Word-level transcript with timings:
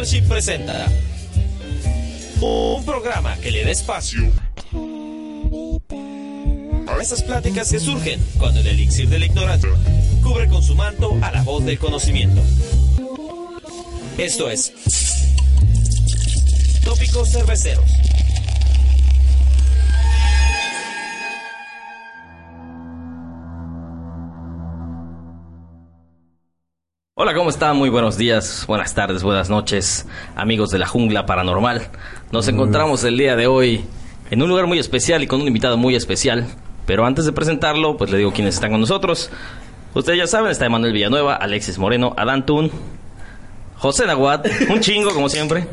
Mothership 0.00 0.28
presenta 0.28 0.86
un 2.40 2.82
programa 2.86 3.36
que 3.36 3.50
le 3.50 3.64
da 3.64 3.70
espacio 3.70 4.32
a 6.88 7.02
esas 7.02 7.22
pláticas 7.22 7.70
que 7.70 7.78
surgen 7.78 8.18
cuando 8.38 8.60
el 8.60 8.68
elixir 8.68 9.10
de 9.10 9.18
la 9.18 9.58
cubre 10.22 10.48
con 10.48 10.62
su 10.62 10.74
manto 10.74 11.18
a 11.20 11.30
la 11.30 11.42
voz 11.42 11.66
del 11.66 11.78
conocimiento. 11.78 12.40
Esto 14.16 14.50
es 14.50 14.72
Tópicos 16.82 17.28
Cerveceros. 17.28 17.99
Hola, 27.22 27.34
¿cómo 27.34 27.50
están? 27.50 27.76
Muy 27.76 27.90
buenos 27.90 28.16
días, 28.16 28.64
buenas 28.66 28.94
tardes, 28.94 29.22
buenas 29.22 29.50
noches, 29.50 30.06
amigos 30.36 30.70
de 30.70 30.78
la 30.78 30.86
jungla 30.86 31.26
paranormal. 31.26 31.82
Nos 32.32 32.48
encontramos 32.48 33.04
el 33.04 33.18
día 33.18 33.36
de 33.36 33.46
hoy 33.46 33.84
en 34.30 34.40
un 34.40 34.48
lugar 34.48 34.66
muy 34.66 34.78
especial 34.78 35.22
y 35.22 35.26
con 35.26 35.42
un 35.42 35.46
invitado 35.46 35.76
muy 35.76 35.94
especial. 35.94 36.46
Pero 36.86 37.04
antes 37.04 37.26
de 37.26 37.32
presentarlo, 37.32 37.98
pues 37.98 38.10
le 38.10 38.16
digo 38.16 38.32
quiénes 38.32 38.54
están 38.54 38.70
con 38.70 38.80
nosotros. 38.80 39.28
Ustedes 39.92 40.18
ya 40.18 40.26
saben, 40.26 40.50
está 40.50 40.64
Emanuel 40.64 40.94
Villanueva, 40.94 41.34
Alexis 41.34 41.76
Moreno, 41.76 42.14
Adán 42.16 42.46
Tun, 42.46 42.70
José 43.76 44.06
Nahuat, 44.06 44.46
un 44.70 44.80
chingo 44.80 45.12
como 45.12 45.28
siempre, 45.28 45.68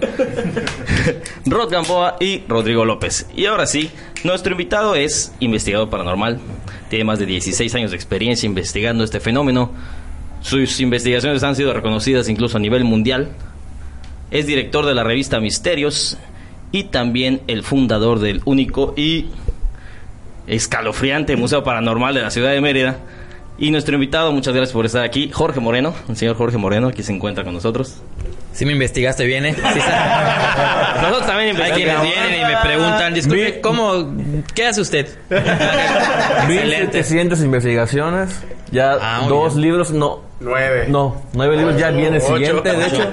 Rod 1.46 1.72
Gamboa 1.72 2.18
y 2.20 2.44
Rodrigo 2.50 2.84
López. 2.84 3.26
Y 3.34 3.46
ahora 3.46 3.68
sí, 3.68 3.90
nuestro 4.26 4.52
invitado 4.52 4.96
es 4.96 5.32
investigador 5.40 5.90
paranormal. 5.90 6.42
Tiene 6.90 7.06
más 7.06 7.20
de 7.20 7.26
16 7.26 7.74
años 7.76 7.92
de 7.92 7.96
experiencia 7.96 8.46
investigando 8.46 9.06
este 9.06 9.22
fenómeno. 9.22 9.72
Sus 10.42 10.80
investigaciones 10.80 11.44
han 11.44 11.56
sido 11.56 11.74
reconocidas 11.74 12.30
incluso 12.30 12.58
a 12.58 12.60
nivel 12.60 12.84
mundial. 12.84 13.30
Es 14.32 14.46
director 14.46 14.86
de 14.86 14.96
la 14.96 15.04
revista 15.04 15.40
Misterios 15.40 16.18
y 16.72 16.86
también 16.86 17.42
el 17.48 17.64
fundador 17.64 18.20
del 18.20 18.42
único 18.46 18.94
y 18.98 19.28
escalofriante 20.48 21.36
Museo 21.36 21.64
Paranormal 21.64 22.14
de 22.14 22.22
la 22.22 22.32
ciudad 22.32 22.52
de 22.52 22.62
Mérida. 22.62 23.00
Y 23.58 23.72
nuestro 23.72 23.96
invitado, 23.96 24.32
muchas 24.32 24.54
gracias 24.54 24.74
por 24.74 24.86
estar 24.86 25.04
aquí, 25.04 25.32
Jorge 25.32 25.60
Moreno, 25.60 25.96
el 26.08 26.16
señor 26.16 26.36
Jorge 26.36 26.58
Moreno, 26.58 26.90
aquí 26.90 27.02
se 27.04 27.14
encuentra 27.14 27.44
con 27.44 27.54
nosotros. 27.54 28.02
Sí 28.58 28.66
me 28.66 28.72
investigaste 28.72 29.24
bien, 29.24 29.46
¿eh? 29.46 29.54
Sí, 29.54 29.62
Nosotros 31.02 31.28
también 31.28 31.62
Hay 31.62 31.74
quienes 31.74 32.02
vienen 32.02 32.42
y 32.42 32.44
me 32.44 32.58
preguntan, 32.64 33.14
disculpe, 33.14 33.62
¿cómo, 33.62 34.16
qué 34.56 34.66
hace 34.66 34.82
usted? 34.82 35.08
Excelente. 35.30 36.98
1700 36.98 37.42
investigaciones, 37.42 38.32
ya 38.72 38.98
Ah, 39.00 39.28
dos 39.30 39.54
bien. 39.54 39.68
libros, 39.68 39.92
no, 39.92 40.22
Nueve. 40.40 40.86
no, 40.90 41.22
nueve 41.34 41.56
libros, 41.56 41.78
ya 41.78 41.92
viene 41.92 42.18
el 42.18 42.24
Ocho. 42.24 42.34
siguiente, 42.36 42.72
de 42.76 42.88
hecho. 42.88 43.12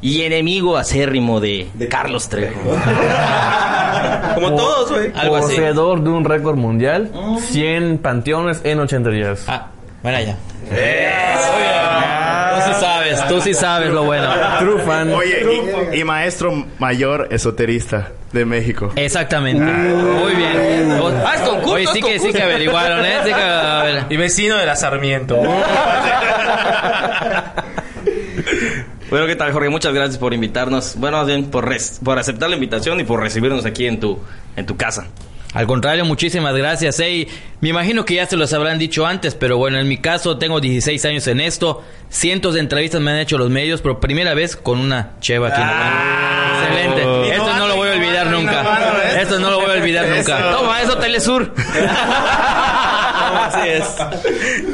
Y 0.00 0.22
enemigo 0.22 0.76
acérrimo 0.76 1.40
de, 1.40 1.66
Carlos 1.90 2.28
Trejo. 2.28 2.60
Como 4.36 4.54
todos, 4.54 4.92
güey. 4.92 5.10
Algo 5.16 5.34
así. 5.34 5.48
Poseedor 5.56 6.00
de 6.00 6.10
un 6.10 6.24
récord 6.24 6.56
mundial, 6.56 7.10
100 7.40 7.98
panteones 7.98 8.60
en 8.62 8.78
80 8.78 9.10
días. 9.10 9.44
Ah, 9.48 9.66
bueno, 10.00 10.20
ya. 10.20 10.36
Tú 12.54 12.60
sí 12.72 12.80
sabes, 12.80 13.28
tú 13.28 13.40
sí 13.40 13.54
sabes 13.54 13.90
lo 13.90 14.04
bueno. 14.04 14.28
True 14.60 14.82
fan. 14.82 15.12
Oye, 15.14 15.46
y, 15.92 16.00
y 16.00 16.04
maestro 16.04 16.66
mayor 16.78 17.28
esoterista 17.30 18.10
de 18.32 18.44
México. 18.44 18.92
Exactamente. 18.96 19.62
Muy 19.64 20.34
bien. 20.34 20.98
Ah, 21.26 21.32
es 21.34 21.40
concurso, 21.42 21.74
Oye, 21.74 21.86
sí 21.92 22.00
que, 22.02 22.18
sí 22.18 22.32
que 22.32 22.42
averiguaron, 22.42 23.04
¿eh? 23.04 23.16
Sí 23.24 23.28
que, 23.32 23.34
a 23.42 23.82
ver. 23.84 24.04
Y 24.10 24.16
vecino 24.16 24.56
de 24.56 24.66
la 24.66 24.76
Sarmiento. 24.76 25.38
Bueno, 29.10 29.26
¿qué 29.26 29.36
tal, 29.36 29.52
Jorge? 29.52 29.68
Muchas 29.68 29.92
gracias 29.92 30.16
por 30.16 30.32
invitarnos. 30.32 30.94
Bueno, 30.96 31.18
más 31.18 31.26
bien 31.26 31.50
por, 31.50 31.68
res- 31.68 32.00
por 32.02 32.18
aceptar 32.18 32.48
la 32.48 32.54
invitación 32.54 32.98
y 32.98 33.04
por 33.04 33.20
recibirnos 33.20 33.66
aquí 33.66 33.86
en 33.86 34.00
tu, 34.00 34.18
en 34.56 34.64
tu 34.64 34.76
casa. 34.78 35.04
Al 35.54 35.66
contrario, 35.66 36.04
muchísimas 36.06 36.54
gracias. 36.54 36.98
eh, 37.00 37.10
y 37.10 37.28
me 37.60 37.68
imagino 37.68 38.04
que 38.06 38.14
ya 38.14 38.26
se 38.26 38.36
los 38.36 38.52
habrán 38.54 38.78
dicho 38.78 39.04
antes, 39.06 39.34
pero 39.34 39.58
bueno, 39.58 39.78
en 39.78 39.86
mi 39.86 39.98
caso 39.98 40.38
tengo 40.38 40.60
16 40.60 41.04
años 41.04 41.26
en 41.26 41.40
esto. 41.40 41.82
Cientos 42.08 42.54
de 42.54 42.60
entrevistas 42.60 43.00
me 43.02 43.10
han 43.10 43.18
hecho 43.18 43.36
los 43.38 43.50
medios, 43.50 43.82
pero 43.82 44.00
primera 44.00 44.32
vez 44.34 44.56
con 44.56 44.78
una 44.80 45.12
cheva 45.20 45.48
aquí 45.48 45.60
en 45.60 45.66
la 45.66 45.74
mano. 45.74 46.62
Excelente. 46.64 47.34
Esto 47.34 47.56
no 47.56 47.68
lo 47.68 47.76
voy 47.76 47.88
a 47.88 47.92
olvidar 47.92 48.26
nunca. 48.28 49.20
Esto 49.20 49.38
no 49.38 49.50
lo 49.50 49.60
voy 49.60 49.70
a 49.70 49.74
olvidar 49.74 50.08
nunca. 50.08 50.50
Toma, 50.52 50.80
eso 50.82 50.96
Telesur. 50.98 51.52
Así 53.46 53.68
es. 53.68 53.84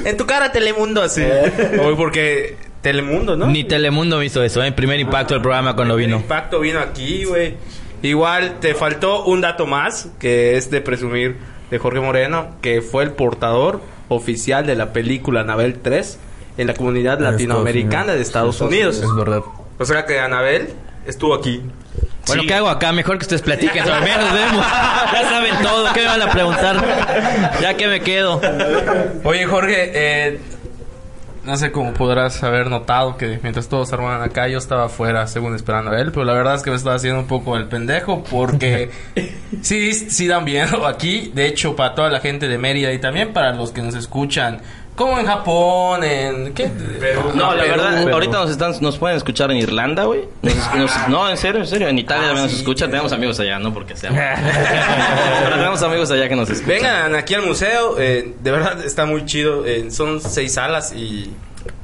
En 0.04 0.16
tu 0.16 0.26
cara, 0.26 0.52
Telemundo, 0.52 1.02
así. 1.02 1.22
Hoy 1.22 1.94
porque 1.96 2.56
Telemundo, 2.82 3.36
¿no? 3.36 3.46
Ni 3.46 3.64
Telemundo 3.64 4.18
me 4.18 4.26
hizo 4.26 4.42
eso, 4.42 4.62
¿eh? 4.62 4.72
Primer 4.72 5.00
impacto 5.00 5.34
del 5.34 5.42
programa 5.42 5.74
cuando 5.74 5.94
El 5.94 6.00
vino. 6.00 6.16
impacto 6.16 6.60
vino 6.60 6.78
aquí, 6.80 7.24
güey. 7.24 7.54
Igual 8.02 8.60
te 8.60 8.74
faltó 8.74 9.24
un 9.24 9.40
dato 9.40 9.66
más, 9.66 10.08
que 10.18 10.56
es 10.56 10.70
de 10.70 10.80
presumir 10.80 11.36
de 11.70 11.78
Jorge 11.78 12.00
Moreno, 12.00 12.48
que 12.62 12.80
fue 12.82 13.02
el 13.04 13.10
portador 13.12 13.80
oficial 14.08 14.66
de 14.66 14.74
la 14.76 14.92
película 14.92 15.40
Anabel 15.40 15.78
3 15.82 16.18
en 16.58 16.66
la 16.66 16.74
comunidad 16.74 17.14
Estados 17.14 17.32
latinoamericana 17.32 18.14
de 18.14 18.22
Estados 18.22 18.60
Unidos. 18.60 18.96
Es 18.98 19.14
verdad. 19.14 19.42
O 19.78 19.84
sea 19.84 20.06
que 20.06 20.18
Anabel 20.20 20.70
estuvo 21.06 21.34
aquí. 21.34 21.62
Bueno, 22.26 22.42
Sí. 22.42 22.48
¿qué 22.48 22.54
hago 22.54 22.68
acá? 22.68 22.92
Mejor 22.92 23.16
que 23.18 23.22
ustedes 23.22 23.42
platiquen. 23.42 23.84
Nos 23.86 24.02
vemos. 24.02 24.66
Ya 25.12 25.28
saben 25.30 25.54
todo. 25.62 25.92
¿Qué 25.94 26.00
me 26.00 26.06
van 26.06 26.22
a 26.22 26.30
preguntar? 26.30 26.84
Ya 27.62 27.74
que 27.74 27.88
me 27.88 28.00
quedo. 28.00 28.40
Oye, 29.24 29.46
Jorge, 29.46 29.90
eh, 29.94 30.40
no 31.48 31.56
sé 31.56 31.72
cómo 31.72 31.94
podrás 31.94 32.42
haber 32.42 32.68
notado 32.68 33.16
que 33.16 33.40
mientras 33.42 33.68
todos 33.68 33.90
armaban 33.94 34.20
acá, 34.20 34.48
yo 34.48 34.58
estaba 34.58 34.84
afuera, 34.84 35.26
según 35.26 35.54
esperando 35.54 35.92
a 35.92 35.98
él, 35.98 36.12
pero 36.12 36.26
la 36.26 36.34
verdad 36.34 36.56
es 36.56 36.62
que 36.62 36.68
me 36.68 36.76
estaba 36.76 36.96
haciendo 36.96 37.20
un 37.20 37.26
poco 37.26 37.56
el 37.56 37.64
pendejo 37.68 38.22
porque 38.22 38.90
sí, 39.62 39.94
sí 39.94 40.26
dan 40.26 40.44
miedo 40.44 40.86
aquí. 40.86 41.32
De 41.34 41.46
hecho, 41.46 41.74
para 41.74 41.94
toda 41.94 42.10
la 42.10 42.20
gente 42.20 42.48
de 42.48 42.58
Mérida 42.58 42.92
y 42.92 42.98
también 42.98 43.32
para 43.32 43.54
los 43.54 43.72
que 43.72 43.80
nos 43.80 43.94
escuchan, 43.94 44.60
como 44.98 45.18
en 45.18 45.26
Japón, 45.26 46.04
en. 46.04 46.52
¿Qué? 46.52 46.68
No, 47.34 47.54
la 47.54 47.62
Perú. 47.62 47.70
verdad, 47.76 47.98
Perú. 48.04 48.12
ahorita 48.12 48.32
nos 48.40 48.50
están, 48.50 48.74
nos 48.80 48.98
pueden 48.98 49.16
escuchar 49.16 49.50
en 49.50 49.56
Irlanda, 49.56 50.04
güey. 50.04 50.24
No, 51.08 51.30
en 51.30 51.36
serio, 51.38 51.60
en 51.62 51.66
serio. 51.66 51.88
En 51.88 51.96
Italia 51.98 52.24
Ah, 52.24 52.26
también 52.28 52.44
nos 52.44 52.52
sí, 52.52 52.58
escuchan. 52.58 52.90
Tenemos 52.90 53.12
amigos 53.12 53.40
allá, 53.40 53.58
no 53.58 53.72
porque 53.72 53.96
sea. 53.96 54.10
Pero 55.44 55.56
tenemos 55.56 55.82
amigos 55.82 56.10
allá 56.10 56.28
que 56.28 56.36
nos 56.36 56.50
escuchan. 56.50 56.68
Vengan 56.76 57.14
aquí 57.14 57.32
al 57.34 57.46
museo, 57.46 57.96
eh, 57.98 58.34
de 58.40 58.50
verdad 58.50 58.84
está 58.84 59.06
muy 59.06 59.24
chido. 59.24 59.64
eh, 59.64 59.90
son 59.90 60.20
seis 60.20 60.54
salas 60.54 60.92
y 60.92 61.32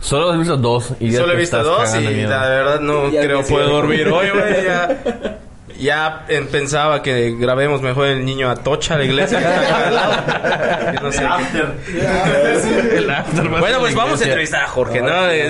Solo 0.00 0.34
he 0.34 0.38
visto 0.38 0.56
dos. 0.56 0.92
Y 1.00 1.12
Solo 1.12 1.32
he 1.32 1.36
visto 1.36 1.62
dos 1.62 1.94
y 1.94 1.98
miedo. 2.00 2.30
la 2.30 2.48
verdad 2.48 2.80
no 2.80 3.10
creo 3.10 3.42
puedo 3.46 3.68
dormir 3.68 4.08
hoy, 4.08 4.28
güey. 4.30 4.64
Ya, 4.64 5.38
ya 5.78 6.24
eh, 6.28 6.46
pensaba 6.50 7.02
que 7.02 7.34
grabemos 7.38 7.82
mejor 7.82 8.06
el 8.06 8.24
niño 8.24 8.50
Atocha, 8.50 8.96
la 8.96 9.04
iglesia 9.04 9.38
que 9.38 9.44
está 9.44 9.60
acá 9.60 9.88
al 9.88 9.94
lado. 9.94 10.92
Que 10.92 11.00
no 11.00 11.12
sé 11.12 11.24
qué- 11.52 13.48
Bueno, 13.60 13.80
pues 13.80 13.94
vamos 13.94 14.20
a 14.20 14.24
entrevistar 14.24 14.62
a 14.64 14.68
Jorge, 14.68 15.00
¿no? 15.00 15.06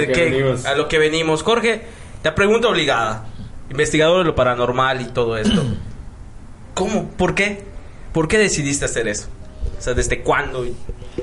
Que- 0.07 0.15
a 0.67 0.75
lo 0.75 0.89
que 0.89 0.99
venimos. 0.99 1.43
Jorge, 1.43 1.83
la 2.23 2.35
pregunta 2.35 2.69
obligada. 2.69 3.27
Investigador 3.71 4.19
de 4.19 4.25
lo 4.25 4.35
paranormal 4.35 5.01
y 5.01 5.07
todo 5.07 5.37
esto. 5.37 5.63
¿Cómo? 6.75 7.11
¿Por 7.11 7.35
qué? 7.35 7.65
¿Por 8.13 8.29
qué 8.29 8.39
decidiste 8.39 8.85
hacer 8.85 9.09
eso? 9.09 9.29
O 9.79 9.83
sea, 9.85 9.95
¿desde 9.95 10.21
cuándo? 10.21 10.65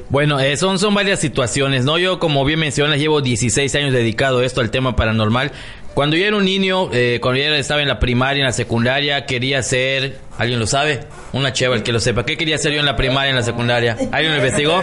Bueno, 0.10 0.40
eh, 0.40 0.58
son, 0.58 0.78
son 0.80 0.94
varias 0.94 1.20
situaciones, 1.20 1.86
¿no? 1.86 1.98
Yo, 1.98 2.20
como 2.20 2.44
bien 2.46 2.60
mencionas, 2.60 2.98
llevo 3.00 3.22
16 3.22 3.74
años 3.76 3.94
dedicado 3.94 4.40
a 4.40 4.46
esto, 4.46 4.62
al 4.62 4.70
tema 4.72 4.96
paranormal. 4.96 5.52
Cuando 5.94 6.16
yo 6.16 6.26
era 6.26 6.38
un 6.38 6.46
niño, 6.46 6.90
eh, 6.94 7.20
cuando 7.22 7.42
yo 7.42 7.54
estaba 7.54 7.82
en 7.82 7.88
la 7.88 8.00
primaria, 8.00 8.42
en 8.42 8.46
la 8.48 8.54
secundaria, 8.54 9.26
quería 9.26 9.62
ser... 9.62 10.18
¿Alguien 10.38 10.60
lo 10.60 10.68
sabe? 10.68 11.02
Una 11.34 11.54
cheva, 11.54 11.76
el 11.76 11.84
que 11.84 11.92
lo 11.92 12.00
sepa. 12.00 12.26
¿Qué 12.26 12.38
quería 12.38 12.58
ser 12.58 12.72
yo 12.74 12.80
en 12.80 12.86
la 12.86 12.96
primaria, 12.96 13.30
en 13.30 13.36
la 13.36 13.44
secundaria? 13.44 13.96
¿Alguien 14.12 14.32
lo 14.32 14.38
investigó? 14.38 14.82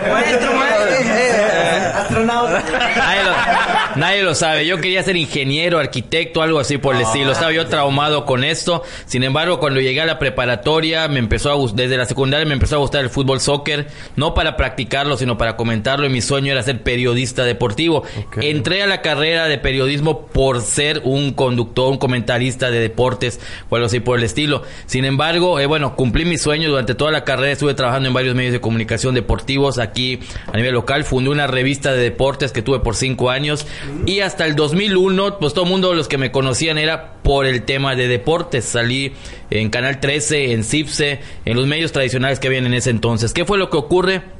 Nadie 2.97 3.25
lo, 3.25 3.97
nadie 3.97 4.23
lo 4.23 4.35
sabe. 4.35 4.67
Yo 4.67 4.81
quería 4.81 5.03
ser 5.03 5.17
ingeniero, 5.17 5.79
arquitecto, 5.79 6.43
algo 6.43 6.61
así 6.61 6.79
por 6.79 6.95
el 6.95 7.03
estilo. 7.03 7.33
Estaba 7.33 7.53
yo 7.53 7.67
traumado 7.67 8.25
con 8.25 8.45
esto. 8.45 8.83
Sin 9.07 9.25
embargo, 9.25 9.59
cuando 9.59 9.81
llegué 9.81 10.01
a 10.01 10.07
la 10.07 10.19
preparatoria, 10.19 11.09
me 11.09 11.19
empezó 11.19 11.53
a 11.53 11.59
desde 11.75 11.97
la 11.97 12.07
secundaria 12.07 12.47
me 12.47 12.55
empezó 12.55 12.77
a 12.77 12.79
gustar 12.79 13.03
el 13.03 13.11
fútbol 13.11 13.41
soccer, 13.41 13.89
no 14.17 14.35
para 14.35 14.57
practicarlo, 14.57 15.17
sino 15.17 15.39
para 15.39 15.57
comentarlo. 15.57 16.07
Y 16.07 16.11
mi 16.11 16.21
sueño 16.21 16.53
era 16.53 16.63
ser 16.63 16.83
periodista 16.83 17.45
deportivo. 17.45 18.05
Entré 18.41 18.83
a 18.83 18.87
la 18.87 19.03
carrera 19.03 19.49
de 19.49 19.59
periodismo 19.59 20.27
por 20.27 20.63
ser 20.63 21.03
un 21.05 21.33
conductor, 21.33 21.91
un 21.91 21.99
comentarista 21.99 22.71
de 22.71 22.81
deportes 22.81 23.41
o 23.69 23.77
algo 23.77 23.87
así 23.87 24.01
por 24.01 24.19
el 24.19 24.25
estilo. 24.25 24.63
Sin 24.87 25.05
embargo, 25.05 25.38
eh, 25.39 25.67
bueno, 25.67 25.97
cumplí 25.97 26.25
mi 26.25 26.39
sueño 26.39 26.69
durante 26.69 26.95
toda 26.95 27.11
la 27.11 27.25
carrera. 27.25 27.53
Estuve 27.53 27.75
trabajando 27.75 28.09
en 28.09 28.15
varios 28.15 28.35
medios 28.35 28.53
de 28.53 28.61
comunicación 28.61 29.15
deportivos 29.15 29.79
aquí 29.79 30.21
a 30.47 30.57
nivel 30.57 30.75
local. 30.75 31.05
Fundé 31.05 31.31
una 31.31 31.47
revista 31.47 31.93
de 31.93 32.03
deportes 32.03 32.53
que 32.53 32.63
tuve 32.63 32.81
por 32.81 32.97
cinco 32.97 33.31
años. 33.31 33.67
Y 34.07 34.21
hasta 34.21 34.47
el 34.47 34.57
2001, 34.57 35.39
pues 35.39 35.55
todo 35.55 35.65
el 35.65 35.71
mundo, 35.71 35.95
los 35.95 36.09
que 36.09 36.19
me 36.19 36.31
conocían, 36.31 36.79
era 36.79 37.15
por 37.23 37.47
el 37.47 37.63
tema 37.63 37.95
de 37.95 38.09
deportes. 38.09 38.65
Salí 38.65 39.13
en 39.51 39.71
Canal 39.71 40.01
13, 40.01 40.53
en 40.53 40.65
CIPSE, 40.65 41.21
en 41.45 41.57
los 41.57 41.67
medios 41.67 41.93
tradicionales 41.93 42.39
que 42.41 42.49
habían 42.49 42.67
en 42.67 42.75
ese 42.75 42.91
entonces. 42.91 43.33
¿Qué 43.33 43.45
fue 43.45 43.59
lo 43.59 43.71
que 43.71 43.77
ocurre? 43.77 44.38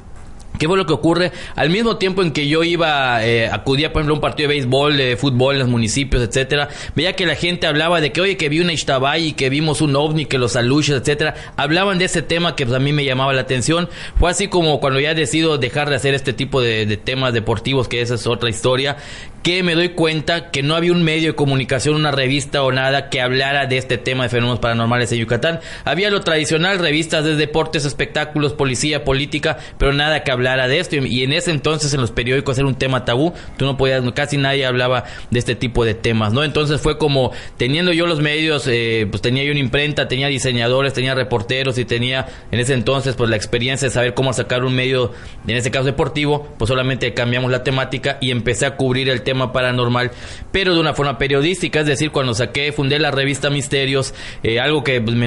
¿Qué 0.59 0.67
fue 0.67 0.77
lo 0.77 0.85
que 0.85 0.93
ocurre? 0.93 1.31
Al 1.55 1.69
mismo 1.69 1.97
tiempo 1.97 2.21
en 2.21 2.31
que 2.31 2.47
yo 2.47 2.63
iba, 2.63 3.25
eh, 3.25 3.47
acudía 3.47 3.93
por 3.93 4.01
ejemplo 4.01 4.13
a 4.13 4.17
un 4.17 4.21
partido 4.21 4.49
de 4.49 4.55
béisbol, 4.55 4.97
de 4.97 5.15
fútbol 5.17 5.55
en 5.55 5.59
los 5.59 5.69
municipios, 5.69 6.21
etcétera, 6.21 6.67
veía 6.95 7.15
que 7.15 7.25
la 7.25 7.35
gente 7.35 7.65
hablaba 7.65 8.01
de 8.01 8.11
que, 8.11 8.19
oye, 8.19 8.35
que 8.35 8.49
vi 8.49 8.59
una 8.59 8.73
y 8.73 9.33
que 9.33 9.49
vimos 9.49 9.81
un 9.81 9.95
ovni, 9.95 10.25
que 10.25 10.37
los 10.37 10.57
aluches, 10.57 10.97
etcétera. 10.97 11.35
Hablaban 11.55 11.97
de 11.97 12.05
ese 12.05 12.21
tema 12.21 12.55
que 12.55 12.65
pues, 12.65 12.75
a 12.75 12.79
mí 12.79 12.91
me 12.91 13.05
llamaba 13.05 13.33
la 13.33 13.41
atención. 13.41 13.89
Fue 14.17 14.29
así 14.29 14.49
como 14.49 14.81
cuando 14.81 14.99
ya 14.99 15.13
decido 15.13 15.57
dejar 15.57 15.89
de 15.89 15.95
hacer 15.95 16.13
este 16.13 16.33
tipo 16.33 16.61
de 16.61 16.97
temas 16.97 17.33
deportivos, 17.33 17.87
que 17.87 18.01
esa 18.01 18.15
es 18.15 18.27
otra 18.27 18.49
historia, 18.49 18.97
que 19.43 19.63
me 19.63 19.75
doy 19.75 19.89
cuenta 19.89 20.51
que 20.51 20.63
no 20.63 20.75
había 20.75 20.91
un 20.91 21.03
medio 21.03 21.29
de 21.29 21.35
comunicación, 21.35 21.95
una 21.95 22.11
revista 22.11 22.63
o 22.63 22.71
nada 22.71 23.09
que 23.09 23.21
hablara 23.21 23.65
de 23.65 23.77
este 23.77 23.97
tema 23.97 24.23
de 24.23 24.29
fenómenos 24.29 24.59
paranormales 24.59 25.11
en 25.11 25.19
Yucatán. 25.19 25.59
Había 25.85 26.09
lo 26.09 26.21
tradicional, 26.21 26.79
revistas 26.79 27.23
de 27.23 27.35
deportes, 27.35 27.85
espectáculos, 27.85 28.53
policía, 28.53 29.03
política, 29.03 29.57
pero 29.77 29.93
nada 29.93 30.23
que 30.23 30.31
hablara 30.31 30.67
de 30.67 30.79
esto. 30.79 30.97
Y 30.97 31.23
en 31.23 31.33
ese 31.33 31.51
entonces 31.51 31.93
en 31.93 32.01
los 32.01 32.11
periódicos 32.11 32.57
era 32.57 32.67
un 32.67 32.75
tema 32.75 33.05
tabú, 33.05 33.33
tú 33.57 33.65
no 33.65 33.77
podías, 33.77 34.03
casi 34.13 34.37
nadie 34.37 34.65
hablaba 34.65 35.05
de 35.29 35.39
este 35.39 35.55
tipo 35.55 35.85
de 35.85 35.93
temas, 35.93 36.33
¿no? 36.33 36.43
Entonces 36.43 36.81
fue 36.81 36.97
como 36.97 37.31
teniendo 37.57 37.93
yo 37.93 38.07
los 38.07 38.19
medios, 38.19 38.67
eh, 38.67 39.07
pues 39.09 39.21
tenía 39.21 39.43
yo 39.43 39.51
una 39.51 39.59
imprenta, 39.59 40.07
tenía 40.07 40.27
diseñadores, 40.27 40.93
tenía 40.93 41.15
reporteros 41.15 41.77
y 41.77 41.85
tenía 41.85 42.27
en 42.51 42.59
ese 42.59 42.73
entonces 42.73 43.15
pues 43.15 43.29
la 43.29 43.35
experiencia 43.35 43.87
de 43.87 43.93
saber 43.93 44.13
cómo 44.13 44.33
sacar 44.33 44.63
un 44.63 44.75
medio, 44.75 45.13
en 45.47 45.55
este 45.55 45.71
caso 45.71 45.85
deportivo, 45.85 46.47
pues 46.57 46.67
solamente 46.67 47.13
cambiamos 47.13 47.51
la 47.51 47.63
temática 47.63 48.17
y 48.19 48.31
empecé 48.31 48.65
a 48.65 48.75
cubrir 48.75 49.09
el 49.09 49.21
tema 49.21 49.28
paranormal, 49.51 50.11
pero 50.51 50.73
de 50.73 50.79
una 50.79 50.93
forma 50.93 51.17
periodística, 51.17 51.81
es 51.81 51.85
decir, 51.85 52.11
cuando 52.11 52.33
saqué, 52.33 52.71
fundé 52.71 52.99
la 52.99 53.11
revista 53.11 53.49
Misterios, 53.49 54.13
eh, 54.43 54.59
algo 54.59 54.83
que 54.83 55.01
pues, 55.01 55.15
me 55.15 55.25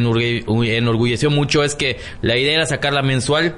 enorgulleció 0.77 1.31
mucho 1.31 1.65
es 1.65 1.75
que 1.75 1.99
la 2.21 2.37
idea 2.37 2.55
era 2.55 2.67
sacarla 2.67 3.03
mensual 3.03 3.57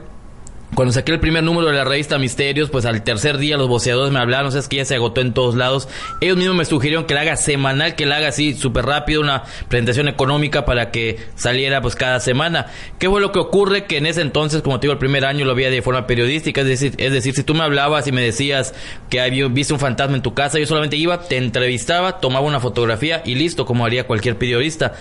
cuando 0.74 0.92
saqué 0.92 1.12
el 1.12 1.20
primer 1.20 1.44
número 1.44 1.68
de 1.68 1.74
la 1.74 1.84
revista 1.84 2.18
Misterios, 2.18 2.68
pues 2.68 2.84
al 2.84 3.02
tercer 3.02 3.38
día 3.38 3.56
los 3.56 3.68
boceadores 3.68 4.12
me 4.12 4.18
hablaron, 4.18 4.56
es 4.56 4.66
que 4.66 4.76
ya 4.76 4.84
se 4.84 4.96
agotó 4.96 5.20
en 5.20 5.32
todos 5.32 5.54
lados. 5.54 5.88
Ellos 6.20 6.36
mismos 6.36 6.56
me 6.56 6.64
sugirieron 6.64 7.04
que 7.04 7.14
la 7.14 7.20
haga 7.20 7.36
semanal, 7.36 7.94
que 7.94 8.06
la 8.06 8.16
haga 8.16 8.28
así 8.28 8.54
súper 8.54 8.84
rápido, 8.84 9.20
una 9.20 9.44
presentación 9.68 10.08
económica 10.08 10.64
para 10.64 10.90
que 10.90 11.18
saliera 11.36 11.80
pues 11.80 11.94
cada 11.94 12.18
semana. 12.18 12.66
¿Qué 12.98 13.08
fue 13.08 13.20
lo 13.20 13.30
que 13.30 13.38
ocurre? 13.38 13.84
Que 13.84 13.98
en 13.98 14.06
ese 14.06 14.20
entonces, 14.20 14.62
como 14.62 14.80
te 14.80 14.86
digo, 14.86 14.92
el 14.92 14.98
primer 14.98 15.24
año 15.24 15.44
lo 15.44 15.54
veía 15.54 15.70
de 15.70 15.80
forma 15.80 16.06
periodística, 16.08 16.62
es 16.62 16.66
decir, 16.66 16.94
es 16.98 17.12
decir, 17.12 17.34
si 17.34 17.44
tú 17.44 17.54
me 17.54 17.62
hablabas 17.62 18.06
y 18.08 18.12
me 18.12 18.22
decías 18.22 18.74
que 19.10 19.20
había 19.20 19.46
visto 19.46 19.74
un 19.74 19.80
fantasma 19.80 20.16
en 20.16 20.22
tu 20.22 20.34
casa, 20.34 20.58
yo 20.58 20.66
solamente 20.66 20.96
iba, 20.96 21.20
te 21.20 21.36
entrevistaba, 21.36 22.18
tomaba 22.20 22.46
una 22.46 22.58
fotografía 22.58 23.22
y 23.24 23.36
listo, 23.36 23.64
como 23.64 23.86
haría 23.86 24.08
cualquier 24.08 24.38
periodista 24.38 24.94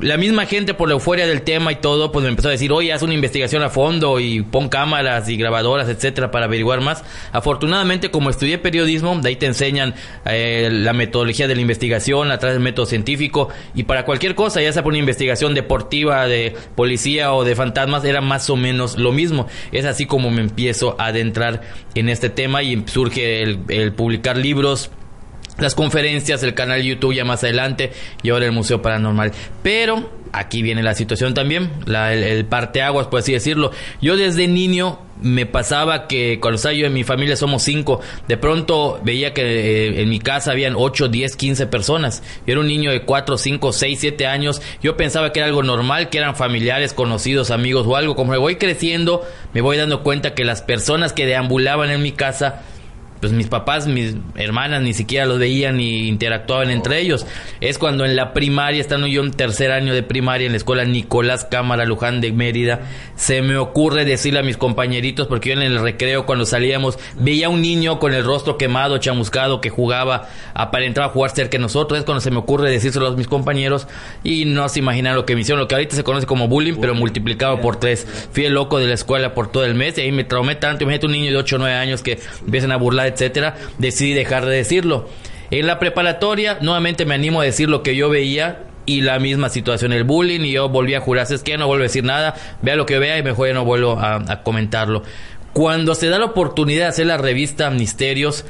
la 0.00 0.16
misma 0.16 0.46
gente 0.46 0.74
por 0.74 0.88
la 0.88 0.94
euforia 0.94 1.26
del 1.26 1.42
tema 1.42 1.72
y 1.72 1.76
todo, 1.76 2.12
pues 2.12 2.22
me 2.22 2.30
empezó 2.30 2.48
a 2.48 2.52
decir, 2.52 2.72
oye, 2.72 2.92
haz 2.92 3.02
una 3.02 3.14
investigación 3.14 3.62
a 3.62 3.70
fondo 3.70 4.20
y 4.20 4.42
pon 4.42 4.68
cámaras 4.68 5.28
y 5.28 5.36
grabadoras, 5.36 5.88
etcétera, 5.88 6.30
para 6.30 6.46
averiguar 6.46 6.80
más. 6.80 7.04
Afortunadamente, 7.32 8.10
como 8.10 8.30
estudié 8.30 8.58
periodismo, 8.58 9.16
de 9.20 9.28
ahí 9.28 9.36
te 9.36 9.46
enseñan 9.46 9.94
eh, 10.24 10.68
la 10.70 10.92
metodología 10.92 11.48
de 11.48 11.54
la 11.54 11.60
investigación 11.60 12.30
a 12.30 12.38
través 12.38 12.56
del 12.56 12.62
método 12.62 12.86
científico 12.86 13.48
y 13.74 13.84
para 13.84 14.04
cualquier 14.04 14.34
cosa, 14.34 14.60
ya 14.60 14.72
sea 14.72 14.82
por 14.82 14.92
una 14.92 14.98
investigación 14.98 15.54
deportiva, 15.54 16.26
de 16.26 16.54
policía 16.74 17.32
o 17.32 17.44
de 17.44 17.54
fantasmas, 17.54 18.04
era 18.04 18.20
más 18.20 18.48
o 18.50 18.56
menos 18.56 18.98
lo 18.98 19.12
mismo. 19.12 19.46
Es 19.72 19.84
así 19.84 20.06
como 20.06 20.30
me 20.30 20.40
empiezo 20.40 20.96
a 20.98 21.06
adentrar 21.06 21.62
en 21.94 22.08
este 22.08 22.30
tema 22.30 22.62
y 22.62 22.82
surge 22.86 23.42
el 23.42 23.92
publicar 23.92 24.36
libros, 24.36 24.90
las 25.58 25.74
conferencias, 25.74 26.42
el 26.42 26.54
canal 26.54 26.82
YouTube 26.82 27.14
ya 27.14 27.24
más 27.24 27.42
adelante 27.44 27.92
y 28.22 28.30
ahora 28.30 28.46
el 28.46 28.52
Museo 28.52 28.80
Paranormal. 28.80 29.32
Pero 29.62 30.18
aquí 30.32 30.62
viene 30.62 30.82
la 30.82 30.94
situación 30.94 31.34
también, 31.34 31.70
la, 31.86 32.12
el, 32.14 32.44
parteaguas, 32.44 33.08
por 33.08 33.20
así 33.20 33.32
decirlo. 33.32 33.72
Yo 34.00 34.16
desde 34.16 34.48
niño 34.48 35.00
me 35.20 35.46
pasaba 35.46 36.06
que 36.06 36.38
cuando 36.40 36.56
estaba 36.56 36.74
yo 36.74 36.86
en 36.86 36.92
mi 36.92 37.02
familia 37.02 37.36
somos 37.36 37.62
cinco, 37.62 38.00
de 38.28 38.36
pronto 38.36 39.00
veía 39.02 39.34
que 39.34 39.42
eh, 39.42 40.02
en 40.02 40.08
mi 40.08 40.20
casa 40.20 40.52
habían 40.52 40.74
ocho, 40.76 41.08
diez, 41.08 41.34
quince 41.36 41.66
personas. 41.66 42.22
Yo 42.46 42.52
era 42.52 42.60
un 42.60 42.68
niño 42.68 42.90
de 42.90 43.02
cuatro, 43.02 43.36
cinco, 43.36 43.72
seis, 43.72 43.98
siete 44.00 44.26
años. 44.26 44.62
Yo 44.82 44.96
pensaba 44.96 45.32
que 45.32 45.40
era 45.40 45.48
algo 45.48 45.62
normal, 45.62 46.08
que 46.08 46.18
eran 46.18 46.36
familiares, 46.36 46.92
conocidos, 46.92 47.50
amigos 47.50 47.86
o 47.86 47.96
algo. 47.96 48.14
Como 48.14 48.32
me 48.32 48.38
voy 48.38 48.56
creciendo, 48.56 49.26
me 49.54 49.60
voy 49.60 49.76
dando 49.76 50.02
cuenta 50.02 50.34
que 50.34 50.44
las 50.44 50.62
personas 50.62 51.12
que 51.12 51.26
deambulaban 51.26 51.90
en 51.90 52.02
mi 52.02 52.12
casa 52.12 52.62
pues 53.20 53.32
mis 53.32 53.48
papás, 53.48 53.86
mis 53.86 54.16
hermanas 54.36 54.82
ni 54.82 54.94
siquiera 54.94 55.26
los 55.26 55.38
veían 55.38 55.76
ni 55.76 56.08
interactuaban 56.08 56.70
entre 56.70 57.00
ellos. 57.00 57.26
Es 57.60 57.78
cuando 57.78 58.04
en 58.04 58.16
la 58.16 58.32
primaria, 58.32 58.80
estando 58.80 59.06
yo 59.06 59.22
en 59.22 59.32
tercer 59.32 59.72
año 59.72 59.94
de 59.94 60.02
primaria 60.02 60.46
en 60.46 60.52
la 60.52 60.58
escuela 60.58 60.84
Nicolás 60.84 61.44
Cámara 61.44 61.84
Luján 61.84 62.20
de 62.20 62.32
Mérida, 62.32 62.80
se 63.16 63.42
me 63.42 63.56
ocurre 63.56 64.04
decirle 64.04 64.40
a 64.40 64.42
mis 64.42 64.56
compañeritos, 64.56 65.26
porque 65.26 65.50
yo 65.50 65.54
en 65.54 65.62
el 65.62 65.80
recreo 65.80 66.26
cuando 66.26 66.46
salíamos 66.46 66.98
veía 67.16 67.48
un 67.48 67.62
niño 67.62 67.98
con 67.98 68.14
el 68.14 68.24
rostro 68.24 68.56
quemado, 68.56 68.98
chamuscado, 68.98 69.60
que 69.60 69.70
jugaba, 69.70 70.28
aparentaba 70.54 71.08
jugar 71.08 71.30
cerca 71.32 71.58
de 71.58 71.62
nosotros. 71.62 71.98
Es 71.98 72.04
cuando 72.04 72.20
se 72.20 72.30
me 72.30 72.38
ocurre 72.38 72.70
decírselo 72.70 73.08
a 73.08 73.16
mis 73.16 73.28
compañeros 73.28 73.88
y 74.22 74.44
no 74.44 74.68
se 74.68 74.78
imaginan 74.78 75.14
lo 75.14 75.26
que 75.26 75.34
me 75.34 75.40
hicieron, 75.40 75.60
lo 75.60 75.68
que 75.68 75.74
ahorita 75.74 75.96
se 75.96 76.04
conoce 76.04 76.26
como 76.26 76.48
bullying, 76.48 76.76
pero 76.80 76.94
multiplicado 76.94 77.60
por 77.60 77.76
tres. 77.76 78.06
Fui 78.32 78.44
el 78.44 78.54
loco 78.54 78.78
de 78.78 78.86
la 78.86 78.94
escuela 78.94 79.34
por 79.34 79.50
todo 79.50 79.64
el 79.64 79.74
mes 79.74 79.98
y 79.98 80.02
ahí 80.02 80.12
me 80.12 80.24
traumé 80.24 80.54
tanto. 80.54 80.84
Imagínate 80.84 81.06
un 81.06 81.12
niño 81.12 81.30
de 81.30 81.36
8 81.36 81.56
o 81.56 81.58
9 81.58 81.74
años 81.74 82.02
que 82.02 82.18
empiezan 82.44 82.72
a 82.72 82.76
burlar 82.76 83.07
etcétera, 83.08 83.56
decidí 83.78 84.14
dejar 84.14 84.46
de 84.46 84.56
decirlo. 84.56 85.08
En 85.50 85.66
la 85.66 85.78
preparatoria, 85.78 86.58
nuevamente 86.60 87.06
me 87.06 87.14
animo 87.14 87.40
a 87.40 87.44
decir 87.44 87.68
lo 87.68 87.82
que 87.82 87.96
yo 87.96 88.10
veía 88.10 88.64
y 88.88 89.02
la 89.02 89.18
misma 89.18 89.50
situación, 89.50 89.92
el 89.92 90.04
bullying, 90.04 90.40
y 90.40 90.52
yo 90.52 90.68
volví 90.68 90.94
a 90.94 91.00
jurar, 91.00 91.26
es 91.30 91.42
que 91.42 91.58
no 91.58 91.66
vuelvo 91.66 91.82
a 91.82 91.88
decir 91.88 92.04
nada, 92.04 92.34
vea 92.62 92.74
lo 92.74 92.86
que 92.86 92.98
vea 92.98 93.18
y 93.18 93.22
mejor 93.22 93.48
ya 93.48 93.54
no 93.54 93.64
vuelvo 93.64 93.98
a, 93.98 94.42
comentarlo. 94.42 95.02
Cuando 95.52 95.94
se 95.94 96.08
da 96.08 96.18
la 96.18 96.26
oportunidad 96.26 96.84
de 96.84 96.88
hacer 96.88 97.06
la 97.06 97.18
revista 97.18 97.70
Misterios, 97.70 98.46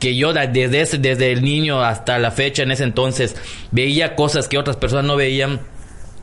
que 0.00 0.16
yo 0.16 0.32
desde, 0.32 0.98
desde 0.98 1.32
el 1.32 1.42
niño 1.42 1.82
hasta 1.82 2.18
la 2.18 2.30
fecha 2.30 2.64
en 2.64 2.70
ese 2.70 2.84
entonces 2.84 3.36
veía 3.70 4.14
cosas 4.14 4.48
que 4.48 4.58
otras 4.58 4.76
personas 4.76 5.04
no 5.04 5.16
veían, 5.16 5.60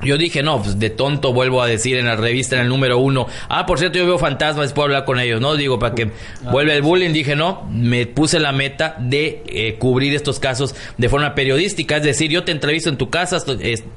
yo 0.04 0.18
dije, 0.18 0.44
no, 0.44 0.62
pues 0.62 0.80
de 0.80 0.90
tonto 0.90 1.34
vuelvo 1.34 1.62
a 1.62 1.68
decir 1.68 1.98
en 1.98 2.06
la 2.06 2.16
revista, 2.16 2.56
en 2.56 2.64
el 2.64 2.70
número 2.70 2.98
uno. 2.98 3.28
Ah, 3.50 3.66
por 3.66 3.80
cierto, 3.80 3.98
yo 3.98 4.06
veo 4.06 4.20
fantasmas, 4.20 4.74
puedo 4.74 4.86
hablar 4.86 5.06
con 5.06 5.20
ellos, 5.20 5.42
¿no? 5.42 5.56
Digo, 5.56 5.80
para 5.80 5.96
que 5.96 6.12
vuelva 6.52 6.74
el 6.74 6.82
bullying. 6.82 7.12
Dije, 7.12 7.36
no, 7.36 7.68
me 7.72 8.06
puse 8.06 8.40
la 8.40 8.52
meta 8.52 8.96
de 9.00 9.44
eh, 9.48 9.76
cubrir 9.80 10.14
estos 10.14 10.40
casos 10.40 10.76
de 10.98 11.10
forma 11.10 11.36
periodística. 11.36 11.98
Es 11.98 12.04
decir, 12.04 12.32
yo 12.32 12.44
te 12.44 12.52
entrevisto 12.52 12.90
en 12.90 12.98
tu 12.98 13.10
casa, 13.10 13.38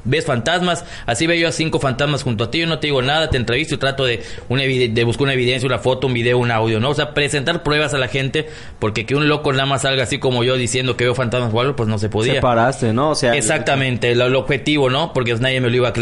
ves 0.04 0.24
fantasmas, 0.24 0.84
así 1.06 1.26
veo 1.26 1.36
yo 1.36 1.48
a 1.48 1.52
cinco 1.52 1.78
fantasmas 1.78 2.22
junto 2.22 2.44
a 2.44 2.50
ti, 2.50 2.60
yo 2.60 2.66
no 2.66 2.78
te 2.78 2.88
digo 2.88 3.02
nada, 3.02 3.30
te 3.30 3.36
entrevisto 3.36 3.74
y 3.74 3.78
trato 3.78 4.04
de, 4.04 4.22
una 4.48 4.62
de 4.62 5.04
buscar 5.04 5.24
una 5.24 5.34
evidencia, 5.34 5.66
una 5.66 5.78
foto, 5.78 6.06
un 6.06 6.14
video, 6.14 6.38
un 6.38 6.50
audio, 6.50 6.80
¿no? 6.80 6.90
O 6.90 6.94
sea, 6.94 7.14
presentar 7.14 7.62
pruebas 7.62 7.94
a 7.94 7.98
la 7.98 8.08
gente, 8.08 8.48
porque 8.78 9.06
que 9.06 9.14
un 9.14 9.28
loco 9.28 9.52
nada 9.52 9.66
más 9.66 9.82
salga 9.82 10.02
así 10.04 10.18
como 10.18 10.44
yo 10.44 10.56
diciendo 10.56 10.96
que 10.96 11.04
veo 11.04 11.14
fantasmas 11.14 11.52
o 11.52 11.60
algo, 11.60 11.76
pues 11.76 11.88
no 11.88 11.98
se 11.98 12.08
podía. 12.08 12.34
Separaste, 12.34 12.92
¿no? 12.92 13.10
O 13.10 13.14
sea, 13.14 13.34
Exactamente, 13.34 14.12
el, 14.12 14.20
el 14.20 14.34
objetivo, 14.34 14.90
¿no? 14.90 15.12
Porque 15.12 15.34
nadie 15.34 15.60
me 15.60 15.70
lo 15.70 15.76
iba 15.76 15.88
a 15.88 15.92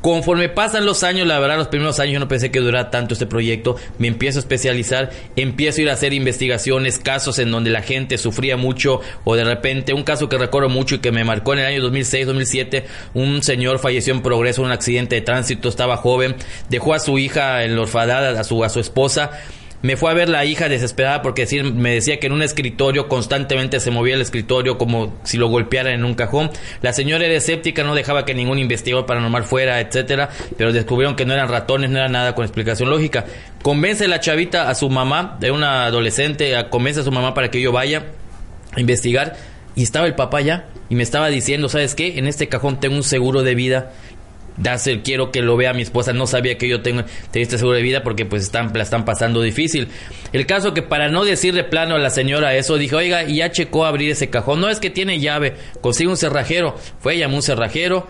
Conforme 0.00 0.48
pasan 0.48 0.86
los 0.86 1.02
años, 1.02 1.26
la 1.26 1.38
verdad, 1.38 1.58
los 1.58 1.68
primeros 1.68 2.00
años 2.00 2.14
yo 2.14 2.20
no 2.20 2.28
pensé 2.28 2.50
que 2.50 2.60
durara 2.60 2.90
tanto 2.90 3.12
este 3.12 3.26
proyecto. 3.26 3.76
Me 3.98 4.08
empiezo 4.08 4.38
a 4.38 4.40
especializar, 4.40 5.10
empiezo 5.36 5.80
a 5.80 5.82
ir 5.82 5.90
a 5.90 5.92
hacer 5.92 6.14
investigaciones, 6.14 6.98
casos 6.98 7.38
en 7.38 7.50
donde 7.50 7.68
la 7.68 7.82
gente 7.82 8.16
sufría 8.16 8.56
mucho 8.56 9.00
o 9.24 9.36
de 9.36 9.44
repente 9.44 9.92
un 9.92 10.02
caso 10.02 10.30
que 10.30 10.38
recuerdo 10.38 10.70
mucho 10.70 10.94
y 10.94 10.98
que 11.00 11.12
me 11.12 11.24
marcó 11.24 11.52
en 11.52 11.58
el 11.58 11.66
año 11.66 11.90
2006-2007, 11.90 12.84
un 13.12 13.42
señor 13.42 13.78
falleció 13.78 14.14
en 14.14 14.22
progreso 14.22 14.62
en 14.62 14.66
un 14.66 14.72
accidente 14.72 15.16
de 15.16 15.20
tránsito, 15.20 15.68
estaba 15.68 15.98
joven, 15.98 16.34
dejó 16.70 16.94
a 16.94 16.98
su 16.98 17.18
hija 17.18 17.64
en 17.64 17.76
la 17.76 17.82
orfandad, 17.82 18.38
a 18.38 18.44
su, 18.44 18.64
a 18.64 18.70
su 18.70 18.80
esposa 18.80 19.32
me 19.82 19.96
fue 19.96 20.10
a 20.10 20.14
ver 20.14 20.28
la 20.28 20.44
hija 20.44 20.68
desesperada 20.68 21.22
porque 21.22 21.46
me 21.74 21.94
decía 21.94 22.20
que 22.20 22.26
en 22.26 22.32
un 22.32 22.42
escritorio 22.42 23.08
constantemente 23.08 23.80
se 23.80 23.90
movía 23.90 24.14
el 24.14 24.20
escritorio 24.20 24.76
como 24.76 25.14
si 25.24 25.38
lo 25.38 25.48
golpearan 25.48 25.94
en 25.94 26.04
un 26.04 26.14
cajón. 26.14 26.50
La 26.82 26.92
señora 26.92 27.24
era 27.24 27.34
escéptica, 27.34 27.82
no 27.82 27.94
dejaba 27.94 28.24
que 28.24 28.34
ningún 28.34 28.58
investigador 28.58 29.06
paranormal 29.06 29.44
fuera, 29.44 29.80
etcétera, 29.80 30.28
pero 30.58 30.72
descubrieron 30.72 31.16
que 31.16 31.24
no 31.24 31.32
eran 31.32 31.48
ratones, 31.48 31.90
no 31.90 31.98
era 31.98 32.08
nada 32.08 32.34
con 32.34 32.44
explicación 32.44 32.90
lógica. 32.90 33.24
Convence 33.62 34.06
la 34.08 34.20
chavita 34.20 34.68
a 34.68 34.74
su 34.74 34.90
mamá, 34.90 35.38
de 35.40 35.50
una 35.50 35.86
adolescente, 35.86 36.54
convence 36.68 37.00
a 37.00 37.04
su 37.04 37.12
mamá 37.12 37.34
para 37.34 37.50
que 37.50 37.60
yo 37.60 37.72
vaya 37.72 38.06
a 38.72 38.80
investigar 38.80 39.36
y 39.74 39.82
estaba 39.82 40.06
el 40.06 40.14
papá 40.14 40.40
ya 40.40 40.66
y 40.88 40.94
me 40.94 41.02
estaba 41.02 41.28
diciendo, 41.28 41.68
¿sabes 41.68 41.94
qué? 41.94 42.18
En 42.18 42.26
este 42.26 42.48
cajón 42.48 42.80
tengo 42.80 42.96
un 42.96 43.04
seguro 43.04 43.42
de 43.42 43.54
vida 43.54 43.92
el 44.86 45.02
quiero 45.02 45.30
que 45.30 45.42
lo 45.42 45.56
vea 45.56 45.72
mi 45.72 45.82
esposa, 45.82 46.12
no 46.12 46.26
sabía 46.26 46.58
que 46.58 46.68
yo 46.68 46.82
tengo, 46.82 47.02
este 47.32 47.58
seguro 47.58 47.76
de 47.76 47.82
vida 47.82 48.02
porque 48.02 48.26
pues 48.26 48.42
están, 48.42 48.72
la 48.74 48.82
están 48.82 49.04
pasando 49.04 49.42
difícil. 49.42 49.88
El 50.32 50.46
caso 50.46 50.74
que 50.74 50.82
para 50.82 51.08
no 51.08 51.24
decirle 51.24 51.64
plano 51.64 51.94
a 51.94 51.98
la 51.98 52.10
señora 52.10 52.54
eso, 52.54 52.76
dije, 52.76 52.94
oiga, 52.94 53.24
y 53.24 53.36
ya 53.36 53.50
checó 53.50 53.84
abrir 53.84 54.10
ese 54.10 54.30
cajón, 54.30 54.60
no 54.60 54.68
es 54.68 54.80
que 54.80 54.90
tiene 54.90 55.20
llave, 55.20 55.54
consigue 55.80 56.10
un 56.10 56.16
cerrajero, 56.16 56.76
fue, 57.00 57.18
llamó 57.18 57.36
un 57.36 57.42
cerrajero, 57.42 58.06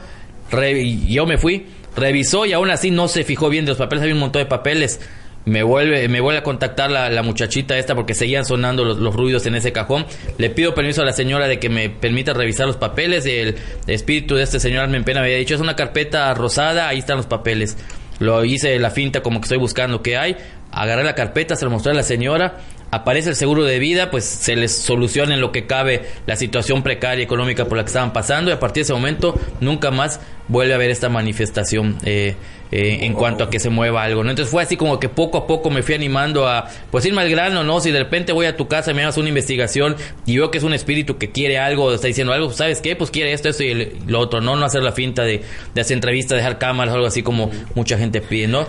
yo 1.07 1.27
me 1.27 1.39
fui, 1.39 1.67
revisó 1.97 2.47
y 2.47 2.53
aún 2.53 2.71
así 2.71 2.91
no 2.91 3.09
se 3.09 3.25
fijó 3.25 3.49
bien 3.49 3.65
de 3.65 3.71
los 3.71 3.79
papeles, 3.79 4.03
había 4.03 4.15
un 4.15 4.21
montón 4.21 4.43
de 4.43 4.47
papeles 4.47 5.01
me 5.45 5.63
vuelve, 5.63 6.07
me 6.09 6.21
vuelve 6.21 6.41
a 6.41 6.43
contactar 6.43 6.91
la, 6.91 7.23
muchachita 7.23 7.79
esta 7.79 7.95
porque 7.95 8.15
seguían 8.15 8.45
sonando 8.45 8.85
los, 8.85 9.15
ruidos 9.15 9.47
en 9.47 9.55
ese 9.55 9.73
cajón. 9.73 10.07
Le 10.39 10.51
pido 10.51 10.75
permiso 10.75 11.03
a 11.03 11.05
la 11.05 11.13
señora 11.13 11.49
de 11.49 11.59
que 11.59 11.69
me 11.69 11.89
permita 11.89 12.33
revisar 12.33 12.67
los 12.67 12.77
papeles. 12.77 13.27
El 13.27 13.57
espíritu 13.87 14.35
de 14.35 14.43
este 14.43 14.61
señor 14.61 14.89
me 14.89 15.01
pena 15.03 15.21
había 15.21 15.37
dicho, 15.37 15.55
es 15.55 15.61
una 15.61 15.77
carpeta 15.77 16.33
rosada, 16.35 16.89
ahí 16.89 16.99
están 16.99 17.17
los 17.17 17.27
papeles. 17.27 17.77
Lo 18.19 18.45
hice 18.45 18.79
la 18.79 18.91
finta 18.91 19.23
como 19.23 19.41
que 19.41 19.45
estoy 19.45 19.59
buscando 19.59 20.03
qué 20.03 20.17
hay. 20.17 20.37
agarré 20.73 21.05
la 21.05 21.15
carpeta, 21.15 21.57
se 21.57 21.65
lo 21.65 21.71
mostré 21.71 21.93
a 21.93 21.95
la 21.95 22.03
señora, 22.03 22.59
aparece 22.91 23.31
el 23.31 23.37
seguro 23.37 23.65
de 23.65 23.79
vida, 23.79 24.11
pues 24.11 24.25
se 24.25 24.57
les 24.57 24.73
soluciona 24.77 25.35
en 25.35 25.41
lo 25.41 25.53
que 25.53 25.67
cabe 25.67 26.03
la 26.27 26.37
situación 26.37 26.83
precaria 26.83 27.25
económica 27.25 27.65
por 27.65 27.79
la 27.79 27.85
que 27.85 27.89
estaban 27.89 28.13
pasando 28.13 28.51
y 28.51 28.55
a 28.55 28.61
partir 28.61 28.83
de 28.83 28.85
ese 28.85 28.93
momento 28.93 29.39
nunca 29.61 29.91
más 29.91 30.21
vuelve 30.49 30.75
a 30.75 30.77
haber 30.77 30.91
esta 30.91 31.09
manifestación 31.09 31.97
eh, 32.05 32.37
eh, 32.73 32.99
en 33.03 33.15
cuanto 33.15 33.45
a 33.45 33.51
que 33.51 33.59
se 33.59 33.69
mueva 33.71 34.03
algo, 34.05 34.23
¿no? 34.23 34.31
Entonces 34.31 34.51
fue 34.51 34.63
así 34.63 34.77
como 34.77 35.01
que 35.01 35.09
poco 35.09 35.39
a 35.39 35.47
poco 35.47 35.71
me 35.71 35.83
fui 35.83 35.95
animando 35.95 36.47
a, 36.47 36.69
pues 36.91 37.05
irme 37.05 37.21
al 37.23 37.29
grano, 37.31 37.65
¿no? 37.65 37.81
Si 37.81 37.91
de 37.91 37.99
repente 37.99 38.33
voy 38.33 38.47
a 38.47 38.57
tu 38.57 38.69
casa 38.69 38.91
y 38.93 38.95
me 38.95 39.03
hagas 39.03 39.17
una 39.17 39.29
investigación 39.29 39.97
y 40.27 40.37
veo 40.37 40.51
que 40.51 40.59
es 40.59 40.65
un 40.65 40.73
espíritu 40.75 41.19
que 41.19 41.31
quiere 41.31 41.59
algo, 41.59 41.93
está 41.93 42.07
diciendo 42.07 42.33
algo, 42.33 42.53
¿sabes 42.53 42.81
qué? 42.81 42.95
Pues 42.97 43.11
quiere 43.11 43.33
esto, 43.33 43.49
esto 43.49 43.65
y 43.65 43.71
el- 43.71 43.93
lo 44.07 44.21
otro, 44.21 44.41
¿no? 44.41 44.55
No 44.57 44.65
hacer 44.65 44.83
la 44.83 44.93
finta 44.93 45.23
de, 45.25 45.43
de 45.75 45.81
hacer 45.81 45.95
entrevistas, 45.97 46.37
dejar 46.39 46.59
cámaras, 46.59 46.95
algo 46.95 47.07
así 47.07 47.23
como 47.23 47.51
mucha 47.75 47.99
gente 47.99 48.21
pide, 48.21 48.47
¿no? 48.47 48.67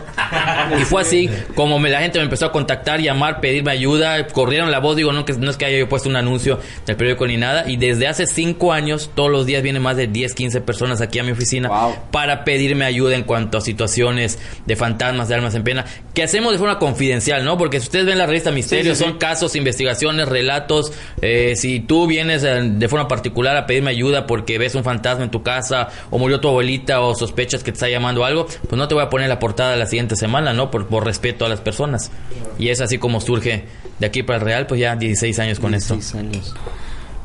Y 0.79 0.84
fue 0.86 1.01
así 1.03 1.29
como 1.55 1.77
me, 1.77 1.89
la 1.89 2.00
gente 2.01 2.17
me 2.17 2.24
empezó 2.24 2.48
a 2.48 2.51
contactar, 2.51 3.01
llamar, 3.01 3.39
pedirme 3.39 3.72
ayuda, 3.72 4.25
corrieron 4.27 4.72
la 4.72 4.79
voz, 4.79 4.96
digo, 4.96 5.12
no, 5.12 5.25
que, 5.25 5.34
no 5.34 5.51
es 5.51 5.58
que 5.58 5.65
haya 5.65 5.77
yo 5.77 5.88
puesto 5.89 6.10
un 6.10 6.15
anuncio 6.15 6.60
del 6.88 6.96
periódico 6.96 7.27
ni 7.27 7.38
nada, 7.38 7.70
y 7.70 7.77
desde 7.77 8.08
hace 8.08 8.25
cinco 8.25 8.74
años, 8.74 9.12
todos 9.13 9.29
los 9.29 9.46
días 9.46 9.62
vienen 9.62 9.81
más 9.84 9.96
de 9.98 10.08
10, 10.08 10.34
15 10.34 10.62
personas 10.62 11.01
aquí 11.01 11.20
a 11.20 11.24
mi 11.24 11.31
oficina 11.31 11.70
Wow. 11.70 11.96
para 12.12 12.43
pedirme 12.43 12.86
ayuda 12.86 13.15
en 13.15 13.24
cuanto 13.24 13.58
a 13.58 13.62
situaciones 13.62 13.91
de 13.98 14.76
fantasmas, 14.76 15.28
de 15.28 15.36
almas 15.36 15.56
en 15.56 15.64
pena, 15.64 15.86
que 16.14 16.24
hacemos 16.24 16.52
de 16.52 16.58
forma 16.58 16.80
confidencial, 16.80 17.44
¿no? 17.44 17.58
Porque 17.58 17.80
si 17.80 17.86
ustedes 17.86 18.06
ven 18.06 18.18
la 18.18 18.26
revista 18.26 18.52
Misterio, 18.52 18.96
Sí, 18.96 18.98
sí, 19.00 19.04
son 19.04 19.14
sí. 19.14 19.20
casos, 19.20 19.56
investigaciones, 19.56 20.28
relatos, 20.28 20.92
eh, 21.22 21.54
si 21.56 21.80
tú 21.80 22.08
vienes 22.08 22.44
eh, 22.44 22.62
de 22.64 22.88
forma 22.90 23.08
particular 23.08 23.56
a 23.58 23.66
pedirme 23.66 23.92
ayuda 23.92 24.26
porque 24.28 24.58
ves 24.58 24.76
un 24.76 24.84
fantasma 24.84 25.24
en 25.24 25.32
tu 25.32 25.44
casa, 25.44 25.90
o 26.10 26.18
murió 26.18 26.40
tu 26.40 26.48
abuelita, 26.48 27.02
o 27.02 27.16
sospechas 27.16 27.64
que 27.64 27.72
te 27.72 27.76
está 27.76 27.90
llamando 27.90 28.26
algo, 28.26 28.46
pues 28.46 28.78
no 28.78 28.88
te 28.88 28.94
voy 28.96 29.04
a 29.04 29.10
poner 29.10 29.30
la 29.30 29.40
portada 29.40 29.76
la 29.76 29.86
siguiente 29.86 30.16
semana, 30.16 30.54
¿no? 30.54 30.72
Por, 30.72 30.88
por 30.88 31.06
respeto 31.06 31.46
a 31.46 31.50
las 31.50 31.62
personas. 31.62 32.12
Y 32.58 32.70
es 32.70 32.82
así 32.82 32.98
como 32.98 33.22
surge 33.22 33.66
de 34.00 34.06
aquí 34.08 34.24
para 34.24 34.40
el 34.40 34.46
Real, 34.46 34.68
pues 34.68 34.80
ya 34.80 34.96
16 34.96 35.38
años 35.40 35.60
con 35.60 35.74
esto. 35.74 35.94
16 35.96 36.24
años. 36.24 36.54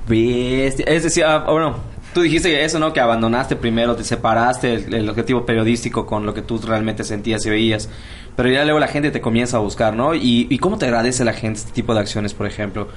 Bestia. 0.08 0.84
Es 0.86 1.02
decir, 1.02 1.24
ah, 1.24 1.44
bueno, 1.50 1.78
tú 2.16 2.22
dijiste 2.22 2.64
eso, 2.64 2.78
¿no? 2.78 2.94
Que 2.94 3.00
abandonaste 3.00 3.56
primero, 3.56 3.94
te 3.94 4.02
separaste 4.02 4.72
el, 4.72 5.06
objetivo 5.06 5.44
periodístico 5.44 6.06
con 6.06 6.24
lo 6.24 6.32
que 6.32 6.40
tú 6.40 6.56
realmente 6.56 7.04
sentías 7.04 7.44
y 7.44 7.50
veías. 7.50 7.90
Pero 8.34 8.48
ya 8.48 8.64
luego 8.64 8.80
la 8.80 8.88
gente 8.88 9.10
te 9.10 9.20
comienza 9.20 9.58
a 9.58 9.60
buscar, 9.60 9.94
¿no? 9.94 10.14
¿Y, 10.14 10.46
y 10.48 10.56
cómo 10.56 10.78
te 10.78 10.86
agradece 10.86 11.26
la 11.26 11.34
gente 11.34 11.60
este 11.60 11.72
tipo 11.72 11.92
de 11.92 12.00
acciones, 12.00 12.32
por 12.32 12.46
ejemplo? 12.46 12.88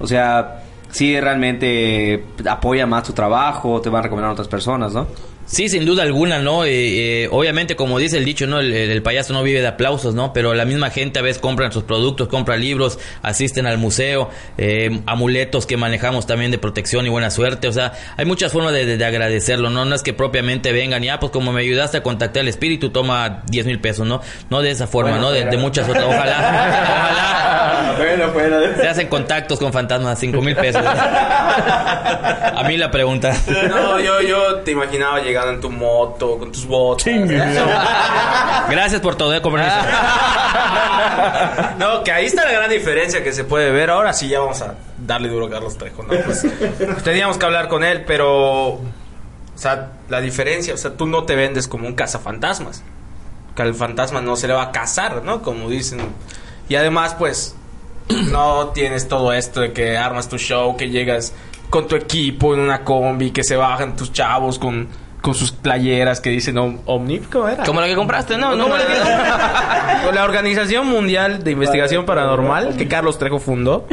O 0.00 0.08
sea, 0.08 0.64
si 0.90 1.20
realmente 1.20 2.24
apoya 2.50 2.84
más 2.84 3.04
tu 3.04 3.12
trabajo, 3.12 3.80
te 3.80 3.90
van 3.90 4.00
a 4.00 4.02
recomendar 4.02 4.30
a 4.30 4.32
otras 4.32 4.48
personas, 4.48 4.92
¿no? 4.92 5.06
Sí, 5.46 5.68
sin 5.68 5.84
duda 5.84 6.02
alguna, 6.04 6.38
¿no? 6.38 6.64
Eh, 6.64 6.70
eh, 7.24 7.28
obviamente, 7.30 7.76
como 7.76 7.98
dice 7.98 8.16
el 8.16 8.24
dicho, 8.24 8.46
¿no? 8.46 8.60
El, 8.60 8.72
el 8.72 9.02
payaso 9.02 9.32
no 9.34 9.42
vive 9.42 9.60
de 9.60 9.66
aplausos, 9.66 10.14
¿no? 10.14 10.32
Pero 10.32 10.54
la 10.54 10.64
misma 10.64 10.90
gente 10.90 11.18
a 11.18 11.22
veces 11.22 11.38
compran 11.40 11.70
sus 11.70 11.84
productos, 11.84 12.28
compra 12.28 12.56
libros, 12.56 12.98
asisten 13.22 13.66
al 13.66 13.76
museo, 13.78 14.30
eh, 14.58 15.00
amuletos 15.06 15.66
que 15.66 15.76
manejamos 15.76 16.26
también 16.26 16.50
de 16.50 16.58
protección 16.58 17.04
y 17.06 17.10
buena 17.10 17.30
suerte. 17.30 17.68
O 17.68 17.72
sea, 17.72 17.92
hay 18.16 18.24
muchas 18.24 18.52
formas 18.52 18.72
de, 18.72 18.86
de- 18.86 18.96
de 18.96 19.04
agradecerlo, 19.04 19.68
¿no? 19.70 19.84
No 19.84 19.94
es 19.94 20.02
que 20.02 20.12
propiamente 20.14 20.72
vengan 20.72 21.04
y, 21.04 21.08
ah, 21.10 21.20
pues 21.20 21.30
como 21.30 21.52
me 21.52 21.60
ayudaste 21.60 21.98
a 21.98 22.02
contactar 22.02 22.40
al 22.40 22.48
espíritu, 22.48 22.88
toma 22.90 23.42
10 23.46 23.66
mil 23.66 23.80
pesos, 23.80 24.06
¿no? 24.06 24.22
No 24.50 24.62
de 24.62 24.70
esa 24.70 24.86
forma, 24.86 25.10
Bueno, 25.12 25.26
¿no? 25.26 25.32
De, 25.32 25.56
muchas 25.58 25.88
otras. 25.88 26.04
Ojalá, 26.04 26.38
ojalá. 27.92 27.94
bueno, 27.98 28.32
bueno. 28.32 28.56
Se 28.80 28.88
hacen 28.88 29.08
contactos 29.08 29.58
con 29.58 29.72
fantasmas, 29.72 30.18
5 30.18 30.40
mil 30.40 30.56
pesos. 30.56 30.82
A 32.56 32.64
mí 32.66 32.76
la 32.76 32.90
pregunta. 32.90 33.34
No, 33.68 34.00
yo, 34.00 34.20
yo 34.22 34.56
te 34.64 34.70
imaginaba 34.72 35.20
en 35.42 35.60
tu 35.60 35.70
moto, 35.70 36.38
con 36.38 36.52
tus 36.52 36.66
botas. 36.66 37.06
Gracias 38.70 39.00
por 39.00 39.16
todo, 39.16 39.34
¿eh? 39.34 39.42
Compromiso. 39.42 39.74
No, 41.78 42.02
que 42.02 42.12
ahí 42.12 42.26
está 42.26 42.44
la 42.44 42.52
gran 42.52 42.70
diferencia 42.70 43.22
que 43.22 43.32
se 43.32 43.44
puede 43.44 43.70
ver. 43.70 43.90
Ahora 43.90 44.12
sí 44.12 44.28
ya 44.28 44.40
vamos 44.40 44.62
a 44.62 44.74
darle 44.98 45.28
duro 45.28 45.46
a 45.46 45.50
Carlos 45.50 45.76
Trejo, 45.76 46.02
¿no? 46.02 46.14
Pues, 46.24 46.46
teníamos 47.04 47.38
que 47.38 47.44
hablar 47.44 47.68
con 47.68 47.84
él, 47.84 48.04
pero... 48.06 48.68
O 48.68 49.56
sea, 49.56 49.92
la 50.08 50.20
diferencia, 50.20 50.74
o 50.74 50.76
sea, 50.76 50.96
tú 50.96 51.06
no 51.06 51.24
te 51.24 51.36
vendes 51.36 51.68
como 51.68 51.86
un 51.86 51.94
cazafantasmas. 51.94 52.82
Que 53.54 53.62
al 53.62 53.74
fantasma 53.74 54.20
no 54.20 54.36
se 54.36 54.48
le 54.48 54.54
va 54.54 54.62
a 54.62 54.72
cazar, 54.72 55.22
¿no? 55.22 55.42
Como 55.42 55.68
dicen. 55.68 56.00
Y 56.68 56.74
además, 56.74 57.14
pues, 57.16 57.54
no 58.08 58.68
tienes 58.68 59.08
todo 59.08 59.32
esto 59.32 59.60
de 59.60 59.72
que 59.72 59.96
armas 59.96 60.28
tu 60.28 60.38
show, 60.38 60.76
que 60.76 60.90
llegas 60.90 61.32
con 61.70 61.86
tu 61.86 61.96
equipo 61.96 62.54
en 62.54 62.60
una 62.60 62.84
combi, 62.84 63.30
que 63.30 63.44
se 63.44 63.56
bajan 63.56 63.96
tus 63.96 64.12
chavos 64.12 64.58
con, 64.58 64.88
con 65.24 65.34
sus 65.34 65.52
playeras 65.52 66.20
que 66.20 66.28
dicen 66.28 66.58
Om- 66.58 66.80
Omni. 66.84 67.18
¿Cómo 67.20 67.48
era? 67.48 67.64
Como 67.64 67.80
la 67.80 67.86
que 67.86 67.94
compraste, 67.94 68.36
no, 68.36 68.54
no. 68.54 68.68
Con 68.68 70.14
la 70.14 70.22
Organización 70.22 70.86
Mundial 70.86 71.42
de 71.42 71.52
Investigación 71.52 72.04
Paranormal 72.04 72.76
que 72.76 72.86
Carlos 72.88 73.18
Trejo 73.18 73.38
fundó, 73.38 73.86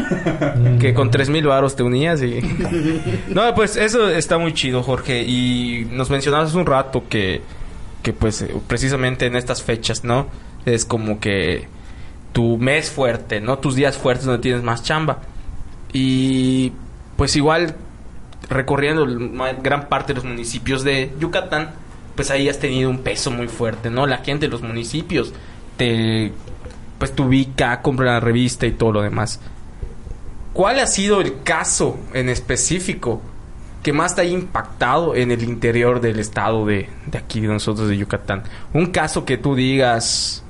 que 0.81 0.93
con 0.93 1.09
3000 1.09 1.47
varos 1.47 1.77
te 1.77 1.83
unías 1.83 2.21
y 2.21 2.41
No, 3.29 3.55
pues 3.55 3.77
eso 3.77 4.09
está 4.09 4.37
muy 4.37 4.53
chido, 4.53 4.83
Jorge, 4.83 5.21
y 5.23 5.87
nos 5.89 6.09
mencionabas 6.09 6.49
hace 6.49 6.57
un 6.57 6.65
rato 6.65 7.03
que 7.07 7.41
que 8.03 8.11
pues 8.11 8.41
eh, 8.41 8.53
precisamente 8.67 9.25
en 9.27 9.37
estas 9.37 9.63
fechas, 9.63 10.03
¿no? 10.03 10.27
Es 10.65 10.83
como 10.83 11.21
que 11.21 11.67
tu 12.33 12.57
mes 12.57 12.89
fuerte, 12.91 13.39
¿no? 13.39 13.59
Tus 13.59 13.75
días 13.75 13.97
fuertes 13.97 14.25
donde 14.25 14.41
tienes 14.41 14.63
más 14.63 14.83
chamba. 14.83 15.19
Y 15.93 16.73
pues 17.15 17.35
igual 17.37 17.75
recorriendo 18.51 19.07
gran 19.61 19.87
parte 19.87 20.13
de 20.13 20.15
los 20.15 20.25
municipios 20.25 20.83
de 20.83 21.13
Yucatán, 21.19 21.71
pues 22.15 22.29
ahí 22.29 22.49
has 22.49 22.59
tenido 22.59 22.89
un 22.89 22.99
peso 22.99 23.31
muy 23.31 23.47
fuerte, 23.47 23.89
¿no? 23.89 24.05
La 24.05 24.17
gente 24.17 24.45
de 24.45 24.51
los 24.51 24.61
municipios 24.61 25.33
te 25.77 26.31
pues 26.99 27.15
te 27.15 27.23
ubica, 27.23 27.81
compra 27.81 28.13
la 28.13 28.19
revista 28.19 28.67
y 28.67 28.73
todo 28.73 28.91
lo 28.91 29.01
demás. 29.01 29.39
¿Cuál 30.53 30.79
ha 30.79 30.85
sido 30.85 31.21
el 31.21 31.41
caso 31.41 31.97
en 32.13 32.29
específico 32.29 33.21
que 33.81 33.91
más 33.91 34.13
te 34.13 34.21
haya 34.21 34.33
impactado 34.33 35.15
en 35.15 35.31
el 35.31 35.41
interior 35.41 35.99
del 35.99 36.19
estado 36.19 36.63
de, 36.67 36.89
de 37.07 37.17
aquí 37.17 37.39
de 37.39 37.47
nosotros 37.47 37.89
de 37.89 37.97
Yucatán? 37.97 38.43
Un 38.73 38.87
caso 38.87 39.25
que 39.25 39.37
tú 39.37 39.55
digas, 39.55 40.43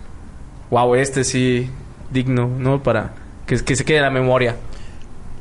wow, 0.72 0.96
este 0.96 1.24
sí 1.24 1.70
digno, 2.10 2.48
¿no? 2.48 2.84
Para 2.84 3.14
que, 3.46 3.64
que 3.64 3.76
se 3.76 3.86
quede 3.86 3.98
en 3.98 4.04
la 4.04 4.10
memoria. 4.10 4.58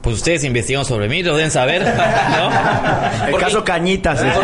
Pues 0.02 0.16
ustedes 0.16 0.44
investigan 0.44 0.84
sobre 0.84 1.08
mí, 1.08 1.22
lo 1.22 1.36
deben 1.36 1.50
saber, 1.50 1.82
¿no? 1.82 3.24
El 3.26 3.30
Porque- 3.32 3.44
caso 3.44 3.64
Cañitas. 3.64 4.22
¿eh? 4.22 4.32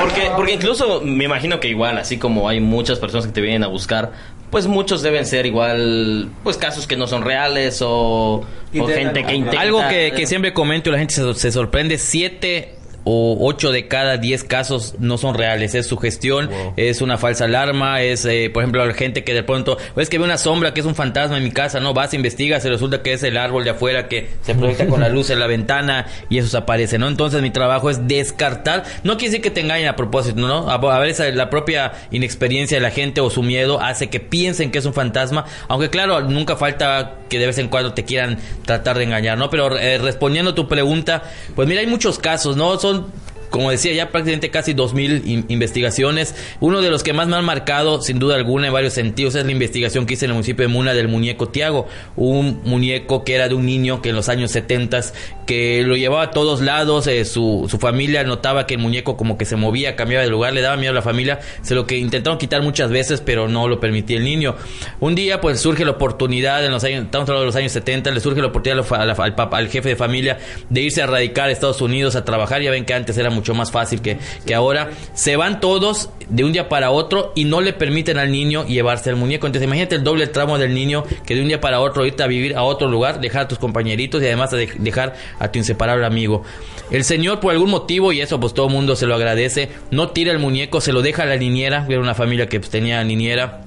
Porque, 0.00 0.30
porque 0.36 0.52
incluso 0.54 1.00
me 1.02 1.24
imagino 1.24 1.60
que 1.60 1.68
igual, 1.68 1.98
así 1.98 2.18
como 2.18 2.48
hay 2.48 2.60
muchas 2.60 2.98
personas 2.98 3.26
que 3.26 3.32
te 3.32 3.40
vienen 3.40 3.64
a 3.64 3.66
buscar, 3.68 4.12
pues 4.50 4.66
muchos 4.66 5.02
deben 5.02 5.26
ser 5.26 5.46
igual, 5.46 6.30
pues 6.42 6.56
casos 6.56 6.86
que 6.86 6.96
no 6.96 7.06
son 7.06 7.22
reales 7.22 7.80
o, 7.82 8.44
gente 8.72 9.24
que 9.24 9.34
intenta... 9.34 9.60
Algo 9.60 9.86
que, 9.88 10.12
que 10.14 10.26
siempre 10.26 10.52
comento 10.52 10.88
y 10.90 10.92
la 10.92 10.98
gente 10.98 11.14
se, 11.14 11.34
se 11.34 11.52
sorprende, 11.52 11.98
siete 11.98 12.77
o 13.04 13.38
ocho 13.40 13.72
de 13.72 13.88
cada 13.88 14.16
diez 14.16 14.44
casos 14.44 14.94
no 14.98 15.18
son 15.18 15.34
reales, 15.34 15.74
es 15.74 15.86
sugestión, 15.86 16.50
es 16.76 17.00
una 17.00 17.16
falsa 17.18 17.44
alarma, 17.44 18.02
es, 18.02 18.24
eh, 18.24 18.50
por 18.52 18.62
ejemplo, 18.62 18.84
la 18.84 18.94
gente 18.94 19.24
que 19.24 19.34
de 19.34 19.42
pronto, 19.42 19.78
es 19.96 20.08
que 20.08 20.18
ve 20.18 20.24
una 20.24 20.38
sombra 20.38 20.74
que 20.74 20.80
es 20.80 20.86
un 20.86 20.94
fantasma 20.94 21.38
en 21.38 21.44
mi 21.44 21.50
casa, 21.50 21.80
¿no? 21.80 21.94
Vas, 21.94 22.14
investigas, 22.14 22.62
se 22.62 22.68
resulta 22.68 23.02
que 23.02 23.12
es 23.12 23.22
el 23.22 23.36
árbol 23.36 23.64
de 23.64 23.70
afuera 23.70 24.08
que 24.08 24.28
se 24.42 24.54
proyecta 24.54 24.86
con 24.86 25.00
la 25.00 25.08
luz 25.08 25.30
en 25.30 25.40
la 25.40 25.46
ventana 25.46 26.06
y 26.28 26.38
eso 26.38 26.48
se 26.48 26.56
aparece, 26.56 26.98
¿no? 26.98 27.08
Entonces 27.08 27.42
mi 27.42 27.50
trabajo 27.50 27.90
es 27.90 28.06
descartar, 28.06 28.84
no 29.04 29.16
quiere 29.16 29.30
decir 29.30 29.42
que 29.42 29.50
te 29.50 29.60
engañen 29.60 29.88
a 29.88 29.96
propósito, 29.96 30.40
¿no? 30.40 30.70
A, 30.70 30.74
a 30.74 30.98
veces 31.00 31.34
la 31.34 31.50
propia 31.50 31.92
inexperiencia 32.10 32.76
de 32.76 32.82
la 32.82 32.90
gente 32.90 33.20
o 33.20 33.30
su 33.30 33.42
miedo 33.42 33.80
hace 33.80 34.08
que 34.08 34.20
piensen 34.20 34.70
que 34.70 34.78
es 34.78 34.84
un 34.84 34.94
fantasma, 34.94 35.44
aunque 35.68 35.90
claro, 35.90 36.20
nunca 36.22 36.56
falta 36.56 37.18
que 37.28 37.38
de 37.38 37.46
vez 37.46 37.58
en 37.58 37.68
cuando 37.68 37.92
te 37.92 38.04
quieran 38.04 38.38
tratar 38.64 38.98
de 38.98 39.04
engañar, 39.04 39.38
¿no? 39.38 39.50
Pero 39.50 39.76
eh, 39.76 39.98
respondiendo 39.98 40.52
a 40.52 40.54
tu 40.54 40.68
pregunta, 40.68 41.22
pues 41.54 41.68
mira, 41.68 41.80
hay 41.80 41.86
muchos 41.86 42.18
casos, 42.18 42.56
¿no? 42.56 42.78
Son 42.78 42.97
down 42.98 43.37
como 43.50 43.70
decía, 43.70 43.92
ya 43.92 44.10
prácticamente 44.10 44.50
casi 44.50 44.74
2.000 44.74 45.22
in- 45.26 45.44
investigaciones. 45.48 46.34
Uno 46.60 46.80
de 46.80 46.90
los 46.90 47.02
que 47.02 47.12
más 47.12 47.28
me 47.28 47.36
han 47.36 47.44
marcado, 47.44 48.00
sin 48.02 48.18
duda 48.18 48.36
alguna, 48.36 48.66
en 48.68 48.72
varios 48.72 48.92
sentidos, 48.94 49.34
es 49.34 49.44
la 49.44 49.52
investigación 49.52 50.06
que 50.06 50.14
hice 50.14 50.24
en 50.24 50.30
el 50.30 50.34
municipio 50.34 50.66
de 50.66 50.72
Muna 50.72 50.94
del 50.94 51.08
muñeco 51.08 51.48
Tiago. 51.48 51.86
Un 52.16 52.60
muñeco 52.64 53.24
que 53.24 53.34
era 53.34 53.48
de 53.48 53.54
un 53.54 53.66
niño 53.66 54.02
que 54.02 54.10
en 54.10 54.16
los 54.16 54.28
años 54.28 54.50
70 54.50 55.00
que 55.46 55.82
lo 55.84 55.96
llevaba 55.96 56.24
a 56.24 56.30
todos 56.30 56.60
lados. 56.60 57.06
eh, 57.06 57.24
su, 57.24 57.66
su 57.70 57.78
familia 57.78 58.24
notaba 58.24 58.66
que 58.66 58.74
el 58.74 58.80
muñeco 58.80 59.16
como 59.16 59.38
que 59.38 59.44
se 59.44 59.56
movía, 59.56 59.96
cambiaba 59.96 60.22
de 60.24 60.30
lugar, 60.30 60.52
le 60.52 60.60
daba 60.60 60.76
miedo 60.76 60.92
a 60.92 60.94
la 60.94 61.02
familia. 61.02 61.40
Se 61.62 61.74
lo 61.74 61.86
que 61.86 61.96
intentaron 61.98 62.38
quitar 62.38 62.62
muchas 62.62 62.90
veces, 62.90 63.20
pero 63.20 63.48
no 63.48 63.68
lo 63.68 63.80
permitía 63.80 64.16
el 64.18 64.24
niño. 64.24 64.56
Un 65.00 65.14
día, 65.14 65.40
pues 65.40 65.60
surge 65.60 65.84
la 65.84 65.92
oportunidad, 65.92 66.64
en 66.64 66.70
los 66.72 66.84
años, 66.84 67.04
estamos 67.04 67.28
hablando 67.28 67.42
de 67.42 67.46
los 67.46 67.56
años 67.56 67.72
70, 67.72 68.10
le 68.10 68.20
surge 68.20 68.40
la 68.40 68.48
oportunidad 68.48 68.84
al, 69.18 69.34
al 69.52 69.68
jefe 69.68 69.88
de 69.90 69.96
familia 69.96 70.38
de 70.68 70.80
irse 70.82 71.02
a 71.02 71.06
radicar 71.06 71.48
a 71.48 71.52
Estados 71.52 71.80
Unidos 71.80 72.16
a 72.16 72.24
trabajar. 72.24 72.60
Ya 72.62 72.70
ven 72.70 72.84
que 72.84 72.94
antes 72.94 73.16
era 73.18 73.30
mucho 73.38 73.54
más 73.54 73.70
fácil 73.70 74.02
que, 74.02 74.18
que 74.46 74.54
ahora. 74.54 74.90
Se 75.14 75.36
van 75.36 75.60
todos 75.60 76.10
de 76.28 76.44
un 76.44 76.52
día 76.52 76.68
para 76.68 76.90
otro 76.90 77.32
y 77.34 77.44
no 77.44 77.60
le 77.60 77.72
permiten 77.72 78.18
al 78.18 78.30
niño 78.30 78.66
llevarse 78.66 79.10
al 79.10 79.16
muñeco. 79.16 79.46
Entonces 79.46 79.66
imagínate 79.66 79.94
el 79.94 80.04
doble 80.04 80.26
tramo 80.26 80.58
del 80.58 80.74
niño 80.74 81.04
que 81.26 81.34
de 81.34 81.42
un 81.42 81.48
día 81.48 81.60
para 81.60 81.80
otro 81.80 82.04
irte 82.04 82.22
a 82.22 82.26
vivir 82.26 82.54
a 82.56 82.62
otro 82.62 82.88
lugar, 82.88 83.20
dejar 83.20 83.42
a 83.42 83.48
tus 83.48 83.58
compañeritos 83.58 84.22
y 84.22 84.26
además 84.26 84.52
a 84.52 84.56
de- 84.56 84.70
dejar 84.78 85.14
a 85.38 85.50
tu 85.50 85.58
inseparable 85.58 86.04
amigo. 86.04 86.42
El 86.90 87.04
señor 87.04 87.40
por 87.40 87.52
algún 87.52 87.70
motivo, 87.70 88.12
y 88.12 88.20
eso 88.20 88.40
pues 88.40 88.54
todo 88.54 88.66
el 88.66 88.72
mundo 88.72 88.96
se 88.96 89.06
lo 89.06 89.14
agradece, 89.14 89.68
no 89.90 90.08
tira 90.10 90.32
el 90.32 90.38
muñeco, 90.38 90.80
se 90.80 90.92
lo 90.92 91.02
deja 91.02 91.22
a 91.22 91.26
la 91.26 91.36
niñera, 91.36 91.86
era 91.88 92.00
una 92.00 92.14
familia 92.14 92.46
que 92.48 92.60
pues, 92.60 92.70
tenía 92.70 93.02
niñera 93.04 93.62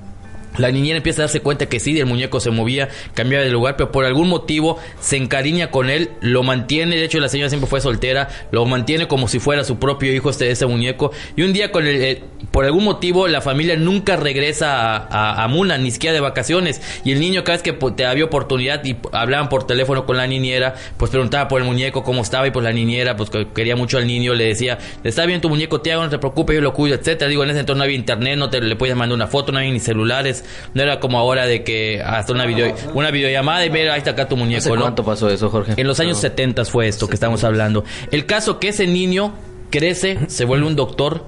La 0.58 0.72
niñera 0.72 0.98
empieza 0.98 1.22
a 1.22 1.26
darse 1.26 1.40
cuenta 1.42 1.68
que 1.68 1.80
sí, 1.80 1.98
el 2.00 2.06
muñeco 2.06 2.40
se 2.40 2.52
movía, 2.52 2.90
cambiaba 3.14 3.44
de 3.46 3.52
lugar, 3.52 3.76
pero 3.78 3.92
por 3.92 4.06
algún 4.06 4.28
motivo 4.28 4.78
se 5.00 5.18
encariña 5.18 5.72
con 5.72 5.90
él, 5.90 6.10
lo 6.22 6.44
mantiene, 6.44 6.96
de 6.98 7.06
hecho 7.06 7.20
la 7.20 7.30
señora 7.30 7.50
siempre 7.50 7.70
fue 7.70 7.80
soltera, 7.82 8.28
lo 8.52 8.66
mantiene 8.66 9.08
como 9.08 9.28
si 9.28 9.40
fuera 9.40 9.64
su 9.64 9.80
propio 9.80 10.14
hijo 10.14 10.30
este 10.30 10.52
ese 10.52 10.66
muñeco. 10.66 11.12
Y 11.36 11.44
un 11.44 11.54
día 11.54 11.72
con 11.72 11.88
el, 11.88 12.02
eh, 12.02 12.24
por 12.52 12.66
algún 12.66 12.84
motivo 12.84 13.28
la 13.28 13.42
familia 13.42 13.76
nunca 13.78 14.18
regresa 14.18 14.98
a, 15.10 15.48
Muna, 15.48 15.78
ni 15.78 15.92
siquiera 15.92 16.14
de 16.14 16.20
vacaciones. 16.20 16.82
Y 17.04 17.12
el 17.12 17.20
niño 17.20 17.44
cada 17.44 17.58
vez 17.58 17.64
que 17.64 17.74
po- 17.74 17.94
te 17.94 18.06
había 18.06 18.26
oportunidad 18.26 18.84
y 18.86 18.96
hablaban 19.12 19.50
por 19.50 19.66
teléfono 19.68 20.06
con 20.06 20.18
la 20.18 20.28
niñera, 20.28 20.76
pues 20.98 21.12
preguntaba 21.12 21.48
por 21.48 21.62
el 21.62 21.68
muñeco 21.68 22.04
cómo 22.04 22.22
estaba 22.22 22.48
y 22.48 22.52
pues 22.52 22.64
la 22.64 22.72
niñera 22.72 23.16
pues 23.16 23.30
que 23.30 23.48
quería 23.54 23.76
mucho 23.76 23.98
al 23.98 24.08
niño, 24.08 24.34
le 24.34 24.46
decía, 24.46 24.78
está 25.04 25.26
bien 25.26 25.42
tu 25.42 25.50
muñeco, 25.50 25.82
te 25.82 25.92
hago, 25.92 26.04
no 26.04 26.10
te 26.10 26.20
preocupes, 26.20 26.56
yo 26.56 26.62
lo 26.62 26.74
cuido, 26.74 26.96
etcétera. 26.96 27.30
Digo, 27.30 27.44
en 27.44 27.50
ese 27.52 27.60
entonces 27.62 27.78
no 27.78 27.84
había 27.84 27.96
internet, 27.96 28.38
no 28.38 28.50
te 28.50 28.62
le 28.62 28.76
podías 28.76 28.98
mandar 28.98 29.16
una 29.16 29.28
foto, 29.28 29.52
no 29.52 29.60
había 29.60 29.72
ni 29.72 29.80
celulares, 29.80 30.41
no 30.74 30.82
era 30.84 31.00
como 31.00 31.18
ahora 31.18 31.46
de 31.46 31.64
que 31.64 32.02
hasta 32.04 32.34
una 32.34 32.46
video, 32.46 32.74
una 32.94 33.12
videollamada 33.12 33.66
y 33.66 33.70
ver, 33.70 33.90
ahí 33.90 34.00
está 34.00 34.12
acá 34.12 34.28
tu 34.28 34.38
muñeco, 34.38 34.60
¿Hace 34.60 34.70
¿no? 34.72 34.82
cuánto 34.82 35.04
pasó 35.04 35.30
eso, 35.30 35.50
Jorge? 35.50 35.74
En 35.78 35.88
los 35.88 36.00
años 36.00 36.20
70 36.20 36.66
fue 36.66 36.88
esto 36.88 37.08
que 37.08 37.16
estamos 37.16 37.44
hablando. 37.44 37.84
El 38.12 38.26
caso 38.26 38.60
que 38.60 38.70
ese 38.70 38.88
niño 38.88 39.34
crece, 39.70 40.20
se 40.28 40.46
vuelve 40.46 40.68
un 40.68 40.76
doctor. 40.76 41.26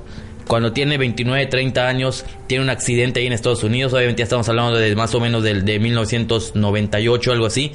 Cuando 0.47 0.73
tiene 0.73 0.97
29, 0.97 1.45
30 1.45 1.87
años, 1.87 2.25
tiene 2.47 2.65
un 2.65 2.69
accidente 2.69 3.21
ahí 3.21 3.27
en 3.27 3.33
Estados 3.33 3.63
Unidos. 3.63 3.93
Obviamente 3.93 4.19
ya 4.19 4.25
estamos 4.25 4.49
hablando 4.49 4.75
de 4.75 4.93
más 4.93 5.15
o 5.15 5.21
menos 5.21 5.41
del 5.41 5.63
de 5.63 5.79
1998, 5.79 7.31
algo 7.31 7.45
así. 7.45 7.71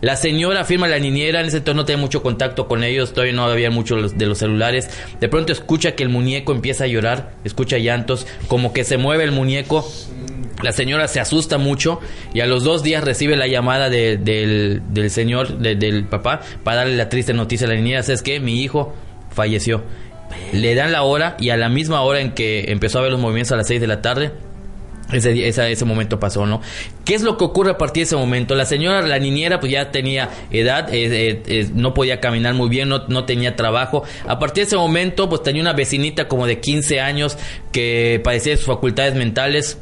La 0.00 0.16
señora 0.16 0.60
afirma 0.60 0.86
la 0.86 0.98
niñera, 0.98 1.40
en 1.40 1.46
ese 1.46 1.56
entonces 1.56 1.76
no 1.76 1.84
tenía 1.86 2.00
mucho 2.00 2.22
contacto 2.22 2.68
con 2.68 2.84
ellos, 2.84 3.14
todavía 3.14 3.32
no 3.32 3.44
había 3.44 3.70
mucho 3.70 3.96
de 3.96 4.26
los 4.26 4.38
celulares. 4.38 4.90
De 5.18 5.28
pronto 5.30 5.50
escucha 5.52 5.92
que 5.92 6.02
el 6.02 6.10
muñeco 6.10 6.52
empieza 6.52 6.84
a 6.84 6.86
llorar, 6.86 7.32
escucha 7.42 7.78
llantos, 7.78 8.26
como 8.46 8.74
que 8.74 8.84
se 8.84 8.98
mueve 8.98 9.24
el 9.24 9.32
muñeco. 9.32 9.90
La 10.62 10.72
señora 10.72 11.08
se 11.08 11.20
asusta 11.20 11.58
mucho 11.58 12.00
y 12.32 12.40
a 12.40 12.46
los 12.46 12.62
dos 12.64 12.82
días 12.82 13.02
recibe 13.04 13.36
la 13.36 13.46
llamada 13.46 13.90
de- 13.90 14.16
del, 14.16 14.82
del 14.90 15.10
señor, 15.10 15.58
de- 15.58 15.74
del 15.74 16.04
papá, 16.04 16.40
para 16.62 16.78
darle 16.78 16.96
la 16.96 17.08
triste 17.08 17.32
noticia 17.34 17.66
a 17.66 17.70
la 17.70 17.76
niñera. 17.76 18.02
¿Sabes 18.02 18.22
qué? 18.22 18.38
Mi 18.40 18.62
hijo 18.62 18.94
falleció. 19.30 19.82
Le 20.52 20.74
dan 20.74 20.92
la 20.92 21.02
hora 21.02 21.36
y 21.40 21.50
a 21.50 21.56
la 21.56 21.68
misma 21.68 22.00
hora 22.02 22.20
en 22.20 22.32
que 22.32 22.66
empezó 22.68 22.98
a 22.98 23.02
ver 23.02 23.10
los 23.12 23.20
movimientos 23.20 23.52
a 23.52 23.56
las 23.56 23.66
6 23.66 23.80
de 23.80 23.86
la 23.88 24.00
tarde, 24.00 24.32
ese, 25.12 25.46
esa- 25.48 25.68
ese 25.68 25.84
momento 25.84 26.18
pasó, 26.18 26.46
¿no? 26.46 26.60
¿Qué 27.04 27.14
es 27.14 27.22
lo 27.22 27.36
que 27.36 27.44
ocurre 27.44 27.72
a 27.72 27.78
partir 27.78 28.00
de 28.02 28.04
ese 28.06 28.16
momento? 28.16 28.54
La 28.54 28.64
señora, 28.64 29.02
la 29.02 29.18
niñera, 29.18 29.60
pues 29.60 29.70
ya 29.70 29.90
tenía 29.90 30.30
edad, 30.50 30.92
eh, 30.94 31.04
eh, 31.30 31.42
eh, 31.46 31.68
no 31.74 31.92
podía 31.94 32.20
caminar 32.20 32.54
muy 32.54 32.68
bien, 32.70 32.88
no, 32.88 33.06
no 33.08 33.24
tenía 33.26 33.54
trabajo. 33.54 34.04
A 34.26 34.38
partir 34.38 34.62
de 34.64 34.68
ese 34.68 34.76
momento, 34.76 35.28
pues 35.28 35.42
tenía 35.42 35.60
una 35.60 35.72
vecinita 35.74 36.26
como 36.26 36.46
de 36.46 36.60
15 36.60 37.00
años 37.00 37.36
que 37.70 38.20
padecía 38.24 38.52
de 38.52 38.56
sus 38.56 38.66
facultades 38.66 39.14
mentales. 39.14 39.78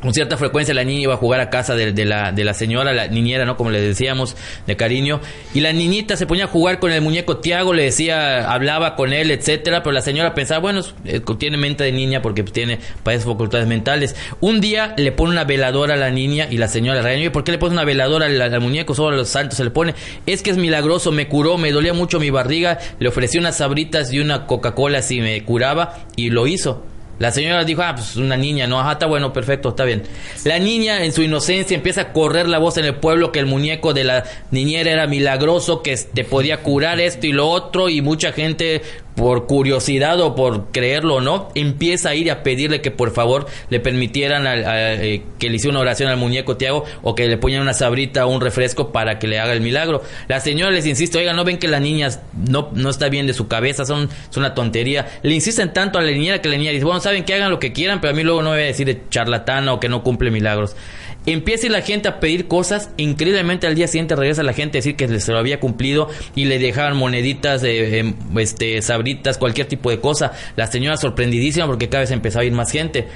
Con 0.00 0.14
cierta 0.14 0.36
frecuencia 0.36 0.72
la 0.74 0.84
niña 0.84 1.00
iba 1.00 1.14
a 1.14 1.16
jugar 1.16 1.40
a 1.40 1.50
casa 1.50 1.74
de, 1.74 2.04
la, 2.04 2.30
de 2.30 2.44
la 2.44 2.54
señora, 2.54 2.92
la 2.92 3.08
niñera, 3.08 3.44
¿no? 3.44 3.56
Como 3.56 3.70
le 3.70 3.80
decíamos, 3.80 4.36
de 4.66 4.76
cariño. 4.76 5.20
Y 5.54 5.60
la 5.60 5.72
niñita 5.72 6.16
se 6.16 6.26
ponía 6.26 6.44
a 6.44 6.48
jugar 6.48 6.78
con 6.78 6.92
el 6.92 7.00
muñeco 7.00 7.38
Tiago, 7.38 7.72
le 7.72 7.82
decía, 7.84 8.48
hablaba 8.52 8.94
con 8.94 9.12
él, 9.12 9.32
etcétera. 9.32 9.82
Pero 9.82 9.92
la 9.92 10.02
señora 10.02 10.34
pensaba, 10.34 10.60
bueno, 10.60 10.82
eh, 11.04 11.20
tiene 11.36 11.56
mente 11.56 11.82
de 11.82 11.90
niña 11.90 12.22
porque 12.22 12.44
tiene 12.44 12.78
padece 13.02 13.24
facultades 13.26 13.66
mentales. 13.66 14.14
Un 14.40 14.60
día 14.60 14.94
le 14.96 15.10
pone 15.10 15.32
una 15.32 15.42
veladora 15.44 15.94
a 15.94 15.96
la 15.96 16.10
niña 16.10 16.46
y 16.48 16.58
la 16.58 16.68
señora 16.68 16.98
le 16.98 17.02
regaña, 17.02 17.22
"Oye, 17.22 17.30
¿por 17.32 17.42
qué 17.42 17.50
le 17.50 17.58
pones 17.58 17.72
una 17.72 17.84
veladora 17.84 18.26
al, 18.26 18.40
al 18.40 18.60
muñeco? 18.60 18.94
Solo 18.94 19.14
a 19.14 19.18
los 19.18 19.28
santos 19.28 19.56
se 19.56 19.64
le 19.64 19.70
pone. 19.70 19.94
Es 20.26 20.42
que 20.42 20.50
es 20.50 20.56
milagroso, 20.58 21.10
me 21.10 21.26
curó, 21.26 21.58
me 21.58 21.72
dolía 21.72 21.92
mucho 21.92 22.20
mi 22.20 22.30
barriga. 22.30 22.78
Le 23.00 23.08
ofrecí 23.08 23.38
unas 23.38 23.56
sabritas 23.56 24.12
y 24.12 24.20
una 24.20 24.46
Coca-Cola 24.46 25.02
si 25.02 25.20
me 25.20 25.44
curaba 25.44 26.06
y 26.14 26.30
lo 26.30 26.46
hizo. 26.46 26.84
La 27.18 27.32
señora 27.32 27.64
dijo, 27.64 27.82
ah, 27.82 27.94
pues 27.96 28.16
una 28.16 28.36
niña, 28.36 28.66
no, 28.66 28.78
ajá, 28.78 28.92
está 28.92 29.06
bueno, 29.06 29.32
perfecto, 29.32 29.70
está 29.70 29.84
bien. 29.84 30.04
La 30.44 30.58
niña 30.58 31.04
en 31.04 31.12
su 31.12 31.22
inocencia 31.22 31.74
empieza 31.74 32.02
a 32.02 32.12
correr 32.12 32.48
la 32.48 32.58
voz 32.58 32.78
en 32.78 32.84
el 32.84 32.94
pueblo 32.94 33.32
que 33.32 33.40
el 33.40 33.46
muñeco 33.46 33.92
de 33.92 34.04
la 34.04 34.24
niñera 34.50 34.92
era 34.92 35.06
milagroso, 35.06 35.82
que 35.82 35.96
te 35.96 36.24
podía 36.24 36.62
curar 36.62 37.00
esto 37.00 37.26
y 37.26 37.32
lo 37.32 37.48
otro, 37.48 37.88
y 37.88 38.02
mucha 38.02 38.32
gente, 38.32 38.82
por 39.18 39.46
curiosidad 39.46 40.20
o 40.20 40.36
por 40.36 40.70
creerlo 40.70 41.16
o 41.16 41.20
no, 41.20 41.48
empieza 41.56 42.10
a 42.10 42.14
ir 42.14 42.30
a 42.30 42.44
pedirle 42.44 42.80
que 42.80 42.92
por 42.92 43.10
favor 43.10 43.46
le 43.68 43.80
permitieran 43.80 44.44
eh, 44.46 45.24
que 45.40 45.50
le 45.50 45.56
hiciera 45.56 45.72
una 45.72 45.80
oración 45.80 46.08
al 46.08 46.16
muñeco 46.16 46.56
Tiago 46.56 46.84
o 47.02 47.16
que 47.16 47.26
le 47.26 47.36
ponían 47.36 47.62
una 47.62 47.74
sabrita 47.74 48.26
o 48.26 48.30
un 48.30 48.40
refresco 48.40 48.92
para 48.92 49.18
que 49.18 49.26
le 49.26 49.40
haga 49.40 49.52
el 49.52 49.60
milagro. 49.60 50.02
La 50.28 50.38
señora 50.38 50.70
les 50.70 50.86
insiste, 50.86 51.18
oiga, 51.18 51.32
no 51.32 51.44
ven 51.44 51.58
que 51.58 51.66
la 51.66 51.80
niña 51.80 52.10
no, 52.32 52.70
no 52.72 52.90
está 52.90 53.08
bien 53.08 53.26
de 53.26 53.32
su 53.32 53.48
cabeza, 53.48 53.84
son, 53.84 54.08
es 54.30 54.36
una 54.36 54.54
tontería. 54.54 55.08
Le 55.22 55.34
insisten 55.34 55.72
tanto 55.72 55.98
a 55.98 56.02
la 56.02 56.12
niñera 56.12 56.40
que 56.40 56.48
la 56.48 56.56
niña 56.56 56.70
dice, 56.70 56.84
bueno, 56.84 57.00
saben 57.00 57.24
que 57.24 57.34
hagan 57.34 57.50
lo 57.50 57.58
que 57.58 57.72
quieran, 57.72 58.00
pero 58.00 58.12
a 58.12 58.16
mí 58.16 58.22
luego 58.22 58.40
no 58.42 58.50
me 58.50 58.56
voy 58.56 58.64
a 58.64 58.66
decir 58.66 58.86
de 58.86 59.02
charlatana 59.10 59.72
o 59.72 59.80
que 59.80 59.88
no 59.88 60.04
cumple 60.04 60.30
milagros. 60.30 60.76
Empieza 61.28 61.68
la 61.68 61.82
gente 61.82 62.08
a 62.08 62.20
pedir 62.20 62.48
cosas, 62.48 62.88
increíblemente 62.96 63.66
al 63.66 63.74
día 63.74 63.86
siguiente 63.86 64.16
regresa 64.16 64.42
la 64.42 64.54
gente 64.54 64.78
a 64.78 64.80
decir 64.80 64.96
que 64.96 65.20
se 65.20 65.30
lo 65.30 65.36
había 65.36 65.60
cumplido 65.60 66.08
y 66.34 66.46
le 66.46 66.58
dejaban 66.58 66.96
moneditas, 66.96 67.62
eh, 67.64 68.00
eh, 68.00 68.14
este, 68.38 68.80
sabritas, 68.80 69.36
cualquier 69.36 69.66
tipo 69.66 69.90
de 69.90 70.00
cosa. 70.00 70.32
La 70.56 70.68
señora 70.68 70.96
sorprendidísima 70.96 71.66
porque 71.66 71.90
cada 71.90 72.00
vez 72.00 72.12
empezaba 72.12 72.44
a 72.44 72.46
ir 72.46 72.52
más 72.52 72.70
gente. 72.70 73.08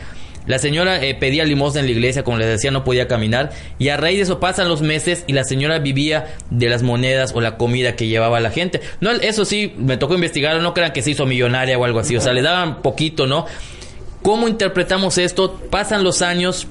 La 0.44 0.58
señora 0.58 1.02
eh, 1.02 1.14
pedía 1.14 1.46
limosna 1.46 1.80
en 1.80 1.86
la 1.86 1.92
iglesia, 1.92 2.22
como 2.22 2.36
les 2.36 2.48
decía, 2.48 2.70
no 2.70 2.84
podía 2.84 3.08
caminar. 3.08 3.52
Y 3.78 3.88
a 3.88 3.96
raíz 3.96 4.18
de 4.18 4.24
eso 4.24 4.40
pasan 4.40 4.68
los 4.68 4.82
meses 4.82 5.24
y 5.26 5.32
la 5.32 5.44
señora 5.44 5.78
vivía 5.78 6.34
de 6.50 6.68
las 6.68 6.82
monedas 6.82 7.32
o 7.34 7.40
la 7.40 7.56
comida 7.56 7.96
que 7.96 8.08
llevaba 8.08 8.40
la 8.40 8.50
gente. 8.50 8.82
No, 9.00 9.12
eso 9.12 9.46
sí, 9.46 9.72
me 9.78 9.96
tocó 9.96 10.16
investigar, 10.16 10.60
no 10.60 10.74
crean 10.74 10.92
que 10.92 11.00
se 11.00 11.12
hizo 11.12 11.24
millonaria 11.24 11.78
o 11.78 11.84
algo 11.86 12.00
así. 12.00 12.14
O 12.14 12.20
sea, 12.20 12.34
le 12.34 12.42
daban 12.42 12.82
poquito, 12.82 13.26
¿no? 13.26 13.46
¿Cómo 14.20 14.48
interpretamos 14.48 15.16
esto? 15.16 15.58
Pasan 15.70 16.04
los 16.04 16.20
años, 16.20 16.68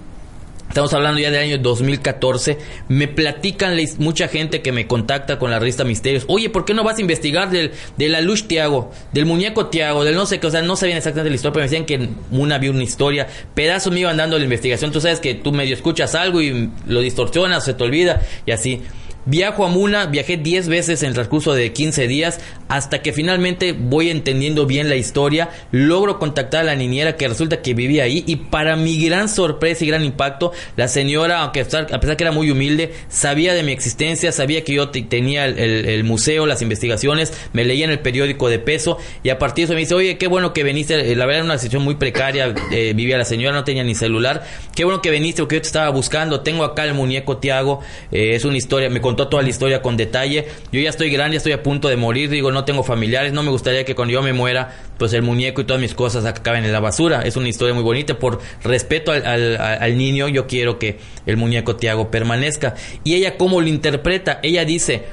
Estamos 0.71 0.93
hablando 0.93 1.19
ya 1.19 1.31
del 1.31 1.41
año 1.41 1.57
2014. 1.57 2.57
Me 2.88 3.10
platican 3.10 3.77
mucha 3.97 4.29
gente 4.29 4.62
que 4.62 4.71
me 4.71 4.88
contacta 4.88 5.38
con 5.38 5.51
la 5.51 5.60
revista 5.60 5.84
Misterios. 5.84 6.23
Oye, 6.29 6.49
¿por 6.49 6.63
qué 6.63 6.73
no 6.73 6.86
vas 6.86 6.97
a 6.97 7.01
investigar 7.01 7.49
del, 7.49 7.73
de 7.97 8.07
la 8.07 8.21
luz 8.21 8.47
Tiago, 8.47 8.89
del 9.12 9.25
muñeco 9.25 9.65
Tiago, 9.65 10.05
del 10.05 10.15
no 10.15 10.25
sé 10.25 10.39
qué? 10.39 10.47
O 10.47 10.49
sea, 10.49 10.62
no 10.62 10.77
sabían 10.77 10.99
exactamente 10.99 11.29
la 11.29 11.36
historia, 11.36 11.51
pero 11.51 11.63
me 11.65 11.69
decían 11.69 11.86
que 11.86 12.10
una 12.31 12.55
había 12.55 12.71
una 12.71 12.84
historia. 12.84 13.27
Pedazos 13.53 13.91
me 13.91 13.99
iban 13.99 14.15
dando 14.15 14.38
la 14.38 14.45
investigación. 14.45 14.93
Tú 14.93 15.01
sabes 15.01 15.19
que 15.19 15.36
tú 15.36 15.51
medio 15.51 15.75
escuchas 15.75 16.15
algo 16.15 16.41
y 16.41 16.69
lo 16.88 17.01
distorsionas, 17.01 17.65
se 17.65 17.73
te 17.73 17.84
olvida 17.84 18.21
y 18.45 18.51
así. 18.51 18.81
Viajo 19.25 19.65
a 19.65 19.69
Muna, 19.69 20.07
viajé 20.07 20.38
10 20.38 20.67
veces 20.67 21.03
en 21.03 21.10
el 21.10 21.13
transcurso 21.13 21.53
de 21.53 21.71
15 21.73 22.07
días 22.07 22.39
hasta 22.67 23.01
que 23.01 23.13
finalmente 23.13 23.73
voy 23.73 24.10
entendiendo 24.10 24.65
bien 24.65 24.89
la 24.89 24.95
historia, 24.95 25.49
logro 25.71 26.17
contactar 26.19 26.62
a 26.62 26.63
la 26.63 26.75
niñera 26.75 27.17
que 27.17 27.27
resulta 27.27 27.62
que 27.62 27.73
vivía 27.73 28.03
ahí 28.05 28.23
y 28.25 28.38
para 28.38 28.75
mi 28.75 29.03
gran 29.05 29.29
sorpresa 29.29 29.84
y 29.84 29.88
gran 29.88 30.03
impacto, 30.05 30.53
la 30.77 30.88
señora, 30.88 31.41
aunque 31.41 31.62
a 31.62 31.65
pesar 31.99 32.17
que 32.17 32.23
era 32.23 32.31
muy 32.31 32.49
humilde, 32.49 32.93
sabía 33.10 33.53
de 33.53 33.62
mi 33.63 33.73
existencia, 33.73 34.31
sabía 34.31 34.63
que 34.63 34.73
yo 34.73 34.89
te- 34.89 35.01
tenía 35.03 35.45
el, 35.45 36.03
museo, 36.03 36.45
las 36.45 36.62
investigaciones, 36.62 37.34
me 37.53 37.63
leía 37.65 37.86
en 37.86 37.91
el 37.91 37.99
periódico 37.99 38.49
de 38.49 38.57
peso 38.60 38.97
y 39.21 39.29
a 39.29 39.38
partir 39.38 39.63
de 39.63 39.65
eso 39.65 39.73
me 39.75 39.81
dice, 39.81 39.93
oye, 39.95 40.17
qué 40.17 40.27
bueno 40.27 40.53
que 40.53 40.63
viniste, 40.63 41.12
Eh, 41.12 41.15
la 41.15 41.25
verdad 41.25 41.39
era 41.41 41.45
una 41.45 41.57
situación 41.57 41.84
muy 41.84 41.95
precaria, 41.95 42.55
eh, 42.71 42.93
vivía 42.95 43.17
la 43.17 43.25
señora, 43.25 43.55
no 43.55 43.63
tenía 43.65 43.84
ni 43.84 43.95
celular, 43.95 44.43
qué 44.75 44.84
bueno 44.86 45.01
que 45.01 45.12
viniste 45.12 45.41
porque 45.41 45.57
yo 45.57 45.62
te 45.62 45.67
estaba 45.67 45.89
buscando, 45.89 46.39
tengo 46.41 46.63
acá 46.63 46.86
el 46.86 46.93
muñeco 46.93 47.38
Tiago, 47.38 47.81
eh, 48.12 48.31
es 48.36 48.45
una 48.45 48.57
historia, 48.57 48.89
me 48.89 49.01
contó 49.12 49.28
toda 49.28 49.43
la 49.43 49.50
historia 49.50 49.82
con 49.82 49.97
detalle, 49.97 50.45
yo 50.71 50.80
ya 50.80 50.89
estoy 50.89 51.10
grande, 51.10 51.36
estoy 51.36 51.52
a 51.52 51.62
punto 51.62 51.89
de 51.89 51.97
morir, 51.97 52.30
digo, 52.30 52.50
no 52.54 52.63
tengo 52.63 52.82
familiares, 52.82 53.34
no 53.34 53.43
me 53.43 53.50
gustaría 53.52 53.84
que 53.84 53.93
cuando 53.93 54.13
yo 54.13 54.21
me 54.21 54.32
muera, 54.32 54.74
pues 54.97 55.12
el 55.12 55.21
muñeco 55.21 55.60
y 55.60 55.65
todas 55.65 55.82
mis 55.82 55.93
cosas 55.93 56.24
acaben 56.24 56.63
en 56.63 56.71
la 56.71 56.80
basura, 56.80 57.24
es 57.24 57.36
una 57.36 57.50
historia 57.50 57.74
muy 57.74 57.84
bonita, 57.84 58.17
por 58.17 58.39
respeto 58.63 59.12
al, 59.12 59.97
niño, 59.97 60.30
yo 60.30 60.47
quiero 60.47 60.80
que 60.80 60.97
el 61.26 61.36
muñeco 61.36 61.76
Tiago 61.76 62.10
permanezca, 62.10 62.76
y 63.04 63.15
ella 63.15 63.36
cómo 63.36 63.60
lo 63.60 63.67
interpreta, 63.67 64.39
ella 64.43 64.63
dice, 64.63 65.04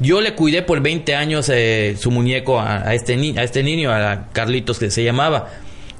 yo 0.00 0.22
le 0.22 0.32
cuidé 0.34 0.62
por 0.62 0.80
20 0.80 1.14
años 1.14 1.50
eh, 1.52 1.96
su 2.00 2.10
muñeco 2.10 2.58
a, 2.58 2.88
a 2.88 2.94
este 2.94 3.16
ni- 3.18 3.36
a 3.36 3.42
este 3.42 3.62
niño, 3.62 3.92
a 3.92 4.28
Carlitos 4.32 4.78
que 4.78 4.90
se 4.90 5.04
llamaba. 5.04 5.50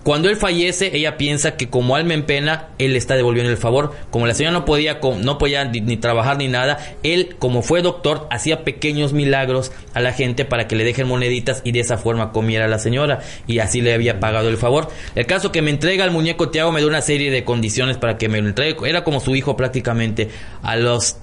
Cuando 0.05 0.29
él 0.29 0.37
fallece, 0.37 0.95
ella 0.95 1.17
piensa 1.17 1.57
que 1.57 1.71
como 1.71 1.97
alma 1.97 2.13
en 2.13 2.25
pena, 2.25 2.69
él 2.77 2.93
le 2.93 2.99
está 2.99 3.17
devolviendo 3.17 3.51
el 3.51 3.57
favor. 3.57 3.95
Como 4.11 4.27
la 4.27 4.35
señora 4.35 4.53
no 4.53 4.67
podía, 4.67 5.01
no 5.23 5.39
podía 5.39 5.65
ni, 5.65 5.97
trabajar 5.97 6.37
ni 6.37 6.47
nada, 6.47 6.79
él, 7.03 7.37
como 7.39 7.63
fue 7.63 7.81
doctor, 7.81 8.29
hacía 8.31 8.65
pequeños 8.65 9.15
milagros 9.15 9.73
a 9.95 10.01
la 10.01 10.13
gente 10.13 10.45
para 10.45 10.69
que 10.69 10.77
le 10.77 10.85
dejen 10.85 11.09
moneditas 11.09 11.63
y 11.65 11.73
de 11.73 11.81
esa 11.81 11.97
forma 11.97 12.33
comiera 12.33 12.67
a 12.67 12.69
la 12.69 12.79
señora. 12.79 13.21
Y 13.47 13.61
así 13.61 13.81
le 13.81 13.95
había 13.95 14.21
pagado 14.21 14.51
el 14.51 14.59
favor. 14.59 14.91
El 15.15 15.25
caso 15.25 15.51
que 15.53 15.63
me 15.63 15.71
entrega 15.71 16.05
el 16.05 16.11
muñeco 16.11 16.51
Tiago 16.51 16.71
me 16.71 16.83
da 16.83 16.87
una 16.87 17.01
serie 17.01 17.31
de 17.31 17.45
condiciones 17.45 17.97
para 17.97 18.19
que 18.19 18.29
me 18.29 18.43
lo 18.43 18.49
entregue. 18.49 18.77
Era 18.87 19.05
como 19.05 19.21
su 19.21 19.35
hijo 19.35 19.57
prácticamente. 19.57 20.29
A 20.63 20.77
los 20.77 21.17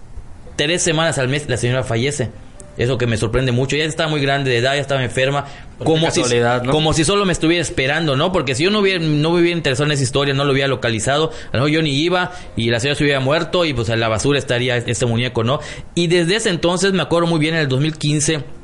tres 0.55 0.81
semanas 0.81 1.19
al 1.19 1.27
mes 1.27 1.47
la 1.47 1.57
señora 1.57 1.83
fallece. 1.83 2.29
Eso 2.77 2.97
que 2.97 3.05
me 3.05 3.17
sorprende 3.17 3.51
mucho. 3.51 3.75
Ya 3.75 3.83
estaba 3.83 4.09
muy 4.09 4.21
grande 4.21 4.49
de 4.49 4.57
edad, 4.57 4.73
ya 4.73 4.81
estaba 4.81 5.03
enferma. 5.03 5.45
Como 5.83 6.11
si, 6.11 6.21
como 6.69 6.93
si 6.93 7.03
solo 7.03 7.25
me 7.25 7.33
estuviera 7.33 7.61
esperando, 7.61 8.15
¿no? 8.15 8.31
Porque 8.31 8.55
si 8.55 8.63
yo 8.63 8.69
no 8.71 8.79
hubiera, 8.79 9.03
no 9.03 9.29
hubiera 9.29 9.55
interesado 9.55 9.85
en 9.85 9.93
esa 9.93 10.03
historia, 10.03 10.33
no 10.33 10.45
lo 10.45 10.51
hubiera 10.51 10.67
localizado, 10.67 11.31
a 11.51 11.57
lo 11.57 11.63
mejor 11.63 11.69
yo 11.69 11.81
ni 11.81 11.91
iba 11.91 12.31
y 12.55 12.69
la 12.69 12.79
señora 12.79 12.95
se 12.95 13.03
hubiera 13.03 13.19
muerto 13.19 13.65
y 13.65 13.73
pues 13.73 13.89
en 13.89 13.99
la 13.99 14.07
basura 14.07 14.39
estaría 14.39 14.77
este 14.77 15.05
muñeco, 15.05 15.43
¿no? 15.43 15.59
Y 15.95 16.07
desde 16.07 16.35
ese 16.35 16.49
entonces 16.49 16.93
me 16.93 17.01
acuerdo 17.01 17.27
muy 17.27 17.39
bien 17.39 17.55
en 17.55 17.61
el 17.61 17.67
2015 17.67 18.60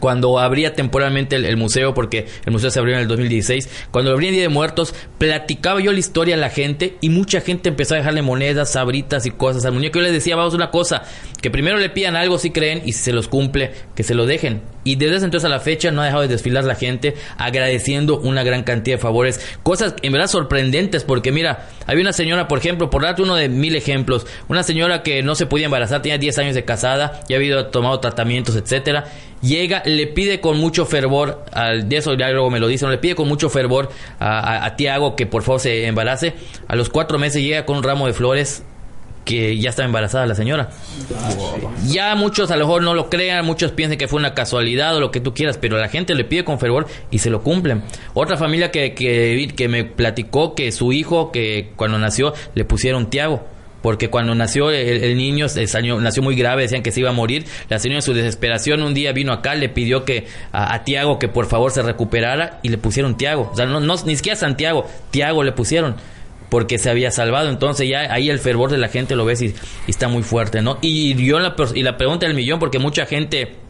cuando 0.00 0.38
abría 0.38 0.74
temporalmente 0.74 1.36
el, 1.36 1.56
museo, 1.56 1.94
porque 1.94 2.26
el 2.44 2.52
museo 2.52 2.70
se 2.70 2.78
abrió 2.78 2.94
en 2.94 3.02
el 3.02 3.08
2016, 3.08 3.68
cuando 3.90 4.12
abría 4.12 4.30
Día 4.30 4.42
de 4.42 4.48
Muertos, 4.48 4.94
platicaba 5.18 5.80
yo 5.80 5.92
la 5.92 5.98
historia 5.98 6.34
a 6.34 6.38
la 6.38 6.50
gente 6.50 6.96
y 7.00 7.08
mucha 7.08 7.40
gente 7.40 7.68
empezó 7.68 7.94
a 7.94 7.98
dejarle 7.98 8.22
monedas, 8.22 8.72
sabritas 8.72 9.26
y 9.26 9.30
cosas 9.30 9.64
al 9.64 9.72
muñeco. 9.72 9.98
Yo 9.98 10.04
les 10.04 10.12
decía, 10.12 10.36
vamos, 10.36 10.54
una 10.54 10.70
cosa, 10.70 11.02
que 11.40 11.50
primero 11.50 11.78
le 11.78 11.90
pidan 11.90 12.16
algo 12.16 12.38
si 12.38 12.50
creen 12.50 12.82
y 12.84 12.92
si 12.92 13.04
se 13.04 13.12
los 13.12 13.28
cumple, 13.28 13.72
que 13.94 14.02
se 14.02 14.14
lo 14.14 14.26
dejen. 14.26 14.62
Y 14.84 14.96
desde 14.96 15.24
entonces 15.24 15.44
a 15.44 15.48
la 15.48 15.60
fecha 15.60 15.90
no 15.90 16.02
ha 16.02 16.04
dejado 16.04 16.22
de 16.22 16.28
desfilar 16.28 16.64
la 16.64 16.76
gente 16.76 17.14
agradeciendo 17.38 18.20
una 18.20 18.44
gran 18.44 18.62
cantidad 18.62 18.96
de 18.96 19.02
favores. 19.02 19.40
Cosas 19.62 19.94
en 20.02 20.12
verdad 20.12 20.28
sorprendentes, 20.28 21.02
porque 21.02 21.32
mira, 21.32 21.68
había 21.86 22.02
una 22.02 22.12
señora, 22.12 22.46
por 22.46 22.58
ejemplo, 22.58 22.88
por 22.88 23.02
darte 23.02 23.22
uno 23.22 23.34
de 23.34 23.48
mil 23.48 23.74
ejemplos, 23.74 24.26
una 24.48 24.62
señora 24.62 25.02
que 25.02 25.22
no 25.22 25.34
se 25.34 25.46
podía 25.46 25.66
embarazar, 25.66 26.02
tenía 26.02 26.18
10 26.18 26.38
años 26.38 26.54
de 26.54 26.64
casada, 26.64 27.20
ya 27.28 27.36
había 27.36 27.70
tomado 27.70 27.98
tratamientos, 28.00 28.54
etcétera. 28.56 29.04
Llega, 29.42 29.82
le 29.86 30.06
pide 30.06 30.40
con 30.40 30.58
mucho 30.58 30.84
fervor, 30.84 31.44
al, 31.52 31.88
de 31.88 31.96
eso 31.96 32.14
luego 32.14 32.50
me 32.50 32.60
lo 32.60 32.68
dicen, 32.68 32.90
le 32.90 32.98
pide 32.98 33.14
con 33.14 33.28
mucho 33.28 33.48
fervor 33.48 33.90
a 34.18 34.76
Tiago 34.76 35.16
que 35.16 35.26
por 35.26 35.42
favor 35.42 35.60
se 35.60 35.86
embarace. 35.86 36.34
A 36.68 36.76
los 36.76 36.90
cuatro 36.90 37.18
meses 37.18 37.42
llega 37.42 37.64
con 37.64 37.78
un 37.78 37.82
ramo 37.82 38.06
de 38.06 38.12
flores 38.12 38.62
que 39.26 39.58
ya 39.58 39.70
estaba 39.70 39.86
embarazada 39.86 40.24
la 40.24 40.36
señora. 40.36 40.70
Ya 41.88 42.14
muchos 42.14 42.50
a 42.52 42.56
lo 42.56 42.64
mejor 42.64 42.82
no 42.82 42.94
lo 42.94 43.10
crean, 43.10 43.44
muchos 43.44 43.72
piensan 43.72 43.98
que 43.98 44.06
fue 44.08 44.20
una 44.20 44.34
casualidad 44.34 44.96
o 44.96 45.00
lo 45.00 45.10
que 45.10 45.20
tú 45.20 45.34
quieras, 45.34 45.58
pero 45.58 45.76
la 45.76 45.88
gente 45.88 46.14
le 46.14 46.24
pide 46.24 46.44
con 46.44 46.60
fervor 46.60 46.86
y 47.10 47.18
se 47.18 47.28
lo 47.28 47.42
cumplen. 47.42 47.82
Otra 48.14 48.36
familia 48.36 48.70
que, 48.70 48.94
que, 48.94 49.52
que 49.54 49.68
me 49.68 49.84
platicó 49.84 50.54
que 50.54 50.70
su 50.70 50.92
hijo, 50.92 51.32
que 51.32 51.72
cuando 51.74 51.98
nació, 51.98 52.34
le 52.54 52.64
pusieron 52.64 53.10
Tiago. 53.10 53.44
Porque 53.82 54.08
cuando 54.08 54.34
nació 54.34 54.70
el, 54.70 55.16
niño, 55.16 55.46
nació 56.00 56.22
muy 56.22 56.34
grave, 56.34 56.62
decían 56.62 56.82
que 56.82 56.90
se 56.90 57.00
iba 57.00 57.10
a 57.10 57.12
morir. 57.12 57.44
La 57.68 57.78
señora 57.78 57.98
en 57.98 58.02
su 58.02 58.14
desesperación 58.14 58.82
un 58.82 58.94
día 58.94 59.12
vino 59.12 59.32
acá, 59.32 59.54
le 59.54 59.68
pidió 59.68 60.04
que 60.04 60.26
a, 60.52 60.82
Tiago 60.84 61.18
que 61.18 61.28
por 61.28 61.46
favor 61.46 61.70
se 61.70 61.82
recuperara 61.82 62.58
y 62.62 62.70
le 62.70 62.78
pusieron 62.78 63.16
Tiago. 63.16 63.50
O 63.52 63.56
sea, 63.56 63.66
no, 63.66 63.80
no, 63.80 63.94
ni 64.04 64.16
siquiera 64.16 64.36
Santiago, 64.36 64.86
Tiago 65.10 65.44
le 65.44 65.52
pusieron 65.52 65.96
porque 66.48 66.78
se 66.78 66.90
había 66.90 67.10
salvado. 67.10 67.48
Entonces 67.48 67.88
ya 67.88 68.12
ahí 68.12 68.30
el 68.30 68.38
fervor 68.38 68.70
de 68.70 68.78
la 68.78 68.88
gente 68.88 69.16
lo 69.16 69.24
ves 69.24 69.42
y, 69.42 69.54
está 69.86 70.08
muy 70.08 70.22
fuerte, 70.22 70.62
¿no? 70.62 70.78
Y 70.80 71.14
yo 71.14 71.38
y 71.74 71.82
la 71.82 71.96
pregunta 71.96 72.26
del 72.26 72.34
millón, 72.34 72.58
porque 72.58 72.78
mucha 72.78 73.06
gente 73.06 73.65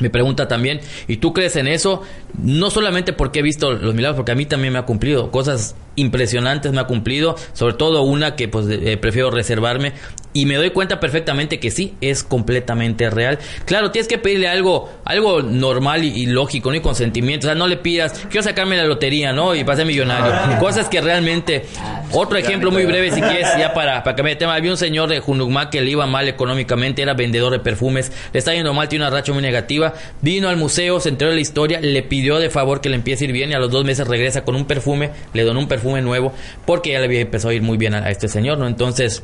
me 0.00 0.10
pregunta 0.10 0.48
también, 0.48 0.80
¿y 1.08 1.18
tú 1.18 1.32
crees 1.32 1.56
en 1.56 1.68
eso? 1.68 2.02
No 2.36 2.70
solamente 2.70 3.12
porque 3.12 3.40
he 3.40 3.42
visto 3.42 3.72
los 3.72 3.94
milagros, 3.94 4.16
porque 4.16 4.32
a 4.32 4.34
mí 4.34 4.46
también 4.46 4.72
me 4.72 4.78
ha 4.78 4.84
cumplido 4.84 5.30
cosas 5.30 5.76
impresionantes, 5.96 6.72
me 6.72 6.80
ha 6.80 6.84
cumplido, 6.84 7.36
sobre 7.52 7.74
todo 7.74 8.02
una 8.02 8.34
que 8.34 8.48
pues 8.48 8.66
eh, 8.68 8.96
prefiero 8.96 9.30
reservarme 9.30 9.92
y 10.32 10.46
me 10.46 10.56
doy 10.56 10.70
cuenta 10.70 10.98
perfectamente 10.98 11.60
que 11.60 11.70
sí, 11.70 11.94
es 12.00 12.24
completamente 12.24 13.08
real. 13.08 13.38
Claro, 13.66 13.92
tienes 13.92 14.08
que 14.08 14.18
pedirle 14.18 14.48
algo, 14.48 14.90
algo 15.04 15.42
normal 15.42 16.02
y, 16.02 16.08
y 16.08 16.26
lógico, 16.26 16.70
¿no? 16.70 16.76
Y 16.76 16.80
con 16.80 16.96
sentimientos. 16.96 17.46
O 17.46 17.50
sea, 17.50 17.54
no 17.54 17.68
le 17.68 17.76
pidas, 17.76 18.26
quiero 18.28 18.42
sacarme 18.42 18.76
la 18.76 18.84
lotería, 18.84 19.32
¿no? 19.32 19.54
Y 19.54 19.62
pasar 19.62 19.86
millonario. 19.86 20.58
Cosas 20.58 20.88
que 20.88 21.00
realmente. 21.00 21.64
Otro 22.12 22.36
ejemplo 22.38 22.70
muy 22.70 22.84
breve, 22.84 23.10
si 23.10 23.20
quieres, 23.20 23.48
ya 23.58 23.72
para, 23.74 24.02
para 24.02 24.16
cambiar 24.16 24.36
de 24.36 24.40
tema. 24.40 24.54
Había 24.54 24.70
un 24.70 24.76
señor 24.76 25.08
de 25.08 25.20
Junugma 25.20 25.70
que 25.70 25.80
le 25.80 25.90
iba 25.90 26.06
mal 26.06 26.28
económicamente, 26.28 27.02
era 27.02 27.14
vendedor 27.14 27.52
de 27.52 27.58
perfumes, 27.58 28.12
le 28.32 28.38
está 28.38 28.54
yendo 28.54 28.72
mal, 28.72 28.88
tiene 28.88 29.04
una 29.04 29.14
racha 29.14 29.32
muy 29.32 29.42
negativa. 29.42 29.94
Vino 30.20 30.48
al 30.48 30.56
museo, 30.56 31.00
se 31.00 31.08
enteró 31.08 31.30
de 31.30 31.36
la 31.36 31.42
historia, 31.42 31.80
le 31.80 32.02
pidió 32.02 32.38
de 32.38 32.50
favor 32.50 32.80
que 32.80 32.88
le 32.88 32.96
empiece 32.96 33.24
a 33.24 33.28
ir 33.28 33.32
bien 33.32 33.50
y 33.50 33.54
a 33.54 33.58
los 33.58 33.70
dos 33.70 33.84
meses 33.84 34.06
regresa 34.06 34.44
con 34.44 34.54
un 34.54 34.64
perfume, 34.66 35.10
le 35.32 35.42
donó 35.42 35.60
un 35.60 35.68
perfume 35.68 36.02
nuevo, 36.02 36.32
porque 36.66 36.92
ya 36.92 36.98
le 36.98 37.06
había 37.06 37.20
empezado 37.20 37.50
a 37.50 37.54
ir 37.54 37.62
muy 37.62 37.76
bien 37.76 37.94
a, 37.94 37.98
a 37.98 38.10
este 38.10 38.28
señor, 38.28 38.58
¿no? 38.58 38.66
Entonces 38.66 39.22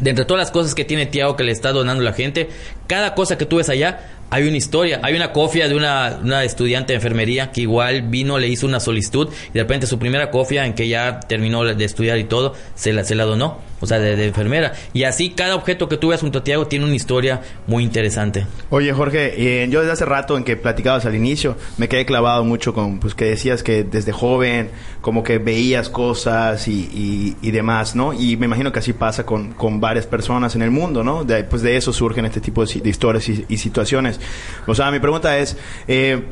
de 0.00 0.10
entre 0.10 0.24
todas 0.24 0.40
las 0.40 0.50
cosas 0.50 0.74
que 0.74 0.84
tiene 0.84 1.06
Tiago 1.06 1.36
que 1.36 1.44
le 1.44 1.52
está 1.52 1.70
donando 1.70 2.02
la 2.02 2.12
gente, 2.12 2.48
cada 2.88 3.14
cosa 3.14 3.38
que 3.38 3.46
tú 3.46 3.56
ves 3.56 3.68
allá 3.68 4.00
hay 4.32 4.48
una 4.48 4.56
historia, 4.56 4.98
hay 5.02 5.14
una 5.14 5.30
cofia 5.30 5.68
de 5.68 5.74
una, 5.74 6.18
una, 6.22 6.42
estudiante 6.42 6.94
de 6.94 6.96
enfermería 6.96 7.52
que 7.52 7.60
igual 7.60 8.00
vino, 8.00 8.38
le 8.38 8.48
hizo 8.48 8.66
una 8.66 8.80
solicitud 8.80 9.28
y 9.50 9.52
de 9.52 9.60
repente 9.60 9.86
su 9.86 9.98
primera 9.98 10.30
cofia 10.30 10.64
en 10.64 10.72
que 10.72 10.88
ya 10.88 11.20
terminó 11.20 11.62
de 11.64 11.84
estudiar 11.84 12.16
y 12.16 12.24
todo, 12.24 12.54
se 12.74 12.94
la, 12.94 13.04
se 13.04 13.14
la 13.14 13.24
donó, 13.24 13.58
o 13.80 13.86
sea, 13.86 13.98
de, 13.98 14.16
de 14.16 14.26
enfermera. 14.26 14.72
Y 14.94 15.04
así 15.04 15.30
cada 15.30 15.54
objeto 15.54 15.86
que 15.86 15.98
tú 15.98 16.08
ves 16.08 16.22
junto 16.22 16.38
a 16.38 16.44
Tiago 16.44 16.66
tiene 16.66 16.86
una 16.86 16.94
historia 16.94 17.42
muy 17.66 17.84
interesante. 17.84 18.46
Oye, 18.70 18.90
Jorge, 18.94 19.34
eh, 19.36 19.68
yo 19.68 19.80
desde 19.80 19.92
hace 19.92 20.06
rato 20.06 20.38
en 20.38 20.44
que 20.44 20.56
platicabas 20.56 21.04
al 21.04 21.14
inicio, 21.14 21.58
me 21.76 21.88
quedé 21.88 22.06
clavado 22.06 22.42
mucho 22.42 22.72
con, 22.72 23.00
pues 23.00 23.14
que 23.14 23.26
decías 23.26 23.62
que 23.62 23.84
desde 23.84 24.12
joven 24.12 24.70
como 25.02 25.22
que 25.22 25.36
veías 25.36 25.90
cosas 25.90 26.68
y, 26.68 27.36
y, 27.42 27.50
demás, 27.50 27.94
¿no? 27.94 28.14
Y 28.14 28.38
me 28.38 28.46
imagino 28.46 28.72
que 28.72 28.78
así 28.78 28.94
pasa 28.94 29.26
con, 29.26 29.52
con 29.52 29.78
varias 29.78 30.06
personas 30.06 30.54
en 30.54 30.62
el 30.62 30.70
mundo, 30.70 31.04
¿no? 31.04 31.24
De, 31.24 31.44
pues 31.44 31.60
de 31.60 31.76
eso 31.76 31.92
surgen 31.92 32.24
este 32.24 32.40
tipo 32.40 32.64
de, 32.64 32.88
historias 32.88 33.28
y 33.28 33.56
situaciones. 33.58 34.20
O 34.66 34.74
sea, 34.74 34.90
mi 34.90 35.00
pregunta 35.00 35.38
es, 35.38 35.56
eh, 35.88 36.22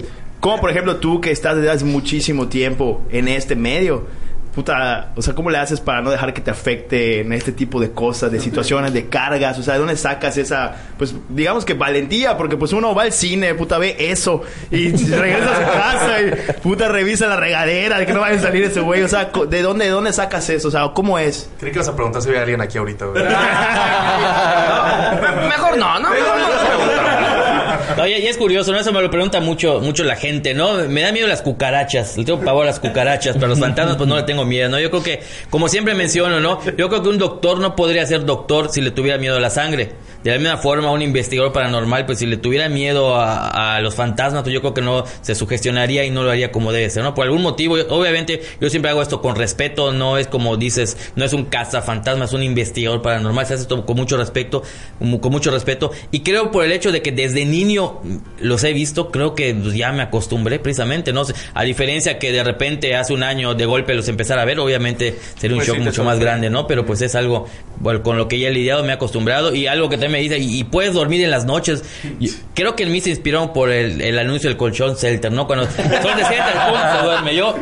¿cómo 0.41 0.61
por 0.61 0.71
ejemplo 0.71 0.97
tú 0.97 1.21
que 1.21 1.31
estás 1.31 1.57
desde 1.57 1.71
hace 1.71 1.85
muchísimo 1.85 2.49
tiempo 2.49 3.03
en 3.11 3.29
este 3.29 3.57
medio, 3.57 4.07
puta, 4.55 5.13
o 5.17 5.23
sea, 5.23 5.35
¿cómo 5.35 5.51
le 5.51 5.59
haces 5.59 5.81
para 5.81 6.01
no 6.03 6.11
dejar 6.11 6.33
que 6.35 6.41
te 6.41 6.51
afecte 6.51 7.21
en 7.21 7.33
este 7.33 7.53
tipo 7.53 7.81
de 7.81 7.93
cosas, 7.93 8.33
de 8.33 8.41
situaciones, 8.41 8.93
de 8.93 9.09
cargas? 9.09 9.59
O 9.59 9.63
sea, 9.63 9.75
¿de 9.75 9.81
dónde 9.81 9.97
sacas 9.97 10.37
esa, 10.37 10.75
pues, 10.99 11.15
digamos 11.29 11.65
que 11.65 11.75
valentía? 11.75 12.37
Porque 12.37 12.57
pues 12.57 12.73
uno 12.73 12.95
va 12.95 13.03
al 13.03 13.13
cine, 13.13 13.55
puta, 13.55 13.79
ve 13.79 13.97
eso 13.99 14.43
y 14.71 14.91
regresa 15.09 15.53
a 15.53 15.57
su 15.57 15.63
casa 15.63 16.21
y 16.21 16.33
puta 16.63 16.89
revisa 16.89 17.27
la 17.27 17.37
regadera 17.37 17.99
de 17.99 18.07
que 18.07 18.13
no 18.13 18.21
vaya 18.21 18.39
a 18.39 18.43
salir 18.43 18.65
ese 18.65 18.81
güey. 18.81 19.03
O 19.03 19.09
sea, 19.09 19.31
¿de 19.49 19.63
dónde, 19.63 19.85
de 19.87 19.91
dónde 19.91 20.13
sacas 20.13 20.51
eso? 20.51 20.69
O 20.69 20.71
sea, 20.71 20.91
¿cómo 20.95 21.19
es? 21.19 21.49
Creí 21.59 21.73
que 21.73 21.79
vas 21.79 21.89
a 21.89 21.95
preguntar 21.95 22.23
si 22.23 22.29
había 22.29 22.43
alguien 22.43 22.61
aquí 22.61 22.79
ahorita, 22.79 23.07
güey. 23.07 23.23
no, 23.25 23.31
mejor 25.49 25.79
no, 25.79 26.01
no, 26.01 26.11
mejor 26.11 26.39
no. 26.39 27.30
Oye, 28.03 28.19
y 28.19 28.27
es 28.27 28.39
curioso, 28.39 28.73
¿no? 28.73 28.79
Eso 28.79 28.93
me 28.93 29.03
lo 29.03 29.11
pregunta 29.11 29.41
mucho, 29.41 29.81
mucho 29.81 30.05
la 30.05 30.17
gente, 30.17 30.55
¿no? 30.55 30.89
Me 30.89 31.03
da 31.03 31.13
miedo 31.13 31.27
las 31.27 31.43
cucarachas. 31.43 32.17
Le 32.17 32.25
tengo 32.25 32.41
pavor 32.41 32.63
a 32.63 32.67
las 32.67 32.81
cucarachas, 32.81 33.35
pero 33.35 33.47
a 33.47 33.49
los 33.51 33.61
fantasmas 33.61 33.97
pues 33.97 34.09
no 34.09 34.17
le 34.17 34.23
tengo 34.23 34.47
miedo, 34.47 34.71
¿no? 34.71 34.81
Yo 34.81 34.91
creo 34.91 35.03
que, 35.03 35.23
como 35.51 35.69
siempre 35.69 35.95
menciono, 35.95 36.41
¿no? 36.41 36.65
Yo 36.77 36.89
creo 36.89 37.03
que 37.03 37.09
un 37.11 37.19
doctor 37.19 37.59
no 37.59 37.77
podría 37.77 38.07
ser 38.07 38.25
doctor 38.25 38.71
si 38.71 38.81
le 38.81 38.91
tuviera 38.91 39.19
miedo 39.19 39.37
a 39.37 39.41
la 39.41 39.51
sangre. 39.51 39.91
De 40.25 40.31
la 40.31 40.39
misma 40.39 40.57
forma, 40.59 40.91
un 40.91 41.03
investigador 41.03 41.53
paranormal, 41.53 42.07
pues 42.07 42.19
si 42.19 42.27
le 42.27 42.37
tuviera 42.37 42.69
miedo 42.69 43.17
a, 43.17 43.77
a 43.77 43.81
los 43.81 43.95
fantasmas, 43.95 44.43
pues 44.43 44.53
yo 44.53 44.61
creo 44.61 44.75
que 44.75 44.83
no 44.83 45.05
se 45.23 45.35
sugestionaría 45.35 46.05
y 46.05 46.11
no 46.11 46.23
lo 46.23 46.31
haría 46.31 46.53
como 46.53 46.73
debe 46.73 46.91
ser, 46.91 47.03
¿no? 47.03 47.15
Por 47.15 47.25
algún 47.25 47.43
motivo, 47.43 47.77
obviamente, 47.89 48.43
yo 48.61 48.69
siempre 48.69 48.91
hago 48.91 49.03
esto 49.03 49.21
con 49.23 49.37
respeto, 49.37 49.93
no 49.93 50.19
es 50.19 50.27
como 50.27 50.57
dices, 50.57 50.97
no 51.17 51.25
es 51.25 51.33
un 51.33 51.47
cazafantasma, 51.47 52.27
es 52.27 52.33
un 52.33 52.43
investigador 52.43 53.03
paranormal, 53.03 53.47
se 53.47 53.55
hace 53.55 53.63
esto 53.63 53.85
con 53.87 53.97
mucho 53.97 54.17
respeto, 54.17 54.63
con 54.99 55.33
mucho 55.33 55.51
respeto. 55.51 55.91
Y 56.11 56.21
creo 56.21 56.51
por 56.51 56.65
el 56.65 56.73
hecho 56.73 56.93
de 56.93 57.03
que 57.03 57.13
desde 57.13 57.45
niño 57.45 58.01
los 58.41 58.65
he 58.65 58.73
visto, 58.73 59.11
creo 59.11 59.35
que 59.35 59.55
pues, 59.55 59.75
ya 59.75 59.93
me 59.93 60.03
acostumbré 60.03 60.59
precisamente, 60.59 61.13
¿no? 61.13 61.23
A 61.55 61.65
diferencia 61.65 62.19
que 62.19 62.33
de 62.33 62.45
repente 62.45 62.95
hace 62.97 63.13
un 63.13 63.23
año 63.23 63.55
de 63.55 63.67
golpe 63.67 63.95
los 63.95 64.09
empezara 64.09 64.43
a 64.43 64.45
ver, 64.45 64.59
obviamente 64.61 65.19
sería 65.39 65.55
un 65.55 65.59
Pues 65.59 65.69
shock 65.69 65.77
sí, 65.79 65.83
mucho 65.83 66.05
más 66.05 66.19
grande, 66.19 66.51
¿no? 66.51 66.67
Pero 66.67 66.85
pues 66.85 67.01
es 67.03 67.15
algo 67.15 67.47
bueno, 67.79 68.03
con 68.03 68.19
lo 68.19 68.29
que 68.29 68.39
ya 68.39 68.49
he 68.49 68.53
lidiado, 68.53 68.83
me 68.83 68.91
he 68.91 68.93
acostumbrado 68.93 69.55
y 69.55 69.67
algo 69.67 69.89
que 69.89 69.97
también 69.97 70.10
me 70.11 70.19
dice, 70.21 70.39
y, 70.39 70.65
puedes 70.65 70.95
dormir 70.95 71.23
en 71.25 71.31
las 71.31 71.45
noches. 71.45 71.83
Creo 72.55 72.77
que 72.77 72.83
en 72.83 72.93
mí 72.93 73.01
se 73.01 73.11
inspiraron 73.11 73.53
por 73.53 73.71
el, 73.71 74.01
el 74.01 74.19
anuncio 74.19 74.51
del 74.51 74.57
colchón 74.57 74.97
Celter, 74.97 75.33
¿no? 75.33 75.47
Cuando 75.47 75.65
son 75.67 75.87
de 75.87 76.25
Celter, 76.25 76.55
se 76.99 77.05
duerme 77.05 77.35
yo, 77.35 77.55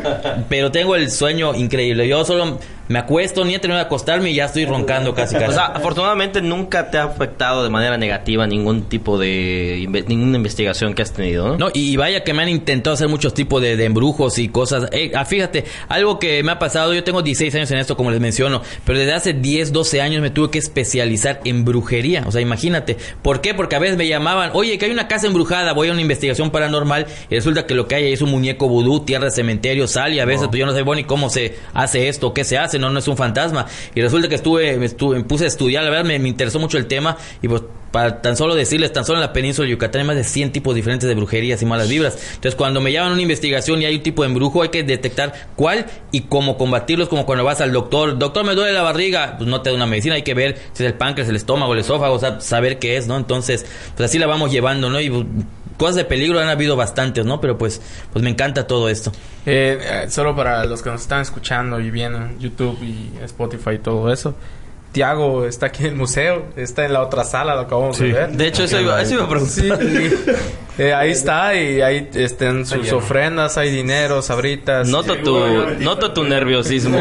pero 0.49 0.71
tengo 0.71 0.95
el 0.95 1.09
sueño 1.11 1.55
increíble. 1.55 2.07
Yo 2.07 2.25
solo 2.25 2.59
me 2.89 2.99
acuesto, 2.99 3.45
ni 3.45 3.55
he 3.55 3.59
terminado 3.59 3.83
de 3.83 3.85
acostarme 3.85 4.31
y 4.31 4.35
ya 4.35 4.45
estoy 4.45 4.65
roncando 4.65 5.13
casi 5.15 5.35
casi. 5.35 5.45
O 5.45 5.53
sea, 5.53 5.65
afortunadamente 5.67 6.41
nunca 6.41 6.91
te 6.91 6.97
ha 6.97 7.03
afectado 7.03 7.63
de 7.63 7.69
manera 7.69 7.97
negativa 7.97 8.45
ningún 8.45 8.83
tipo 8.89 9.17
de 9.17 9.77
inve- 9.87 10.05
ninguna 10.07 10.35
investigación 10.37 10.93
que 10.93 11.01
has 11.03 11.13
tenido, 11.13 11.47
¿no? 11.49 11.57
No, 11.57 11.69
y 11.73 11.95
vaya 11.95 12.23
que 12.23 12.33
me 12.33 12.41
han 12.43 12.49
intentado 12.49 12.95
hacer 12.95 13.07
muchos 13.07 13.33
tipos 13.33 13.61
de, 13.61 13.77
de 13.77 13.85
embrujos 13.85 14.37
y 14.39 14.49
cosas. 14.49 14.89
Eh, 14.91 15.11
ah, 15.15 15.23
fíjate, 15.23 15.63
algo 15.87 16.19
que 16.19 16.43
me 16.43 16.51
ha 16.51 16.59
pasado, 16.59 16.93
yo 16.93 17.03
tengo 17.03 17.21
16 17.21 17.53
años 17.55 17.71
en 17.71 17.77
esto, 17.77 17.95
como 17.95 18.11
les 18.11 18.19
menciono, 18.19 18.61
pero 18.85 18.97
desde 18.99 19.13
hace 19.13 19.33
10, 19.33 19.71
12 19.71 20.01
años 20.01 20.21
me 20.21 20.31
tuve 20.31 20.49
que 20.49 20.57
especializar 20.57 21.41
en 21.45 21.63
brujería. 21.65 22.23
O 22.25 22.31
sea, 22.31 22.41
imagínate. 22.41 22.97
¿Por 23.21 23.41
qué? 23.41 23.53
Porque 23.53 23.75
a 23.75 23.79
veces 23.79 23.97
me 23.97 24.07
llamaban, 24.07 24.49
oye, 24.53 24.77
que 24.79 24.85
hay 24.85 24.91
una 24.91 25.07
casa 25.07 25.27
embrujada, 25.27 25.73
voy 25.73 25.89
a 25.89 25.91
una 25.91 26.01
investigación 26.01 26.49
paranormal 26.49 27.05
y 27.29 27.35
resulta 27.35 27.67
que 27.67 27.75
lo 27.75 27.87
que 27.87 27.95
hay 27.95 28.11
es 28.11 28.21
un 28.23 28.31
muñeco 28.31 28.67
vudú, 28.67 29.01
tierra 29.05 29.25
de 29.25 29.31
cementerio, 29.31 29.87
sal 29.87 30.13
y 30.13 30.19
a 30.19 30.25
veces 30.25 30.47
pues 30.47 30.59
yo 30.59 30.65
no 30.65 30.73
sé, 30.73 30.81
bueno, 30.81 31.01
¿y 31.01 31.03
cómo 31.03 31.29
se 31.29 31.55
hace 31.75 32.07
esto? 32.09 32.33
¿Qué 32.33 32.43
se 32.43 32.57
hace? 32.57 32.78
No, 32.79 32.89
no 32.89 32.99
es 32.99 33.07
un 33.07 33.17
fantasma. 33.17 33.65
Y 33.93 34.01
resulta 34.01 34.27
que 34.27 34.35
estuve, 34.35 34.77
me, 34.77 34.85
estuve, 34.85 35.17
me 35.17 35.23
puse 35.23 35.45
a 35.45 35.47
estudiar, 35.47 35.83
la 35.83 35.89
verdad 35.89 36.05
me, 36.05 36.19
me 36.19 36.29
interesó 36.29 36.59
mucho 36.59 36.77
el 36.77 36.87
tema 36.87 37.17
y 37.41 37.47
pues 37.47 37.61
para 37.91 38.21
tan 38.21 38.37
solo 38.37 38.55
decirles, 38.55 38.93
tan 38.93 39.05
solo 39.05 39.17
en 39.19 39.21
la 39.21 39.33
península 39.33 39.65
de 39.65 39.71
Yucatán 39.71 40.01
hay 40.01 40.07
más 40.07 40.15
de 40.15 40.23
100 40.23 40.51
tipos 40.51 40.75
diferentes 40.75 41.07
de 41.07 41.15
brujerías 41.15 41.61
y 41.61 41.65
malas 41.65 41.89
vibras. 41.89 42.17
Entonces, 42.35 42.55
cuando 42.55 42.81
me 42.81 42.91
llaman 42.91 43.11
a 43.11 43.13
una 43.13 43.21
investigación 43.21 43.81
y 43.81 43.85
hay 43.85 43.95
un 43.95 44.03
tipo 44.03 44.23
de 44.23 44.29
embrujo, 44.29 44.61
hay 44.61 44.69
que 44.69 44.83
detectar 44.83 45.33
cuál 45.55 45.85
y 46.11 46.21
cómo 46.21 46.57
combatirlos, 46.57 47.09
como 47.09 47.25
cuando 47.25 47.43
vas 47.43 47.61
al 47.61 47.71
doctor. 47.71 48.17
Doctor, 48.17 48.45
me 48.45 48.55
duele 48.55 48.73
la 48.73 48.83
barriga, 48.83 49.35
pues 49.37 49.49
no 49.49 49.61
te 49.61 49.69
da 49.69 49.75
una 49.75 49.85
medicina, 49.85 50.15
hay 50.15 50.23
que 50.23 50.33
ver 50.33 50.57
si 50.73 50.83
es 50.83 50.91
el 50.91 50.95
páncreas, 50.95 51.29
el 51.29 51.35
estómago, 51.35 51.73
el 51.73 51.79
esófago, 51.79 52.15
o 52.15 52.19
sea, 52.19 52.39
saber 52.41 52.79
qué 52.79 52.97
es, 52.97 53.07
¿no? 53.07 53.17
Entonces, 53.17 53.65
pues 53.95 54.09
así 54.09 54.19
la 54.19 54.27
vamos 54.27 54.51
llevando, 54.51 54.89
¿no? 54.89 54.99
Y 54.99 55.09
pues, 55.09 55.25
cosas 55.79 55.95
de 55.95 56.05
peligro 56.05 56.39
han 56.39 56.49
habido 56.49 56.75
bastantes, 56.75 57.25
¿no? 57.25 57.41
Pero 57.41 57.57
pues, 57.57 57.81
pues 58.13 58.21
me 58.21 58.29
encanta 58.29 58.67
todo 58.67 58.89
esto. 58.89 59.11
Eh, 59.47 59.79
eh, 59.81 60.05
solo 60.09 60.35
para 60.35 60.65
los 60.65 60.83
que 60.83 60.91
nos 60.91 61.01
están 61.01 61.21
escuchando 61.21 61.79
y 61.79 61.89
vienen 61.89 62.37
YouTube 62.39 62.77
y 62.83 63.09
Spotify 63.23 63.71
y 63.75 63.79
todo 63.79 64.11
eso. 64.13 64.35
Tiago 64.91 65.45
está 65.45 65.67
aquí 65.67 65.83
en 65.83 65.89
el 65.91 65.95
museo, 65.95 66.47
está 66.55 66.83
en 66.83 66.93
la 66.93 67.01
otra 67.03 67.23
sala, 67.23 67.53
lo 67.53 67.61
acabamos 67.61 67.95
Sí. 67.97 68.05
de 68.07 68.13
ver. 68.13 68.31
De 68.31 68.47
hecho, 68.47 68.63
eso 68.63 68.79
iba, 68.81 68.99
eso 69.01 69.13
iba 69.13 69.25
a 69.25 69.29
preguntar. 69.29 69.53
Sí, 69.55 69.67
y, 70.79 70.81
eh, 70.81 70.93
ahí 70.95 71.11
está 71.11 71.53
y 71.55 71.79
ahí 71.81 72.09
están 72.15 72.65
sus 72.65 72.91
ofrendas, 72.91 73.57
hay 73.59 73.69
dinero, 73.69 74.23
sabritas. 74.23 74.87
Noto 74.87 75.15
tu, 75.17 75.37
noto 75.79 76.11
tu 76.11 76.23
nerviosismo. 76.23 76.97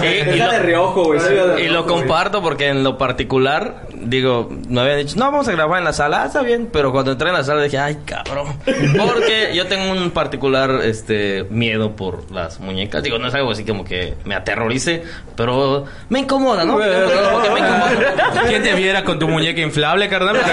Sí, 0.00 0.06
y, 0.34 0.38
lo, 0.38 1.58
y 1.58 1.68
lo 1.68 1.84
comparto 1.86 2.40
porque 2.42 2.68
en 2.68 2.84
lo 2.84 2.96
particular, 2.96 3.88
digo, 4.04 4.48
me 4.68 4.80
había 4.80 4.96
dicho, 4.96 5.16
no, 5.16 5.26
vamos 5.26 5.48
a 5.48 5.52
grabar 5.52 5.78
en 5.78 5.84
la 5.84 5.92
sala, 5.92 6.22
ah, 6.22 6.26
está 6.26 6.42
bien, 6.42 6.68
pero 6.72 6.92
cuando 6.92 7.12
entré 7.12 7.28
en 7.28 7.34
la 7.34 7.44
sala 7.44 7.62
dije, 7.62 7.78
ay, 7.78 7.98
cabrón. 8.04 8.58
Porque 8.64 9.52
yo 9.54 9.66
tengo 9.66 9.92
un 9.92 10.10
particular 10.10 10.80
este 10.82 11.44
miedo 11.50 11.96
por 11.96 12.30
las 12.30 12.60
muñecas. 12.60 13.02
Digo, 13.02 13.18
no 13.18 13.28
es 13.28 13.34
algo 13.34 13.50
así 13.50 13.64
como 13.64 13.84
que 13.84 14.14
me 14.24 14.34
aterrorice, 14.34 15.02
pero 15.36 15.84
me 16.08 16.20
incomoda, 16.20 16.64
¿no? 16.64 16.74
Porque 16.74 17.50
me 17.50 17.60
incomoda. 17.60 18.42
¿Quién 18.46 18.62
te 18.62 18.74
viera 18.74 19.04
con 19.04 19.18
tu 19.18 19.28
muñeca 19.28 19.60
inflable, 19.60 20.08
carnal? 20.08 20.36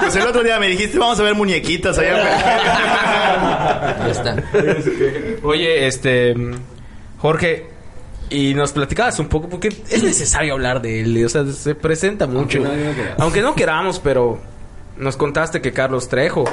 Pues 0.00 0.16
el 0.16 0.26
otro 0.26 0.42
día 0.42 0.58
me 0.58 0.68
dijiste, 0.68 0.98
vamos 0.98 1.18
a 1.20 1.22
ver 1.22 1.34
muñequitas 1.34 1.98
allá. 1.98 2.16
Ya 3.98 4.10
está. 4.10 4.36
Oye, 5.42 5.86
este. 5.86 6.34
Jorge, 7.18 7.71
y 8.32 8.54
nos 8.54 8.72
platicabas 8.72 9.18
un 9.18 9.28
poco, 9.28 9.48
porque 9.48 9.68
es 9.90 10.02
necesario 10.02 10.54
hablar 10.54 10.80
de 10.82 11.00
él, 11.02 11.24
o 11.24 11.28
sea, 11.28 11.44
se 11.46 11.74
presenta 11.74 12.26
mucho. 12.26 12.58
Aunque 12.58 12.76
no- 12.78 12.84
no 12.90 12.94
queramos. 12.94 13.20
Aunque 13.20 13.40
no 13.42 13.54
queramos, 13.54 13.98
pero 14.00 14.40
nos 14.96 15.16
contaste 15.16 15.60
que 15.60 15.72
Carlos 15.72 16.08
Trejo 16.08 16.44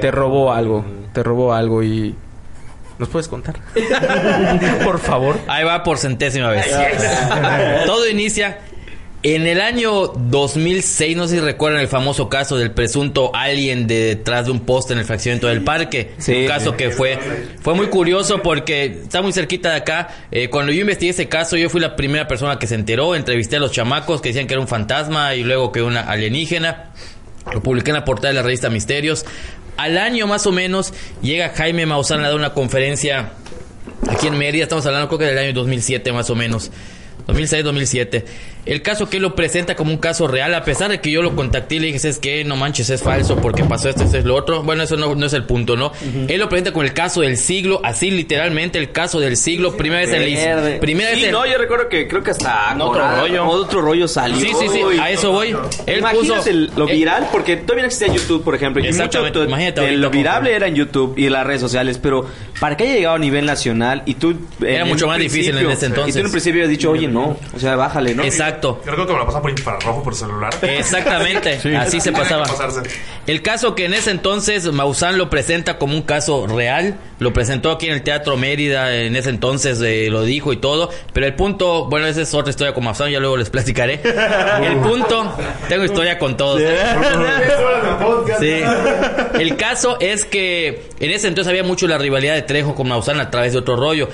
te 0.00 0.10
robó 0.10 0.52
algo, 0.52 0.84
te 1.12 1.22
robó 1.22 1.52
algo 1.52 1.82
y. 1.82 2.14
¿Nos 2.98 3.08
puedes 3.08 3.26
contar? 3.26 3.56
Por 4.84 4.98
favor. 5.00 5.36
Ahí 5.48 5.64
va 5.64 5.82
por 5.82 5.98
centésima 5.98 6.50
vez. 6.50 6.66
Todo 7.86 8.08
inicia 8.08 8.58
en 9.24 9.46
el 9.46 9.60
año 9.60 10.08
2006, 10.08 11.16
no 11.16 11.28
sé 11.28 11.36
si 11.36 11.40
recuerdan 11.40 11.80
el 11.80 11.88
famoso 11.88 12.28
caso 12.28 12.56
del 12.56 12.72
presunto 12.72 13.30
alien 13.34 13.86
de 13.86 14.00
detrás 14.06 14.46
de 14.46 14.50
un 14.50 14.60
poste 14.60 14.94
en 14.94 14.98
el 14.98 15.04
fraccionamiento 15.04 15.46
del 15.46 15.62
parque. 15.62 16.12
Sí. 16.18 16.42
un 16.42 16.46
caso 16.48 16.76
que 16.76 16.90
fue, 16.90 17.18
fue 17.60 17.74
muy 17.74 17.86
curioso 17.86 18.42
porque 18.42 18.84
está 18.84 19.22
muy 19.22 19.32
cerquita 19.32 19.70
de 19.70 19.76
acá. 19.76 20.08
Eh, 20.32 20.48
cuando 20.48 20.72
yo 20.72 20.80
investigué 20.80 21.10
ese 21.10 21.28
caso, 21.28 21.56
yo 21.56 21.70
fui 21.70 21.80
la 21.80 21.94
primera 21.94 22.26
persona 22.26 22.58
que 22.58 22.66
se 22.66 22.74
enteró. 22.74 23.14
Entrevisté 23.14 23.56
a 23.56 23.60
los 23.60 23.70
chamacos 23.70 24.20
que 24.20 24.30
decían 24.30 24.48
que 24.48 24.54
era 24.54 24.60
un 24.60 24.68
fantasma 24.68 25.36
y 25.36 25.44
luego 25.44 25.70
que 25.70 25.82
una 25.82 26.00
alienígena. 26.00 26.90
Lo 27.52 27.62
publiqué 27.62 27.90
en 27.90 27.96
la 27.96 28.04
portada 28.04 28.28
de 28.28 28.34
la 28.34 28.42
revista 28.42 28.70
Misterios. 28.70 29.24
Al 29.76 29.98
año 29.98 30.26
más 30.26 30.46
o 30.46 30.52
menos 30.52 30.92
llega 31.22 31.50
Jaime 31.50 31.86
Maussan 31.86 32.20
a 32.20 32.28
dar 32.28 32.36
una 32.36 32.54
conferencia 32.54 33.32
aquí 34.10 34.26
en 34.26 34.36
Mérida. 34.36 34.64
Estamos 34.64 34.84
hablando 34.86 35.06
creo 35.06 35.20
que 35.20 35.26
del 35.26 35.38
año 35.38 35.52
2007 35.52 36.12
más 36.12 36.28
o 36.28 36.34
menos. 36.34 36.72
2006-2007. 37.26 38.24
El 38.64 38.80
caso 38.82 39.10
que 39.10 39.16
él 39.16 39.22
lo 39.24 39.34
presenta 39.34 39.74
como 39.74 39.90
un 39.90 39.98
caso 39.98 40.28
real, 40.28 40.54
a 40.54 40.62
pesar 40.64 40.90
de 40.90 41.00
que 41.00 41.10
yo 41.10 41.20
lo 41.22 41.34
contacté 41.34 41.76
y 41.76 41.78
le 41.80 41.86
dije, 41.92 42.08
es 42.08 42.18
que 42.18 42.44
no 42.44 42.56
manches, 42.56 42.90
es 42.90 43.02
falso 43.02 43.36
porque 43.36 43.64
pasó 43.64 43.88
esto, 43.88 44.04
esto 44.04 44.18
es 44.18 44.24
lo 44.24 44.36
otro. 44.36 44.62
Bueno, 44.62 44.84
eso 44.84 44.96
no, 44.96 45.14
no 45.16 45.26
es 45.26 45.32
el 45.32 45.44
punto, 45.44 45.76
¿no? 45.76 45.92
Él 46.28 46.38
lo 46.38 46.48
presenta 46.48 46.72
como 46.72 46.84
el 46.84 46.92
caso 46.92 47.22
del 47.22 47.36
siglo, 47.36 47.80
así 47.82 48.10
literalmente 48.10 48.78
el 48.78 48.92
caso 48.92 49.18
del 49.20 49.36
siglo. 49.36 49.76
Primera 49.76 50.02
vez 50.02 50.12
en 50.12 50.64
la. 50.74 50.80
Primera 50.80 51.10
vez 51.10 51.24
en- 51.24 51.32
no, 51.32 51.44
yo 51.46 51.58
recuerdo 51.58 51.88
que 51.88 52.06
creo 52.06 52.22
que 52.22 52.30
hasta 52.30 52.76
Otro 52.78 53.02
rollo. 53.20 53.46
Otro 53.46 53.80
rollo 53.82 54.06
salió. 54.06 54.36
Sí, 54.38 54.52
sí, 54.58 54.66
sí, 54.72 54.84
Uy. 54.84 54.98
a 54.98 55.10
eso 55.10 55.32
voy. 55.32 55.56
Él 55.86 55.98
Imagínate 55.98 56.28
puso 56.36 56.50
el- 56.50 56.70
lo 56.76 56.88
eh, 56.88 56.92
viral, 56.92 57.28
porque 57.32 57.56
todavía 57.56 57.82
no 57.82 57.86
existía 57.88 58.14
YouTube, 58.14 58.44
por 58.44 58.54
ejemplo. 58.54 58.82
Y 58.84 58.86
Exactamente, 58.86 59.38
mucho 59.40 59.48
imagínate 59.48 59.92
lo 59.96 60.10
virable 60.10 60.50
fue. 60.50 60.56
era 60.56 60.66
en 60.68 60.74
YouTube 60.76 61.14
y 61.18 61.26
en 61.26 61.32
las 61.32 61.44
redes 61.46 61.60
sociales, 61.60 61.98
pero 61.98 62.26
para 62.60 62.76
que 62.76 62.84
haya 62.84 62.94
llegado 62.94 63.16
a 63.16 63.18
nivel 63.18 63.44
nacional 63.44 64.02
y 64.06 64.14
tú... 64.14 64.34
Era 64.64 64.82
en 64.82 64.88
mucho 64.88 65.06
más 65.08 65.18
difícil 65.18 65.56
en 65.58 65.68
ese 65.70 65.86
entonces. 65.86 66.10
Y 66.10 66.12
tú 66.12 66.20
en 66.20 66.26
un 66.26 66.32
principio 66.32 66.60
habías 66.60 66.70
dicho, 66.70 66.90
oye, 66.90 67.08
no, 67.08 67.36
o 67.54 67.58
sea, 67.58 67.74
bájale, 67.76 68.14
¿no? 68.14 68.22
Exacto. 68.22 68.51
Yo 68.60 68.90
recuerdo 68.90 69.06
que 69.06 69.12
me 69.12 69.18
la 69.18 69.26
pasan 69.26 69.42
por 69.42 69.50
infrarrojo 69.50 70.02
por 70.02 70.14
celular. 70.14 70.52
Exactamente, 70.62 71.60
así 71.78 72.00
se 72.00 72.12
pasaba. 72.12 72.46
El 73.26 73.42
caso 73.42 73.74
que 73.74 73.84
en 73.84 73.94
ese 73.94 74.10
entonces 74.10 74.70
Maussan 74.72 75.18
lo 75.18 75.30
presenta 75.30 75.78
como 75.78 75.94
un 75.94 76.02
caso 76.02 76.46
real, 76.46 76.96
lo 77.18 77.32
presentó 77.32 77.70
aquí 77.70 77.86
en 77.86 77.94
el 77.94 78.02
Teatro 78.02 78.36
Mérida, 78.36 78.94
en 78.94 79.14
ese 79.16 79.30
entonces 79.30 79.80
eh, 79.80 80.08
lo 80.10 80.24
dijo 80.24 80.52
y 80.52 80.56
todo, 80.56 80.90
pero 81.12 81.26
el 81.26 81.34
punto, 81.34 81.86
bueno, 81.88 82.06
esa 82.06 82.22
es 82.22 82.34
otra 82.34 82.50
historia 82.50 82.74
con 82.74 82.84
Maussan, 82.84 83.10
ya 83.10 83.20
luego 83.20 83.36
les 83.36 83.50
platicaré. 83.50 84.00
El 84.62 84.78
punto, 84.78 85.36
tengo 85.68 85.84
historia 85.84 86.18
con 86.18 86.36
todos. 86.36 86.60
Sí. 88.40 88.60
El 89.38 89.56
caso 89.56 89.98
es 90.00 90.24
que 90.24 90.88
en 90.98 91.10
ese 91.10 91.28
entonces 91.28 91.48
había 91.50 91.62
mucho 91.62 91.86
la 91.86 91.98
rivalidad 91.98 92.34
de 92.34 92.42
Trejo 92.42 92.74
con 92.74 92.88
Maussan 92.88 93.20
a 93.20 93.30
través 93.30 93.52
de 93.52 93.58
otro 93.58 93.76
rollo. 93.76 94.08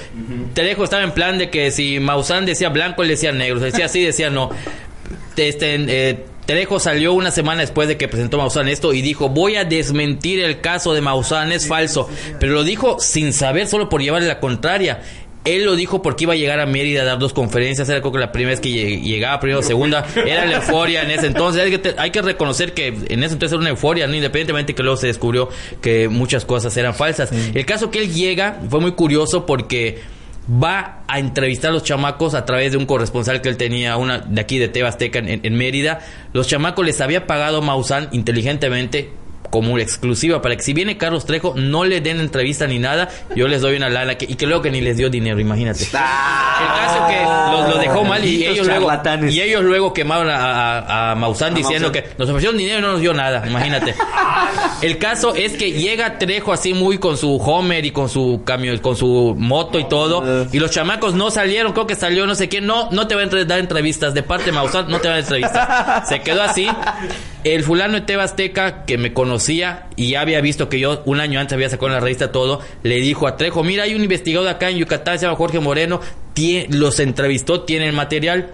Trejo 0.54 0.84
estaba 0.84 1.02
en 1.02 1.12
plan 1.12 1.38
de 1.38 1.50
que 1.50 1.70
si 1.70 2.00
Maussan 2.00 2.46
decía 2.46 2.68
blanco, 2.68 3.02
él 3.02 3.08
decía 3.08 3.32
negro, 3.32 3.60
decía 3.60 3.86
así, 3.86 4.04
decía 4.04 4.27
no. 4.30 4.50
Este, 5.36 5.76
eh, 6.10 6.24
Trejo 6.46 6.78
salió 6.80 7.12
una 7.12 7.30
semana 7.30 7.60
después 7.60 7.88
de 7.88 7.96
que 7.96 8.08
presentó 8.08 8.38
Maussan 8.38 8.68
esto 8.68 8.92
y 8.94 9.02
dijo, 9.02 9.28
voy 9.28 9.56
a 9.56 9.64
desmentir 9.64 10.40
el 10.40 10.60
caso 10.60 10.94
de 10.94 11.00
Maussan, 11.00 11.52
es 11.52 11.66
falso. 11.68 12.08
Pero 12.40 12.52
lo 12.54 12.64
dijo 12.64 12.98
sin 13.00 13.32
saber, 13.32 13.66
solo 13.68 13.88
por 13.88 14.00
llevarle 14.02 14.28
la 14.28 14.40
contraria. 14.40 15.00
Él 15.44 15.64
lo 15.64 15.76
dijo 15.76 16.02
porque 16.02 16.24
iba 16.24 16.32
a 16.34 16.36
llegar 16.36 16.58
a 16.60 16.66
Mérida 16.66 17.02
a 17.02 17.04
dar 17.04 17.18
dos 17.18 17.32
conferencias. 17.32 17.88
Era 17.88 18.00
creo 18.00 18.12
que 18.12 18.18
la 18.18 18.32
primera 18.32 18.50
vez 18.50 18.60
que 18.60 18.68
lleg- 18.70 19.02
llegaba, 19.02 19.40
primero 19.40 19.60
o 19.60 19.62
segunda. 19.62 20.04
Era 20.26 20.44
la 20.44 20.56
euforia 20.56 21.02
en 21.02 21.10
ese 21.10 21.26
entonces. 21.26 21.62
Hay 21.62 21.70
que, 21.70 21.78
te- 21.78 21.94
hay 21.96 22.10
que 22.10 22.20
reconocer 22.20 22.74
que 22.74 22.88
en 22.88 23.22
ese 23.22 23.34
entonces 23.34 23.52
era 23.52 23.60
una 23.60 23.70
euforia, 23.70 24.06
¿no? 24.06 24.14
independientemente 24.14 24.74
que 24.74 24.82
luego 24.82 24.96
se 24.98 25.06
descubrió 25.06 25.48
que 25.80 26.08
muchas 26.08 26.44
cosas 26.44 26.76
eran 26.76 26.94
falsas. 26.94 27.30
El 27.54 27.64
caso 27.64 27.90
que 27.90 28.00
él 28.00 28.12
llega 28.12 28.60
fue 28.68 28.80
muy 28.80 28.92
curioso 28.92 29.46
porque 29.46 30.00
va 30.50 31.02
a 31.06 31.18
entrevistar 31.18 31.70
a 31.70 31.74
los 31.74 31.84
chamacos 31.84 32.34
a 32.34 32.44
través 32.44 32.72
de 32.72 32.78
un 32.78 32.86
corresponsal 32.86 33.42
que 33.42 33.48
él 33.48 33.56
tenía, 33.56 33.96
una 33.96 34.18
de 34.18 34.40
aquí 34.40 34.58
de 34.58 34.68
Tebasteca 34.68 35.18
en, 35.18 35.40
en 35.44 35.54
Mérida. 35.54 36.00
Los 36.32 36.48
chamacos 36.48 36.84
les 36.84 37.00
había 37.00 37.26
pagado 37.26 37.60
Maussan 37.62 38.08
inteligentemente 38.12 39.12
como 39.50 39.72
una 39.74 39.82
exclusiva 39.82 40.42
para 40.42 40.56
que 40.56 40.62
si 40.62 40.72
viene 40.72 40.96
Carlos 40.98 41.24
Trejo 41.26 41.54
no 41.56 41.84
le 41.84 42.00
den 42.00 42.20
entrevista 42.20 42.66
ni 42.66 42.78
nada, 42.78 43.08
yo 43.34 43.48
les 43.48 43.60
doy 43.62 43.76
una 43.76 43.88
lana 43.88 44.16
que- 44.16 44.26
y 44.28 44.34
que 44.34 44.46
luego 44.46 44.62
que 44.62 44.70
ni 44.70 44.80
les 44.80 44.96
dio 44.96 45.08
dinero, 45.10 45.40
imagínate. 45.40 45.84
El 45.84 45.90
caso 45.90 47.06
que 47.08 47.22
los, 47.52 47.68
lo 47.74 47.78
dejó 47.80 48.04
mal 48.04 48.24
y 48.24 48.44
ellos 48.46 48.66
luego 48.66 48.86
y 49.32 49.40
ellos 49.40 49.62
luego 49.62 49.92
quemaron 49.92 50.28
a, 50.28 50.36
a, 50.78 51.10
a 51.12 51.14
Maussan 51.14 51.54
diciendo 51.54 51.90
que 51.92 52.04
nos 52.18 52.28
ofrecieron 52.28 52.58
dinero 52.58 52.78
y 52.78 52.82
no 52.82 52.92
nos 52.92 53.00
dio 53.00 53.14
nada, 53.14 53.44
imagínate. 53.46 53.94
El 54.82 54.98
caso 54.98 55.34
es 55.34 55.56
que 55.56 55.72
llega 55.72 56.18
Trejo 56.18 56.52
así 56.52 56.72
muy 56.74 56.98
con 56.98 57.16
su 57.16 57.36
Homer 57.36 57.84
y 57.84 57.90
con 57.90 58.08
su 58.08 58.42
camión, 58.44 58.78
con 58.78 58.96
su 58.96 59.34
moto 59.38 59.78
y 59.78 59.84
todo, 59.88 60.46
y 60.52 60.58
los 60.58 60.70
chamacos 60.70 61.14
no 61.14 61.30
salieron, 61.30 61.72
creo 61.72 61.86
que 61.86 61.94
salió 61.96 62.26
no 62.26 62.34
sé 62.34 62.48
quién, 62.48 62.66
no, 62.66 62.88
no 62.90 63.06
te 63.08 63.14
va 63.14 63.22
a 63.22 63.26
dar 63.44 63.58
entrevistas, 63.58 64.14
de 64.14 64.22
parte 64.22 64.46
de 64.46 64.52
Maussan 64.52 64.88
no 64.88 64.98
te 65.00 65.08
va 65.08 65.14
a 65.14 65.16
dar 65.16 65.24
entrevistas. 65.24 66.08
Se 66.08 66.20
quedó 66.20 66.42
así. 66.42 66.68
El 67.44 67.62
fulano 67.62 67.94
de 67.94 68.00
Tebasteca, 68.02 68.84
que 68.84 68.98
me 68.98 69.12
conocía 69.12 69.86
y 69.96 70.10
ya 70.10 70.20
había 70.22 70.40
visto 70.40 70.68
que 70.68 70.80
yo 70.80 71.02
un 71.06 71.20
año 71.20 71.38
antes 71.38 71.52
había 71.54 71.70
sacado 71.70 71.86
en 71.88 71.92
la 71.94 72.00
revista 72.00 72.32
todo, 72.32 72.60
le 72.82 72.96
dijo 72.96 73.26
a 73.28 73.36
Trejo, 73.36 73.62
mira, 73.62 73.84
hay 73.84 73.94
un 73.94 74.02
investigador 74.02 74.48
acá 74.48 74.70
en 74.70 74.78
Yucatán, 74.78 75.18
se 75.18 75.24
llama 75.26 75.36
Jorge 75.36 75.60
Moreno, 75.60 76.00
tie- 76.34 76.66
los 76.68 76.98
entrevistó, 77.00 77.62
tiene 77.62 77.86
el 77.86 77.92
material. 77.94 78.50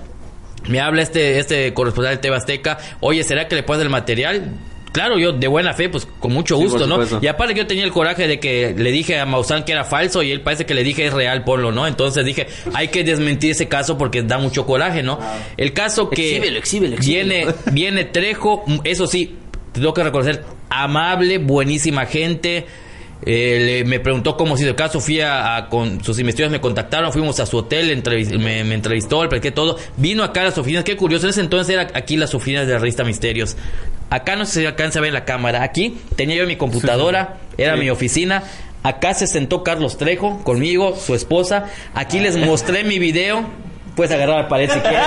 Me 0.68 0.81
habla 0.81 1.03
este, 1.03 1.38
este 1.38 1.73
corresponsal 1.75 2.14
de 2.16 2.20
Tebasteca, 2.23 2.79
oye, 3.01 3.25
¿será 3.25 3.49
que 3.49 3.55
le 3.57 3.62
puedes 3.62 3.83
el 3.83 3.90
material? 3.90 4.53
Claro, 4.95 5.19
yo 5.19 5.33
de 5.33 5.47
buena 5.49 5.75
fe, 5.75 5.89
pues 5.91 6.07
con 6.21 6.33
mucho 6.33 6.57
gusto, 6.57 6.87
¿no? 6.87 6.97
Y 7.23 7.27
aparte 7.27 7.53
que 7.53 7.61
yo 7.61 7.67
tenía 7.67 7.85
el 7.85 7.91
coraje 7.93 8.27
de 8.29 8.39
que 8.41 8.75
le 8.79 8.93
dije 8.93 9.19
a 9.19 9.27
Maussan 9.27 9.65
que 9.65 9.73
era 9.73 9.85
falso 9.85 10.23
y 10.23 10.31
él 10.31 10.41
parece 10.41 10.65
que 10.65 10.73
le 10.73 10.83
dije 10.85 11.05
es 11.05 11.13
real, 11.13 11.43
ponlo, 11.45 11.73
¿no? 11.73 11.87
Entonces 11.87 12.25
dije, 12.25 12.47
hay 12.75 12.89
que 12.89 13.03
desmentir 13.05 13.51
ese 13.51 13.69
caso 13.69 13.99
porque 13.99 14.23
da 14.23 14.39
mucho 14.39 14.65
coraje, 14.65 15.03
¿no? 15.03 15.19
El 15.57 15.73
caso 15.73 16.09
que 16.09 16.37
Exhíbelo, 16.37 16.59
exhíbelo, 16.59 16.95
exhíbelo. 16.95 17.35
viene 17.37 17.55
viene 17.73 18.05
Trejo, 18.05 18.65
eso 18.85 19.07
sí, 19.09 19.37
tengo 19.73 19.93
que 19.93 20.05
reconocer, 20.05 20.45
amable, 20.71 21.39
buenísima 21.39 22.07
gente. 22.07 22.65
Eh, 23.27 23.83
le- 23.83 23.85
me 23.89 24.01
preguntó 24.01 24.37
cómo 24.37 24.55
ha 24.55 24.59
sido 24.59 24.71
el 24.71 24.77
caso, 24.77 25.01
fui 25.01 25.21
a, 25.21 25.57
a- 25.57 25.69
con 25.71 26.05
sus 26.05 26.19
investigadores 26.19 26.53
me 26.53 26.61
contactaron, 26.61 27.11
fuimos 27.11 27.41
a 27.41 27.47
su 27.47 27.57
hotel, 27.57 27.91
entrevis- 27.91 28.39
me, 28.39 28.65
me 28.65 28.75
entrevistó, 28.75 29.23
le 29.23 29.31
platiqué 29.31 29.51
todo, 29.51 29.79
vino 29.97 30.23
acá 30.23 30.43
a 30.43 30.45
las 30.45 30.59
oficinas, 30.59 30.85
qué 30.85 30.95
curioso, 30.95 31.25
en 31.27 31.31
ese 31.31 31.41
entonces 31.41 31.73
era 31.75 31.89
aquí 31.95 32.19
las 32.19 32.35
oficinas 32.35 32.67
de 32.67 32.75
la 32.75 32.79
revista 32.81 33.03
Misterios. 33.03 33.57
Acá 34.11 34.37
no 34.37 34.47
si 34.47 34.64
alcanza 34.64 34.99
a 34.99 35.03
ver 35.03 35.12
la 35.12 35.25
cámara, 35.25 35.62
aquí 35.62 35.99
tenía 36.17 36.37
yo 36.37 36.47
mi 36.47 36.57
computadora, 36.57 37.38
era 37.59 37.77
mi 37.77 37.90
oficina, 37.90 38.43
acá 38.83 39.14
se 39.14 39.27
sentó 39.27 39.64
Carlos 39.64 39.99
Trejo 39.99 40.43
conmigo, 40.45 40.97
su 40.97 41.14
esposa, 41.14 41.67
aquí 41.95 42.21
les 42.21 42.37
mostré 42.37 42.85
mi 42.85 42.99
video, 42.99 43.45
puedes 43.97 44.12
agarrar 44.12 44.43
la 44.43 44.49
pared 44.49 44.71
si 44.71 44.81
quieres. 44.81 45.01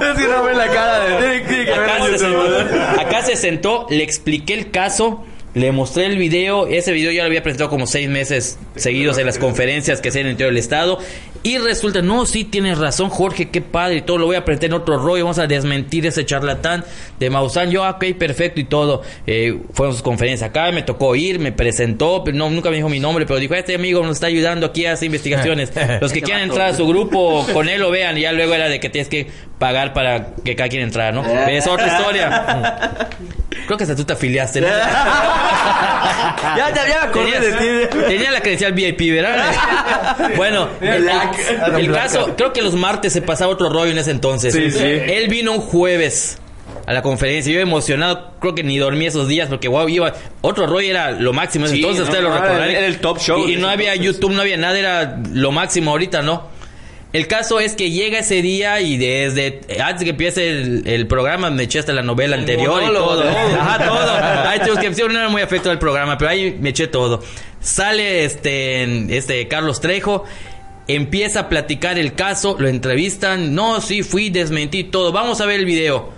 Es 0.00 0.22
que 0.22 0.28
no 0.28 0.42
ven 0.44 0.58
la 0.58 0.68
cara 0.68 1.00
de... 1.00 1.16
Tiene, 1.16 1.40
tiene 1.48 1.64
que 1.64 1.78
ver 1.78 1.90
Acá 1.90 2.04
se, 2.04 2.18
sentó, 2.18 3.00
acá 3.00 3.22
se 3.22 3.36
sentó, 3.36 3.86
le 3.90 4.02
expliqué 4.02 4.54
el 4.54 4.70
caso 4.70 5.24
Le 5.54 5.72
mostré 5.72 6.06
el 6.06 6.18
video, 6.18 6.66
ese 6.66 6.92
video 6.92 7.10
ya 7.12 7.22
lo 7.22 7.28
había 7.28 7.42
presentado 7.42 7.70
como 7.70 7.86
seis 7.86 8.08
meses 8.08 8.58
seguidos 8.74 9.18
en 9.18 9.26
las 9.26 9.38
conferencias 9.38 10.00
que 10.00 10.10
se 10.10 10.20
en 10.20 10.26
el 10.26 10.32
interior 10.32 10.52
del 10.52 10.60
estado. 10.60 10.98
Y 11.46 11.58
resulta, 11.58 12.02
no, 12.02 12.26
sí, 12.26 12.42
tienes 12.42 12.76
razón, 12.76 13.08
Jorge, 13.08 13.50
qué 13.50 13.60
padre 13.60 13.98
y 13.98 14.02
todo, 14.02 14.18
lo 14.18 14.26
voy 14.26 14.34
a 14.34 14.44
presentar 14.44 14.70
en 14.70 14.74
otro 14.74 14.98
rollo, 14.98 15.22
vamos 15.22 15.38
a 15.38 15.46
desmentir 15.46 16.04
ese 16.04 16.26
charlatán 16.26 16.84
de 17.20 17.30
Maussan. 17.30 17.70
Yo, 17.70 17.84
ah, 17.84 17.90
ok, 17.90 18.04
perfecto 18.18 18.58
y 18.58 18.64
todo. 18.64 19.02
Eh, 19.28 19.56
fueron 19.72 19.94
sus 19.94 20.02
conferencias 20.02 20.50
acá, 20.50 20.72
me 20.72 20.82
tocó 20.82 21.14
ir, 21.14 21.38
me 21.38 21.52
presentó, 21.52 22.24
pero 22.24 22.36
no, 22.36 22.50
nunca 22.50 22.68
me 22.70 22.74
dijo 22.74 22.88
mi 22.88 22.98
nombre, 22.98 23.26
pero 23.26 23.38
dijo, 23.38 23.54
este 23.54 23.76
amigo 23.76 24.02
nos 24.02 24.16
está 24.16 24.26
ayudando 24.26 24.66
aquí 24.66 24.86
a 24.86 24.94
hacer 24.94 25.06
investigaciones. 25.06 25.70
Los 26.00 26.12
que 26.12 26.20
quieran 26.20 26.42
entrar 26.42 26.70
a 26.70 26.74
su 26.74 26.84
grupo, 26.84 27.46
con 27.52 27.68
él 27.68 27.80
lo 27.80 27.92
vean, 27.92 28.18
y 28.18 28.22
ya 28.22 28.32
luego 28.32 28.52
era 28.52 28.68
de 28.68 28.80
que 28.80 28.90
tienes 28.90 29.08
que 29.08 29.28
pagar 29.60 29.92
para 29.92 30.34
que 30.44 30.56
cada 30.56 30.68
quien 30.68 30.82
entrara, 30.82 31.12
¿no? 31.12 31.24
Es 31.48 31.68
otra 31.68 31.86
historia. 31.86 33.08
Creo 33.66 33.78
que 33.78 33.84
hasta 33.84 33.94
tú 33.96 34.04
te 34.04 34.12
afiliaste, 34.12 34.60
¿no? 34.60 34.66
ya, 36.56 36.72
ya, 36.74 36.74
ya 36.74 37.00
me 37.02 37.06
acordé 37.08 37.40
de 37.40 37.52
ti. 37.86 37.96
Tenía 38.08 38.30
la 38.30 38.40
credencial 38.40 38.72
VIP, 38.72 39.12
¿verdad? 39.12 39.44
bueno, 40.36 40.68
el, 40.80 41.08
el- 41.08 41.35
el 41.78 41.92
caso, 41.92 42.34
creo 42.36 42.52
que 42.52 42.62
los 42.62 42.74
martes 42.74 43.12
se 43.12 43.22
pasaba 43.22 43.52
otro 43.52 43.68
rollo 43.68 43.92
en 43.92 43.98
ese 43.98 44.10
entonces. 44.10 44.54
Sí, 44.54 44.70
sí. 44.70 44.82
Él 44.82 45.28
vino 45.28 45.52
un 45.52 45.60
jueves 45.60 46.38
a 46.86 46.92
la 46.92 47.02
conferencia. 47.02 47.52
Yo 47.52 47.60
emocionado, 47.60 48.32
creo 48.40 48.54
que 48.54 48.62
ni 48.62 48.78
dormí 48.78 49.06
esos 49.06 49.28
días 49.28 49.48
porque 49.48 49.68
wow, 49.68 49.88
iba 49.88 50.14
otro 50.40 50.66
rollo 50.66 50.88
era 50.88 51.10
lo 51.10 51.32
máximo. 51.32 51.66
Sí, 51.66 51.76
entonces 51.76 52.00
no, 52.00 52.04
ustedes 52.04 52.24
lo 52.24 52.30
no, 52.30 52.36
recordarán. 52.36 52.70
era 52.70 52.86
el 52.86 52.98
top 52.98 53.18
show 53.18 53.46
Y, 53.48 53.54
y 53.54 53.56
no 53.56 53.68
había 53.68 53.94
entonces. 53.94 54.14
YouTube, 54.20 54.32
no 54.32 54.40
había 54.42 54.56
nada, 54.56 54.78
era 54.78 55.20
lo 55.32 55.52
máximo 55.52 55.90
ahorita, 55.90 56.22
¿no? 56.22 56.54
El 57.12 57.28
caso 57.28 57.60
es 57.60 57.74
que 57.74 57.90
llega 57.90 58.18
ese 58.18 58.42
día 58.42 58.80
y 58.80 58.98
desde 58.98 59.60
antes 59.82 60.04
que 60.04 60.10
empiece 60.10 60.50
el, 60.50 60.82
el 60.86 61.06
programa 61.06 61.48
me 61.50 61.62
eché 61.62 61.78
hasta 61.78 61.92
la 61.92 62.02
novela 62.02 62.36
anterior 62.36 62.82
y 62.82 62.86
monólogo, 62.86 63.14
todo. 63.14 63.28
Ajá, 63.60 63.84
todo. 63.86 64.48
Ay, 64.48 64.60
chicos, 64.60 64.78
que 64.78 64.92
sí, 64.92 65.02
no 65.08 65.18
era 65.18 65.28
muy 65.28 65.40
afecto 65.40 65.70
al 65.70 65.78
programa, 65.78 66.18
pero 66.18 66.30
ahí 66.30 66.56
me 66.60 66.70
eché 66.70 66.88
todo. 66.88 67.22
Sale 67.60 68.24
este, 68.24 69.16
este 69.16 69.48
Carlos 69.48 69.80
Trejo, 69.80 70.24
empieza 70.88 71.40
a 71.40 71.48
platicar 71.48 71.98
el 71.98 72.14
caso, 72.14 72.56
lo 72.58 72.68
entrevistan. 72.68 73.54
No, 73.54 73.80
sí, 73.80 74.02
fui, 74.02 74.30
desmentí 74.30 74.84
todo. 74.84 75.12
Vamos 75.12 75.40
a 75.40 75.46
ver 75.46 75.60
el 75.60 75.66
video. 75.66 76.10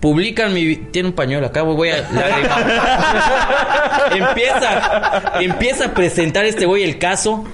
Publican 0.00 0.52
mi... 0.52 0.76
Tiene 0.76 1.10
un 1.10 1.14
pañuelo 1.14 1.46
acá, 1.46 1.62
voy 1.62 1.90
a... 1.90 1.98
empieza, 4.16 5.40
empieza 5.40 5.86
a 5.86 5.94
presentar 5.94 6.44
este 6.44 6.66
güey 6.66 6.82
el 6.82 6.98
caso 6.98 7.44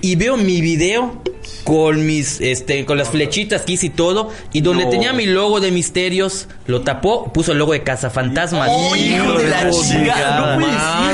y 0.00 0.16
veo 0.16 0.36
mi 0.36 0.60
video 0.60 1.22
con 1.64 2.06
mis 2.06 2.40
este 2.40 2.84
con 2.84 2.98
las 2.98 3.10
flechitas 3.10 3.62
que 3.62 3.72
hice 3.72 3.86
y 3.86 3.90
todo 3.90 4.30
y 4.52 4.60
donde 4.60 4.84
No. 4.84 4.90
tenía 4.90 5.12
mi 5.12 5.26
logo 5.26 5.60
de 5.60 5.70
misterios 5.70 6.48
lo 6.66 6.82
tapó 6.82 7.32
puso 7.32 7.52
el 7.52 7.58
logo 7.58 7.72
de 7.72 7.82
cazafantasmas. 7.82 8.70
Hijo 8.96 9.34
de 9.34 9.48
la 9.48 9.64
no 9.64 9.72
ser. 9.72 10.10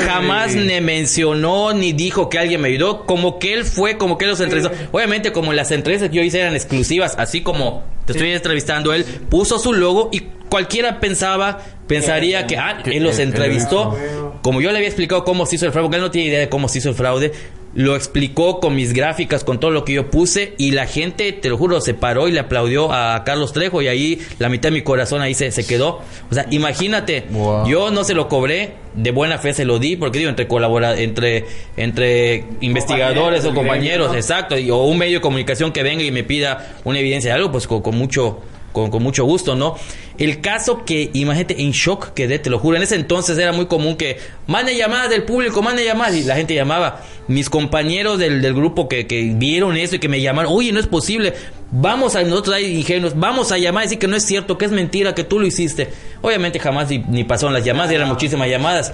jamás 0.07 0.55
me 0.55 0.81
mencionó 0.81 1.73
ni 1.73 1.93
dijo 1.93 2.29
que 2.29 2.39
alguien 2.39 2.61
me 2.61 2.69
ayudó 2.69 3.05
como 3.05 3.39
que 3.39 3.53
él 3.53 3.65
fue 3.65 3.97
como 3.97 4.17
que 4.17 4.25
él 4.25 4.31
los 4.31 4.39
entrevistó. 4.39 4.71
Obviamente 4.91 5.31
como 5.31 5.53
las 5.53 5.71
entrevistas 5.71 6.09
que 6.09 6.17
yo 6.17 6.23
hice 6.23 6.39
eran 6.39 6.55
exclusivas 6.55 7.15
así 7.17 7.41
como 7.41 7.83
te 8.05 8.13
estoy 8.13 8.31
entrevistando 8.31 8.93
él 8.93 9.03
puso 9.03 9.57
su 9.59 9.73
logo 9.73 10.09
y 10.11 10.21
cualquiera 10.49 10.99
pensaba 10.99 11.59
pensaría 11.87 12.47
que 12.47 12.57
ah, 12.57 12.81
él 12.85 13.03
los 13.03 13.19
entrevistó. 13.19 13.95
como 14.41 14.61
yo 14.61 14.71
le 14.71 14.77
había 14.77 14.89
explicado 14.89 15.23
cómo 15.23 15.45
se 15.45 15.55
hizo 15.55 15.65
el 15.65 15.71
fraude 15.71 15.87
porque 15.87 15.95
él 15.97 16.01
no 16.03 16.11
tiene 16.11 16.27
idea 16.29 16.39
de 16.39 16.49
cómo 16.49 16.67
se 16.69 16.77
hizo 16.79 16.89
el 16.89 16.95
fraude 16.95 17.31
lo 17.75 17.95
explicó 17.97 18.61
con 18.61 18.73
mis 18.73 18.93
gráficas, 18.93 19.43
con 19.43 19.59
todo 19.59 19.69
lo 19.69 19.83
que 19.83 19.91
yo 19.93 20.09
puse 20.09 20.53
y 20.57 20.71
la 20.71 20.87
gente, 20.87 21.33
te 21.33 21.49
lo 21.49 21.57
juro, 21.57 21.81
se 21.81 21.93
paró 21.93 22.27
y 22.29 22.31
le 22.31 22.39
aplaudió 22.39 22.91
a 22.93 23.23
Carlos 23.25 23.51
Trejo 23.51 23.81
y 23.81 23.87
ahí 23.89 24.19
la 24.39 24.47
mitad 24.47 24.69
de 24.69 24.75
mi 24.75 24.81
corazón 24.81 25.21
ahí 25.21 25.33
se, 25.33 25.51
se 25.51 25.67
quedó. 25.67 25.99
O 26.31 26.33
sea, 26.33 26.45
imagínate, 26.51 27.25
yo 27.67 27.91
no 27.91 28.03
se 28.05 28.13
lo 28.13 28.29
cobré, 28.29 28.75
de 28.93 29.11
buena 29.11 29.37
fe 29.39 29.53
se 29.53 29.65
lo 29.65 29.77
di, 29.77 29.97
porque 29.97 30.19
digo, 30.19 30.29
entre 30.29 30.47
colabora 30.47 30.97
entre, 30.97 31.45
entre 31.75 32.45
investigadores 32.61 33.43
o 33.43 33.53
compañeros, 33.53 34.15
exacto, 34.15 34.57
y- 34.57 34.71
o 34.71 34.83
un 34.83 34.97
medio 34.97 35.17
de 35.17 35.21
comunicación 35.21 35.71
que 35.73 35.83
venga 35.83 36.01
y 36.03 36.11
me 36.11 36.23
pida 36.23 36.75
una 36.85 36.99
evidencia 36.99 37.31
de 37.31 37.35
algo, 37.35 37.51
pues 37.51 37.67
con, 37.67 37.81
con 37.81 37.97
mucho... 37.97 38.39
Con, 38.75 38.91
con 38.91 39.01
mucho 39.01 39.23
gusto, 39.23 39.55
¿no? 39.55 39.77
El 40.17 40.41
caso 40.41 40.83
que, 40.83 41.09
imagínate, 41.13 41.61
en 41.61 41.71
shock 41.71 42.13
quedé, 42.13 42.39
te 42.39 42.49
lo 42.49 42.59
juro. 42.59 42.75
En 42.75 42.83
ese 42.83 42.95
entonces 42.95 43.37
era 43.37 43.53
muy 43.53 43.67
común 43.67 43.95
que 43.95 44.17
mande 44.47 44.75
llamadas 44.75 45.09
del 45.09 45.23
público, 45.23 45.61
mande 45.61 45.85
llamadas. 45.85 46.15
Y 46.15 46.23
la 46.23 46.35
gente 46.35 46.53
llamaba. 46.53 47.01
Mis 47.29 47.49
compañeros 47.49 48.19
del, 48.19 48.41
del 48.41 48.53
grupo 48.53 48.89
que, 48.89 49.07
que 49.07 49.31
vieron 49.33 49.77
eso 49.77 49.95
y 49.95 49.99
que 49.99 50.09
me 50.09 50.19
llamaron, 50.19 50.51
oye, 50.53 50.73
no 50.73 50.81
es 50.81 50.87
posible. 50.87 51.33
Vamos 51.71 52.17
a, 52.17 52.23
nosotros 52.23 52.53
hay 52.55 52.75
ingenuos, 52.75 53.17
vamos 53.17 53.53
a 53.53 53.57
llamar 53.57 53.83
y 53.83 53.85
decir 53.85 53.99
que 53.99 54.07
no 54.07 54.17
es 54.17 54.25
cierto, 54.25 54.57
que 54.57 54.65
es 54.65 54.71
mentira, 54.71 55.15
que 55.15 55.23
tú 55.23 55.39
lo 55.39 55.47
hiciste. 55.47 55.87
Obviamente 56.21 56.59
jamás 56.59 56.89
ni, 56.89 56.97
ni 56.99 57.23
pasaron 57.23 57.53
las 57.53 57.63
llamadas, 57.63 57.91
eran 57.91 58.09
muchísimas 58.09 58.49
llamadas. 58.49 58.93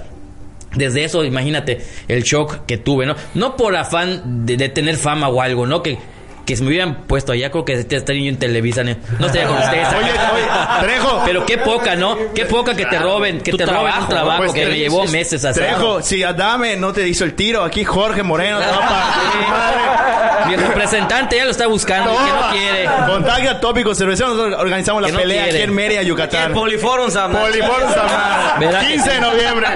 Desde 0.76 1.02
eso, 1.04 1.24
imagínate 1.24 1.80
el 2.06 2.22
shock 2.22 2.64
que 2.66 2.78
tuve, 2.78 3.04
¿no? 3.04 3.16
No 3.34 3.56
por 3.56 3.74
afán 3.74 4.46
de, 4.46 4.56
de 4.56 4.68
tener 4.68 4.96
fama 4.96 5.28
o 5.28 5.42
algo, 5.42 5.66
¿no? 5.66 5.82
Que, 5.82 5.98
que 6.44 6.56
se 6.56 6.62
me 6.62 6.68
hubieran 6.68 7.02
puesto 7.06 7.32
allá, 7.32 7.50
creo 7.50 7.64
que 7.64 7.74
estaría 7.74 8.22
yo 8.24 8.28
en 8.28 8.38
Televisa, 8.38 8.82
¿no? 8.84 8.94
No 9.18 9.26
estaría 9.26 9.48
con 9.48 9.58
ustedes. 9.58 9.88
Oye, 9.98 10.10
oye, 10.10 10.46
Trejo. 10.82 11.22
Pero 11.24 11.46
qué 11.46 11.58
poca, 11.58 11.94
¿no? 11.96 12.16
Qué 12.34 12.44
poca 12.46 12.74
que 12.74 12.86
te 12.86 12.98
roben, 12.98 13.40
que 13.40 13.52
te 13.52 13.64
roben 13.66 13.92
un 14.00 14.08
trabajo, 14.08 14.38
Pues, 14.38 14.52
que 14.52 14.66
me 14.66 14.78
llevó 14.78 15.04
meses 15.06 15.44
a 15.44 15.50
hacer. 15.50 15.66
Trejo, 15.66 16.02
si 16.02 16.22
Adame 16.22 16.76
no 16.76 16.92
te 16.92 17.06
hizo 17.08 17.24
el 17.24 17.34
tiro, 17.34 17.62
aquí 17.64 17.84
Jorge 17.84 18.22
Moreno 18.22 18.58
te 18.60 18.66
va 18.66 20.44
a 20.44 20.48
Mi 20.48 20.56
representante 20.56 21.36
ya 21.36 21.44
lo 21.44 21.50
está 21.50 21.66
buscando, 21.66 22.10
que 22.10 22.18
no 22.18 22.50
quiere. 22.50 22.88
Contacta 23.06 23.60
Tópico 23.60 23.94
Cervecero, 23.94 24.30
nosotros 24.30 24.60
organizamos 24.60 25.02
la 25.02 25.08
pelea 25.08 25.44
quiere. 25.44 25.58
aquí 25.58 25.62
en 25.68 25.74
Mérida, 25.74 26.02
Yucatán. 26.02 26.52
Poliforum, 26.52 27.10
Sam. 27.10 27.32
Poliforum 27.32 27.90
Samar. 27.92 28.58
Verá- 28.60 28.80
15 28.86 29.10
de 29.10 29.20
noviembre. 29.20 29.68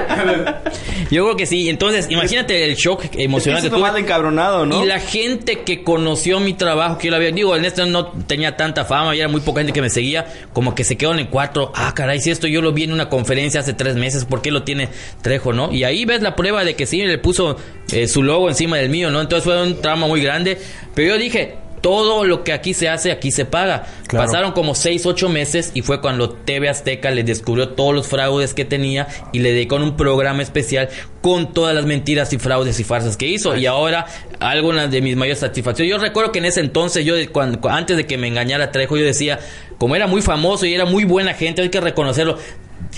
Yo 1.11 1.25
creo 1.25 1.37
que 1.37 1.47
sí. 1.47 1.69
Entonces, 1.69 2.07
imagínate 2.11 2.65
el 2.65 2.75
shock 2.75 3.05
emocional 3.15 3.63
que 3.63 3.71
tuve. 3.71 4.01
encabronado, 4.01 4.67
¿no? 4.67 4.83
Y 4.83 4.87
la 4.87 4.99
gente 4.99 5.61
que 5.63 5.85
conoció 5.85 6.41
mi 6.41 6.55
trabajo, 6.57 6.99
que 6.99 7.07
yo 7.07 7.11
lo 7.11 7.17
había, 7.17 7.31
digo, 7.31 7.55
en 7.57 7.65
esto 7.65 7.87
no 7.87 8.07
tenía 8.07 8.57
tanta 8.57 8.85
fama, 8.85 9.15
y 9.15 9.21
era 9.21 9.29
muy 9.29 9.41
poca 9.41 9.61
gente 9.61 9.73
que 9.73 9.83
me 9.83 9.91
seguía, 9.91 10.27
como 10.53 10.75
que 10.75 10.85
se 10.85 10.97
quedó 10.97 11.13
en 11.13 11.21
el 11.21 11.29
cuatro. 11.29 11.73
Ah, 11.75 11.93
caray, 11.95 12.21
si 12.21 12.31
esto 12.31 12.47
yo 12.47 12.63
lo 12.63 12.73
vi 12.73 12.85
en 12.85 12.93
una 12.93 13.09
conferencia 13.09 13.61
hace 13.61 13.75
tres 13.75 13.97
meses, 13.97 14.25
¿por 14.25 14.43
qué 14.43 14.51
lo 14.51 14.63
tiene 14.63 14.89
Trejo, 15.23 15.53
no? 15.53 15.73
Y 15.73 15.85
ahí 15.85 16.05
ves 16.05 16.23
la 16.23 16.37
prueba 16.37 16.65
de 16.65 16.75
que 16.75 16.87
sí, 16.87 17.03
le 17.03 17.19
puso 17.19 17.57
eh, 17.93 18.09
su 18.09 18.23
logo 18.23 18.49
encima 18.49 18.77
del 18.77 18.89
mío, 18.89 19.11
¿no? 19.11 19.21
Entonces 19.21 19.45
fue 19.45 19.63
un 19.63 19.81
trauma 19.81 20.07
muy 20.07 20.23
grande. 20.23 20.59
Pero 20.95 21.15
yo 21.15 21.19
dije, 21.19 21.57
todo 21.87 22.25
lo 22.25 22.43
que 22.43 22.53
aquí 22.53 22.75
se 22.75 22.89
hace, 22.89 23.13
aquí 23.13 23.31
se 23.31 23.45
paga. 23.45 23.87
Pasaron 24.11 24.51
como 24.51 24.75
seis, 24.75 25.07
ocho 25.07 25.29
meses 25.29 25.71
y 25.73 25.83
fue 25.83 26.01
cuando 26.01 26.31
TV 26.31 26.69
Azteca 26.69 27.13
le 27.13 27.23
descubrió 27.23 27.69
todos 27.69 27.95
los 27.95 28.09
fraudes 28.09 28.55
que 28.55 28.65
tenía 28.65 29.07
y 29.33 29.39
le 29.39 29.53
dedicó 29.53 29.77
un 29.77 29.97
programa 29.97 30.43
especial 30.43 30.89
con 31.23 31.53
todas 31.53 31.77
las 31.77 31.87
mentiras 31.87 32.33
y 32.33 32.39
fraudes 32.39 32.81
y 32.81 32.83
farsas 32.83 33.17
que 33.17 33.29
hizo. 33.29 33.57
Y 33.57 33.67
ahora, 33.67 34.07
algunas 34.41 34.91
de 34.91 35.01
mis 35.01 35.15
mayores 35.15 35.39
satisfacciones. 35.39 35.89
Yo 35.89 35.99
recuerdo 35.99 36.33
que 36.33 36.41
en 36.41 36.47
ese 36.47 36.59
entonces, 36.59 37.05
yo 37.05 37.15
cuando, 37.31 37.61
antes 37.69 37.97
de 37.97 38.05
que 38.05 38.19
me 38.19 38.27
engañara 38.27 38.73
Trejo, 38.73 38.97
yo 38.97 39.05
decía, 39.05 39.39
como 39.79 39.95
era 39.95 40.09
muy 40.09 40.23
famoso 40.23 40.67
y 40.67 40.75
era 40.75 40.87
muy 40.87 41.05
buena 41.05 41.35
gente, 41.35 41.63
hay 41.63 41.69
que 41.69 41.81
reconocerlo. 41.81 42.37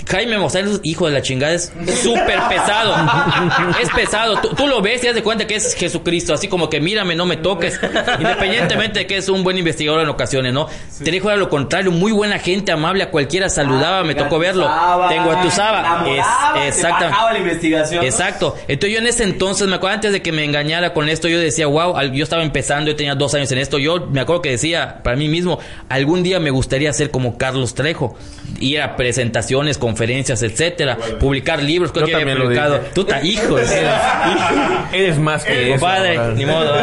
Jaime 0.09 0.37
Mozart, 0.37 0.67
hijo 0.83 1.07
de 1.07 1.13
la 1.13 1.21
chingada, 1.21 1.53
es 1.53 1.71
súper 2.01 2.39
pesado. 2.49 2.95
es 3.81 3.89
pesado. 3.89 4.39
Tú, 4.41 4.49
tú 4.55 4.67
lo 4.67 4.81
ves 4.81 5.03
y 5.03 5.07
das 5.07 5.15
de 5.15 5.23
cuenta 5.23 5.45
que 5.45 5.55
es 5.55 5.75
Jesucristo. 5.75 6.33
Así 6.33 6.47
como 6.47 6.69
que 6.69 6.81
mírame, 6.81 7.15
no 7.15 7.25
me 7.25 7.37
toques. 7.37 7.79
Independientemente 8.19 8.99
de 8.99 9.07
que 9.07 9.17
es 9.17 9.29
un 9.29 9.43
buen 9.43 9.57
investigador 9.57 10.01
en 10.01 10.09
ocasiones, 10.09 10.53
¿no? 10.53 10.67
Trejo 11.03 11.29
era 11.29 11.37
lo 11.37 11.49
contrario, 11.49 11.91
muy 11.91 12.11
buena 12.11 12.39
gente, 12.39 12.71
amable, 12.71 13.03
a 13.03 13.11
cualquiera 13.11 13.49
saludaba, 13.49 14.03
me 14.03 14.15
tocó 14.15 14.39
verlo. 14.39 14.69
Tengo 15.09 15.31
a 15.31 15.41
tu 15.41 15.51
Saba. 15.51 16.05
Exactamente. 16.65 17.33
la 17.33 17.39
investigación. 17.39 18.03
Exacto. 18.03 18.55
Entonces 18.67 18.93
yo 18.93 18.99
en 18.99 19.07
ese 19.07 19.23
entonces, 19.23 19.67
me 19.67 19.75
acuerdo 19.75 19.95
antes 19.95 20.11
de 20.11 20.21
que 20.21 20.31
me 20.31 20.43
engañara 20.43 20.93
con 20.93 21.09
esto, 21.09 21.27
yo 21.27 21.39
decía, 21.39 21.67
wow, 21.67 21.99
yo 22.11 22.23
estaba 22.23 22.43
empezando, 22.43 22.91
yo 22.91 22.95
tenía 22.95 23.15
dos 23.15 23.33
años 23.35 23.51
en 23.51 23.59
esto, 23.59 23.77
yo 23.77 24.07
me 24.07 24.21
acuerdo 24.21 24.41
que 24.41 24.51
decía 24.51 25.01
para 25.03 25.15
mí 25.15 25.27
mismo, 25.27 25.59
algún 25.87 26.23
día 26.23 26.39
me 26.39 26.49
gustaría 26.49 26.91
ser 26.93 27.11
como 27.11 27.37
Carlos 27.37 27.75
Trejo, 27.75 28.17
ir 28.59 28.81
a 28.81 28.95
presentaciones, 28.95 29.77
conferencias, 29.99 30.41
etcétera, 30.43 30.97
publicar 31.19 31.61
libros, 31.61 31.91
creo 31.91 32.05
Yo 32.05 32.07
que 32.07 32.15
había 32.15 32.33
también 32.33 32.39
lo 32.39 32.45
publicado. 32.45 32.79
dije. 32.79 32.91
Tú 32.93 33.03
ta- 33.03 33.21
hijo 33.21 33.55
de 33.57 33.65
Eres 34.93 35.19
más 35.19 35.43
que 35.43 35.61
eso. 35.63 35.71
Compadre, 35.71 36.17
ahora. 36.17 36.33
ni 36.33 36.45
modo. 36.45 36.73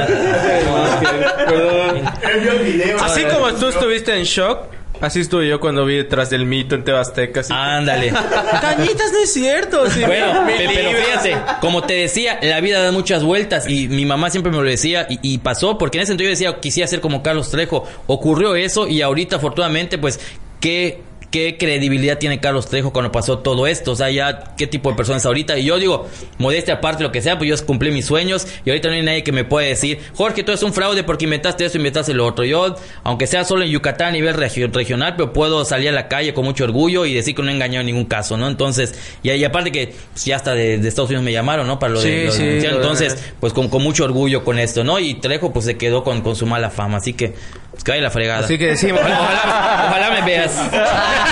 Así 3.02 3.24
como 3.24 3.52
tú 3.54 3.68
estuviste 3.68 4.14
en 4.16 4.24
shock, 4.24 4.64
así 5.00 5.20
estuve 5.20 5.48
yo 5.48 5.60
cuando 5.60 5.84
vi 5.86 5.96
detrás 5.96 6.28
del 6.30 6.44
mito 6.44 6.74
en 6.74 6.84
Tebasteca. 6.84 7.42
Ándale. 7.50 8.10
Cañitas, 8.60 9.12
no 9.12 9.18
es 9.22 9.32
cierto. 9.32 9.90
sí. 9.90 10.00
Bueno, 10.04 10.44
pero 10.46 10.70
libro, 10.70 10.90
fíjate, 11.02 11.36
como 11.60 11.82
te 11.84 11.94
decía, 11.94 12.38
la 12.42 12.60
vida 12.60 12.82
da 12.82 12.92
muchas 12.92 13.22
vueltas 13.24 13.66
y 13.68 13.88
mi 13.88 14.04
mamá 14.04 14.28
siempre 14.30 14.52
me 14.52 14.58
lo 14.58 14.64
decía 14.64 15.06
y, 15.08 15.18
y 15.22 15.38
pasó, 15.38 15.78
porque 15.78 15.98
en 15.98 16.02
ese 16.02 16.12
entonces 16.12 16.38
yo 16.38 16.46
decía, 16.48 16.60
quisiera 16.60 16.86
ser 16.86 17.00
como 17.00 17.22
Carlos 17.22 17.50
Trejo. 17.50 17.84
Ocurrió 18.06 18.54
eso 18.56 18.86
y 18.86 19.00
ahorita, 19.02 19.36
afortunadamente, 19.36 19.96
pues, 19.98 20.20
qué, 20.60 21.00
qué 21.36 21.56
credibilidad 21.58 22.16
tiene 22.18 22.40
Carlos 22.40 22.66
Trejo 22.68 22.92
cuando 22.92 23.12
pasó 23.12 23.38
todo 23.40 23.66
esto. 23.66 23.92
O 23.92 23.96
sea, 23.96 24.10
ya 24.10 24.54
qué 24.56 24.66
tipo 24.66 24.90
de 24.90 24.96
persona 24.96 25.18
es 25.18 25.26
ahorita. 25.26 25.58
Y 25.58 25.64
yo 25.64 25.78
digo, 25.78 26.08
modestia 26.38 26.74
aparte, 26.74 27.02
lo 27.02 27.12
que 27.12 27.20
sea, 27.20 27.36
pues 27.38 27.50
yo 27.50 27.66
cumplí 27.66 27.90
mis 27.90 28.06
sueños 28.06 28.46
y 28.64 28.70
ahorita 28.70 28.88
no 28.88 28.94
hay 28.94 29.02
nadie 29.02 29.22
que 29.22 29.32
me 29.32 29.44
pueda 29.44 29.68
decir, 29.68 29.98
Jorge, 30.14 30.42
tú 30.42 30.52
eres 30.52 30.62
un 30.62 30.72
fraude 30.72 31.02
porque 31.04 31.24
inventaste 31.24 31.64
eso, 31.66 31.76
inventaste 31.76 32.14
lo 32.14 32.26
otro. 32.26 32.44
Yo, 32.44 32.74
aunque 33.04 33.26
sea 33.26 33.44
solo 33.44 33.64
en 33.64 33.70
Yucatán 33.70 34.08
a 34.08 34.12
nivel 34.12 34.34
regio- 34.34 34.68
regional, 34.72 35.14
pero 35.16 35.32
puedo 35.32 35.64
salir 35.64 35.90
a 35.90 35.92
la 35.92 36.08
calle 36.08 36.32
con 36.32 36.44
mucho 36.44 36.64
orgullo 36.64 37.04
y 37.06 37.12
decir 37.14 37.34
que 37.34 37.42
no 37.42 37.50
he 37.50 37.54
engañado 37.54 37.80
en 37.80 37.86
ningún 37.86 38.06
caso, 38.06 38.36
¿no? 38.36 38.48
Entonces, 38.48 38.94
y, 39.22 39.30
y 39.30 39.44
aparte 39.44 39.70
que 39.72 39.94
pues, 40.12 40.24
ya 40.24 40.36
hasta 40.36 40.54
de, 40.54 40.78
de 40.78 40.88
Estados 40.88 41.10
Unidos 41.10 41.24
me 41.24 41.32
llamaron, 41.32 41.66
¿no? 41.66 41.78
Para 41.78 41.92
lo 41.92 42.00
de, 42.00 42.06
Sí, 42.08 42.26
lo 42.26 42.32
de 42.32 42.60
sí, 42.60 42.66
lo 42.66 42.72
de- 42.72 42.76
Entonces, 42.76 43.18
pues 43.40 43.52
con, 43.52 43.68
con 43.68 43.82
mucho 43.82 44.04
orgullo 44.04 44.44
con 44.44 44.58
esto, 44.58 44.84
¿no? 44.84 44.98
Y 44.98 45.14
Trejo 45.14 45.52
pues 45.52 45.64
se 45.66 45.76
quedó 45.76 46.02
con, 46.04 46.22
con 46.22 46.34
su 46.36 46.46
mala 46.46 46.70
fama, 46.70 46.96
así 46.98 47.12
que 47.12 47.34
pues, 47.70 47.84
que 47.84 47.90
vaya 47.92 48.02
la 48.02 48.10
fregada. 48.10 48.44
Así 48.44 48.56
que 48.58 48.68
decimos, 48.68 49.00
Ojalá, 49.02 49.86
ojalá 49.88 50.10
me 50.10 50.22
veas. 50.26 50.52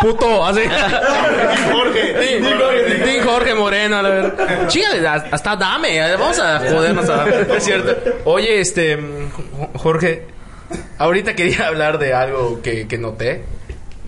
puto, 0.00 0.44
así. 0.44 0.60
Jorge. 1.72 2.40
Jorge. 2.42 3.22
Jorge 3.22 3.54
Moreno, 3.54 3.96
a 3.96 4.02
ver. 4.02 4.34
Chígale, 4.68 5.06
hasta 5.06 5.56
dame, 5.56 5.96
eh, 5.98 6.16
vamos 6.16 6.38
a 6.38 6.58
jodernos 6.60 7.08
a 7.08 7.28
Es 7.28 7.64
cierto. 7.64 7.96
Oye, 8.24 8.60
este, 8.60 8.98
Jorge, 9.76 10.26
ahorita 10.98 11.34
quería 11.34 11.68
hablar 11.68 11.98
de 11.98 12.14
algo 12.14 12.60
que, 12.62 12.86
que 12.86 12.98
noté. 12.98 13.44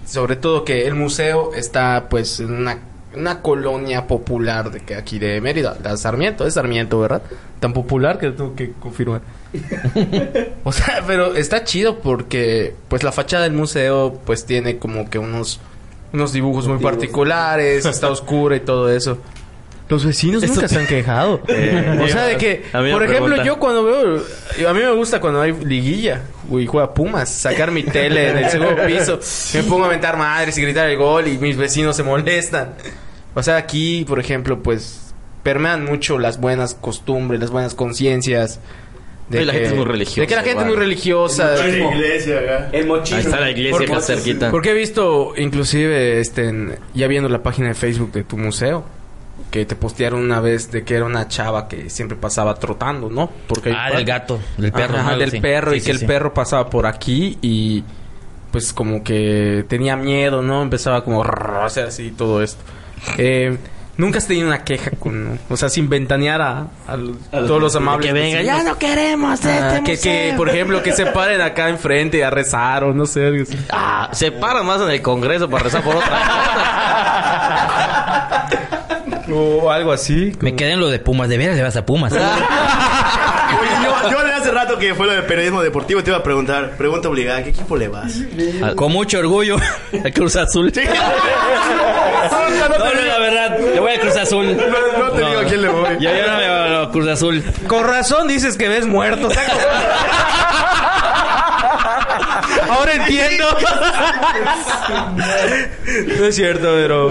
Sobre 0.07 0.37
todo 0.37 0.65
que 0.65 0.87
el 0.87 0.95
museo 0.95 1.53
está, 1.55 2.07
pues, 2.09 2.39
en 2.39 2.53
una, 2.53 2.79
una 3.15 3.43
colonia 3.43 4.07
popular 4.07 4.71
de 4.71 4.81
que 4.81 4.95
aquí 4.95 5.19
de 5.19 5.41
Mérida, 5.41 5.77
la 5.83 5.97
Sarmiento, 5.97 6.47
es 6.47 6.55
Sarmiento, 6.55 7.01
¿verdad? 7.01 7.23
Tan 7.59 7.73
popular 7.73 8.19
que 8.19 8.31
tengo 8.31 8.55
que 8.55 8.73
confirmar. 8.79 9.23
O 10.65 10.73
sea, 10.73 11.05
pero 11.07 11.35
está 11.35 11.65
chido 11.65 12.01
porque 12.01 12.75
pues 12.89 13.03
la 13.03 13.13
fachada 13.13 13.45
del 13.45 13.53
museo 13.53 14.21
pues 14.25 14.45
tiene 14.45 14.79
como 14.79 15.09
que 15.09 15.19
unos 15.19 15.61
unos 16.13 16.33
dibujos 16.33 16.67
muy 16.67 16.79
particulares, 16.79 17.85
está 17.85 18.11
oscura 18.11 18.57
y 18.57 18.61
todo 18.61 18.91
eso. 18.91 19.19
Los 19.89 20.05
vecinos 20.05 20.43
nunca 20.43 20.67
se 20.67 20.79
han 20.81 20.87
quejado. 20.87 21.35
o 22.03 22.09
sea, 22.09 22.25
de 22.25 22.37
que, 22.37 22.65
por 22.73 23.05
ejemplo, 23.05 23.45
yo 23.45 23.59
cuando 23.59 23.85
veo, 23.85 24.69
a 24.69 24.73
mí 24.73 24.81
me 24.81 24.93
gusta 24.93 25.21
cuando 25.21 25.41
hay 25.41 25.53
liguilla 25.53 26.23
y 26.51 26.67
juega 26.67 26.93
Pumas, 26.93 27.29
sacar 27.29 27.71
mi 27.71 27.85
tele 27.85 28.31
en 28.31 28.39
el 28.39 28.51
segundo 28.51 28.85
piso, 28.85 29.21
me 29.55 29.63
pongo 29.63 29.85
a 29.85 29.87
aventar 29.87 30.17
madres 30.17 30.59
y 30.59 30.63
gritar 30.63 30.89
el 30.89 30.97
gol 30.97 31.29
y 31.29 31.39
mis 31.39 31.57
vecinos 31.57 31.95
se 31.95 32.03
molestan. 32.03 32.75
O 33.35 33.43
sea, 33.43 33.57
aquí, 33.57 34.05
por 34.09 34.19
ejemplo, 34.19 34.61
pues 34.61 35.15
permean 35.45 35.85
mucho 35.85 36.19
las 36.19 36.41
buenas 36.41 36.75
costumbres, 36.75 37.39
las 37.39 37.51
buenas 37.51 37.75
conciencias. 37.75 38.59
Y 39.31 39.45
la 39.45 39.53
gente 39.53 39.69
es 39.69 39.75
muy 39.75 39.85
religiosa 39.85 40.21
De 40.21 40.27
que 40.29 40.37
la 40.37 40.43
gente 40.43 40.61
es 40.63 40.67
muy 40.69 40.77
religiosa. 40.77 41.67
En 41.67 41.81
la 41.81 41.95
iglesia, 41.97 42.39
acá. 42.39 42.69
El 42.73 42.87
mochillo. 42.87 43.17
Ahí 43.17 43.23
está 43.25 43.41
la 43.41 43.51
iglesia 43.51 43.71
Porque- 43.79 43.93
acá 43.93 44.01
cerquita. 44.03 44.51
Porque 44.53 44.71
he 44.71 44.75
visto, 44.75 45.33
inclusive, 45.37 46.21
este, 46.21 46.49
en- 46.49 46.77
ya 46.95 47.07
viendo 47.09 47.29
la 47.29 47.43
página 47.43 47.69
de 47.69 47.75
Facebook 47.75 48.13
de 48.13 48.23
tu 48.25 48.37
museo, 48.37 48.85
que 49.51 49.65
te 49.67 49.75
postearon 49.77 50.21
una 50.21 50.41
vez 50.41 50.71
de 50.71 50.85
que 50.85 50.95
era 50.95 51.05
una 51.05 51.29
chava 51.29 51.67
que 51.69 51.91
siempre 51.91 52.17
pasaba 52.17 52.55
trotando, 52.55 53.09
¿no? 53.11 53.31
Porque 53.49 53.73
Ah, 53.77 53.91
del 53.95 54.05
gato, 54.05 54.39
del 54.59 54.71
perro. 54.73 54.97
Ajá, 54.99 55.13
¿no? 55.13 55.19
del 55.19 55.31
Sí. 55.31 55.41
perro 55.41 55.71
Sí, 55.73 55.77
y 55.77 55.81
sí, 55.81 55.87
que 55.87 55.93
el 55.93 55.99
sí. 55.99 56.07
perro 56.07 56.33
pasaba 56.35 56.69
por 56.71 56.87
aquí 56.87 57.39
y 57.43 57.83
pues 58.53 58.73
como 58.73 59.03
que 59.05 59.65
tenía 59.69 59.97
miedo, 59.97 60.41
¿no? 60.41 60.63
Empezaba 60.63 61.05
como 61.05 61.23
a 61.23 61.65
hacer 61.67 61.87
así 61.87 62.11
todo 62.17 62.43
esto. 62.43 62.63
Eh, 63.19 63.57
Nunca 63.99 64.19
has 64.19 64.27
tenido 64.27 64.47
una 64.47 64.63
queja 64.63 64.91
con, 64.99 65.39
o 65.49 65.57
sea, 65.57 65.71
sin 65.71 65.89
ventanear 65.89 66.43
a, 66.43 66.67
a 66.87 66.97
los- 66.97 67.17
todos 67.31 67.61
los 67.63 67.75
amables. 67.77 68.07
Que 68.07 68.13
venga, 68.13 68.39
vecinos? 68.41 68.57
ya 68.59 68.63
no 68.63 68.79
queremos 68.79 69.35
este 69.35 69.51
Ah, 69.53 69.81
que, 69.85 69.93
museo. 69.93 70.13
que, 70.13 70.35
por 70.37 70.49
ejemplo, 70.51 70.83
que 70.83 70.93
se 70.93 71.07
paren 71.07 71.41
acá 71.41 71.71
enfrente 71.71 72.23
a 72.23 72.29
rezar 72.31 72.85
o 72.85 72.93
no 72.93 73.07
sé. 73.07 73.25
algo 73.27 73.43
así. 73.43 73.59
Ah, 73.71 74.11
se 74.13 74.33
paran 74.33 74.67
más 74.67 74.83
en 74.83 74.91
el 74.91 75.01
Congreso 75.01 75.49
para 75.49 75.65
rezar 75.65 75.83
por 75.83 75.97
otra 75.97 76.09
O 79.33 79.71
algo 79.71 79.93
así. 79.93 80.33
Me 80.41 80.55
quedé 80.55 80.73
en 80.73 80.81
lo 80.81 80.89
de 80.89 80.99
Pumas. 81.01 81.29
De 81.29 81.37
veras 81.37 81.57
le 81.57 81.63
vas 81.63 81.77
a 81.77 81.85
Pumas. 81.85 82.13
Yo, 83.83 84.11
yo 84.11 84.19
hace 84.19 84.51
rato 84.51 84.79
que 84.79 84.95
fue 84.95 85.07
lo 85.07 85.13
de 85.13 85.23
periodismo 85.23 85.63
deportivo 85.63 86.03
te 86.03 86.11
iba 86.11 86.19
a 86.19 86.23
preguntar, 86.23 86.73
pregunta 86.77 87.09
obligada, 87.09 87.39
¿a 87.39 87.43
qué 87.45 87.51
equipo 87.51 87.77
le 87.77 87.89
vas? 87.89 88.15
Con 88.75 88.93
mucho 88.93 89.19
orgullo. 89.21 89.57
A 90.05 90.11
Cruz 90.11 90.35
Azul. 90.37 90.73
No, 90.75 92.79
no, 92.79 93.03
la 93.07 93.19
verdad. 93.19 93.56
Le 93.77 93.81
voy 93.81 93.93
a 93.93 94.01
Cruz 94.01 94.17
Azul. 94.17 94.57
No, 94.57 94.99
no 94.99 95.11
te 95.13 95.25
digo 95.25 95.41
a 95.41 95.45
quién 95.45 95.63
le 95.63 95.69
voy. 95.69 95.89
Yo, 96.01 96.11
yo 96.11 96.27
no 96.27 96.37
me 96.39 96.49
voy 96.49 96.87
a 96.87 96.91
Cruz 96.91 97.09
Azul. 97.09 97.45
Con 97.69 97.85
razón 97.87 98.27
dices 98.29 98.57
que 98.57 98.69
ves 98.69 98.87
muerto. 98.87 99.29
Ahora 102.69 102.93
entiendo. 102.95 103.45
no 106.19 106.25
es 106.27 106.35
cierto, 106.35 106.63
pero. 106.75 107.11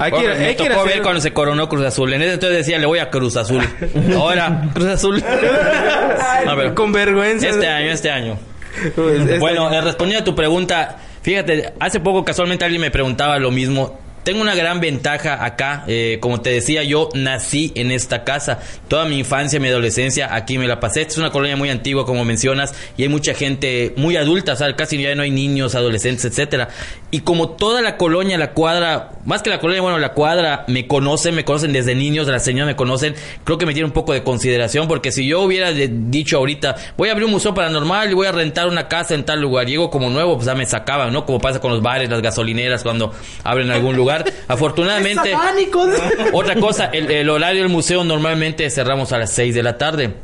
Hay 0.00 0.10
que, 0.12 0.16
Bueno, 0.18 0.34
me 0.38 0.46
hay 0.46 0.56
que 0.56 0.68
tocó 0.68 0.80
hacer- 0.82 0.92
ver 0.94 1.02
cuando 1.02 1.20
se 1.20 1.32
coronó 1.32 1.68
Cruz 1.68 1.84
Azul. 1.86 2.12
En 2.12 2.22
ese 2.22 2.34
entonces 2.34 2.58
decía, 2.58 2.78
le 2.78 2.86
voy 2.86 2.98
a 2.98 3.10
Cruz 3.10 3.36
Azul. 3.36 3.62
Ahora, 4.16 4.62
Cruz 4.74 4.86
Azul. 4.88 5.22
A 6.46 6.54
ver, 6.54 6.74
Con 6.74 6.92
vergüenza. 6.92 7.48
este 7.48 7.66
año, 7.68 7.90
este 7.90 8.10
año. 8.10 8.38
Este- 8.84 9.38
Bueno, 9.38 9.72
eh, 9.72 9.80
respondiendo 9.80 10.22
a 10.22 10.24
tu 10.24 10.34
pregunta, 10.34 10.96
fíjate, 11.22 11.74
hace 11.80 12.00
poco 12.00 12.24
casualmente 12.24 12.64
alguien 12.64 12.80
me 12.82 12.90
preguntaba 12.90 13.38
lo 13.38 13.50
mismo. 13.50 13.98
Tengo 14.22 14.42
una 14.42 14.54
gran 14.54 14.80
ventaja 14.80 15.42
acá, 15.42 15.84
eh, 15.86 16.18
como 16.20 16.42
te 16.42 16.50
decía, 16.50 16.82
yo 16.82 17.08
nací 17.14 17.72
en 17.74 17.90
esta 17.90 18.22
casa, 18.22 18.58
toda 18.86 19.06
mi 19.06 19.18
infancia, 19.18 19.58
mi 19.58 19.68
adolescencia, 19.68 20.34
aquí 20.34 20.58
me 20.58 20.68
la 20.68 20.78
pasé. 20.78 21.00
Esta 21.00 21.12
es 21.12 21.18
una 21.18 21.30
colonia 21.30 21.56
muy 21.56 21.70
antigua, 21.70 22.04
como 22.04 22.22
mencionas, 22.26 22.74
y 22.98 23.02
hay 23.02 23.08
mucha 23.08 23.32
gente 23.32 23.94
muy 23.96 24.16
adulta, 24.16 24.56
sea, 24.56 24.76
casi 24.76 25.00
ya 25.00 25.14
no 25.14 25.22
hay 25.22 25.30
niños, 25.30 25.74
adolescentes, 25.74 26.26
etcétera. 26.26 26.68
Y 27.10 27.20
como 27.20 27.50
toda 27.50 27.80
la 27.80 27.96
colonia, 27.96 28.36
la 28.36 28.52
cuadra, 28.52 29.12
más 29.24 29.42
que 29.42 29.48
la 29.48 29.58
colonia, 29.58 29.80
bueno, 29.80 29.98
la 29.98 30.12
cuadra 30.12 30.64
me 30.68 30.86
conocen, 30.86 31.34
me 31.34 31.46
conocen 31.46 31.72
desde 31.72 31.94
niños, 31.94 32.26
las 32.26 32.44
señoras 32.44 32.66
me 32.66 32.76
conocen, 32.76 33.14
creo 33.44 33.56
que 33.56 33.64
me 33.64 33.72
tiene 33.72 33.86
un 33.86 33.92
poco 33.92 34.12
de 34.12 34.22
consideración, 34.22 34.86
porque 34.86 35.12
si 35.12 35.26
yo 35.26 35.40
hubiera 35.40 35.72
dicho 35.72 36.36
ahorita, 36.36 36.76
voy 36.98 37.08
a 37.08 37.12
abrir 37.12 37.24
un 37.24 37.32
museo 37.32 37.54
paranormal 37.54 38.10
y 38.10 38.14
voy 38.14 38.26
a 38.26 38.32
rentar 38.32 38.68
una 38.68 38.86
casa 38.86 39.14
en 39.14 39.24
tal 39.24 39.40
lugar, 39.40 39.66
llego 39.66 39.88
como 39.88 40.10
nuevo, 40.10 40.34
pues 40.34 40.46
ya 40.46 40.54
me 40.54 40.66
sacaban, 40.66 41.10
¿no? 41.10 41.24
Como 41.24 41.40
pasa 41.40 41.58
con 41.58 41.70
los 41.70 41.80
bares, 41.80 42.10
las 42.10 42.20
gasolineras, 42.20 42.82
cuando 42.82 43.14
abren 43.44 43.70
algún 43.70 43.96
lugar. 43.96 44.09
Afortunadamente, 44.48 45.34
otra 46.32 46.56
cosa, 46.56 46.86
el, 46.86 47.10
el 47.10 47.30
horario 47.30 47.62
del 47.62 47.70
museo 47.70 48.04
normalmente 48.04 48.68
cerramos 48.70 49.12
a 49.12 49.18
las 49.18 49.30
6 49.32 49.54
de 49.54 49.62
la 49.62 49.78
tarde. 49.78 50.14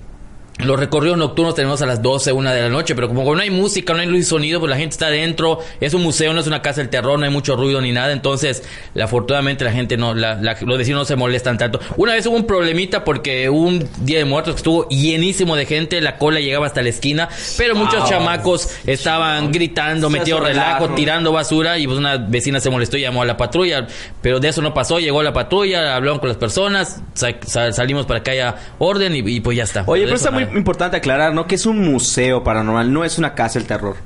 Los 0.59 0.81
recorridos 0.81 1.19
nocturnos 1.19 1.55
tenemos 1.55 1.83
a 1.83 1.87
las 1.87 2.01
12, 2.01 2.33
una 2.33 2.53
de 2.55 2.63
la 2.63 2.69
noche, 2.71 2.95
pero 2.95 3.09
como 3.09 3.35
no 3.35 3.43
hay 3.43 3.51
música, 3.51 3.93
no 3.93 3.99
hay 4.01 4.07
luz 4.07 4.21
y 4.21 4.23
sonido, 4.23 4.59
pues 4.59 4.71
la 4.71 4.77
gente 4.79 4.95
está 4.95 5.09
adentro, 5.09 5.59
es 5.81 5.93
un 5.93 6.03
museo, 6.03 6.33
no 6.33 6.41
es 6.41 6.47
una 6.47 6.63
casa 6.63 6.81
del 6.81 6.89
terror, 6.89 7.19
no 7.19 7.27
hay 7.27 7.31
mucho 7.31 7.57
ruido 7.57 7.79
ni 7.83 7.93
nada, 7.93 8.11
entonces 8.13 8.63
la- 8.95 9.05
afortunadamente 9.05 9.65
la 9.65 9.73
gente 9.73 9.99
no, 9.99 10.15
la- 10.15 10.35
la- 10.37 10.57
los 10.63 10.79
vecinos 10.79 11.01
no 11.01 11.05
se 11.05 11.15
molestan 11.15 11.59
tanto. 11.59 11.79
Una 11.99 12.15
vez 12.15 12.25
hubo 12.27 12.37
un 12.37 12.47
problemita 12.47 13.05
porque 13.05 13.51
hubo 13.51 13.67
un 13.67 13.87
día 14.01 14.17
de 14.19 14.25
muertos 14.25 14.55
que 14.55 14.59
estuvo 14.59 14.89
llenísimo 14.89 15.57
de 15.57 15.67
gente, 15.67 16.01
la 16.01 16.17
cola 16.17 16.41
llegaba 16.41 16.65
hasta 16.67 16.81
la 16.83 16.89
esquina, 16.89 17.29
pero 17.59 17.75
muchos 17.75 18.09
chamacos 18.09 18.71
estaban 18.87 19.53
gritando, 19.53 20.09
metiendo 20.09 20.43
relajo, 20.43 20.89
tirando 20.95 21.33
basura 21.33 21.77
y 21.79 21.87
pues 21.87 21.99
una 21.99 22.17
vecina 22.17 22.61
se 22.61 22.71
molestó 22.71 22.97
y 22.97 23.03
llamó 23.03 23.21
a 23.21 23.27
la 23.27 23.37
patrulla, 23.37 23.87
pero 24.23 24.41
de 24.41 24.49
eso 24.49 24.63
no 24.63 24.73
pasó, 24.73 25.01
llegó 25.01 25.23
la 25.23 25.35
patrulla, 25.35 25.95
hablaron 25.97 26.19
con 26.19 26.29
las 26.31 26.39
personas, 26.39 27.03
sa- 27.13 27.35
sa- 27.47 27.73
salimos 27.73 28.07
para 28.07 28.23
que 28.23 28.31
haya 28.31 28.55
orden 28.79 29.15
y, 29.15 29.19
y 29.19 29.41
pues 29.41 29.57
ya 29.59 29.65
está. 29.65 29.85
Oye, 29.87 30.05
pero 30.05 30.17
eso 30.17 30.25
está 30.25 30.31
muy 30.31 30.46
importante 30.55 30.97
aclarar, 30.97 31.33
¿no? 31.33 31.47
Que 31.47 31.55
es 31.55 31.67
un 31.67 31.79
museo 31.79 32.43
paranormal, 32.45 32.93
no 32.93 33.05
es 33.05 33.19
una 33.19 33.35
casa 33.35 33.59
del 33.59 33.67
terror. 33.69 33.97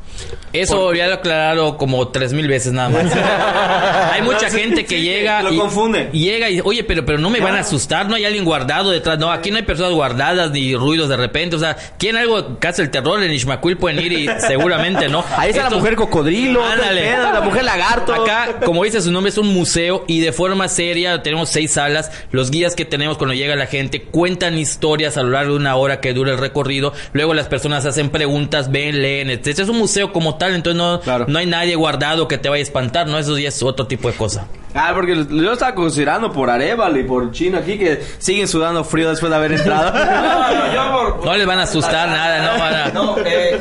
Eso 0.53 0.93
ya 0.95 1.07
lo 1.07 1.13
he 1.13 1.15
aclarado 1.15 1.77
como 1.77 2.09
tres 2.09 2.33
mil 2.33 2.49
veces 2.49 2.73
nada 2.73 2.89
más. 2.89 3.07
hay 4.13 4.23
mucha 4.23 4.51
gente 4.51 4.85
que 4.85 5.01
llega 5.01 5.43
lo 5.43 5.53
y 5.53 5.59
confunde. 5.59 6.11
y 6.13 6.25
llega 6.25 6.51
y 6.51 6.61
oye, 6.61 6.85
pero 6.85 7.05
pero 7.05 7.19
no 7.19 7.31
me 7.31 7.41
van 7.41 7.57
a 7.57 7.61
asustar, 7.61 8.09
no 8.09 8.17
hay 8.17 8.25
alguien 8.25 8.45
guardado 8.45 8.91
detrás, 8.91 9.19
no, 9.19 9.31
aquí 9.31 9.51
no 9.51 9.57
hay 9.57 9.63
personas 9.63 9.93
guardadas 9.93 10.51
ni 10.51 10.75
ruidos 10.75 11.09
de 11.09 11.17
repente, 11.17 11.57
o 11.57 11.59
sea, 11.59 11.77
¿quién 11.99 12.17
algo 12.17 12.59
casa 12.59 12.83
el 12.83 12.91
terror 12.91 13.23
en 13.23 13.33
Ishmaquil 13.33 13.77
pueden 13.77 14.01
ir 14.01 14.13
y 14.13 14.29
seguramente 14.41 15.09
no. 15.09 15.25
Ahí 15.37 15.51
está 15.51 15.71
la 15.71 15.77
mujer 15.77 15.97
cocodrilo, 15.97 16.65
Ándale. 16.65 17.17
la 17.17 17.41
mujer 17.41 17.65
lagarto. 17.65 18.13
Acá, 18.15 18.61
como 18.65 18.85
dice 18.85 19.01
su 19.01 19.11
nombre, 19.13 19.31
es 19.31 19.39
un 19.39 19.53
museo 19.55 20.05
y 20.07 20.21
de 20.21 20.33
forma 20.33 20.69
seria 20.69 21.23
tenemos 21.23 21.49
seis 21.49 21.73
salas. 21.73 22.11
Los 22.31 22.51
guías 22.51 22.75
que 22.75 22.85
tenemos 22.85 23.17
cuando 23.17 23.35
llega 23.35 23.55
la 23.57 23.67
gente 23.67 24.03
cuentan 24.03 24.59
historias 24.59 25.17
a 25.17 25.23
lo 25.23 25.31
largo 25.31 25.53
de 25.53 25.59
una 25.59 25.77
hora 25.77 26.01
que 26.01 26.13
dura 26.13 26.30
el 26.31 26.39
recorrido. 26.39 26.93
Luego 27.13 27.35
las 27.35 27.49
personas 27.49 27.85
hacen 27.87 28.11
preguntas, 28.11 28.71
ven, 28.71 29.03
leen, 29.03 29.31
etc. 29.31 29.47
Es 29.61 29.69
un 29.69 29.79
museo 29.79 30.13
como 30.13 30.37
tal, 30.37 30.55
entonces 30.55 30.79
no, 30.79 31.01
Claro. 31.01 31.27
no 31.29 31.39
hay 31.39 31.47
nadie 31.47 31.75
guardado 31.77 32.29
que 32.29 32.39
te 32.39 32.49
vaya 32.49 32.61
a 32.61 32.63
espantar, 32.63 33.07
¿no? 33.07 33.19
Eso 33.19 33.37
ya 33.39 33.49
es 33.49 33.63
otro 33.63 33.87
tipo 33.87 34.09
de 34.11 34.15
cosa. 34.17 34.47
Ah, 34.73 34.93
porque 34.95 35.27
yo 35.29 35.53
estaba 35.53 35.75
considerando 35.75 36.31
por 36.33 36.49
Arevalo 36.49 36.97
y 36.99 37.03
por 37.03 37.33
Chino 37.33 37.59
aquí 37.59 37.77
que 37.77 38.05
siguen 38.19 38.47
sudando 38.47 38.85
frío 38.85 39.11
después 39.11 39.29
de 39.31 39.37
haber 39.37 39.53
entrado. 39.53 39.93
No 41.25 41.37
les 41.37 41.47
van 41.47 41.59
a 41.59 41.63
asustar 41.65 42.09
nada, 42.09 42.53
no 42.53 42.59
van 42.61 42.75
a... 42.75 42.89
No, 42.89 43.17
eh, 43.25 43.61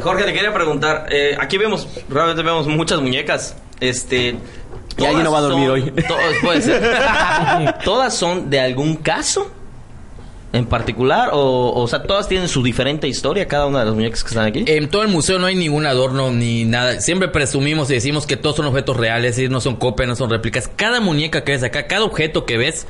Jorge, 0.00 0.24
te 0.24 0.32
quería 0.32 0.52
preguntar. 0.52 1.06
eh, 1.10 1.36
aquí 1.40 1.56
vemos, 1.58 1.86
realmente 2.08 2.42
vemos 2.42 2.66
muchas 2.66 3.00
muñecas. 3.00 3.56
Este. 3.80 4.36
Y 4.96 5.04
alguien 5.04 5.24
no 5.24 5.30
va 5.32 5.38
a 5.38 5.42
dormir 5.42 5.68
son- 5.68 5.72
hoy. 5.72 5.92
Todas, 6.06 6.32
puede 6.42 6.62
ser. 6.62 7.78
¿Todas 7.84 8.14
son 8.14 8.50
de 8.50 8.60
algún 8.60 8.96
caso? 8.96 9.50
En 10.52 10.66
particular? 10.66 11.30
O, 11.32 11.72
o 11.74 11.88
sea, 11.88 12.02
todas 12.02 12.28
tienen 12.28 12.48
su 12.48 12.62
diferente 12.62 13.08
historia, 13.08 13.46
cada 13.46 13.66
una 13.66 13.80
de 13.80 13.84
las 13.86 13.94
muñecas 13.94 14.22
que 14.22 14.28
están 14.28 14.46
aquí. 14.46 14.64
En 14.66 14.88
todo 14.88 15.02
el 15.02 15.08
museo 15.08 15.38
no 15.38 15.46
hay 15.46 15.54
ningún 15.54 15.86
adorno 15.86 16.30
ni 16.30 16.64
nada. 16.64 17.00
Siempre 17.00 17.28
presumimos 17.28 17.90
y 17.90 17.94
decimos 17.94 18.26
que 18.26 18.36
todos 18.36 18.56
son 18.56 18.66
objetos 18.66 18.96
reales, 18.96 19.30
es 19.30 19.36
decir, 19.36 19.50
no 19.50 19.60
son 19.60 19.76
copias, 19.76 20.08
no 20.08 20.16
son 20.16 20.30
réplicas. 20.30 20.70
Cada 20.74 21.00
muñeca 21.00 21.44
que 21.44 21.52
ves 21.52 21.62
acá, 21.62 21.86
cada 21.86 22.04
objeto 22.04 22.46
que 22.46 22.56
ves 22.56 22.86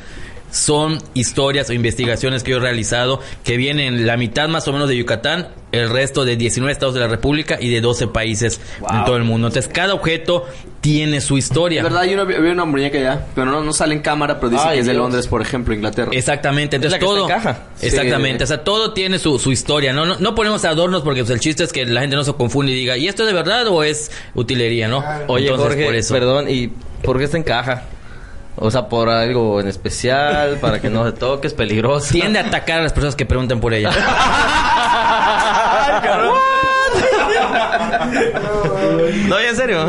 son 0.50 0.98
historias 1.14 1.68
o 1.70 1.72
investigaciones 1.72 2.42
que 2.42 2.52
yo 2.52 2.56
he 2.56 2.60
realizado 2.60 3.20
que 3.44 3.56
vienen 3.56 4.06
la 4.06 4.16
mitad 4.16 4.48
más 4.48 4.66
o 4.68 4.72
menos 4.72 4.88
de 4.88 4.96
Yucatán, 4.96 5.48
el 5.72 5.90
resto 5.90 6.24
de 6.24 6.36
19 6.36 6.72
estados 6.72 6.94
de 6.94 7.00
la 7.00 7.08
República 7.08 7.58
y 7.60 7.68
de 7.68 7.80
12 7.82 8.06
países 8.08 8.60
en 8.90 9.04
todo 9.04 9.16
el 9.16 9.24
mundo. 9.24 9.48
Entonces, 9.48 9.70
cada 9.72 9.92
objeto 9.92 10.46
tiene 10.80 11.20
su 11.20 11.36
historia. 11.36 11.80
Es 11.80 11.84
verdad, 11.84 12.04
yo 12.04 12.24
vi 12.24 12.34
una 12.50 12.64
muñeca 12.64 12.98
ya, 12.98 13.26
pero 13.34 13.50
no, 13.50 13.62
no 13.62 13.72
sale 13.74 13.94
en 13.94 14.00
cámara, 14.00 14.40
pero 14.40 14.50
dice 14.50 14.62
Ay, 14.66 14.74
que 14.76 14.80
es 14.80 14.86
de 14.86 14.92
Dios. 14.92 15.02
Londres, 15.02 15.26
por 15.26 15.42
ejemplo, 15.42 15.74
Inglaterra. 15.74 16.10
Exactamente, 16.14 16.76
entonces 16.76 16.92
la 16.92 16.98
que 16.98 17.04
todo. 17.04 17.22
está 17.28 17.34
en 17.36 17.42
caja. 17.42 17.62
Exactamente, 17.82 18.38
Sí. 18.38 18.44
o 18.44 18.46
sea, 18.46 18.64
todo 18.64 18.92
tiene 18.94 19.18
su, 19.18 19.38
su 19.38 19.52
historia. 19.52 19.92
¿no? 19.92 20.06
No, 20.06 20.16
no 20.18 20.34
ponemos 20.34 20.64
adornos 20.64 21.02
porque 21.02 21.20
pues, 21.20 21.30
el 21.30 21.40
chiste 21.40 21.64
es 21.64 21.72
que 21.72 21.84
la 21.84 22.00
gente 22.00 22.16
no 22.16 22.24
se 22.24 22.32
confunde 22.32 22.72
y 22.72 22.74
diga, 22.76 22.96
¿y 22.96 23.06
esto 23.08 23.24
es 23.24 23.28
de 23.28 23.34
verdad 23.34 23.66
o 23.68 23.82
es 23.82 24.10
utilería, 24.34 24.88
no? 24.88 25.04
Oye, 25.26 25.48
Entonces, 25.48 25.66
Jorge, 25.68 25.84
por 25.84 25.94
eso. 25.96 26.14
perdón, 26.14 26.46
¿y 26.48 26.68
por 27.02 27.18
qué 27.18 27.24
está 27.24 27.36
en 27.36 27.42
caja? 27.42 27.82
O 28.60 28.70
sea, 28.70 28.88
por 28.88 29.08
algo 29.08 29.60
en 29.60 29.68
especial, 29.68 30.58
para 30.60 30.80
que 30.80 30.90
no 30.90 31.04
se 31.06 31.12
toque, 31.12 31.46
es 31.46 31.54
peligroso. 31.54 32.08
Tiende 32.12 32.40
a 32.40 32.42
atacar 32.42 32.80
a 32.80 32.82
las 32.82 32.92
personas 32.92 33.14
que 33.14 33.24
preguntan 33.26 33.60
por 33.60 33.72
ella. 33.72 33.90
No, 39.28 39.40
ya 39.40 39.50
en 39.50 39.56
serio. 39.56 39.84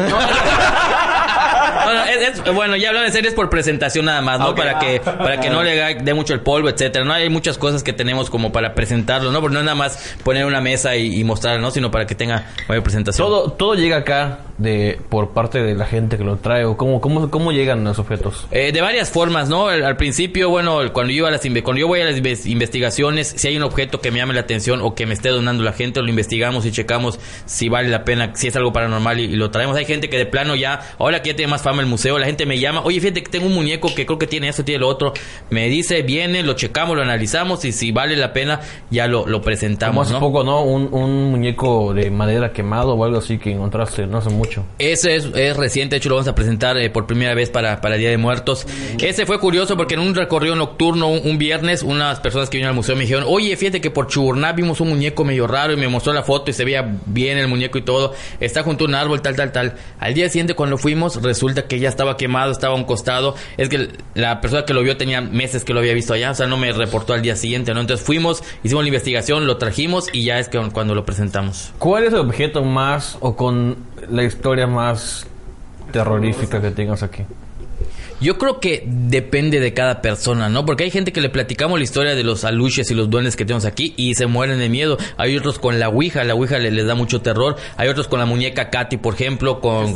Bueno, 1.93 2.05
es- 2.05 2.39
es- 2.39 2.53
bueno, 2.53 2.75
ya 2.75 2.89
hablando 2.89 3.07
en 3.07 3.13
serio, 3.13 3.29
es 3.29 3.35
por 3.35 3.49
presentación 3.49 4.05
nada 4.05 4.21
más, 4.21 4.39
¿no? 4.39 4.55
Para 4.55 4.79
que 4.79 4.99
para 4.99 5.39
que 5.39 5.49
no 5.49 5.63
le 5.63 5.95
dé 5.95 6.13
mucho 6.13 6.33
el 6.33 6.41
polvo, 6.41 6.69
etcétera. 6.69 7.05
No 7.05 7.13
hay 7.13 7.29
muchas 7.29 7.57
cosas 7.57 7.83
que 7.83 7.93
tenemos 7.93 8.29
como 8.29 8.51
para 8.51 8.73
presentarlo, 8.75 9.31
¿no? 9.31 9.41
Porque 9.41 9.53
no 9.53 9.59
es 9.59 9.65
nada 9.65 9.75
más 9.75 10.15
poner 10.23 10.45
una 10.45 10.61
mesa 10.61 10.95
y, 10.95 11.19
y 11.19 11.23
mostrarlo, 11.23 11.61
¿no? 11.61 11.71
Sino 11.71 11.91
para 11.91 12.05
que 12.05 12.15
tenga 12.15 12.47
mayor 12.67 12.83
presentación. 12.83 13.27
Todo, 13.27 13.51
todo 13.51 13.75
llega 13.75 13.97
acá 13.97 14.39
de 14.57 14.99
por 15.09 15.29
parte 15.31 15.61
de 15.63 15.73
la 15.73 15.85
gente 15.85 16.17
que 16.17 16.23
lo 16.23 16.35
trae 16.37 16.65
o 16.65 16.75
cómo, 16.75 16.99
cómo, 16.99 17.29
cómo 17.31 17.51
llegan 17.51 17.83
los 17.83 17.97
objetos. 17.99 18.45
Eh, 18.51 18.71
de 18.71 18.81
varias 18.81 19.09
formas, 19.09 19.47
¿no? 19.49 19.67
Al, 19.69 19.83
al 19.85 19.95
principio, 19.97 20.49
bueno, 20.49 20.79
cuando 20.93 21.11
yo, 21.11 21.17
iba 21.19 21.27
a 21.29 21.31
las 21.31 21.41
cuando 21.63 21.79
yo 21.79 21.87
voy 21.87 22.01
a 22.01 22.05
las 22.05 22.15
inves- 22.17 22.45
investigaciones, 22.45 23.33
si 23.37 23.47
hay 23.47 23.57
un 23.57 23.63
objeto 23.63 24.01
que 24.01 24.11
me 24.11 24.19
llame 24.19 24.33
la 24.33 24.41
atención 24.41 24.81
o 24.81 24.95
que 24.95 25.05
me 25.05 25.13
esté 25.13 25.29
donando 25.29 25.63
la 25.63 25.73
gente, 25.73 26.01
lo 26.01 26.09
investigamos 26.09 26.65
y 26.65 26.71
checamos 26.71 27.19
si 27.45 27.69
vale 27.69 27.89
la 27.89 28.03
pena, 28.03 28.31
si 28.35 28.47
es 28.47 28.55
algo 28.55 28.71
paranormal 28.73 29.19
y, 29.19 29.23
y 29.23 29.35
lo 29.35 29.49
traemos. 29.51 29.75
Hay 29.77 29.85
gente 29.85 30.09
que 30.09 30.17
de 30.17 30.25
plano 30.25 30.55
ya, 30.55 30.81
ahora 30.99 31.21
que 31.21 31.29
ya 31.29 31.35
tiene 31.35 31.49
más 31.51 31.61
fama 31.61 31.78
el 31.79 31.87
museo, 31.87 32.17
la 32.19 32.25
gente 32.25 32.45
me 32.45 32.59
llama, 32.59 32.81
oye, 32.83 32.99
fíjate 32.99 33.23
que 33.23 33.31
tengo 33.31 33.47
un 33.47 33.53
muñeco 33.53 33.93
que 33.93 34.05
creo 34.05 34.17
que 34.19 34.27
tiene 34.27 34.49
esto, 34.49 34.63
tiene 34.63 34.79
lo 34.79 34.87
otro. 34.87 35.13
Me 35.49 35.67
dice, 35.69 36.01
viene, 36.01 36.43
lo 36.43 36.53
checamos, 36.53 36.95
lo 36.95 37.03
analizamos 37.03 37.65
y 37.65 37.71
si 37.71 37.91
vale 37.91 38.15
la 38.15 38.33
pena, 38.33 38.61
ya 38.89 39.07
lo, 39.07 39.25
lo 39.25 39.37
Como 39.37 39.41
presentamos, 39.41 40.07
hace 40.07 40.13
¿no? 40.13 40.19
poco, 40.19 40.43
¿no? 40.43 40.61
Un, 40.63 40.89
un 40.93 41.31
muñeco 41.31 41.93
de 41.93 42.11
madera 42.11 42.51
quemado 42.53 42.93
o 42.93 43.03
algo 43.03 43.19
así 43.19 43.37
que 43.37 43.51
encontraste 43.51 44.07
no 44.07 44.17
hace 44.19 44.29
mucho. 44.29 44.65
Ese 44.77 45.15
es, 45.15 45.25
es 45.35 45.57
reciente, 45.57 45.95
de 45.95 45.97
hecho 45.97 46.09
lo 46.09 46.15
vamos 46.15 46.27
a 46.27 46.35
presentar 46.35 46.77
eh, 46.77 46.89
por 46.89 47.05
primera 47.07 47.33
vez 47.33 47.49
para, 47.49 47.81
para 47.81 47.95
Día 47.95 48.09
de 48.09 48.17
Muertos. 48.17 48.65
Ese 48.99 49.25
fue 49.25 49.39
curioso 49.39 49.77
porque 49.77 49.95
en 49.95 50.01
un 50.01 50.15
recorrido 50.15 50.55
nocturno, 50.55 51.07
un, 51.07 51.21
un 51.23 51.37
viernes, 51.37 51.83
unas 51.83 52.19
personas 52.19 52.49
que 52.49 52.57
vinieron 52.57 52.71
al 52.71 52.75
museo 52.75 52.95
me 52.95 53.01
dijeron, 53.01 53.23
oye, 53.27 53.55
fíjate 53.55 53.81
que 53.81 53.91
por 53.91 54.07
Chuburná 54.07 54.53
vimos 54.53 54.81
un 54.81 54.89
muñeco 54.89 55.23
medio 55.23 55.47
raro 55.47 55.73
y 55.73 55.77
me 55.77 55.87
mostró 55.87 56.13
la 56.13 56.23
foto 56.23 56.51
y 56.51 56.53
se 56.53 56.65
veía 56.65 56.97
bien 57.05 57.37
el 57.37 57.47
muñeco 57.47 57.77
y 57.77 57.81
todo. 57.81 58.13
Está 58.39 58.63
junto 58.63 58.85
a 58.85 58.87
un 58.87 58.95
árbol, 58.95 59.21
tal, 59.21 59.35
tal, 59.35 59.51
tal. 59.51 59.75
Al 59.99 60.13
día 60.13 60.27
siguiente 60.29 60.53
cuando 60.53 60.77
fuimos, 60.77 61.21
resulta 61.21 61.58
que 61.67 61.79
ya 61.79 61.89
estaba 61.89 62.17
quemado, 62.17 62.51
estaba 62.51 62.73
a 62.73 62.77
un 62.77 62.83
costado. 62.83 63.35
Es 63.57 63.69
que 63.69 63.89
la 64.13 64.41
persona 64.41 64.65
que 64.65 64.73
lo 64.73 64.81
vio 64.81 64.97
tenía 64.97 65.21
meses 65.21 65.63
que 65.63 65.73
lo 65.73 65.79
había 65.79 65.93
visto 65.93 66.13
allá, 66.13 66.31
o 66.31 66.35
sea, 66.35 66.47
no 66.47 66.57
me 66.57 66.71
reportó 66.71 67.13
al 67.13 67.21
día 67.21 67.35
siguiente, 67.35 67.73
¿no? 67.73 67.81
Entonces 67.81 68.05
fuimos, 68.05 68.43
hicimos 68.63 68.83
la 68.83 68.87
investigación, 68.87 69.47
lo 69.47 69.57
trajimos 69.57 70.07
y 70.13 70.25
ya 70.25 70.39
es 70.39 70.49
que 70.49 70.59
cuando 70.71 70.95
lo 70.95 71.05
presentamos. 71.05 71.71
¿Cuál 71.79 72.03
es 72.03 72.13
el 72.13 72.19
objeto 72.19 72.63
más 72.63 73.17
o 73.19 73.35
con 73.35 73.77
la 74.09 74.23
historia 74.23 74.67
más 74.67 75.27
terrorífica 75.91 76.61
que 76.61 76.71
tengas 76.71 77.03
aquí? 77.03 77.23
Yo 78.21 78.37
creo 78.37 78.59
que 78.59 78.83
depende 78.85 79.59
de 79.59 79.73
cada 79.73 80.01
persona, 80.01 80.49
¿no? 80.49 80.65
Porque 80.65 80.83
hay 80.83 80.91
gente 80.91 81.11
que 81.13 81.21
le 81.21 81.29
platicamos 81.29 81.79
la 81.79 81.83
historia 81.83 82.15
de 82.15 82.23
los 82.23 82.43
aluches 82.43 82.89
y 82.91 82.93
los 82.95 83.09
duendes 83.09 83.35
que 83.35 83.45
tenemos 83.45 83.65
aquí 83.65 83.93
y 83.97 84.15
se 84.15 84.25
mueren 84.25 84.59
de 84.59 84.69
miedo. 84.69 84.97
Hay 85.17 85.37
otros 85.37 85.57
con 85.59 85.79
la 85.79 85.89
ouija, 85.89 86.23
la 86.23 86.35
ouija 86.35 86.57
le- 86.59 86.71
les 86.71 86.85
da 86.85 86.95
mucho 86.95 87.21
terror. 87.21 87.55
Hay 87.77 87.87
otros 87.87 88.07
con 88.07 88.19
la 88.19 88.25
muñeca 88.25 88.69
Katy, 88.69 88.97
por 88.97 89.13
ejemplo, 89.15 89.61
con... 89.61 89.93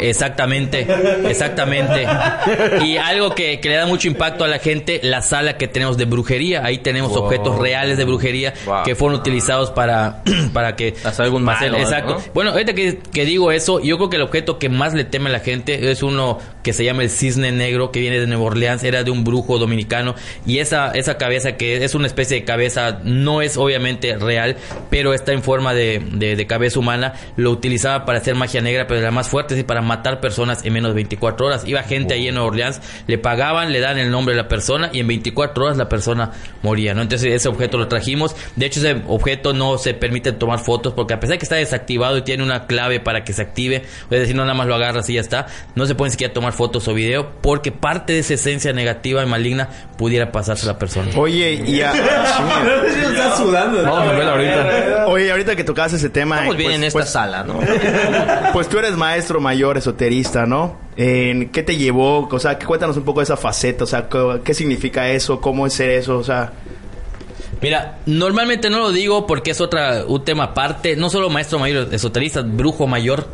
Exactamente, 0.00 0.86
exactamente. 1.28 2.06
Y 2.84 2.96
algo 2.96 3.34
que, 3.34 3.60
que 3.60 3.68
le 3.68 3.76
da 3.76 3.86
mucho 3.86 4.08
impacto 4.08 4.44
a 4.44 4.48
la 4.48 4.58
gente, 4.58 5.00
la 5.02 5.22
sala 5.22 5.56
que 5.56 5.68
tenemos 5.68 5.96
de 5.96 6.04
brujería. 6.04 6.64
Ahí 6.64 6.78
tenemos 6.78 7.16
objetos 7.16 7.58
reales 7.58 7.96
de 7.98 8.04
brujería 8.04 8.54
Wow. 8.66 8.82
que 8.84 8.94
fueron 8.94 9.18
utilizados 9.20 9.70
para, 9.70 10.22
para 10.52 10.76
que... 10.76 10.94
Hacer 11.04 11.26
algún 11.26 11.48
Exacto. 11.48 12.14
¿no? 12.14 12.20
Bueno, 12.34 12.50
ahorita 12.50 12.72
que, 12.74 12.98
que 13.12 13.24
digo 13.24 13.52
eso, 13.52 13.80
yo 13.80 13.96
creo 13.96 14.10
que 14.10 14.16
el 14.16 14.22
objeto 14.22 14.58
que 14.58 14.68
más 14.68 14.94
le 14.94 15.04
teme 15.04 15.28
a 15.28 15.32
la 15.32 15.40
gente 15.40 15.90
es 15.90 16.02
uno 16.02 16.38
que 16.62 16.72
se 16.72 16.84
llama 16.84 17.02
el 17.02 17.10
cisne 17.10 17.52
negro, 17.60 17.92
que 17.92 18.00
viene 18.00 18.18
de 18.18 18.26
Nueva 18.26 18.42
Orleans, 18.44 18.82
era 18.82 19.04
de 19.04 19.10
un 19.12 19.22
brujo 19.24 19.58
dominicano, 19.58 20.14
y 20.46 20.58
esa, 20.58 20.90
esa 20.92 21.16
cabeza 21.16 21.56
que 21.56 21.84
es 21.84 21.94
una 21.94 22.06
especie 22.08 22.36
de 22.38 22.44
cabeza, 22.44 23.00
no 23.04 23.40
es 23.42 23.56
obviamente 23.56 24.16
real, 24.16 24.56
pero 24.90 25.14
está 25.14 25.32
en 25.32 25.42
forma 25.42 25.72
de, 25.74 26.02
de- 26.12 26.34
de 26.36 26.46
cabeza 26.46 26.78
humana, 26.80 27.14
lo 27.36 27.50
utilizaba 27.50 28.04
para 28.04 28.18
hacer 28.18 28.34
magia 28.34 28.60
negra, 28.60 28.86
pero 28.86 29.00
la 29.00 29.10
más 29.12 29.28
fuerte, 29.28 29.58
y 29.58 29.62
para 29.62 29.82
matar 29.82 30.20
personas 30.20 30.64
en 30.64 30.72
menos 30.72 30.90
de 30.90 30.94
24 30.96 31.46
horas. 31.46 31.64
Iba 31.66 31.82
gente 31.84 32.14
ahí 32.14 32.26
en 32.28 32.34
Nueva 32.34 32.48
Orleans, 32.48 32.80
le 33.06 33.18
pagaban, 33.18 33.72
le 33.72 33.80
dan 33.80 33.98
el 33.98 34.10
nombre 34.10 34.34
de 34.34 34.42
la 34.42 34.48
persona, 34.48 34.90
y 34.92 35.00
en 35.00 35.06
24 35.06 35.64
horas 35.64 35.76
la 35.76 35.88
persona 35.88 36.32
moría, 36.62 36.94
¿no? 36.94 37.02
Entonces 37.02 37.32
ese 37.32 37.48
objeto 37.48 37.78
lo 37.78 37.88
trajimos, 37.88 38.34
de 38.56 38.66
hecho 38.66 38.80
ese 38.80 39.02
objeto 39.08 39.52
no 39.52 39.78
se 39.78 39.94
permite 39.94 40.32
tomar 40.32 40.58
fotos, 40.58 40.92
porque 40.94 41.14
a 41.14 41.20
pesar 41.20 41.34
de 41.34 41.38
que 41.38 41.44
está 41.44 41.56
desactivado 41.56 42.16
y 42.18 42.22
tiene 42.22 42.42
una 42.42 42.66
clave 42.66 43.00
para 43.00 43.22
que 43.24 43.32
se 43.32 43.42
active, 43.42 43.76
es 44.10 44.20
decir, 44.20 44.34
no 44.34 44.42
nada 44.42 44.54
más 44.54 44.66
lo 44.66 44.74
agarras 44.74 45.08
y 45.10 45.14
ya 45.14 45.20
está, 45.20 45.46
no 45.74 45.86
se 45.86 45.94
puede 45.94 46.08
ni 46.08 46.12
siquiera 46.12 46.32
tomar 46.32 46.52
fotos 46.52 46.86
o 46.88 46.94
video, 46.94 47.32
porque 47.50 47.72
parte 47.72 48.12
de 48.12 48.20
esa 48.20 48.34
esencia 48.34 48.72
negativa 48.72 49.24
y 49.24 49.26
maligna 49.26 49.68
pudiera 49.98 50.30
pasarse 50.30 50.66
a 50.66 50.72
la 50.72 50.78
persona. 50.78 51.10
Oye, 51.16 51.54
y 51.66 51.80
a- 51.80 51.90
Está 51.92 53.36
sudando. 53.36 53.82
Vamos 53.82 54.08
a 54.08 54.12
verlo 54.12 54.30
ahorita. 54.30 55.06
Oye, 55.08 55.30
ahorita 55.32 55.56
que 55.56 55.64
tocabas 55.64 55.92
ese 55.94 56.10
tema, 56.10 56.36
Estamos 56.36 56.56
bien 56.56 56.68
pues- 56.70 56.76
en 56.76 56.84
esta 56.84 56.98
pues- 57.00 57.10
sala, 57.10 57.42
¿no? 57.42 57.58
Pues 58.52 58.68
tú 58.68 58.78
eres 58.78 58.92
maestro 58.92 59.40
mayor, 59.40 59.76
esoterista, 59.78 60.46
¿no? 60.46 60.78
¿En 60.96 61.48
¿Qué 61.50 61.64
te 61.64 61.74
llevó? 61.76 62.28
O 62.30 62.38
sea, 62.38 62.56
cuéntanos 62.56 62.96
un 62.96 63.02
poco 63.02 63.18
de 63.18 63.24
esa 63.24 63.36
faceta, 63.36 63.82
o 63.82 63.86
sea, 63.88 64.08
¿qué, 64.08 64.40
qué 64.44 64.54
significa 64.54 65.08
eso? 65.08 65.40
¿Cómo 65.40 65.66
es 65.66 65.72
ser 65.72 65.90
eso? 65.90 66.18
O 66.18 66.22
sea, 66.24 66.52
Mira, 67.60 67.98
normalmente 68.06 68.70
no 68.70 68.78
lo 68.78 68.92
digo 68.92 69.26
porque 69.26 69.50
es 69.50 69.60
otra 69.60 70.04
un 70.06 70.24
tema 70.24 70.44
aparte, 70.44 70.94
no 70.94 71.10
solo 71.10 71.28
maestro 71.30 71.58
mayor, 71.58 71.92
esoterista, 71.92 72.42
brujo 72.42 72.86
mayor. 72.86 73.26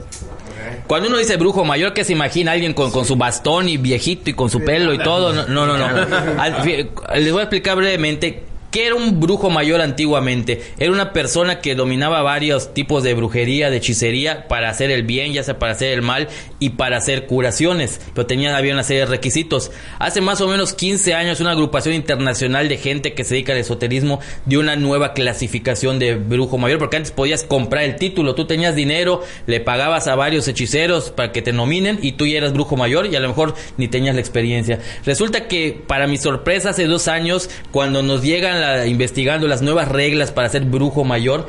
Cuando 0.86 1.08
uno 1.08 1.18
dice 1.18 1.36
brujo 1.36 1.64
mayor, 1.64 1.92
que 1.92 2.04
se 2.04 2.12
imagina 2.12 2.52
alguien 2.52 2.72
con, 2.72 2.90
con 2.90 3.04
su 3.04 3.16
bastón 3.16 3.68
y 3.68 3.76
viejito 3.76 4.30
y 4.30 4.34
con 4.34 4.50
su 4.50 4.64
pelo 4.64 4.94
y 4.94 4.98
todo? 4.98 5.32
No, 5.32 5.66
no, 5.66 5.76
no. 5.76 5.76
no. 5.76 5.86
Al 6.40 6.64
les 6.64 7.32
voy 7.32 7.40
a 7.40 7.44
explicar 7.44 7.76
brevemente 7.76 8.44
qué 8.70 8.86
era 8.86 8.94
un 8.94 9.20
brujo 9.20 9.50
mayor 9.50 9.80
antiguamente. 9.80 10.62
Era 10.78 10.92
una 10.92 11.12
persona 11.12 11.60
que 11.60 11.74
dominaba 11.74 12.22
varios 12.22 12.74
tipos 12.74 13.02
de 13.02 13.14
brujería, 13.14 13.70
de 13.70 13.78
hechicería, 13.78 14.48
para 14.48 14.68
hacer 14.68 14.90
el 14.90 15.02
bien, 15.02 15.32
ya 15.32 15.42
sea 15.42 15.58
para 15.58 15.72
hacer 15.72 15.92
el 15.92 16.02
mal 16.02 16.28
y 16.58 16.70
para 16.70 16.98
hacer 16.98 17.26
curaciones. 17.26 18.00
Pero 18.14 18.26
tenía, 18.26 18.56
había 18.56 18.72
una 18.72 18.82
serie 18.82 19.00
de 19.00 19.06
requisitos. 19.06 19.70
Hace 19.98 20.20
más 20.20 20.40
o 20.40 20.48
menos 20.48 20.72
15 20.72 21.14
años, 21.14 21.40
una 21.40 21.52
agrupación 21.52 21.94
internacional 21.94 22.68
de 22.68 22.76
gente 22.76 23.14
que 23.14 23.24
se 23.24 23.34
dedica 23.34 23.52
al 23.52 23.58
esoterismo 23.58 24.20
dio 24.44 24.60
una 24.60 24.76
nueva 24.76 25.12
clasificación 25.12 25.98
de 25.98 26.14
brujo 26.16 26.58
mayor, 26.58 26.78
porque 26.78 26.96
antes 26.96 27.12
podías 27.12 27.44
comprar 27.44 27.84
el 27.84 27.96
título. 27.96 28.34
Tú 28.34 28.46
tenías 28.46 28.74
dinero, 28.74 29.22
le 29.46 29.60
pagabas 29.60 30.08
a 30.08 30.14
varios 30.14 30.48
hechiceros 30.48 31.10
para 31.10 31.32
que 31.32 31.42
te 31.42 31.52
nominen 31.52 31.98
y 32.02 32.12
tú 32.12 32.26
ya 32.26 32.38
eras 32.38 32.52
brujo 32.52 32.76
mayor 32.76 33.06
y 33.06 33.16
a 33.16 33.20
lo 33.20 33.28
mejor 33.28 33.54
ni 33.76 33.88
tenías 33.88 34.14
la 34.14 34.20
experiencia. 34.20 34.80
Resulta 35.04 35.48
que, 35.48 35.80
para 35.86 36.06
mi 36.06 36.18
sorpresa, 36.18 36.70
hace 36.70 36.86
dos 36.86 37.08
años, 37.08 37.50
cuando 37.70 38.02
nos 38.02 38.22
llegan 38.22 38.55
investigando 38.86 39.48
las 39.48 39.62
nuevas 39.62 39.88
reglas 39.88 40.32
para 40.32 40.48
ser 40.48 40.64
brujo 40.64 41.04
mayor, 41.04 41.48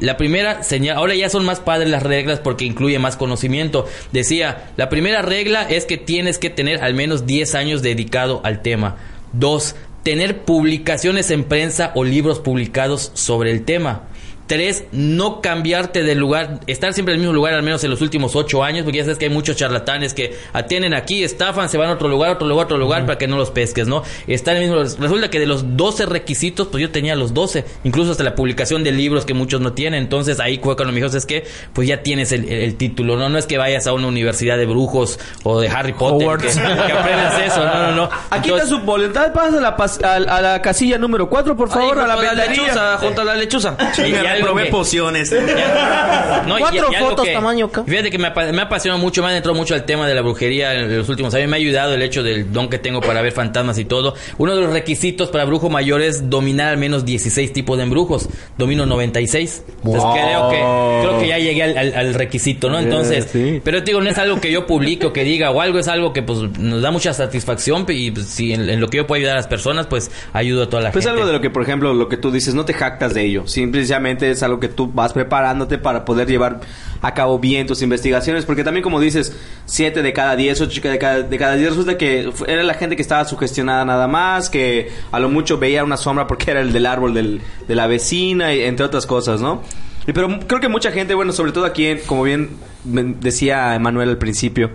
la 0.00 0.16
primera 0.16 0.62
señal, 0.64 0.96
ahora 0.96 1.14
ya 1.14 1.28
son 1.28 1.44
más 1.44 1.60
padres 1.60 1.88
las 1.88 2.02
reglas 2.02 2.40
porque 2.40 2.64
incluye 2.64 2.98
más 2.98 3.16
conocimiento. 3.16 3.86
Decía, 4.12 4.70
la 4.76 4.88
primera 4.88 5.22
regla 5.22 5.62
es 5.62 5.84
que 5.84 5.96
tienes 5.96 6.38
que 6.38 6.50
tener 6.50 6.82
al 6.82 6.94
menos 6.94 7.26
10 7.26 7.54
años 7.54 7.82
dedicado 7.82 8.40
al 8.44 8.60
tema. 8.62 8.96
Dos, 9.32 9.76
tener 10.02 10.42
publicaciones 10.42 11.30
en 11.30 11.44
prensa 11.44 11.92
o 11.94 12.04
libros 12.04 12.40
publicados 12.40 13.12
sobre 13.14 13.52
el 13.52 13.64
tema. 13.64 14.02
Tres, 14.46 14.84
no 14.92 15.40
cambiarte 15.40 16.02
de 16.02 16.14
lugar, 16.14 16.60
estar 16.66 16.92
siempre 16.92 17.14
en 17.14 17.20
el 17.20 17.20
mismo 17.22 17.32
lugar, 17.32 17.54
al 17.54 17.62
menos 17.62 17.82
en 17.82 17.90
los 17.90 18.02
últimos 18.02 18.36
ocho 18.36 18.62
años, 18.62 18.82
porque 18.84 18.98
ya 18.98 19.04
sabes 19.04 19.16
que 19.16 19.24
hay 19.24 19.30
muchos 19.30 19.56
charlatanes 19.56 20.12
que 20.12 20.36
atienden 20.52 20.92
aquí, 20.92 21.24
estafan, 21.24 21.70
se 21.70 21.78
van 21.78 21.88
a 21.88 21.92
otro 21.94 22.08
lugar, 22.08 22.32
otro 22.32 22.46
lugar, 22.46 22.66
otro 22.66 22.76
lugar, 22.76 23.06
para 23.06 23.16
que 23.16 23.26
no 23.26 23.38
los 23.38 23.50
pesques, 23.50 23.88
¿no? 23.88 24.02
Estar 24.26 24.54
en 24.56 24.64
el 24.64 24.68
mismo 24.68 24.82
Resulta 25.02 25.30
que 25.30 25.40
de 25.40 25.46
los 25.46 25.78
12 25.78 26.04
requisitos, 26.04 26.68
pues 26.68 26.82
yo 26.82 26.90
tenía 26.90 27.16
los 27.16 27.32
12, 27.32 27.64
incluso 27.84 28.10
hasta 28.12 28.22
la 28.22 28.34
publicación 28.34 28.84
de 28.84 28.92
libros 28.92 29.24
que 29.24 29.32
muchos 29.32 29.62
no 29.62 29.72
tienen. 29.72 30.02
Entonces 30.02 30.38
ahí 30.40 30.60
fue 30.62 30.76
cuando 30.76 30.92
me 30.92 31.00
dijo, 31.00 31.16
es 31.16 31.24
que, 31.24 31.46
pues 31.72 31.88
ya 31.88 32.02
tienes 32.02 32.30
el, 32.32 32.44
el- 32.44 32.64
el 32.64 32.76
título, 32.76 33.16
¿no? 33.16 33.30
No 33.30 33.38
es 33.38 33.46
que 33.46 33.56
vayas 33.56 33.86
a 33.86 33.94
una 33.94 34.08
universidad 34.08 34.58
de 34.58 34.66
brujos 34.66 35.18
o 35.44 35.58
de 35.60 35.68
Harry 35.68 35.94
Potter, 35.94 36.36
que, 36.36 36.48
que 36.48 36.92
aprendas 36.92 37.40
eso, 37.46 37.64
no, 37.64 37.74
no, 37.82 37.92
no. 37.92 38.04
Aquí 38.30 38.50
Entonces- 38.50 38.64
está 38.70 38.78
su 38.78 38.84
voluntad. 38.84 39.32
Pasa 39.32 39.56
a 39.56 39.60
la, 39.62 39.68
a, 40.28 40.36
a 40.36 40.42
la 40.42 40.60
casilla 40.60 40.98
número 40.98 41.30
4, 41.30 41.56
por 41.56 41.70
favor, 41.70 41.98
Ahí, 41.98 42.04
a 42.04 42.08
la 42.08 42.14
junto 42.16 42.28
a 42.28 42.34
vendería. 42.34 42.62
lechuza, 42.62 42.98
junto 42.98 43.20
a 43.22 43.24
la 43.24 43.34
lechuza. 43.36 43.76
Y- 43.96 44.02
y 44.02 44.12
me 44.12 44.33
algo 44.34 44.46
probé 44.48 44.64
que- 44.64 44.70
pociones. 44.70 45.34
No, 46.46 46.58
Cuatro 46.58 46.86
y 46.92 46.94
fotos 46.96 47.24
que- 47.26 47.32
tamaño 47.32 47.66
acá. 47.66 47.84
Fíjate 47.86 48.10
que 48.10 48.18
me, 48.18 48.26
apa- 48.28 48.52
me 48.52 48.60
ha 48.60 48.64
apasionado 48.64 49.00
mucho, 49.00 49.22
me 49.22 49.28
ha 49.28 49.36
entrado 49.36 49.56
mucho 49.56 49.74
al 49.74 49.84
tema 49.86 50.06
de 50.06 50.14
la 50.14 50.20
brujería 50.20 50.74
en 50.74 50.98
los 50.98 51.08
últimos 51.08 51.32
años. 51.34 51.48
Me 51.48 51.56
ha 51.56 51.58
ayudado 51.58 51.94
el 51.94 52.02
hecho 52.02 52.22
del 52.22 52.52
don 52.52 52.68
que 52.68 52.78
tengo 52.78 53.00
para 53.00 53.22
ver 53.22 53.32
fantasmas 53.32 53.78
y 53.78 53.84
todo. 53.84 54.14
Uno 54.38 54.54
de 54.54 54.60
los 54.62 54.72
requisitos 54.72 55.30
para 55.30 55.44
brujo 55.44 55.70
mayor 55.70 56.02
es 56.02 56.28
dominar 56.28 56.68
al 56.68 56.76
menos 56.78 57.04
16 57.06 57.52
tipos 57.52 57.76
de 57.78 57.84
embrujos. 57.84 58.28
Domino 58.58 58.84
96. 58.84 59.62
Entonces 59.84 60.02
creo 60.12 60.50
que 60.50 60.56
creo 61.06 61.18
que 61.20 61.28
ya 61.28 61.38
llegué 61.38 61.62
al, 61.62 61.78
al- 61.78 61.94
al 61.94 62.14
requisito, 62.14 62.68
¿no? 62.68 62.78
Entonces, 62.78 63.28
sí. 63.32 63.60
pero 63.64 63.78
te 63.82 63.86
digo, 63.92 64.00
no 64.00 64.10
es 64.10 64.18
algo 64.18 64.40
que 64.40 64.50
yo 64.50 64.66
publique 64.66 65.06
o 65.06 65.12
que 65.12 65.24
diga 65.24 65.50
o 65.50 65.60
algo, 65.60 65.78
es 65.78 65.88
algo 65.88 66.12
que 66.12 66.22
pues 66.22 66.40
nos 66.58 66.82
da 66.82 66.90
mucha 66.90 67.14
satisfacción 67.14 67.86
y 67.88 68.10
pues, 68.10 68.26
si 68.26 68.52
en, 68.52 68.68
en 68.68 68.80
lo 68.80 68.88
que 68.88 68.98
yo 68.98 69.06
puedo 69.06 69.18
ayudar 69.18 69.34
a 69.34 69.38
las 69.38 69.46
personas, 69.48 69.86
pues 69.86 70.10
ayudo 70.32 70.64
a 70.64 70.68
toda 70.68 70.82
la 70.82 70.92
Pues 70.92 71.04
gente. 71.04 71.14
algo 71.18 71.26
de 71.26 71.32
lo 71.32 71.40
que, 71.40 71.50
por 71.50 71.62
ejemplo, 71.62 71.94
lo 71.94 72.08
que 72.08 72.16
tú 72.16 72.30
dices, 72.30 72.54
no 72.54 72.64
te 72.64 72.74
jactas 72.74 73.14
de 73.14 73.24
ello. 73.24 73.46
Simplemente 73.46 74.23
es 74.30 74.42
algo 74.42 74.60
que 74.60 74.68
tú 74.68 74.90
vas 74.92 75.12
preparándote 75.12 75.78
para 75.78 76.04
poder 76.04 76.28
llevar 76.28 76.60
a 77.02 77.14
cabo 77.14 77.38
bien 77.38 77.66
tus 77.66 77.82
investigaciones. 77.82 78.44
Porque 78.44 78.64
también, 78.64 78.82
como 78.82 79.00
dices, 79.00 79.36
7 79.66 80.02
de 80.02 80.12
cada 80.12 80.36
10, 80.36 80.60
8 80.60 80.80
de 80.88 80.98
cada, 80.98 81.22
de 81.22 81.38
cada 81.38 81.56
10, 81.56 81.70
resulta 81.70 81.98
que 81.98 82.30
era 82.46 82.62
la 82.62 82.74
gente 82.74 82.96
que 82.96 83.02
estaba 83.02 83.24
sugestionada 83.24 83.84
nada 83.84 84.08
más, 84.08 84.50
que 84.50 84.90
a 85.12 85.20
lo 85.20 85.28
mucho 85.28 85.58
veía 85.58 85.84
una 85.84 85.96
sombra 85.96 86.26
porque 86.26 86.50
era 86.50 86.60
el 86.60 86.72
del 86.72 86.86
árbol 86.86 87.14
del, 87.14 87.40
de 87.66 87.74
la 87.74 87.86
vecina, 87.86 88.54
y 88.54 88.62
entre 88.62 88.86
otras 88.86 89.06
cosas, 89.06 89.40
¿no? 89.40 89.62
Y 90.06 90.12
pero 90.12 90.28
creo 90.46 90.60
que 90.60 90.68
mucha 90.68 90.90
gente, 90.92 91.14
bueno, 91.14 91.32
sobre 91.32 91.52
todo 91.52 91.64
aquí, 91.64 91.96
como 92.06 92.24
bien 92.24 92.50
decía 92.84 93.74
Emanuel 93.74 94.10
al 94.10 94.18
principio, 94.18 94.70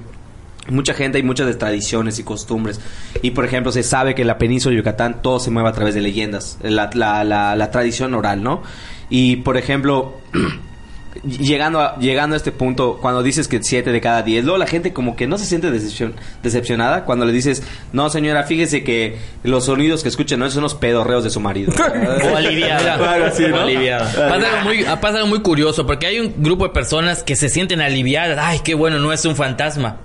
mucha 0.70 0.94
gente 0.94 1.18
hay 1.18 1.24
muchas 1.24 1.48
de 1.48 1.56
tradiciones 1.56 2.20
y 2.20 2.24
costumbres. 2.24 2.80
Y 3.22 3.32
por 3.32 3.46
ejemplo, 3.46 3.72
se 3.72 3.84
sabe 3.84 4.16
que 4.16 4.22
en 4.22 4.28
la 4.28 4.38
península 4.38 4.72
de 4.74 4.78
Yucatán 4.78 5.22
todo 5.22 5.40
se 5.40 5.52
mueve 5.52 5.70
a 5.70 5.74
través 5.74 5.96
de 5.96 6.02
leyendas, 6.02 6.58
la, 6.62 6.90
la, 6.94 7.24
la, 7.24 7.56
la 7.56 7.72
tradición 7.72 8.14
oral, 8.14 8.42
¿no? 8.44 8.62
Y 9.10 9.38
por 9.38 9.58
ejemplo, 9.58 10.14
llegando 11.24 11.80
a, 11.82 11.98
llegando 11.98 12.36
a 12.36 12.38
este 12.38 12.52
punto, 12.52 13.00
cuando 13.02 13.24
dices 13.24 13.48
que 13.48 13.62
7 13.62 13.92
de 13.92 14.00
cada 14.00 14.22
10, 14.22 14.44
luego 14.46 14.58
la 14.60 14.68
gente 14.68 14.94
como 14.94 15.16
que 15.16 15.28
no 15.28 15.38
se 15.40 15.46
siente 15.46 15.70
decepcion- 15.72 16.14
decepcionada 16.44 17.04
cuando 17.04 17.26
le 17.26 17.34
dices, 17.34 17.64
no 17.92 18.10
señora, 18.10 18.44
fíjese 18.44 18.84
que 18.84 19.18
los 19.44 19.66
sonidos 19.66 20.04
que 20.04 20.10
escuchan 20.10 20.40
no 20.40 20.50
son 20.52 20.62
los 20.64 20.76
pedorreos 20.76 21.24
de 21.24 21.30
su 21.32 21.40
marido. 21.40 21.74
O 22.32 22.36
aliviada. 22.36 23.26
Así, 23.28 23.44
¿no? 23.48 23.58
O 23.58 23.60
aliviada. 23.62 24.06
Pasa 24.06 24.36
algo, 24.60 24.64
muy, 24.64 24.84
pasa 25.02 25.18
algo 25.18 25.28
muy 25.28 25.42
curioso, 25.42 25.86
porque 25.88 26.06
hay 26.06 26.20
un 26.20 26.34
grupo 26.38 26.66
de 26.66 26.70
personas 26.74 27.24
que 27.24 27.36
se 27.36 27.50
sienten 27.50 27.82
aliviadas. 27.82 28.38
Ay, 28.40 28.60
qué 28.64 28.76
bueno, 28.76 29.00
no 29.00 29.12
es 29.12 29.26
un 29.26 29.36
fantasma. 29.36 29.98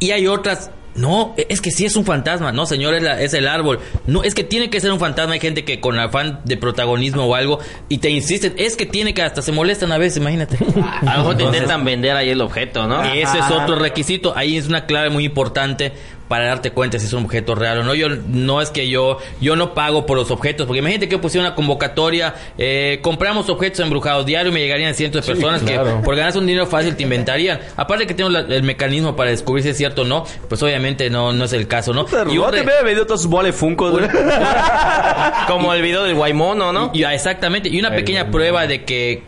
Y 0.00 0.10
hay 0.10 0.26
otras, 0.26 0.70
no, 0.94 1.34
es 1.36 1.60
que 1.60 1.70
sí 1.70 1.84
es 1.84 1.94
un 1.94 2.04
fantasma. 2.04 2.50
No, 2.52 2.66
señor, 2.66 2.94
es, 2.94 3.02
la- 3.02 3.20
es 3.20 3.32
el 3.34 3.46
árbol. 3.46 3.78
No, 4.06 4.22
es 4.24 4.34
que 4.34 4.42
tiene 4.44 4.70
que 4.70 4.80
ser 4.80 4.90
un 4.92 4.98
fantasma. 4.98 5.34
Hay 5.34 5.40
gente 5.40 5.64
que 5.64 5.78
con 5.80 5.98
afán 5.98 6.40
de 6.44 6.56
protagonismo 6.56 7.24
o 7.26 7.34
algo 7.34 7.60
y 7.88 7.98
te 7.98 8.10
insisten, 8.10 8.54
es 8.56 8.76
que 8.76 8.86
tiene 8.86 9.14
que 9.14 9.22
hasta 9.22 9.42
se 9.42 9.52
molestan 9.52 9.92
a 9.92 9.98
veces, 9.98 10.16
imagínate. 10.18 10.58
A 11.06 11.12
lo 11.16 11.18
mejor 11.18 11.36
te 11.36 11.44
intentan 11.44 11.84
vender 11.84 12.16
ahí 12.16 12.30
el 12.30 12.40
objeto, 12.40 12.86
¿no? 12.86 13.02
Ese 13.04 13.38
es 13.38 13.50
otro 13.50 13.76
requisito. 13.76 14.36
Ahí 14.36 14.56
es 14.56 14.66
una 14.66 14.86
clave 14.86 15.10
muy 15.10 15.24
importante 15.24 15.92
para 16.30 16.46
darte 16.46 16.70
cuenta 16.70 16.96
si 17.00 17.06
es 17.06 17.12
un 17.12 17.24
objeto 17.24 17.56
real 17.56 17.78
o 17.80 17.82
no. 17.82 17.92
Yo 17.92 18.08
no 18.08 18.62
es 18.62 18.70
que 18.70 18.88
yo 18.88 19.18
yo 19.40 19.56
no 19.56 19.74
pago 19.74 20.06
por 20.06 20.16
los 20.16 20.30
objetos, 20.30 20.64
porque 20.68 20.78
imagínate 20.78 21.08
que 21.08 21.18
pusiera 21.18 21.44
una 21.48 21.56
convocatoria, 21.56 22.36
eh, 22.56 23.00
compramos 23.02 23.50
objetos 23.50 23.80
embrujados 23.80 24.24
diario, 24.26 24.52
me 24.52 24.60
llegarían 24.60 24.94
cientos 24.94 25.26
de 25.26 25.32
personas 25.34 25.60
claro. 25.62 25.96
que 25.98 26.04
por 26.04 26.14
ganarse 26.14 26.38
un 26.38 26.46
dinero 26.46 26.66
fácil 26.68 26.94
te 26.94 27.02
inventarían. 27.02 27.58
Aparte 27.76 28.06
que 28.06 28.14
tengo 28.14 28.30
la- 28.30 28.40
el 28.40 28.62
mecanismo 28.62 29.16
para 29.16 29.30
descubrir 29.30 29.64
si 29.64 29.70
es 29.70 29.76
cierto 29.76 30.02
o 30.02 30.04
no, 30.04 30.24
pues 30.48 30.62
obviamente 30.62 31.10
no 31.10 31.32
no 31.32 31.44
es 31.46 31.52
el 31.52 31.66
caso, 31.66 31.92
¿no? 31.92 32.06
Y 32.30 32.38
un 32.38 32.52
re- 32.52 32.62
vendido 32.84 33.06
todos 33.06 33.22
sus 33.22 33.30
Funko. 33.56 33.90
Como 35.48 35.74
el 35.74 35.82
video 35.82 36.04
del 36.04 36.14
Guaymono, 36.14 36.72
¿no? 36.72 36.90
Y, 36.94 37.00
y- 37.00 37.04
exactamente. 37.04 37.68
Y 37.68 37.78
una 37.80 37.90
pequeña 37.90 38.30
prueba 38.30 38.66
de 38.66 38.84
que 38.84 39.24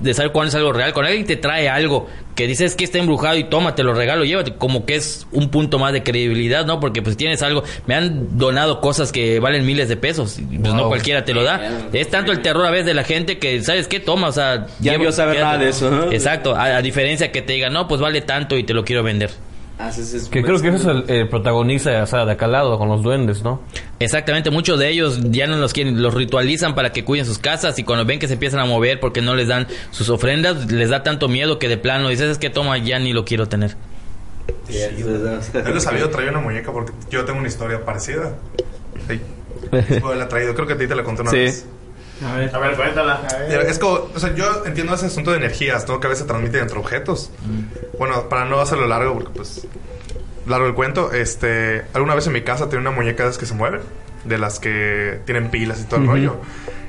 de 0.00 0.14
saber 0.14 0.32
cuándo 0.32 0.48
es 0.48 0.54
algo 0.54 0.72
real. 0.72 0.92
Cuando 0.92 1.08
alguien 1.08 1.26
te 1.26 1.36
trae 1.36 1.68
algo 1.68 2.08
que 2.34 2.46
dices 2.46 2.74
que 2.74 2.84
está 2.84 2.98
embrujado 2.98 3.36
y 3.36 3.44
toma, 3.44 3.74
te 3.74 3.82
lo 3.82 3.92
regalo, 3.92 4.24
llévate, 4.24 4.54
como 4.54 4.86
que 4.86 4.96
es 4.96 5.26
un 5.30 5.50
punto 5.50 5.78
más 5.78 5.92
de 5.92 6.02
credibilidad, 6.02 6.64
¿no? 6.64 6.80
Porque 6.80 7.02
pues 7.02 7.16
tienes 7.16 7.42
algo, 7.42 7.62
me 7.86 7.94
han 7.94 8.38
donado 8.38 8.80
cosas 8.80 9.12
que 9.12 9.40
valen 9.40 9.66
miles 9.66 9.88
de 9.88 9.96
pesos, 9.96 10.38
y, 10.38 10.58
pues 10.58 10.72
no 10.72 10.88
cualquiera 10.88 11.24
te 11.24 11.34
lo 11.34 11.44
da. 11.44 11.88
Es 11.92 12.08
tanto 12.08 12.32
el 12.32 12.40
terror 12.40 12.64
a 12.64 12.70
veces 12.70 12.86
de 12.86 12.94
la 12.94 13.04
gente 13.04 13.38
que, 13.38 13.62
¿sabes 13.62 13.88
qué? 13.88 14.00
Toma, 14.00 14.28
o 14.28 14.32
sea... 14.32 14.66
Ya 14.80 14.96
vio 14.96 15.12
saber 15.12 15.36
quédate. 15.36 15.52
nada 15.52 15.64
de 15.64 15.70
eso, 15.70 15.90
¿no? 15.90 16.12
Exacto, 16.12 16.54
a, 16.54 16.76
a 16.76 16.82
diferencia 16.82 17.30
que 17.30 17.42
te 17.42 17.52
digan, 17.52 17.72
no, 17.72 17.86
pues 17.86 18.00
vale 18.00 18.22
tanto 18.22 18.56
y 18.56 18.64
te 18.64 18.72
lo 18.72 18.84
quiero 18.84 19.02
vender. 19.02 19.30
Que 20.30 20.42
creo 20.42 20.60
que 20.60 20.68
eso 20.68 20.76
es 20.76 21.08
el, 21.08 21.10
el 21.16 21.28
protagonista, 21.28 22.02
o 22.02 22.06
sea, 22.06 22.24
de 22.24 22.32
acá 22.32 22.44
al 22.46 22.52
lado, 22.52 22.78
con 22.78 22.88
los 22.88 23.02
duendes, 23.02 23.42
¿no? 23.42 23.60
Exactamente, 23.98 24.50
muchos 24.50 24.78
de 24.78 24.88
ellos 24.90 25.18
ya 25.30 25.46
no 25.46 25.56
los 25.56 25.72
quieren, 25.72 26.00
los 26.02 26.14
ritualizan 26.14 26.74
para 26.74 26.92
que 26.92 27.04
cuiden 27.04 27.26
sus 27.26 27.38
casas 27.38 27.78
y 27.78 27.84
cuando 27.84 28.04
ven 28.04 28.18
que 28.18 28.26
se 28.28 28.34
empiezan 28.34 28.60
a 28.60 28.64
mover 28.66 29.00
porque 29.00 29.20
no 29.22 29.34
les 29.34 29.48
dan 29.48 29.66
sus 29.90 30.08
ofrendas, 30.10 30.70
les 30.70 30.90
da 30.90 31.02
tanto 31.02 31.28
miedo 31.28 31.58
que 31.58 31.68
de 31.68 31.76
plano 31.78 32.08
dices, 32.08 32.30
es 32.30 32.38
que 32.38 32.50
toma, 32.50 32.78
ya 32.78 32.98
ni 32.98 33.12
lo 33.12 33.24
quiero 33.24 33.46
tener. 33.48 33.76
Yo 34.68 35.74
les 35.74 35.86
había 35.86 36.10
traído 36.10 36.32
una 36.32 36.40
muñeca 36.40 36.72
porque 36.72 36.92
yo 37.10 37.24
tengo 37.24 37.38
una 37.38 37.48
historia 37.48 37.84
parecida. 37.84 38.34
Sí. 39.08 39.20
Después 39.70 40.16
la 40.18 40.24
he 40.24 40.28
traído. 40.28 40.54
Creo 40.54 40.66
que 40.66 40.72
a 40.74 40.78
ti 40.78 40.86
te 40.86 40.94
la 40.94 41.02
conté 41.04 41.22
una 41.22 41.30
Sí. 41.30 41.36
vez. 41.38 41.66
A 42.24 42.36
ver, 42.36 42.76
cuéntala. 42.76 43.20
Mira, 43.48 43.62
Es 43.62 43.78
como, 43.78 44.08
o 44.14 44.18
sea, 44.18 44.34
yo 44.34 44.64
entiendo 44.66 44.94
ese 44.94 45.06
asunto 45.06 45.30
de 45.30 45.38
energías, 45.38 45.86
¿no? 45.88 46.00
Que 46.00 46.06
a 46.06 46.10
veces 46.10 46.22
se 46.22 46.28
transmiten 46.28 46.62
entre 46.62 46.78
objetos. 46.78 47.30
Bueno, 47.98 48.28
para 48.28 48.44
no 48.44 48.60
hacerlo 48.60 48.86
largo, 48.86 49.14
porque 49.14 49.30
pues. 49.30 49.66
Largo 50.46 50.66
el 50.66 50.74
cuento, 50.74 51.12
este. 51.12 51.84
Alguna 51.92 52.14
vez 52.14 52.26
en 52.26 52.32
mi 52.32 52.42
casa 52.42 52.68
tenía 52.68 52.80
una 52.80 52.90
muñeca 52.90 53.22
de 53.22 53.30
esas 53.30 53.38
que 53.38 53.46
se 53.46 53.54
mueven, 53.54 53.80
de 54.24 54.38
las 54.38 54.58
que 54.58 55.20
tienen 55.24 55.50
pilas 55.50 55.80
y 55.80 55.84
todo 55.84 56.00
el 56.00 56.06
rollo. 56.06 56.36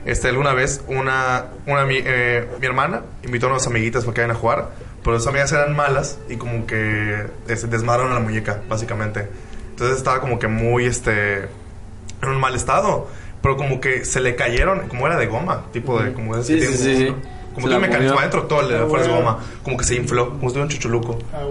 Este, 0.06 0.30
alguna 0.30 0.54
vez, 0.54 0.82
una. 0.88 1.46
una 1.68 1.86
mi, 1.86 2.00
eh, 2.04 2.48
mi 2.60 2.66
hermana 2.66 3.02
invitó 3.24 3.48
a 3.48 3.52
unas 3.52 3.68
amiguitas 3.68 4.04
para 4.04 4.16
que 4.16 4.22
vayan 4.22 4.36
a 4.36 4.40
jugar, 4.40 4.70
pero 5.04 5.16
las 5.16 5.28
amigas 5.28 5.52
eran 5.52 5.76
malas 5.76 6.18
y 6.28 6.38
como 6.38 6.66
que 6.66 7.28
este, 7.48 7.68
desmadraron 7.68 8.12
a 8.12 8.16
la 8.16 8.22
muñeca, 8.22 8.62
básicamente. 8.68 9.28
Entonces 9.72 9.98
estaba 9.98 10.20
como 10.20 10.40
que 10.40 10.48
muy, 10.48 10.86
este. 10.86 11.44
en 12.22 12.30
un 12.30 12.40
mal 12.40 12.56
estado. 12.56 13.08
Pero 13.42 13.58
como 13.58 13.82
que 13.82 14.06
se 14.06 14.20
le 14.22 14.36
cayeron, 14.36 14.88
como 14.88 15.08
era 15.08 15.18
de 15.18 15.26
goma, 15.28 15.66
tipo 15.74 16.00
de. 16.02 16.14
Como 16.14 16.36
esas 16.36 16.48
Sí, 16.48 16.56
que 16.60 16.66
sí, 16.68 16.78
sí, 16.78 17.06
como- 17.08 17.22
sí. 17.22 17.28
Como 17.54 17.68
Se 17.68 17.72
que 17.72 17.76
un 17.76 17.82
la 17.82 17.88
mecanismo 17.88 18.18
adentro, 18.20 18.44
todo 18.44 18.62
el 18.62 18.70
de 18.70 18.78
Ah, 18.78 18.86
huevo. 18.86 19.16
goma. 19.16 19.40
Como 19.64 19.76
que 19.78 19.84
se 19.84 19.96
infló, 19.96 20.30
como 20.30 20.42
si 20.44 20.48
tuviera 20.54 20.64
un 20.64 20.70
chuchuluco. 20.70 21.20
Ah. 21.34 21.44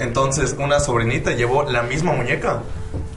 Entonces, 0.00 0.56
una 0.58 0.80
sobrinita 0.80 1.32
llevó 1.32 1.62
la 1.70 1.82
misma 1.82 2.12
muñeca 2.12 2.62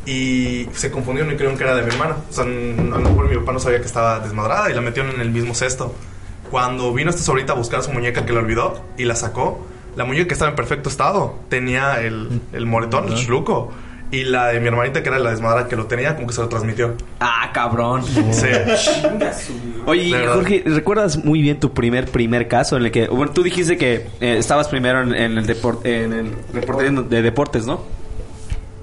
y 0.05 0.67
se 0.73 0.91
confundieron 0.91 1.31
y 1.33 1.35
creyeron 1.37 1.57
que 1.57 1.63
era 1.63 1.75
de 1.75 1.81
mi 1.83 1.89
hermana. 1.89 2.17
O 2.29 2.33
sea, 2.33 2.43
a 2.43 2.47
lo 2.47 2.99
mejor 2.99 3.29
mi 3.29 3.37
papá 3.37 3.53
no 3.53 3.59
sabía 3.59 3.79
que 3.79 3.85
estaba 3.85 4.19
desmadrada 4.19 4.69
y 4.69 4.73
la 4.73 4.81
metieron 4.81 5.15
en 5.15 5.21
el 5.21 5.31
mismo 5.31 5.55
cesto. 5.55 5.95
Cuando 6.51 6.93
vino 6.93 7.09
esta 7.09 7.23
sobrinita 7.23 7.53
a 7.53 7.55
buscar 7.55 7.81
su 7.83 7.91
muñeca 7.91 8.25
que 8.25 8.33
la 8.33 8.39
olvidó 8.41 8.79
y 8.97 9.05
la 9.05 9.15
sacó, 9.15 9.65
la 9.95 10.05
muñeca 10.05 10.27
que 10.27 10.33
estaba 10.33 10.49
en 10.51 10.55
perfecto 10.55 10.89
estado 10.89 11.35
tenía 11.49 12.01
el, 12.01 12.41
el 12.51 12.65
moretón, 12.65 13.07
el 13.07 13.15
chuluco. 13.15 13.71
Y 14.13 14.25
la 14.25 14.49
de 14.49 14.59
mi 14.59 14.67
hermanita, 14.67 15.01
que 15.01 15.09
era 15.09 15.17
la 15.17 15.31
desmadrada 15.31 15.67
que 15.67 15.75
lo 15.75 15.87
tenía, 15.87 16.15
como 16.15 16.27
que 16.27 16.35
se 16.35 16.41
lo 16.41 16.47
transmitió. 16.47 16.93
Ah, 17.19 17.49
cabrón. 17.51 18.03
Sí. 18.31 18.45
Oye. 19.87 20.27
Jorge, 20.27 20.61
¿recuerdas 20.67 21.25
muy 21.25 21.41
bien 21.41 21.59
tu 21.59 21.73
primer 21.73 22.05
primer 22.05 22.47
caso 22.47 22.77
en 22.77 22.85
el 22.85 22.91
que, 22.91 23.07
bueno, 23.07 23.31
tú 23.31 23.41
dijiste 23.41 23.75
que 23.75 24.05
eh, 24.21 24.37
estabas 24.37 24.67
primero 24.67 25.01
en, 25.01 25.15
en 25.15 25.37
el 25.39 25.47
deporte, 25.47 26.03
en 26.03 26.13
el 26.13 26.31
reportería 26.53 27.01
de 27.01 27.21
deportes, 27.23 27.65
¿no? 27.65 27.81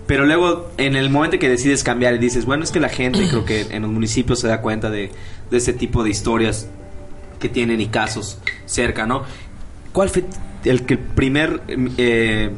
Pero 0.08 0.26
luego, 0.26 0.72
en 0.78 0.96
el 0.96 1.10
momento 1.10 1.38
que 1.38 1.48
decides 1.48 1.84
cambiar 1.84 2.14
y 2.14 2.18
dices, 2.18 2.44
bueno, 2.44 2.64
es 2.64 2.72
que 2.72 2.80
la 2.80 2.88
gente, 2.88 3.20
creo 3.28 3.44
que 3.44 3.68
en 3.70 3.82
los 3.82 3.90
municipios 3.92 4.40
se 4.40 4.48
da 4.48 4.60
cuenta 4.60 4.90
de, 4.90 5.12
de 5.48 5.56
ese 5.56 5.72
tipo 5.72 6.02
de 6.02 6.10
historias 6.10 6.68
que 7.38 7.48
tienen 7.48 7.80
y 7.80 7.86
casos 7.86 8.40
cerca, 8.66 9.06
¿no? 9.06 9.22
¿Cuál 9.92 10.08
fue 10.08 10.24
el 10.64 10.84
que 10.86 10.94
el 10.94 11.00
primer 11.00 11.62
eh, 11.96 12.50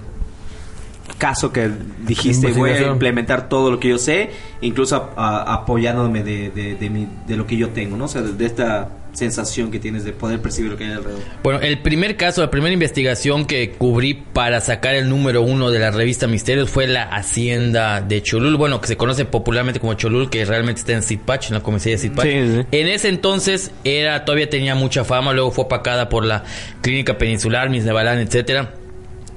caso 1.19 1.53
que 1.53 1.71
dijiste, 2.07 2.53
voy 2.53 2.71
a 2.71 2.83
implementar 2.89 3.49
todo 3.49 3.71
lo 3.71 3.79
que 3.81 3.89
yo 3.89 3.99
sé, 3.99 4.31
incluso 4.61 5.13
a- 5.17 5.43
a- 5.43 5.55
apoyándome 5.55 6.23
de, 6.23 6.51
de, 6.51 6.75
de 6.75 6.91
mi- 6.91 7.09
de 7.27 7.37
lo 7.37 7.47
que 7.47 7.57
yo 7.57 7.69
tengo, 7.71 7.97
¿no? 7.97 8.05
O 8.07 8.09
sea, 8.09 8.23
de, 8.23 8.33
de 8.33 8.47
esta 8.47 8.89
sensación 9.13 9.71
que 9.71 9.79
tienes 9.79 10.05
de 10.05 10.13
poder 10.13 10.41
percibir 10.41 10.71
lo 10.71 10.79
que 10.79 10.85
hay 10.85 10.93
alrededor. 10.93 11.21
Bueno, 11.43 11.61
el 11.61 11.79
primer 11.81 12.17
caso, 12.17 12.41
la 12.41 12.51
primera 12.51 12.73
investigación 12.73 13.45
que 13.45 13.73
cubrí 13.73 14.15
para 14.15 14.63
sacar 14.63 14.95
el 14.95 15.11
número 15.11 15.43
uno 15.43 15.71
de 15.71 15.79
la 15.79 15.91
revista 15.91 16.27
Misterios 16.27 16.71
fue 16.71 16.87
la 16.87 17.03
hacienda 17.03 18.01
de 18.01 18.23
Cholul, 18.23 18.57
bueno, 18.57 18.81
que 18.81 18.87
se 18.87 18.97
conoce 18.97 19.27
popularmente 19.27 19.81
como 19.81 19.93
Cholul, 19.95 20.31
que 20.31 20.45
realmente 20.47 20.81
está 20.81 20.93
en 20.93 21.03
Zipach, 21.03 21.49
en 21.49 21.55
la 21.55 21.63
comisaría 21.63 21.97
de 21.97 22.03
Zipach. 22.03 22.25
Sí, 22.25 22.31
sí. 22.33 22.67
En 22.73 22.89
ese 22.89 23.09
entonces 23.11 23.71
era 23.85 24.25
todavía 24.25 24.49
tenía 24.49 24.75
mucha 24.75 25.05
fama, 25.05 25.35
luego 25.35 25.51
fue 25.51 25.65
opacada 25.67 26.09
por 26.09 26.25
la 26.25 26.45
Clínica 26.81 27.19
Peninsular, 27.19 27.69
Miss 27.69 27.85
Nevalán, 27.85 28.19
etcétera. 28.19 28.73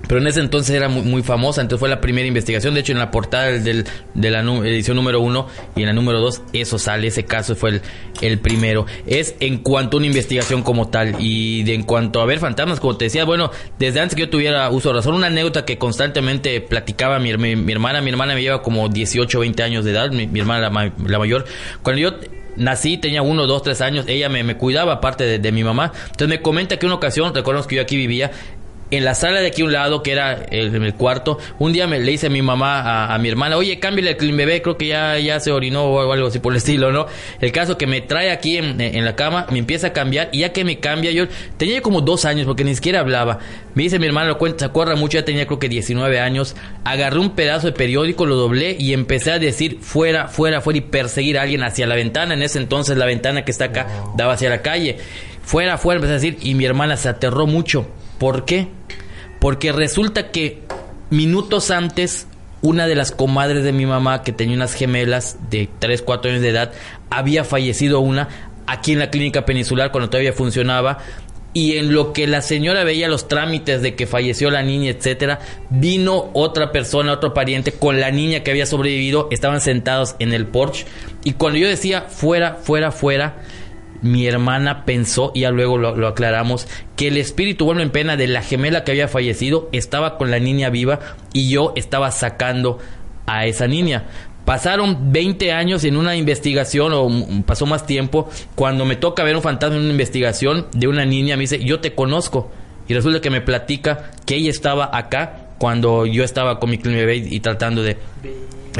Pero 0.07 0.21
en 0.21 0.27
ese 0.27 0.39
entonces 0.39 0.75
era 0.75 0.87
muy, 0.87 1.23
famosa, 1.23 1.61
entonces 1.61 1.79
fue 1.79 1.89
la 1.89 1.99
primera 2.01 2.27
investigación. 2.27 2.73
De 2.73 2.81
hecho, 2.81 2.91
en 2.91 2.99
la 2.99 3.09
portada 3.11 3.45
del, 3.45 3.85
de 4.13 4.31
la 4.31 4.41
edición 4.41 4.95
número 4.97 5.19
uno 5.19 5.47
y 5.75 5.81
en 5.81 5.87
la 5.87 5.93
número 5.93 6.19
dos, 6.19 6.41
eso 6.53 6.77
sale, 6.77 7.07
ese 7.07 7.25
caso 7.25 7.55
fue 7.55 7.69
el, 7.71 7.81
el 8.21 8.39
primero. 8.39 8.85
Es 9.07 9.35
en 9.39 9.57
cuanto 9.59 9.95
a 9.95 9.99
una 9.99 10.07
investigación 10.07 10.61
como 10.61 10.89
tal. 10.89 11.15
Y 11.19 11.63
de, 11.63 11.73
en 11.73 11.83
cuanto 11.83 12.21
a 12.21 12.25
ver 12.25 12.39
fantasmas, 12.39 12.79
como 12.79 12.97
te 12.97 13.05
decía, 13.05 13.25
bueno, 13.25 13.51
desde 13.79 13.99
antes 13.99 14.15
que 14.15 14.21
yo 14.21 14.29
tuviera 14.29 14.69
uso 14.69 14.89
de 14.89 14.95
razón, 14.95 15.15
una 15.15 15.27
anécdota 15.27 15.65
que 15.65 15.77
constantemente 15.77 16.61
platicaba 16.61 17.19
mi, 17.19 17.35
mi- 17.37 17.55
mi 17.55 17.71
hermana. 17.71 18.01
Mi 18.01 18.09
hermana 18.11 18.35
me 18.35 18.41
lleva 18.41 18.61
como 18.61 18.89
18 18.89 19.37
o 19.37 19.41
20 19.41 19.63
años 19.63 19.85
de 19.85 19.91
edad, 19.91 20.11
mi, 20.11 20.29
hermana 20.39 20.69
la, 20.69 20.93
la 21.07 21.19
mayor. 21.19 21.45
Cuando 21.81 22.01
yo 22.01 22.11
nací, 22.57 22.97
tenía 22.97 23.21
uno, 23.21 23.47
dos, 23.47 23.63
tres 23.63 23.81
años, 23.81 24.05
ella 24.07 24.29
me, 24.29 24.43
me 24.43 24.55
cuidaba 24.55 24.93
aparte 24.93 25.23
de, 25.23 25.39
de 25.39 25.51
mi 25.51 25.63
mamá. 25.63 25.91
Entonces 26.05 26.27
me 26.27 26.41
comenta 26.41 26.77
que 26.77 26.85
una 26.85 26.95
ocasión, 26.95 27.33
recuerdo 27.33 27.65
que 27.67 27.75
yo 27.77 27.81
aquí 27.81 27.97
vivía, 27.97 28.31
en 28.91 29.03
la 29.05 29.15
sala 29.15 29.41
de 29.41 29.47
aquí 29.47 29.61
a 29.61 29.65
un 29.65 29.71
lado, 29.73 30.03
que 30.03 30.11
era 30.11 30.33
el, 30.51 30.75
el 30.75 30.93
cuarto, 30.93 31.37
un 31.59 31.73
día 31.73 31.87
me 31.87 31.99
le 31.99 32.11
dice 32.11 32.27
a 32.27 32.29
mi 32.29 32.41
mamá, 32.41 32.81
a, 32.81 33.15
a 33.15 33.17
mi 33.17 33.29
hermana, 33.29 33.57
oye, 33.57 33.79
cámbiale 33.79 34.11
el 34.11 34.17
clean 34.17 34.37
bebé, 34.37 34.61
creo 34.61 34.77
que 34.77 34.87
ya, 34.87 35.17
ya 35.19 35.39
se 35.39 35.51
orinó 35.51 35.85
o 35.85 36.11
algo 36.11 36.27
así 36.27 36.39
por 36.39 36.53
el 36.53 36.57
estilo, 36.57 36.91
¿no? 36.91 37.07
El 37.39 37.51
caso 37.51 37.77
que 37.77 37.87
me 37.87 38.01
trae 38.01 38.31
aquí 38.31 38.57
en, 38.57 38.79
en 38.79 39.05
la 39.05 39.15
cama, 39.15 39.47
me 39.51 39.59
empieza 39.59 39.87
a 39.87 39.93
cambiar, 39.93 40.29
y 40.31 40.39
ya 40.39 40.53
que 40.53 40.63
me 40.63 40.79
cambia, 40.79 41.11
yo 41.11 41.25
tenía 41.57 41.81
como 41.81 42.01
dos 42.01 42.25
años, 42.25 42.45
porque 42.45 42.63
ni 42.63 42.75
siquiera 42.75 42.99
hablaba. 42.99 43.39
Me 43.73 43.83
dice 43.83 43.99
mi 43.99 44.05
hermana, 44.05 44.27
lo 44.29 44.37
cuenta, 44.37 44.59
se 44.59 44.65
acuerda 44.65 44.95
mucho, 44.95 45.17
ya 45.17 45.25
tenía 45.25 45.45
creo 45.45 45.59
que 45.59 45.69
19 45.69 46.19
años, 46.19 46.55
agarré 46.83 47.19
un 47.19 47.31
pedazo 47.31 47.67
de 47.67 47.73
periódico, 47.73 48.25
lo 48.25 48.35
doblé 48.35 48.75
y 48.79 48.93
empecé 48.93 49.31
a 49.31 49.39
decir 49.39 49.79
fuera, 49.81 50.27
fuera, 50.27 50.61
fuera 50.61 50.77
y 50.77 50.81
perseguir 50.81 51.37
a 51.37 51.41
alguien 51.41 51.63
hacia 51.63 51.87
la 51.87 51.95
ventana. 51.95 52.33
En 52.33 52.43
ese 52.43 52.59
entonces 52.59 52.97
la 52.97 53.05
ventana 53.05 53.43
que 53.43 53.51
está 53.51 53.65
acá 53.65 53.87
daba 54.15 54.33
hacia 54.33 54.49
la 54.49 54.61
calle. 54.61 54.97
Fuera, 55.43 55.77
fuera, 55.77 55.97
empecé 55.97 56.11
a 56.11 56.15
decir, 56.15 56.37
y 56.41 56.55
mi 56.55 56.65
hermana 56.65 56.97
se 56.97 57.09
aterró 57.09 57.45
mucho. 57.47 57.87
¿Por 58.17 58.45
qué? 58.45 58.67
Porque 59.39 59.71
resulta 59.71 60.31
que 60.31 60.61
minutos 61.09 61.71
antes, 61.71 62.27
una 62.61 62.87
de 62.87 62.95
las 62.95 63.11
comadres 63.11 63.63
de 63.63 63.73
mi 63.73 63.85
mamá, 63.85 64.23
que 64.23 64.31
tenía 64.31 64.55
unas 64.55 64.73
gemelas 64.73 65.37
de 65.49 65.69
3, 65.79 66.01
4 66.01 66.31
años 66.31 66.41
de 66.41 66.49
edad, 66.49 66.71
había 67.09 67.43
fallecido 67.43 67.99
una 67.99 68.51
aquí 68.67 68.93
en 68.93 68.99
la 68.99 69.09
clínica 69.09 69.45
peninsular 69.45 69.91
cuando 69.91 70.09
todavía 70.09 70.33
funcionaba. 70.33 70.99
Y 71.53 71.77
en 71.77 71.93
lo 71.93 72.11
que 72.11 72.27
la 72.27 72.41
señora 72.41 72.83
veía 72.83 73.07
los 73.07 73.29
trámites 73.29 73.81
de 73.81 73.95
que 73.95 74.07
falleció 74.07 74.51
la 74.51 74.61
niña, 74.61 74.89
etcétera, 74.89 75.39
vino 75.69 76.31
otra 76.33 76.73
persona, 76.73 77.13
otro 77.13 77.33
pariente 77.33 77.71
con 77.71 78.01
la 78.01 78.11
niña 78.11 78.41
que 78.41 78.51
había 78.51 78.65
sobrevivido, 78.65 79.29
estaban 79.31 79.61
sentados 79.61 80.17
en 80.19 80.33
el 80.33 80.47
porche. 80.47 80.85
Y 81.23 81.31
cuando 81.33 81.57
yo 81.57 81.69
decía 81.69 82.01
fuera, 82.01 82.55
fuera, 82.55 82.91
fuera, 82.91 83.37
mi 84.01 84.27
hermana 84.27 84.85
pensó, 84.85 85.31
y 85.33 85.41
ya 85.41 85.51
luego 85.51 85.77
lo, 85.77 86.07
aclaramos, 86.07 86.67
que 86.95 87.07
el 87.07 87.17
espíritu 87.17 87.65
vuelve 87.65 87.83
en 87.83 87.91
pena 87.91 88.17
de 88.17 88.27
la 88.27 88.41
gemela 88.41 88.83
que 88.83 88.91
había 88.91 89.07
fallecido 89.07 89.69
estaba 89.71 90.17
con 90.17 90.31
la 90.31 90.39
niña 90.39 90.69
viva 90.69 90.99
y 91.33 91.49
yo 91.49 91.73
estaba 91.75 92.11
sacando 92.11 92.79
a 93.25 93.45
esa 93.45 93.67
niña. 93.67 94.05
Pasaron 94.45 95.11
20 95.11 95.51
años 95.53 95.83
en 95.83 95.97
una 95.97 96.15
investigación, 96.15 96.91
o 96.93 97.09
pasó 97.45 97.65
más 97.65 97.85
tiempo, 97.87 98.29
cuando 98.53 98.85
me 98.85 98.95
toca 98.95 99.23
ver 99.23 99.35
un 99.35 99.41
fantasma 99.41 99.75
en 99.77 99.83
una 99.83 99.91
investigación 99.91 100.67
de 100.71 100.87
una 100.87 101.05
niña, 101.05 101.35
me 101.35 101.41
dice, 101.41 101.63
yo 101.63 101.79
te 101.79 101.95
conozco. 101.95 102.51
Y 102.87 102.93
resulta 102.93 103.19
que 103.21 103.31
me 103.31 103.41
platica 103.41 104.11
que 104.27 104.35
ella 104.35 104.51
estaba 104.51 104.95
acá 104.95 105.45
cuando 105.57 106.05
yo 106.05 106.23
estaba 106.23 106.59
con 106.59 106.69
mi 106.69 106.77
bebé 106.77 107.15
y 107.15 107.39
tratando 107.39 107.81
de, 107.81 107.97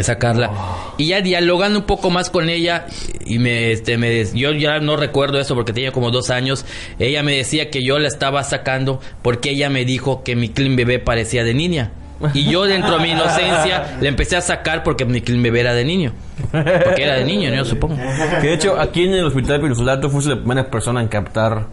sacarla. 0.04 0.52
Y 0.98 1.08
ya 1.08 1.22
dialogando 1.22 1.80
un 1.80 1.86
poco 1.86 2.10
más 2.10 2.30
con 2.30 2.50
ella, 2.50 2.86
y 3.26 3.40
me, 3.40 3.72
este, 3.72 3.98
me, 3.98 4.10
des- 4.10 4.34
yo 4.34 4.52
ya 4.52 4.80
no 4.80 4.96
recuerdo 4.98 5.40
eso 5.40 5.56
porque 5.56 5.74
tenía 5.74 5.92
como 5.92 6.12
dos 6.12 6.30
años, 6.30 6.66
ella 7.00 7.24
me 7.24 7.36
decía 7.36 7.70
que 7.70 7.84
yo 7.84 8.00
la 8.00 8.08
estaba 8.08 8.44
sacando 8.44 9.00
porque 9.22 9.52
ella 9.52 9.70
me 9.70 9.86
dijo 9.86 10.24
que 10.24 10.36
mi 10.36 10.50
clean 10.50 10.76
bebé 10.76 11.00
parecía 11.00 11.44
de 11.44 11.54
niña. 11.54 11.92
Y 12.34 12.50
yo 12.50 12.64
dentro 12.64 12.98
de 12.98 13.04
mi 13.04 13.10
inocencia 13.12 13.98
le 14.02 14.08
empecé 14.08 14.38
a 14.38 14.42
sacar 14.42 14.84
porque 14.84 15.04
mi 15.06 15.20
clean 15.22 15.44
bebé 15.44 15.60
era 15.60 15.74
de 15.74 15.84
niño. 15.84 16.14
Porque 16.52 17.04
era 17.04 17.16
de 17.16 17.26
niño, 17.26 17.54
yo 17.54 17.66
supongo. 17.66 17.98
Que 18.42 18.48
de 18.48 18.54
hecho, 18.54 18.80
aquí 18.80 19.04
en 19.04 19.14
el 19.14 19.26
hospital 19.26 20.00
tú 20.00 20.10
fuiste 20.10 20.30
la 20.32 20.38
primera 20.38 20.70
persona 20.72 21.02
en 21.02 21.08
captar 21.10 21.66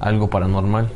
algo 0.00 0.28
paranormal. 0.30 0.88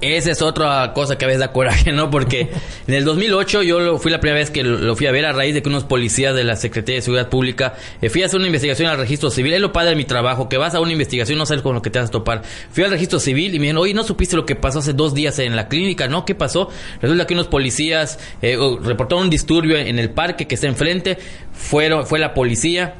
Esa 0.00 0.30
es 0.30 0.40
otra 0.40 0.92
cosa 0.94 1.18
que 1.18 1.26
a 1.26 1.28
veces 1.28 1.40
da 1.40 1.52
coraje, 1.52 1.92
¿no? 1.92 2.10
Porque 2.10 2.50
en 2.86 2.94
el 2.94 3.04
2008 3.04 3.62
yo 3.62 3.80
lo, 3.80 3.98
fui 3.98 4.10
la 4.10 4.20
primera 4.20 4.38
vez 4.38 4.50
que 4.50 4.62
lo, 4.62 4.78
lo 4.78 4.96
fui 4.96 5.06
a 5.06 5.12
ver 5.12 5.26
a 5.26 5.32
raíz 5.32 5.54
de 5.54 5.62
que 5.62 5.68
unos 5.68 5.84
policías 5.84 6.34
de 6.34 6.44
la 6.44 6.56
Secretaría 6.56 6.96
de 6.96 7.02
Seguridad 7.02 7.28
Pública 7.28 7.74
eh, 8.00 8.08
fui 8.08 8.22
a 8.22 8.26
hacer 8.26 8.38
una 8.38 8.46
investigación 8.46 8.88
al 8.88 8.98
registro 8.98 9.30
civil. 9.30 9.52
Es 9.52 9.60
lo 9.60 9.72
padre 9.72 9.90
de 9.90 9.96
mi 9.96 10.04
trabajo, 10.04 10.48
que 10.48 10.56
vas 10.56 10.74
a 10.74 10.80
una 10.80 10.92
investigación 10.92 11.38
no 11.38 11.46
sabes 11.46 11.62
con 11.62 11.74
lo 11.74 11.82
que 11.82 11.90
te 11.90 11.98
vas 11.98 12.08
a 12.08 12.12
topar. 12.12 12.42
Fui 12.72 12.84
al 12.84 12.90
registro 12.90 13.20
civil 13.20 13.54
y 13.54 13.58
me 13.58 13.64
dijeron, 13.64 13.82
oye, 13.82 13.94
¿no 13.94 14.04
supiste 14.04 14.36
lo 14.36 14.46
que 14.46 14.56
pasó 14.56 14.78
hace 14.78 14.92
dos 14.94 15.14
días 15.14 15.38
en 15.38 15.54
la 15.56 15.68
clínica? 15.68 16.08
¿No? 16.08 16.24
¿Qué 16.24 16.34
pasó? 16.34 16.70
Resulta 17.02 17.26
que 17.26 17.34
unos 17.34 17.48
policías 17.48 18.18
eh, 18.42 18.56
reportaron 18.82 19.24
un 19.24 19.30
disturbio 19.30 19.76
en 19.76 19.98
el 19.98 20.10
parque 20.10 20.46
que 20.46 20.54
está 20.54 20.66
enfrente. 20.66 21.18
Fueron, 21.52 22.06
fue 22.06 22.18
la 22.18 22.32
policía. 22.32 22.94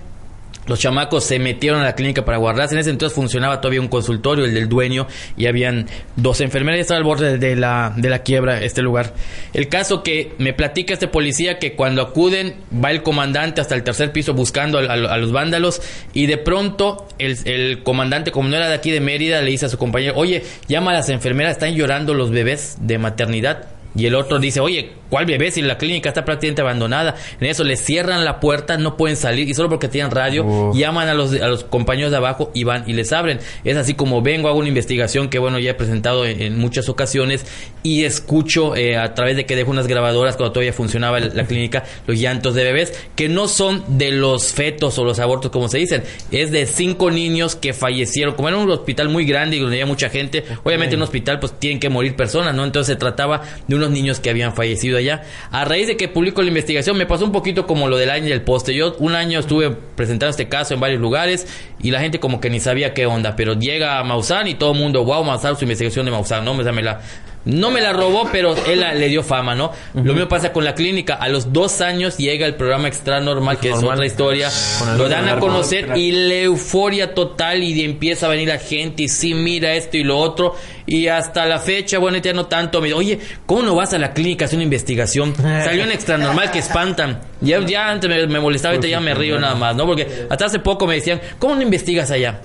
Los 0.71 0.79
chamacos 0.79 1.25
se 1.25 1.41
metieron 1.41 1.81
a 1.81 1.85
la 1.85 1.97
clínica 1.97 2.25
para 2.25 2.39
guardarse. 2.39 2.77
En 2.77 2.81
ese 2.81 2.91
entonces 2.91 3.12
funcionaba 3.12 3.61
todavía 3.61 3.81
un 3.81 3.89
consultorio, 3.89 4.45
el 4.45 4.55
del 4.55 4.68
dueño, 4.68 5.09
y 5.37 5.47
habían 5.47 5.89
dos 6.14 6.41
enfermeras. 6.41 6.79
Estaba 6.79 6.99
al 6.99 7.03
borde 7.03 7.39
de 7.39 7.57
la, 7.57 7.93
de 7.97 8.09
la 8.09 8.21
quiebra 8.21 8.62
este 8.62 8.81
lugar. 8.81 9.12
El 9.53 9.68
caso 9.68 10.05
que 10.05 10.31
me 10.39 10.53
platica 10.53 10.93
este 10.93 11.09
policía 11.09 11.59
que 11.59 11.75
cuando 11.75 12.03
acuden 12.03 12.55
va 12.73 12.93
el 12.93 13.03
comandante 13.03 13.61
hasta 13.61 13.75
el 13.75 13.83
tercer 13.83 14.12
piso 14.12 14.33
buscando 14.33 14.79
a 14.79 15.16
los 15.16 15.33
vándalos 15.33 15.83
y 16.12 16.27
de 16.27 16.39
pronto 16.39 17.09
el, 17.18 17.37
el 17.47 17.83
comandante, 17.83 18.31
como 18.31 18.49
no 18.49 18.55
era 18.55 18.68
de 18.68 18.75
aquí 18.75 18.93
de 18.93 19.01
Mérida, 19.01 19.43
le 19.43 19.51
dice 19.51 19.66
a 19.66 19.71
su 19.71 19.77
compañero, 19.77 20.14
oye, 20.14 20.45
llama 20.68 20.93
a 20.93 20.95
las 20.95 21.09
enfermeras, 21.09 21.55
están 21.55 21.75
llorando 21.75 22.14
los 22.14 22.31
bebés 22.31 22.77
de 22.81 22.97
maternidad. 22.99 23.80
Y 23.95 24.07
el 24.07 24.14
otro 24.14 24.38
dice, 24.38 24.61
oye, 24.61 24.93
¿cuál 25.09 25.26
bebé 25.26 25.51
si 25.51 25.62
la 25.62 25.76
clínica 25.76 26.09
está 26.11 26.24
prácticamente 26.24 26.62
abandonada? 26.62 27.16
En 27.41 27.49
eso 27.49 27.64
le 27.64 27.76
cierran 27.76 28.24
la 28.24 28.38
puerta, 28.41 28.76
no 28.76 28.97
pueden 28.97 29.16
salir 29.16 29.49
y 29.49 29.55
solo 29.55 29.68
porque 29.68 29.88
tienen 29.88 30.11
radio 30.11 30.72
llaman 30.72 31.09
a 31.09 31.14
los, 31.14 31.32
a 31.34 31.49
los 31.49 31.64
compañeros 31.64 32.11
de 32.11 32.16
abajo 32.16 32.51
y 32.55 32.64
van 32.64 32.84
y 32.86 32.93
les 32.93 33.12
abren. 33.12 33.41
Es 33.64 33.76
así 33.76 33.95
como 33.95 34.22
vengo, 34.22 34.49
hago 34.49 34.59
una 34.59 34.68
investigación 34.68 35.28
que 35.28 35.38
bueno, 35.38 35.59
ya 35.59 35.72
he 35.72 35.74
presentado 35.74 36.24
en, 36.24 36.41
en 36.41 36.59
muchas 36.59 36.88
ocasiones 36.88 37.45
y 37.82 38.05
escucho 38.05 38.76
eh, 38.76 38.97
a 38.97 39.14
través 39.14 39.36
de 39.36 39.47
que 39.47 39.57
dejo 39.57 39.70
unas 39.70 39.86
grabadoras 39.86 40.36
cuando 40.36 40.53
todavía 40.53 40.72
funcionaba 40.72 41.18
la 41.18 41.45
clínica 41.45 41.84
los 42.07 42.18
llantos 42.18 42.55
de 42.55 42.64
bebés 42.64 42.93
que 43.16 43.28
no 43.28 43.49
son 43.49 43.99
de 43.99 44.11
los 44.11 44.53
fetos 44.53 44.99
o 44.99 45.05
los 45.05 45.18
abortos 45.18 45.51
como 45.51 45.68
se 45.68 45.78
dicen, 45.78 46.03
es 46.30 46.51
de 46.51 46.66
cinco 46.66 47.11
niños 47.11 47.57
que 47.57 47.72
fallecieron. 47.72 48.34
Como 48.34 48.49
era 48.49 48.59
un 48.59 48.70
hospital 48.70 49.09
muy 49.09 49.24
grande 49.24 49.57
y 49.57 49.61
donde 49.61 49.76
había 49.76 49.86
mucha 49.86 50.09
gente, 50.09 50.45
obviamente 50.62 50.95
en 50.95 51.01
un 51.01 51.05
hospital 51.05 51.41
pues 51.41 51.59
tienen 51.59 51.80
que 51.80 51.88
morir 51.88 52.16
personas, 52.16 52.55
¿no? 52.55 52.64
Entonces 52.64 52.95
se 52.95 52.97
trataba 52.99 53.43
de 53.66 53.76
unos 53.81 53.91
niños 53.91 54.20
que 54.20 54.31
habían 54.31 54.55
fallecido 54.55 54.99
allá. 54.99 55.22
A 55.51 55.64
raíz 55.64 55.87
de 55.87 55.97
que 55.97 56.09
publico 56.09 56.43
la 56.43 56.49
investigación 56.49 56.97
me 56.97 57.07
pasó 57.07 57.24
un 57.24 57.33
poquito 57.33 57.66
como 57.66 57.89
lo 57.89 57.97
del 57.97 58.11
año 58.11 58.28
del 58.28 58.43
poste. 58.43 58.74
Yo 58.74 58.95
un 58.99 59.14
año 59.14 59.41
estuve 59.41 59.70
presentando 59.70 60.31
este 60.31 60.49
caso 60.49 60.74
en 60.74 60.81
varios 60.81 61.01
lugares 61.01 61.47
y 61.83 61.91
la 61.91 62.01
gente 62.01 62.20
como 62.20 62.41
que 62.41 62.51
ni 62.51 62.61
sabía 62.61 62.95
qué 62.95 63.07
onda, 63.07 63.35
pero 63.37 63.55
llega 63.55 63.99
a 63.99 64.05
Maussan 64.05 64.47
y 64.49 64.55
todo 64.55 64.72
el 64.72 64.78
mundo, 64.78 65.05
wow, 65.05 65.24
Maussan, 65.24 65.57
su 65.57 65.64
investigación 65.64 66.05
de 66.07 66.12
Maussan, 66.12 66.45
¿no? 66.45 66.55
Me, 66.55 66.83
la, 66.83 67.01
no 67.47 67.70
me 67.70 67.81
la 67.81 67.93
robó, 67.95 68.28
pero 68.31 68.55
él 68.66 68.81
la- 68.81 68.93
le 68.95 69.09
dio 69.09 69.22
fama, 69.22 69.55
¿no? 69.55 69.72
Lo 69.95 70.12
mismo 70.12 70.28
pasa 70.28 70.53
con 70.53 70.62
la 70.64 70.74
clínica. 70.74 71.14
A 71.14 71.28
los 71.31 71.53
dos 71.55 71.81
años 71.81 72.18
llega 72.18 72.47
el 72.47 72.55
programa 72.55 72.89
Extra 72.89 73.20
Normal, 73.20 73.59
que 73.59 73.68
es 73.70 73.76
Normal. 73.76 73.95
otra 73.95 74.07
historia. 74.07 74.51
Lo 74.99 75.09
dan 75.09 75.26
a 75.28 75.39
conocer 75.39 75.97
y 75.97 76.12
la 76.12 76.35
euforia 76.35 77.14
total 77.14 77.62
y 77.62 77.83
empieza 77.83 78.26
a 78.26 78.28
venir 78.28 78.49
la 78.49 78.59
gente 78.59 79.05
y 79.05 79.09
sí, 79.09 79.33
mira 79.33 79.74
esto 79.74 79.97
y 79.97 80.03
lo 80.05 80.18
otro. 80.18 80.55
Y 80.91 81.07
hasta 81.09 81.47
la 81.47 81.59
fecha, 81.59 81.99
bueno, 81.99 82.18
ya 82.18 82.32
no 82.32 82.47
tanto, 82.47 82.80
me 82.82 82.93
oye, 82.93 83.18
¿cómo 83.47 83.62
no 83.62 83.74
vas 83.76 83.95
a 83.95 83.99
la 83.99 84.12
clínica 84.12 84.45
a 84.45 84.47
hacer 84.47 84.57
una 84.59 84.64
investigación? 84.64 85.34
Salió 85.36 85.84
en 85.84 85.93
Extra 85.93 86.18
Normal 86.18 86.51
que 86.51 86.59
espantan. 86.59 87.20
Ya, 87.41 87.59
ya 87.64 87.88
antes 87.88 88.11
me, 88.11 88.26
me 88.26 88.38
molestaba, 88.38 88.74
ahorita 88.74 88.88
ya 88.88 89.01
me 89.01 89.14
río 89.14 89.38
nada 89.41 89.55
más, 89.55 89.74
¿no? 89.74 89.86
Porque 89.86 90.26
hasta 90.28 90.45
hace 90.45 90.59
poco 90.59 90.86
me 90.86 90.97
decían, 90.97 91.20
¿cómo 91.38 91.55
no 91.55 91.62
investigas 91.62 92.11
allá? 92.11 92.41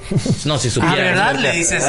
No, 0.45 0.57
si 0.57 0.69
Ah, 0.69 0.71
supieras. 0.71 0.97
¿verdad? 0.97 1.35
Le 1.39 1.51
dices. 1.51 1.83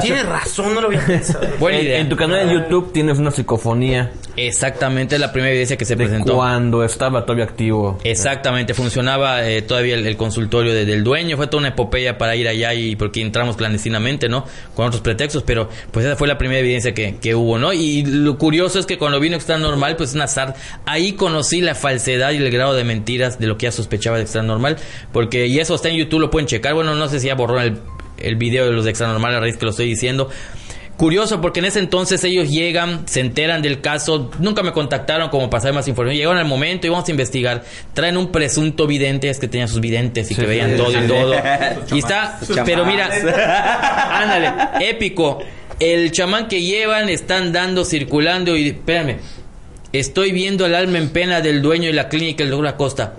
Tienes 0.00 0.24
razón, 0.24 0.74
no 0.74 0.80
lo 0.80 0.86
había 0.86 1.04
pensado. 1.04 1.46
Buena 1.58 1.78
En, 1.78 1.84
idea. 1.84 1.98
en 1.98 2.08
tu 2.08 2.16
canal 2.16 2.46
de 2.48 2.54
YouTube 2.54 2.92
tienes 2.92 3.18
una 3.18 3.30
psicofonía 3.30 4.12
Exactamente, 4.36 5.16
es 5.16 5.20
la 5.20 5.32
primera 5.32 5.50
evidencia 5.50 5.76
que 5.76 5.84
se 5.84 5.96
de 5.96 6.04
presentó. 6.04 6.36
cuando 6.36 6.84
estaba 6.84 7.22
todavía 7.26 7.44
activo. 7.44 7.98
Exactamente, 8.04 8.72
funcionaba 8.72 9.44
eh, 9.46 9.62
todavía 9.62 9.96
el, 9.96 10.06
el 10.06 10.16
consultorio 10.16 10.72
de- 10.72 10.84
del 10.86 11.02
dueño, 11.02 11.36
fue 11.36 11.48
toda 11.48 11.58
una 11.58 11.68
epopeya 11.70 12.16
para 12.18 12.36
ir 12.36 12.46
allá 12.48 12.72
y 12.72 12.94
porque 12.96 13.20
entramos 13.20 13.56
clandestinamente, 13.56 14.28
¿no? 14.28 14.46
Con 14.74 14.86
otros 14.86 15.02
pretextos, 15.02 15.42
pero 15.42 15.68
pues 15.90 16.06
esa 16.06 16.16
fue 16.16 16.28
la 16.28 16.38
primera 16.38 16.60
evidencia 16.60 16.94
que, 16.94 17.16
que 17.16 17.34
hubo, 17.34 17.58
¿no? 17.58 17.72
Y 17.72 18.04
lo 18.04 18.38
curioso 18.38 18.78
es 18.78 18.86
que 18.86 18.98
cuando 18.98 19.20
vino 19.20 19.36
Extra 19.36 19.58
Normal, 19.58 19.96
pues 19.96 20.14
azar, 20.16 20.54
ahí 20.86 21.12
conocí 21.12 21.60
la 21.60 21.74
falsedad 21.74 22.32
y 22.32 22.36
el 22.36 22.50
grado 22.50 22.74
de 22.74 22.84
mentiras 22.84 23.38
de 23.38 23.46
lo 23.46 23.56
que 23.56 23.64
ya 23.64 23.72
sospechaba 23.72 24.16
de 24.16 24.24
Extra 24.24 24.42
Normal, 24.42 24.76
porque, 25.12 25.46
y 25.46 25.58
eso 25.58 25.74
está 25.74 25.88
en 25.88 25.96
YouTube, 25.96 26.20
lo 26.20 26.30
pueden 26.30 26.46
checar, 26.46 26.74
bueno, 26.74 26.94
no 26.94 27.08
sé 27.08 27.20
si 27.20 27.28
ya 27.28 27.34
borró 27.34 27.60
el 27.60 27.78
el 28.20 28.36
video 28.36 28.66
de 28.66 28.72
los 28.72 28.84
de 28.84 28.90
Extranormal 28.90 29.34
a 29.34 29.40
raíz 29.40 29.56
que 29.56 29.64
lo 29.64 29.70
estoy 29.70 29.86
diciendo. 29.86 30.28
Curioso 30.96 31.40
porque 31.40 31.60
en 31.60 31.66
ese 31.66 31.78
entonces 31.78 32.24
ellos 32.24 32.50
llegan, 32.50 33.06
se 33.06 33.20
enteran 33.20 33.62
del 33.62 33.80
caso, 33.80 34.32
nunca 34.40 34.64
me 34.64 34.72
contactaron 34.72 35.28
como 35.28 35.48
para 35.48 35.60
saber 35.60 35.74
más 35.76 35.86
información, 35.86 36.16
llegaron 36.16 36.38
al 36.38 36.44
momento 36.46 36.88
y 36.88 36.90
vamos 36.90 37.06
a 37.06 37.12
investigar, 37.12 37.62
traen 37.94 38.16
un 38.16 38.32
presunto 38.32 38.88
vidente, 38.88 39.30
es 39.30 39.38
que 39.38 39.46
tenían 39.46 39.68
sus 39.68 39.80
videntes 39.80 40.28
y 40.32 40.34
que 40.34 40.44
veían 40.44 40.76
todo 40.76 40.90
y 40.90 41.06
todo. 41.06 41.34
y 41.92 41.98
está, 41.98 42.40
pero 42.64 42.84
mira, 42.84 43.10
ándale, 44.10 44.88
épico. 44.90 45.38
El 45.80 46.10
chamán 46.10 46.48
que 46.48 46.62
llevan 46.62 47.08
están 47.08 47.52
dando, 47.52 47.84
circulando 47.84 48.56
y 48.56 48.68
espérame, 48.68 49.18
estoy 49.92 50.32
viendo 50.32 50.66
el 50.66 50.74
alma 50.74 50.98
en 50.98 51.10
pena 51.10 51.40
del 51.40 51.62
dueño 51.62 51.86
de 51.86 51.92
la 51.92 52.08
clínica, 52.08 52.42
el 52.42 52.50
doctor 52.50 52.66
Acosta. 52.66 53.14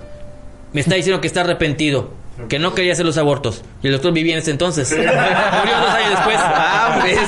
Me 0.74 0.82
está 0.82 0.96
diciendo 0.96 1.22
que 1.22 1.28
está 1.28 1.42
arrepentido 1.42 2.19
que 2.48 2.60
no 2.60 2.74
quería 2.74 2.94
hacer 2.94 3.06
los 3.06 3.18
abortos. 3.18 3.64
Y 3.84 3.88
el 3.88 3.94
doctor 3.94 4.14
vivía 4.14 4.34
en 4.34 4.40
ese 4.40 4.52
entonces. 4.52 4.92
Murió 4.96 5.12
dos 5.12 5.90
años 5.90 6.10
después. 6.12 6.38
Ah, 6.40 7.00
pues, 7.02 7.20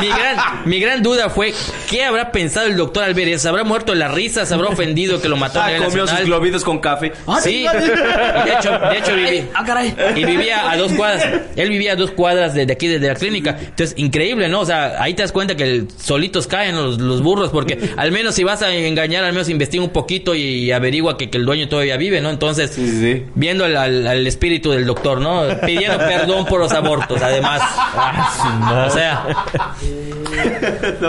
mi, 0.00 0.08
gran, 0.08 0.36
mi 0.64 0.80
gran 0.80 1.02
duda 1.02 1.30
fue, 1.30 1.52
¿qué 1.90 2.04
habrá 2.04 2.32
pensado 2.32 2.66
el 2.66 2.76
doctor 2.76 3.04
al 3.04 3.14
ver 3.14 3.28
eso? 3.28 3.48
¿Habrá 3.48 3.64
muerto 3.64 3.92
de 3.92 3.98
la 3.98 4.08
risa? 4.08 4.46
¿Se 4.46 4.54
habrá 4.54 4.68
ofendido 4.68 5.20
que 5.20 5.28
lo 5.28 5.36
mató 5.36 5.60
Ah, 5.60 5.66
comió 5.76 5.90
sus 5.90 5.96
nacional? 6.00 6.24
globitos 6.26 6.64
con 6.64 6.78
café. 6.78 7.12
Ah, 7.26 7.40
Sí, 7.42 7.64
de 7.64 8.52
hecho, 8.52 8.78
de 8.78 8.98
hecho 8.98 9.14
viví. 9.14 9.44
Y 10.16 10.24
vivía 10.24 10.70
a 10.70 10.76
dos 10.76 10.92
cuadras. 10.92 11.26
Él 11.56 11.68
vivía 11.68 11.92
a 11.92 11.96
dos 11.96 12.10
cuadras 12.12 12.54
de, 12.54 12.66
de 12.66 12.72
aquí, 12.72 12.86
desde 12.86 13.06
la 13.08 13.14
clínica. 13.14 13.56
Entonces, 13.58 13.94
increíble, 13.98 14.48
¿no? 14.48 14.60
O 14.60 14.66
sea, 14.66 14.96
ahí 15.02 15.14
te 15.14 15.22
das 15.22 15.32
cuenta 15.32 15.56
que 15.56 15.64
el- 15.64 15.88
solitos 15.96 16.46
caen 16.46 16.76
los, 16.76 16.98
los 17.00 17.22
burros, 17.22 17.50
porque 17.50 17.78
al 17.96 18.12
menos 18.12 18.34
si 18.34 18.44
vas 18.44 18.62
a 18.62 18.74
engañar, 18.74 19.24
al 19.24 19.32
menos 19.32 19.48
investiga 19.48 19.82
un 19.82 19.90
poquito 19.90 20.34
y, 20.34 20.70
averigua 20.72 21.16
que, 21.18 21.30
que 21.30 21.38
el 21.38 21.44
dueño 21.46 21.68
todavía 21.68 21.96
vive, 21.96 22.20
¿no? 22.20 22.30
Entonces, 22.30 22.72
viendo 23.34 23.64
al, 23.64 23.76
al- 23.76 24.06
al 24.06 24.26
espíritu 24.26 24.53
del 24.60 24.86
doctor, 24.86 25.20
¿no? 25.20 25.42
Pidiendo 25.64 25.98
perdón 25.98 26.44
por 26.46 26.60
los 26.60 26.72
abortos, 26.72 27.20
además. 27.20 27.60
o 28.86 28.90
sea, 28.90 29.26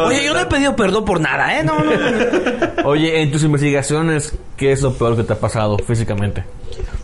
Oye, 0.06 0.26
yo 0.26 0.34
no 0.34 0.40
he 0.40 0.46
pedido 0.46 0.76
perdón 0.76 1.06
por 1.06 1.20
nada, 1.20 1.60
¿eh? 1.60 1.64
No, 1.64 1.80
no, 1.84 1.92
no. 1.96 2.90
Oye, 2.90 3.22
en 3.22 3.32
tus 3.32 3.44
investigaciones, 3.44 4.34
¿qué 4.58 4.72
es 4.72 4.82
lo 4.82 4.94
peor 4.94 5.16
que 5.16 5.24
te 5.24 5.34
ha 5.34 5.40
pasado 5.40 5.78
físicamente? 5.78 6.44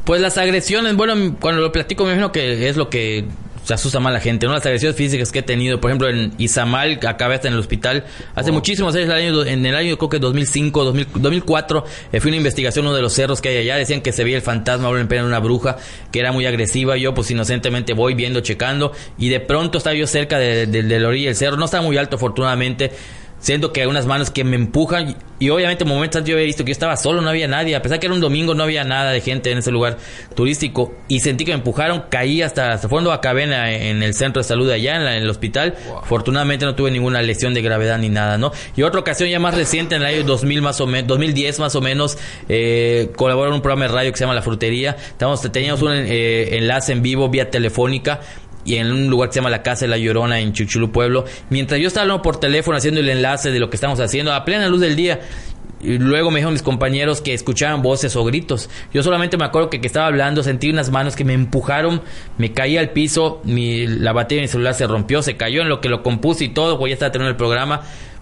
Pues 0.03 0.21
las 0.21 0.37
agresiones, 0.37 0.95
bueno, 0.95 1.35
cuando 1.39 1.61
lo 1.61 1.71
platico 1.71 2.03
me 2.03 2.11
imagino 2.11 2.31
que 2.31 2.67
es 2.69 2.77
lo 2.77 2.89
que 2.89 3.25
se 3.63 3.73
asusta 3.73 3.99
más 3.99 4.11
la 4.11 4.19
gente, 4.19 4.47
¿no? 4.47 4.53
Las 4.53 4.65
agresiones 4.65 4.95
físicas 4.95 5.31
que 5.31 5.39
he 5.39 5.43
tenido, 5.43 5.79
por 5.79 5.91
ejemplo, 5.91 6.09
en 6.09 6.33
Izamal, 6.37 6.99
acabé 7.07 7.35
hasta 7.35 7.47
en 7.47 7.53
el 7.53 7.59
hospital, 7.59 8.05
hace 8.35 8.51
muchísimos 8.51 8.95
años, 8.95 9.05
el 9.09 9.11
año, 9.13 9.45
en 9.45 9.65
el 9.65 9.75
año 9.75 9.97
creo 9.97 10.09
que 10.09 10.19
2005, 10.19 10.83
2000, 10.83 11.07
2004, 11.15 11.85
eh, 12.11 12.19
fui 12.19 12.29
a 12.29 12.31
una 12.31 12.37
investigación 12.37 12.85
uno 12.87 12.95
de 12.95 13.01
los 13.01 13.13
cerros 13.13 13.39
que 13.41 13.49
hay 13.49 13.57
allá, 13.57 13.75
decían 13.77 14.01
que 14.01 14.11
se 14.11 14.23
veía 14.23 14.35
el 14.37 14.41
fantasma, 14.41 14.87
ahora 14.87 15.01
en 15.01 15.07
pena 15.07 15.23
una 15.25 15.39
bruja, 15.39 15.77
que 16.11 16.19
era 16.19 16.31
muy 16.31 16.45
agresiva, 16.45 16.97
yo 16.97 17.13
pues 17.13 17.29
inocentemente 17.31 17.93
voy 17.93 18.13
viendo, 18.15 18.41
checando, 18.41 18.93
y 19.17 19.29
de 19.29 19.39
pronto 19.39 19.77
estaba 19.77 19.95
yo 19.95 20.07
cerca 20.07 20.39
de, 20.39 20.65
de- 20.65 20.83
de 20.83 20.99
la 20.99 21.07
orilla 21.07 21.27
del 21.27 21.35
cerro, 21.35 21.57
no 21.57 21.65
estaba 21.65 21.83
muy 21.83 21.97
alto 21.97 22.15
afortunadamente, 22.15 22.91
Siento 23.41 23.73
que 23.73 23.81
hay 23.81 23.87
unas 23.87 24.05
manos 24.05 24.29
que 24.31 24.43
me 24.43 24.55
empujan 24.55 25.17
y, 25.39 25.49
obviamente 25.49 25.83
momentos 25.83 26.17
antes 26.19 26.29
yo 26.29 26.35
había 26.35 26.45
visto 26.45 26.63
que 26.63 26.69
yo 26.69 26.73
estaba 26.73 26.95
solo, 26.95 27.21
no 27.21 27.29
había 27.29 27.47
nadie, 27.47 27.75
a 27.75 27.81
pesar 27.81 27.99
que 27.99 28.05
era 28.05 28.13
un 28.13 28.21
domingo 28.21 28.53
no 28.53 28.61
había 28.63 28.83
nada 28.83 29.09
de 29.11 29.19
gente 29.21 29.49
en 29.51 29.57
ese 29.57 29.71
lugar 29.71 29.97
turístico 30.35 30.93
y 31.07 31.19
sentí 31.19 31.45
que 31.45 31.51
me 31.51 31.57
empujaron, 31.57 32.03
caí 32.09 32.43
hasta, 32.43 32.71
hasta 32.73 32.87
fondo, 32.87 33.11
acabé 33.11 33.43
en, 33.43 33.51
en 33.53 34.03
el 34.03 34.13
centro 34.13 34.41
de 34.43 34.47
salud 34.47 34.67
de 34.67 34.75
allá, 34.75 34.95
en, 34.97 35.05
la- 35.05 35.17
en 35.17 35.23
el 35.23 35.29
hospital, 35.31 35.75
afortunadamente 36.01 36.65
no 36.65 36.75
tuve 36.75 36.91
ninguna 36.91 37.23
lesión 37.23 37.55
de 37.55 37.63
gravedad 37.63 37.97
ni 37.97 38.09
nada, 38.09 38.37
¿no? 38.37 38.51
Y 38.75 38.83
otra 38.83 38.99
ocasión 38.99 39.29
ya 39.29 39.39
más 39.39 39.55
reciente, 39.55 39.95
en 39.95 40.03
el 40.03 40.07
año 40.09 40.23
2000 40.23 40.61
más 40.61 40.79
o 40.79 40.85
menos, 40.85 41.07
2010 41.07 41.57
más 41.59 41.75
o 41.75 41.81
menos, 41.81 42.19
eh, 42.47 43.09
colaboré 43.15 43.49
en 43.49 43.55
un 43.55 43.61
programa 43.61 43.85
de 43.85 43.91
radio 43.91 44.11
que 44.11 44.17
se 44.19 44.23
llama 44.25 44.35
La 44.35 44.43
Frutería, 44.43 44.95
Estábamos- 44.99 45.41
teníamos 45.51 45.81
un 45.81 45.91
eh, 45.93 46.57
enlace 46.57 46.91
en 46.91 47.01
vivo 47.01 47.29
vía 47.29 47.49
telefónica 47.49 48.21
y 48.65 48.75
en 48.75 48.91
un 48.91 49.07
lugar 49.07 49.29
que 49.29 49.33
se 49.33 49.39
llama 49.39 49.49
la 49.49 49.63
Casa 49.63 49.85
de 49.85 49.89
la 49.89 49.97
Llorona 49.97 50.39
en 50.39 50.53
Chuchulú 50.53 50.91
Pueblo. 50.91 51.25
Mientras 51.49 51.79
yo 51.79 51.87
estaba 51.87 52.03
hablando 52.03 52.21
por 52.21 52.39
teléfono 52.39 52.77
haciendo 52.77 52.99
el 52.99 53.09
enlace 53.09 53.51
de 53.51 53.59
lo 53.59 53.69
que 53.69 53.75
estamos 53.75 53.99
haciendo 53.99 54.33
a 54.33 54.45
plena 54.45 54.67
luz 54.67 54.81
del 54.81 54.95
día. 54.95 55.19
Y 55.83 55.97
luego 55.97 56.29
me 56.29 56.37
dijeron 56.37 56.53
mis 56.53 56.61
compañeros 56.61 57.21
que 57.21 57.33
escuchaban 57.33 57.81
voces 57.81 58.15
o 58.15 58.23
gritos. 58.23 58.69
Yo 58.93 59.01
solamente 59.01 59.37
me 59.37 59.45
acuerdo 59.45 59.69
que, 59.71 59.81
que 59.81 59.87
estaba 59.87 60.05
hablando, 60.05 60.43
sentí 60.43 60.69
unas 60.69 60.91
manos 60.91 61.15
que 61.15 61.25
me 61.25 61.33
empujaron, 61.33 62.01
me 62.37 62.53
caí 62.53 62.77
al 62.77 62.91
piso, 62.91 63.41
mi, 63.45 63.87
la 63.87 64.13
batería 64.13 64.41
de 64.41 64.47
mi 64.47 64.51
celular 64.51 64.75
se 64.75 64.85
rompió, 64.85 65.23
se 65.23 65.37
cayó 65.37 65.63
en 65.63 65.69
lo 65.69 65.81
que 65.81 65.89
lo 65.89 66.03
compuse 66.03 66.45
y 66.45 66.49
todo, 66.49 66.77
pues 66.77 66.91
ya 66.91 66.93
estaba 66.93 67.11
terminando 67.11 67.31
el 67.31 67.37
programa. 67.37 67.81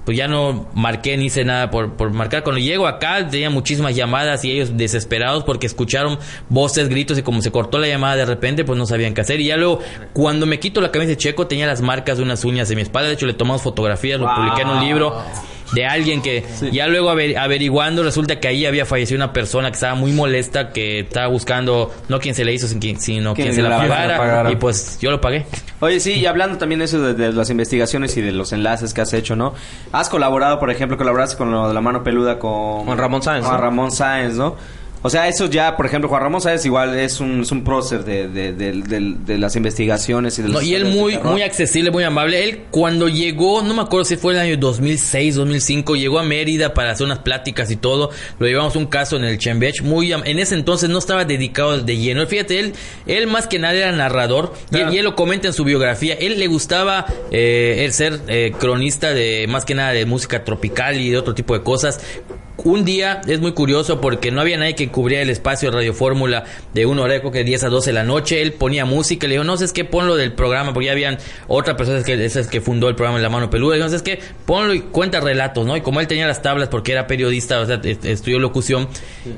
Pues 0.09 0.17
ya 0.17 0.27
no 0.27 0.65
marqué 0.73 1.15
ni 1.17 1.25
hice 1.25 1.45
nada 1.45 1.69
por, 1.69 1.93
por 1.93 2.11
marcar. 2.11 2.41
Cuando 2.41 2.59
llego 2.59 2.87
acá 2.87 3.29
tenía 3.29 3.51
muchísimas 3.51 3.95
llamadas 3.95 4.43
y 4.43 4.49
ellos 4.49 4.75
desesperados 4.75 5.43
porque 5.43 5.67
escucharon 5.67 6.17
voces, 6.49 6.89
gritos 6.89 7.19
y 7.19 7.21
como 7.21 7.43
se 7.43 7.51
cortó 7.51 7.77
la 7.77 7.87
llamada 7.87 8.15
de 8.15 8.25
repente 8.25 8.65
pues 8.65 8.75
no 8.75 8.87
sabían 8.87 9.13
qué 9.13 9.21
hacer. 9.21 9.39
Y 9.39 9.45
ya 9.45 9.55
luego 9.55 9.81
cuando 10.13 10.47
me 10.47 10.59
quito 10.59 10.81
la 10.81 10.89
camisa 10.89 11.09
de 11.09 11.17
checo 11.17 11.45
tenía 11.45 11.67
las 11.67 11.81
marcas 11.81 12.17
de 12.17 12.23
unas 12.23 12.43
uñas 12.43 12.71
en 12.71 12.77
mi 12.77 12.81
espalda. 12.81 13.07
De 13.07 13.13
hecho 13.13 13.27
le 13.27 13.35
tomamos 13.35 13.61
fotografías, 13.61 14.19
lo 14.19 14.33
publiqué 14.33 14.63
en 14.63 14.69
un 14.69 14.83
libro 14.83 15.23
de 15.73 15.85
alguien 15.85 16.21
que 16.21 16.43
ya 16.71 16.87
luego 16.87 17.09
aver- 17.11 17.37
averiguando 17.37 18.03
resulta 18.03 18.39
que 18.39 18.47
ahí 18.47 18.65
había 18.65 18.85
fallecido 18.85 19.17
una 19.17 19.33
persona 19.33 19.69
que 19.69 19.75
estaba 19.75 19.95
muy 19.95 20.11
molesta 20.11 20.71
que 20.71 21.01
estaba 21.01 21.27
buscando 21.27 21.93
no 22.07 22.19
quien 22.19 22.33
se 22.35 22.43
le 22.43 22.53
hizo 22.53 22.67
sino 22.67 23.33
Quien 23.33 23.47
quien 23.47 23.53
se 23.55 23.61
la 23.61 23.69
la 23.69 23.77
pagara, 23.77 24.17
pagara. 24.17 24.51
y 24.51 24.55
pues 24.55 24.97
yo 25.01 25.11
lo 25.11 25.21
pagué. 25.21 25.45
Oye, 25.81 25.99
sí, 25.99 26.13
y 26.13 26.25
hablando 26.25 26.57
también 26.57 26.79
de 26.79 26.85
eso 26.85 26.99
de, 27.01 27.13
de 27.13 27.31
las 27.31 27.49
investigaciones 27.49 28.17
y 28.17 28.21
de 28.21 28.31
los 28.31 28.51
enlaces 28.51 28.93
que 28.93 29.01
has 29.01 29.13
hecho, 29.13 29.35
¿no? 29.35 29.53
Has 29.91 30.09
colaborado, 30.09 30.59
por 30.59 30.69
ejemplo, 30.71 30.97
colaboraste 30.97 31.37
con 31.37 31.51
lo 31.51 31.67
de 31.69 31.73
la 31.73 31.81
mano 31.81 32.03
peluda 32.03 32.37
con... 32.39 32.85
Juan 32.85 32.97
Ramón 32.97 33.21
Sáenz, 33.23 33.45
¿no? 33.45 33.57
Ramón 33.57 33.91
Sáenz, 33.91 34.33
¿no? 34.35 34.55
O 35.01 35.09
sea, 35.09 35.29
eso 35.29 35.45
ya, 35.49 35.77
por 35.77 35.85
ejemplo, 35.85 36.09
Juan 36.09 36.21
Ramón 36.23 36.41
Sáenz 36.41 36.65
igual 36.65 36.97
es 36.99 37.21
un, 37.21 37.41
es 37.43 37.51
un 37.53 37.63
prócer 37.63 38.03
de, 38.03 38.27
de, 38.27 38.51
de, 38.51 39.37
las 39.37 39.55
investigaciones 39.55 40.37
y 40.37 40.41
de 40.41 40.49
No, 40.49 40.61
y 40.61 40.75
él 40.75 40.85
muy, 40.85 41.17
muy 41.19 41.41
accesible, 41.41 41.89
muy 41.89 42.03
amable. 42.03 42.43
Él 42.43 42.63
cuando 42.69 43.07
llegó, 43.07 43.61
no 43.61 43.73
me 43.73 43.81
acuerdo 43.81 44.03
si 44.03 44.17
fue 44.17 44.33
el 44.33 44.39
año 44.39 44.57
2006, 44.57 45.35
2005, 45.35 45.95
llegó 45.95 46.19
a 46.19 46.23
Mérida 46.23 46.73
para 46.73 46.91
hacer 46.91 47.05
unas 47.05 47.19
pláticas 47.19 47.71
y 47.71 47.77
todo. 47.77 48.09
Lo 48.39 48.47
llevamos 48.47 48.75
un 48.75 48.87
caso 48.87 49.15
en 49.15 49.23
el 49.23 49.37
Chembech. 49.37 49.81
Muy, 49.83 50.11
en 50.11 50.37
ese 50.39 50.55
entonces 50.55 50.89
no 50.89 50.99
estaba 50.99 51.23
dedicado 51.23 51.79
de 51.79 51.95
lleno. 51.97 52.27
Fíjate, 52.27 52.59
él, 52.59 52.73
él 53.07 53.27
más 53.27 53.47
que 53.47 53.57
nada 53.57 53.73
era 53.75 53.91
narrador 53.93 54.53
y, 54.71 54.79
él- 54.79 54.93
y 54.93 54.97
él 54.97 55.05
lo 55.05 55.15
comenta 55.15 55.47
en 55.47 55.53
su 55.53 55.63
biografía. 55.63 56.15
Él 56.15 56.37
le 56.39 56.47
gustaba 56.47 57.05
eh, 57.31 57.83
el 57.85 57.93
ser 57.93 58.19
eh, 58.27 58.51
cronista 58.59 59.13
de 59.13 59.47
más 59.47 59.63
que 59.63 59.75
nada 59.75 59.91
de 59.93 60.05
música 60.05 60.43
tropical 60.43 60.99
y 60.99 61.09
de 61.09 61.17
otro 61.17 61.33
tipo 61.33 61.53
de 61.57 61.63
cosas. 61.63 62.01
Un 62.65 62.83
día 62.83 63.21
es 63.27 63.39
muy 63.39 63.53
curioso 63.53 64.01
porque 64.01 64.31
no 64.31 64.41
había 64.41 64.57
nadie 64.57 64.75
que 64.75 64.89
cubría 64.89 65.21
el 65.21 65.29
espacio 65.29 65.71
de 65.71 65.77
Radio 65.77 65.93
Fórmula 65.93 66.43
de 66.73 66.85
una 66.85 67.03
hora, 67.03 67.19
creo 67.19 67.31
que 67.31 67.43
10 67.43 67.63
a 67.63 67.69
12 67.69 67.89
de 67.89 67.93
la 67.93 68.03
noche. 68.03 68.41
Él 68.41 68.53
ponía 68.53 68.83
música 68.85 69.27
le 69.27 69.33
dijo, 69.35 69.43
no 69.45 69.55
sé 69.57 69.65
es 69.65 69.73
que 69.73 69.85
ponlo 69.85 70.15
del 70.17 70.33
programa, 70.33 70.73
porque 70.73 70.87
ya 70.87 70.91
habían 70.91 71.17
otra 71.47 71.77
persona 71.77 72.03
que, 72.03 72.23
esas 72.25 72.47
que 72.47 72.59
fundó 72.61 72.89
el 72.89 72.95
programa 72.95 73.17
en 73.17 73.23
La 73.23 73.29
Mano 73.29 73.49
Peluda. 73.49 73.77
Y 73.77 73.79
no 73.79 73.87
sé 73.89 73.95
es 73.95 74.01
que 74.01 74.19
ponlo 74.45 74.73
y 74.73 74.81
cuenta 74.81 75.19
relatos, 75.21 75.65
¿no? 75.65 75.77
Y 75.77 75.81
como 75.81 76.01
él 76.01 76.07
tenía 76.07 76.27
las 76.27 76.41
tablas 76.41 76.67
porque 76.69 76.91
era 76.91 77.07
periodista, 77.07 77.59
o 77.61 77.65
sea, 77.65 77.79
est- 77.83 78.03
estudió 78.05 78.39
locución, 78.39 78.89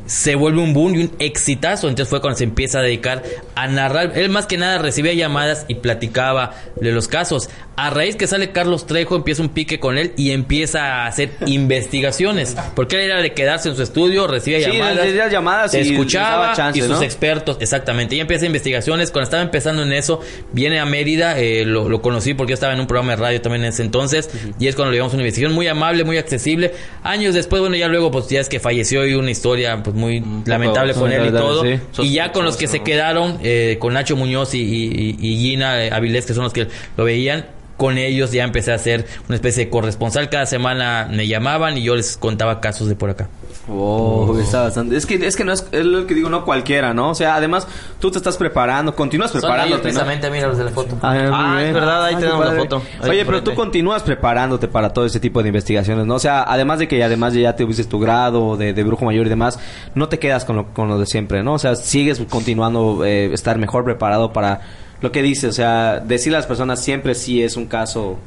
se 0.07 0.35
vuelve 0.35 0.59
un 0.61 0.73
boom 0.73 0.95
y 0.95 1.03
un 1.03 1.11
exitazo. 1.19 1.87
Entonces 1.89 2.09
fue 2.09 2.21
cuando 2.21 2.37
se 2.37 2.43
empieza 2.45 2.79
a 2.79 2.81
dedicar 2.81 3.23
a 3.55 3.67
narrar. 3.67 4.13
Él 4.15 4.29
más 4.29 4.45
que 4.47 4.57
nada 4.57 4.77
recibía 4.79 5.13
llamadas 5.13 5.65
y 5.67 5.75
platicaba 5.75 6.55
de 6.79 6.91
los 6.91 7.07
casos. 7.07 7.49
A 7.75 7.89
raíz 7.89 8.15
que 8.15 8.27
sale 8.27 8.51
Carlos 8.51 8.85
Trejo, 8.85 9.15
empieza 9.15 9.41
un 9.41 9.49
pique 9.49 9.79
con 9.79 9.97
él 9.97 10.13
y 10.17 10.31
empieza 10.31 11.03
a 11.03 11.07
hacer 11.07 11.31
investigaciones. 11.45 12.55
Porque 12.75 12.95
él 12.95 13.01
era 13.03 13.10
de 13.17 13.33
quedarse 13.33 13.69
en 13.69 13.75
su 13.75 13.83
estudio, 13.83 14.27
recibía 14.27 14.59
Sí, 14.59 14.77
llamadas, 14.77 15.31
llamadas 15.31 15.73
y 15.73 15.77
escuchaba 15.79 16.53
chance, 16.53 16.79
y 16.79 16.81
sus 16.81 16.91
¿no? 16.91 17.01
expertos, 17.03 17.57
exactamente. 17.59 18.15
Y 18.15 18.19
empieza 18.19 18.45
investigaciones. 18.45 19.11
Cuando 19.11 19.23
estaba 19.25 19.43
empezando 19.43 19.83
en 19.83 19.93
eso, 19.93 20.21
viene 20.51 20.79
a 20.79 20.85
Mérida, 20.85 21.39
eh, 21.39 21.65
lo, 21.65 21.89
lo 21.89 22.01
conocí 22.01 22.33
porque 22.33 22.51
yo 22.51 22.53
estaba 22.55 22.73
en 22.73 22.79
un 22.79 22.87
programa 22.87 23.11
de 23.11 23.17
radio 23.17 23.41
también 23.41 23.63
en 23.63 23.69
ese 23.69 23.83
entonces. 23.83 24.29
Y 24.59 24.67
es 24.67 24.75
cuando 24.75 24.91
le 24.91 24.97
llevamos 24.97 25.13
una 25.13 25.23
investigación 25.23 25.53
muy 25.55 25.67
amable, 25.67 26.03
muy 26.03 26.17
accesible. 26.17 26.73
Años 27.03 27.33
después, 27.33 27.59
bueno, 27.61 27.75
ya 27.75 27.87
luego, 27.87 28.11
pues 28.11 28.27
ya 28.29 28.39
es 28.39 28.49
que 28.49 28.59
falleció 28.59 29.05
y 29.05 29.13
una 29.15 29.31
historia 29.31 29.81
pues 29.83 29.95
muy 29.95 30.23
lamentable 30.45 30.93
con 30.93 31.11
él 31.11 31.27
y 31.27 31.31
todo. 31.31 31.63
sí. 31.63 31.79
Y 32.03 32.13
ya 32.13 32.31
con 32.31 32.45
los 32.45 32.57
que 32.57 32.67
se 32.67 32.81
quedaron, 32.81 33.39
eh, 33.43 33.77
con 33.79 33.93
Nacho 33.93 34.15
Muñoz 34.15 34.53
y, 34.53 34.59
y- 34.61 35.17
y 35.19 35.37
Gina 35.37 35.75
Avilés, 35.91 36.25
que 36.25 36.33
son 36.33 36.43
los 36.43 36.53
que 36.53 36.67
lo 36.97 37.03
veían, 37.03 37.45
con 37.81 37.97
ellos 37.97 38.31
ya 38.31 38.43
empecé 38.43 38.71
a 38.71 38.75
hacer 38.75 39.07
una 39.27 39.33
especie 39.33 39.65
de 39.65 39.71
corresponsal. 39.71 40.29
Cada 40.29 40.45
semana 40.45 41.09
me 41.11 41.25
llamaban 41.27 41.79
y 41.79 41.81
yo 41.81 41.95
les 41.95 42.15
contaba 42.15 42.61
casos 42.61 42.87
de 42.87 42.95
por 42.95 43.09
acá. 43.09 43.27
Oh, 43.67 44.37
está 44.39 44.61
bastante. 44.61 44.95
Es 44.95 45.07
que, 45.07 45.15
es 45.15 45.35
que 45.35 45.43
no 45.43 45.51
es, 45.51 45.65
es 45.71 45.83
lo 45.83 46.05
que 46.05 46.13
digo, 46.13 46.29
no 46.29 46.45
cualquiera, 46.45 46.93
¿no? 46.93 47.09
O 47.09 47.15
sea, 47.15 47.33
además, 47.33 47.67
tú 47.99 48.11
te 48.11 48.19
estás 48.19 48.37
preparando, 48.37 48.95
continúas 48.95 49.31
preparándote, 49.31 49.93
¿no? 49.93 50.01
mira 50.31 50.47
los 50.47 50.59
de 50.59 50.65
la 50.65 50.69
foto. 50.69 50.95
Ah, 51.01 51.31
Ah, 51.33 51.63
es 51.63 51.73
verdad, 51.73 52.05
ahí 52.05 52.13
Ah, 52.17 52.19
tenemos 52.19 52.45
la 52.45 52.51
foto. 52.53 52.83
Ahí 53.01 53.09
Oye, 53.09 53.25
pero 53.25 53.41
tú 53.41 53.55
continúas 53.55 54.03
preparándote 54.03 54.67
para 54.67 54.93
todo 54.93 55.07
ese 55.07 55.19
tipo 55.19 55.41
de 55.41 55.49
investigaciones, 55.49 56.05
¿no? 56.05 56.13
O 56.13 56.19
sea, 56.19 56.43
además 56.43 56.77
de 56.77 56.87
que 56.87 57.03
además 57.03 57.33
ya 57.33 57.55
tuviste 57.55 57.83
tu 57.85 57.99
grado 57.99 58.57
de, 58.57 58.73
de 58.73 58.83
brujo 58.83 59.05
mayor 59.05 59.25
y 59.25 59.29
demás, 59.29 59.57
no 59.95 60.07
te 60.07 60.19
quedas 60.19 60.45
con 60.45 60.55
lo, 60.55 60.71
con 60.71 60.87
lo 60.87 60.99
de 60.99 61.07
siempre, 61.07 61.41
¿no? 61.41 61.53
O 61.53 61.59
sea, 61.59 61.75
sigues 61.75 62.21
continuando 62.29 63.03
eh, 63.05 63.33
estar 63.33 63.57
mejor 63.57 63.83
preparado 63.85 64.33
para 64.33 64.61
lo 65.01 65.11
que 65.11 65.21
dices. 65.21 65.49
O 65.49 65.53
sea, 65.53 65.99
decirle 65.99 66.37
a 66.37 66.39
las 66.39 66.47
personas 66.47 66.83
siempre 66.83 67.15
sí 67.15 67.41
es 67.43 67.55
un 67.57 67.65
caso 67.67 68.19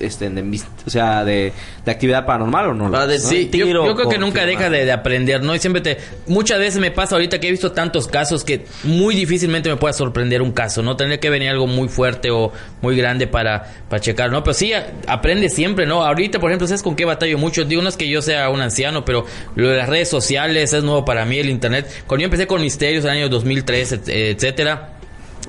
este, 0.00 0.30
de 0.30 0.60
o 0.86 0.90
sea, 0.90 1.24
de, 1.24 1.52
de 1.84 1.90
actividad 1.90 2.24
paranormal 2.24 2.66
o 2.68 2.74
no? 2.74 2.96
Ah, 2.96 3.04
de- 3.08 3.18
Sí, 3.18 3.48
yo, 3.52 3.96
creo 3.96 4.08
que 4.08 4.16
nunca 4.18 4.46
deja 4.46 4.70
de, 4.70 4.84
de 4.84 4.92
aprender, 4.92 5.42
¿no? 5.42 5.56
Y 5.56 5.58
siempre 5.58 5.82
te... 5.82 5.98
Muchas 6.28 6.60
veces 6.60 6.80
me 6.80 6.92
pasa 6.92 7.16
ahorita 7.16 7.40
que 7.40 7.48
he 7.48 7.50
visto 7.50 7.72
tantos 7.72 8.06
casos 8.06 8.44
que 8.44 8.64
muy 8.84 9.16
difícilmente 9.16 9.68
me 9.68 9.74
pueda 9.76 9.92
sorprender 9.92 10.40
un 10.40 10.52
caso, 10.52 10.82
¿no? 10.82 10.94
Tendría 10.96 11.18
que 11.18 11.30
venir 11.30 11.48
algo 11.48 11.66
muy 11.66 11.88
fuerte 11.88 12.30
o 12.30 12.52
muy 12.80 12.96
grande 12.96 13.26
para, 13.26 13.64
para 13.88 14.00
checar, 14.00 14.30
¿no? 14.30 14.44
Pero 14.44 14.54
sí, 14.54 14.72
a- 14.72 14.86
aprende 15.08 15.48
siempre, 15.48 15.84
¿no? 15.84 16.04
Ahorita, 16.06 16.38
por 16.38 16.50
ejemplo, 16.50 16.68
¿sabes 16.68 16.84
con 16.84 16.94
qué 16.94 17.04
batallo 17.04 17.36
mucho? 17.36 17.64
Digo, 17.64 17.82
no 17.82 17.88
es 17.88 17.96
que 17.96 18.08
yo 18.08 18.22
sea 18.22 18.50
un 18.50 18.60
anciano, 18.60 19.04
pero 19.04 19.26
lo 19.56 19.68
de 19.68 19.78
las 19.78 19.88
redes 19.88 20.08
sociales 20.08 20.72
es 20.74 20.84
nuevo 20.84 21.04
para 21.04 21.24
mí, 21.24 21.40
el 21.40 21.50
Internet. 21.50 21.88
Cuando 22.06 22.22
yo 22.22 22.26
empecé 22.26 22.46
con 22.46 22.60
Misterios 22.60 23.04
en 23.04 23.10
el 23.10 23.16
año 23.16 23.28
2003, 23.30 23.92
et- 23.92 24.08
etcétera... 24.08 24.92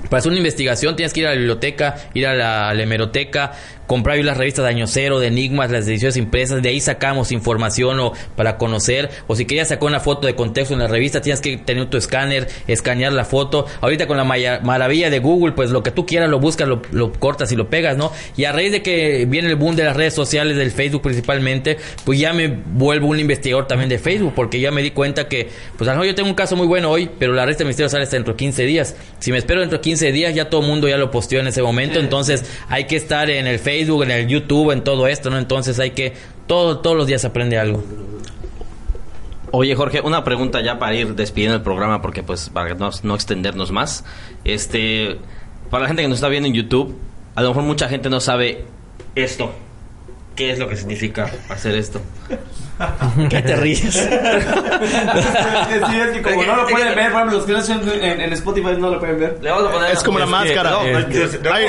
Para 0.08 0.18
hacer 0.18 0.30
una 0.30 0.38
investigación 0.38 0.96
tienes 0.96 1.12
que 1.12 1.20
ir 1.20 1.26
a 1.26 1.30
la 1.30 1.36
biblioteca, 1.36 1.96
ir 2.14 2.26
a 2.26 2.34
la, 2.34 2.70
a 2.70 2.74
la 2.74 2.82
hemeroteca, 2.82 3.52
comprar 3.90 4.16
ahí 4.18 4.22
las 4.22 4.36
revistas 4.36 4.64
de 4.64 4.70
Año 4.70 4.86
Cero, 4.86 5.18
de 5.18 5.26
Enigmas, 5.26 5.68
las 5.72 5.84
ediciones 5.88 6.16
impresas, 6.16 6.62
de 6.62 6.68
ahí 6.68 6.78
sacamos 6.80 7.32
información 7.32 7.98
o 7.98 8.12
para 8.36 8.56
conocer, 8.56 9.10
o 9.26 9.34
si 9.34 9.46
querías 9.46 9.66
sacar 9.66 9.88
una 9.88 9.98
foto 9.98 10.28
de 10.28 10.36
contexto 10.36 10.74
en 10.74 10.78
la 10.78 10.86
revista, 10.86 11.20
tienes 11.20 11.40
que 11.40 11.56
tener 11.56 11.86
tu 11.90 11.96
escáner, 11.96 12.46
escanear 12.68 13.12
la 13.12 13.24
foto. 13.24 13.66
Ahorita 13.80 14.06
con 14.06 14.16
la 14.16 14.22
maya- 14.22 14.60
maravilla 14.62 15.10
de 15.10 15.18
Google, 15.18 15.54
pues 15.54 15.70
lo 15.70 15.82
que 15.82 15.90
tú 15.90 16.06
quieras 16.06 16.30
lo 16.30 16.38
buscas, 16.38 16.68
lo, 16.68 16.82
lo 16.92 17.10
cortas 17.12 17.50
y 17.50 17.56
lo 17.56 17.68
pegas, 17.68 17.96
¿no? 17.96 18.12
Y 18.36 18.44
a 18.44 18.52
raíz 18.52 18.70
de 18.70 18.80
que 18.82 19.26
viene 19.28 19.48
el 19.48 19.56
boom 19.56 19.74
de 19.74 19.82
las 19.82 19.96
redes 19.96 20.14
sociales, 20.14 20.56
del 20.56 20.70
Facebook 20.70 21.02
principalmente, 21.02 21.76
pues 22.04 22.20
ya 22.20 22.32
me 22.32 22.46
vuelvo 22.46 23.08
un 23.08 23.18
investigador 23.18 23.66
también 23.66 23.88
de 23.88 23.98
Facebook, 23.98 24.34
porque 24.36 24.60
ya 24.60 24.70
me 24.70 24.82
di 24.82 24.92
cuenta 24.92 25.26
que, 25.26 25.48
pues 25.76 25.88
a 25.88 25.94
lo 25.94 25.98
mejor 25.98 26.06
yo 26.06 26.14
tengo 26.14 26.28
un 26.28 26.36
caso 26.36 26.54
muy 26.54 26.68
bueno 26.68 26.90
hoy, 26.92 27.10
pero 27.18 27.32
la 27.32 27.44
resta 27.44 27.64
de 27.64 27.68
misterio 27.68 27.88
sale 27.88 28.04
hasta 28.04 28.14
dentro 28.16 28.34
de 28.34 28.36
15 28.38 28.62
días. 28.66 28.94
Si 29.18 29.32
me 29.32 29.38
espero 29.38 29.58
dentro 29.62 29.78
de 29.78 29.82
15 29.82 30.12
días, 30.12 30.32
ya 30.32 30.48
todo 30.48 30.60
el 30.60 30.68
mundo 30.68 30.86
ya 30.86 30.96
lo 30.96 31.10
posteó 31.10 31.40
en 31.40 31.48
ese 31.48 31.60
momento, 31.60 31.98
entonces 31.98 32.44
hay 32.68 32.84
que 32.84 32.94
estar 32.94 33.28
en 33.30 33.48
el 33.48 33.58
Facebook, 33.58 33.79
en 33.80 34.10
el 34.10 34.28
YouTube, 34.28 34.70
en 34.72 34.84
todo 34.84 35.06
esto, 35.06 35.30
¿no? 35.30 35.38
Entonces 35.38 35.78
hay 35.78 35.90
que, 35.92 36.14
todo, 36.46 36.78
todos 36.78 36.96
los 36.96 37.06
días 37.06 37.24
aprende 37.24 37.58
algo. 37.58 37.82
Oye, 39.52 39.74
Jorge, 39.74 40.00
una 40.00 40.22
pregunta 40.22 40.60
ya 40.60 40.78
para 40.78 40.94
ir 40.94 41.14
despidiendo 41.16 41.56
el 41.56 41.62
programa, 41.62 42.00
porque 42.00 42.22
pues 42.22 42.50
para 42.50 42.74
no, 42.74 42.90
no 43.02 43.14
extendernos 43.14 43.72
más. 43.72 44.04
Este, 44.44 45.18
para 45.70 45.82
la 45.82 45.88
gente 45.88 46.02
que 46.02 46.08
nos 46.08 46.18
está 46.18 46.28
viendo 46.28 46.46
en 46.46 46.54
YouTube, 46.54 46.96
a 47.34 47.42
lo 47.42 47.48
mejor 47.48 47.64
mucha 47.64 47.88
gente 47.88 48.08
no 48.10 48.20
sabe 48.20 48.64
esto. 49.14 49.52
¿Qué 50.36 50.52
es 50.52 50.58
lo 50.58 50.68
que 50.68 50.76
significa 50.76 51.30
hacer 51.48 51.74
esto? 51.74 52.00
¿Qué 53.28 53.42
te 53.42 53.56
ríes? 53.56 53.80
Sí, 55.90 55.96
es 55.98 56.10
que 56.12 56.22
como 56.22 56.42
no 56.44 56.56
lo 56.56 56.66
pueden 56.66 56.94
ver, 56.94 57.10
por 57.12 57.20
ejemplo, 57.20 57.36
los 57.38 57.44
que 57.46 57.52
no 57.52 57.58
están 57.58 57.80
en, 57.88 58.20
en 58.20 58.32
Spotify 58.32 58.68
no 58.78 58.90
lo 58.90 58.98
pueden 58.98 59.18
ver. 59.20 59.38
Le 59.42 59.50
vamos 59.50 59.68
a 59.68 59.72
poner 59.72 59.90
Es 59.92 60.02
como 60.02 60.18
la 60.18 60.26
máscara. 60.26 60.72
eh, 60.84 60.96
Hay- 61.52 61.66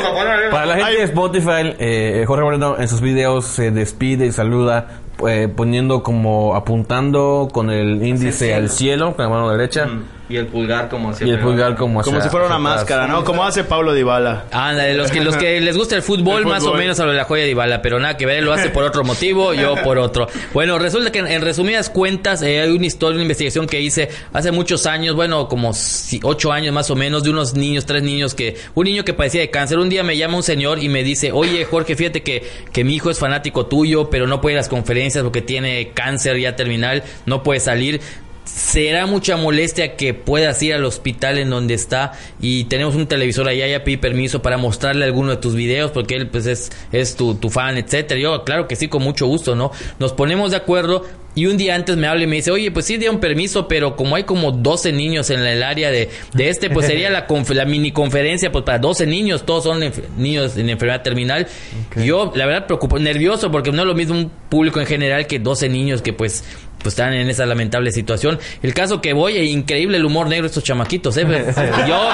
Para 0.51 0.65
la 0.65 0.73
gente 0.75 0.89
hay- 0.89 0.97
de 0.97 1.03
Spotify, 1.03 1.75
eh, 1.79 2.23
Jorge 2.27 2.43
Moreno 2.43 2.75
en 2.79 2.87
sus 2.87 3.01
videos 3.01 3.45
se 3.45 3.71
despide 3.71 4.25
y 4.27 4.31
saluda 4.31 4.87
eh, 5.27 5.47
poniendo 5.55 6.01
como 6.03 6.55
apuntando 6.55 7.49
con 7.51 7.69
el 7.69 8.05
índice 8.05 8.53
al 8.53 8.69
cielo 8.69 9.15
con 9.15 9.25
la 9.25 9.29
mano 9.29 9.49
derecha 9.51 9.87
Y 10.31 10.37
el 10.37 10.47
pulgar 10.47 10.87
como 10.89 11.09
hacia 11.09 11.27
y 11.27 11.31
el 11.31 11.39
pulgar 11.39 11.75
como 11.75 12.01
Como 12.01 12.17
hacia- 12.17 12.23
si 12.23 12.29
fuera 12.31 12.45
una 12.47 12.57
máscara, 12.57 13.05
¿no? 13.07 13.23
Como 13.23 13.43
hace 13.43 13.63
Pablo 13.65 13.93
Dybala. 13.93 14.45
Ándale, 14.51 14.93
los 14.95 15.11
que, 15.11 15.21
los 15.21 15.35
que 15.35 15.59
les 15.59 15.75
gusta 15.77 15.95
el 15.95 16.01
fútbol, 16.01 16.41
El 16.43 16.47
más 16.47 16.63
o 16.63 16.73
menos 16.73 16.99
a 16.99 17.05
lo 17.05 17.11
de 17.11 17.17
la 17.17 17.25
joya 17.25 17.43
de 17.43 17.49
Ibala, 17.49 17.81
pero 17.81 17.99
nada 17.99 18.15
que 18.17 18.25
ver, 18.25 18.37
él 18.37 18.45
lo 18.45 18.53
hace 18.53 18.69
por 18.69 18.83
otro 18.83 19.03
motivo, 19.03 19.53
yo 19.53 19.75
por 19.83 19.97
otro. 19.97 20.27
Bueno, 20.53 20.79
resulta 20.79 21.11
que 21.11 21.19
en, 21.19 21.27
en 21.27 21.41
resumidas 21.41 21.89
cuentas, 21.89 22.41
eh, 22.41 22.61
hay 22.61 22.69
una 22.69 22.85
historia, 22.85 23.15
una 23.15 23.23
investigación 23.23 23.67
que 23.67 23.81
hice 23.81 24.09
hace 24.33 24.51
muchos 24.51 24.85
años, 24.85 25.15
bueno, 25.15 25.47
como 25.49 25.73
si- 25.73 26.19
ocho 26.23 26.51
años 26.51 26.73
más 26.73 26.89
o 26.89 26.95
menos, 26.95 27.23
de 27.23 27.29
unos 27.31 27.53
niños, 27.55 27.85
tres 27.85 28.03
niños 28.03 28.33
que, 28.33 28.55
un 28.73 28.85
niño 28.85 29.03
que 29.03 29.13
padecía 29.13 29.41
de 29.41 29.49
cáncer, 29.49 29.77
un 29.79 29.89
día 29.89 30.03
me 30.03 30.15
llama 30.17 30.37
un 30.37 30.43
señor 30.43 30.79
y 30.81 30.87
me 30.89 31.03
dice, 31.03 31.31
oye 31.31 31.65
Jorge, 31.65 31.95
fíjate 31.95 32.23
que, 32.23 32.43
que 32.71 32.83
mi 32.83 32.95
hijo 32.95 33.09
es 33.09 33.19
fanático 33.19 33.65
tuyo, 33.65 34.09
pero 34.09 34.27
no 34.27 34.39
puede 34.39 34.53
ir 34.53 34.57
a 34.59 34.61
las 34.61 34.69
conferencias 34.69 35.23
porque 35.23 35.41
tiene 35.41 35.91
cáncer 35.93 36.37
ya 36.39 36.55
terminal, 36.55 37.03
no 37.25 37.43
puede 37.43 37.59
salir. 37.59 37.99
Será 38.45 39.05
mucha 39.05 39.37
molestia 39.37 39.95
que 39.95 40.13
puedas 40.13 40.61
ir 40.63 40.73
al 40.73 40.85
hospital 40.85 41.37
en 41.37 41.49
donde 41.49 41.73
está 41.73 42.13
y 42.41 42.65
tenemos 42.65 42.95
un 42.95 43.07
televisor 43.07 43.47
allá 43.47 43.67
ya 43.67 43.83
pedí 43.83 43.97
permiso 43.97 44.41
para 44.41 44.57
mostrarle 44.57 45.05
alguno 45.05 45.31
de 45.31 45.37
tus 45.37 45.55
videos 45.55 45.91
porque 45.91 46.15
él 46.15 46.27
pues 46.27 46.45
es, 46.45 46.71
es 46.91 47.15
tu, 47.15 47.35
tu 47.35 47.49
fan, 47.49 47.77
etcétera. 47.77 48.19
Yo, 48.19 48.43
claro 48.43 48.67
que 48.67 48.75
sí, 48.75 48.87
con 48.87 49.03
mucho 49.03 49.27
gusto, 49.27 49.55
¿no? 49.55 49.71
Nos 49.99 50.13
ponemos 50.13 50.51
de 50.51 50.57
acuerdo 50.57 51.05
y 51.33 51.45
un 51.45 51.57
día 51.57 51.75
antes 51.75 51.95
me 51.95 52.07
habla 52.07 52.23
y 52.23 52.27
me 52.27 52.37
dice, 52.37 52.51
oye, 52.51 52.71
pues 52.71 52.85
sí 52.85 52.97
dieron 52.97 53.19
permiso, 53.19 53.67
pero 53.67 53.95
como 53.95 54.15
hay 54.15 54.23
como 54.23 54.51
12 54.51 54.91
niños 54.91 55.29
en 55.29 55.39
el 55.39 55.63
área 55.63 55.89
de, 55.89 56.09
de 56.33 56.49
este, 56.49 56.69
pues 56.69 56.87
sería 56.87 57.09
la, 57.09 57.25
la 57.53 57.65
mini 57.65 57.91
conferencia 57.91 58.51
pues 58.51 58.65
para 58.65 58.79
12 58.79 59.07
niños, 59.07 59.45
todos 59.45 59.63
son 59.63 59.81
niños 60.17 60.57
en 60.57 60.69
enfermedad 60.69 61.03
terminal. 61.03 61.47
Yo, 61.95 62.33
la 62.35 62.45
verdad, 62.45 62.65
preocupo, 62.67 62.99
nervioso 62.99 63.49
porque 63.51 63.71
no 63.71 63.83
es 63.83 63.87
lo 63.87 63.95
mismo 63.95 64.15
un 64.15 64.31
público 64.49 64.79
en 64.79 64.85
general 64.85 65.27
que 65.27 65.39
12 65.39 65.69
niños 65.69 66.01
que 66.01 66.13
pues 66.13 66.43
pues 66.81 66.93
están 66.93 67.13
en 67.13 67.29
esa 67.29 67.45
lamentable 67.45 67.91
situación. 67.91 68.39
El 68.61 68.73
caso 68.73 69.01
que 69.01 69.13
voy, 69.13 69.37
e 69.37 69.45
increíble 69.45 69.97
el 69.97 70.05
humor 70.05 70.27
negro 70.27 70.43
de 70.43 70.47
estos 70.47 70.63
chamaquitos, 70.63 71.17
¿eh? 71.17 71.25
Yo 71.87 72.09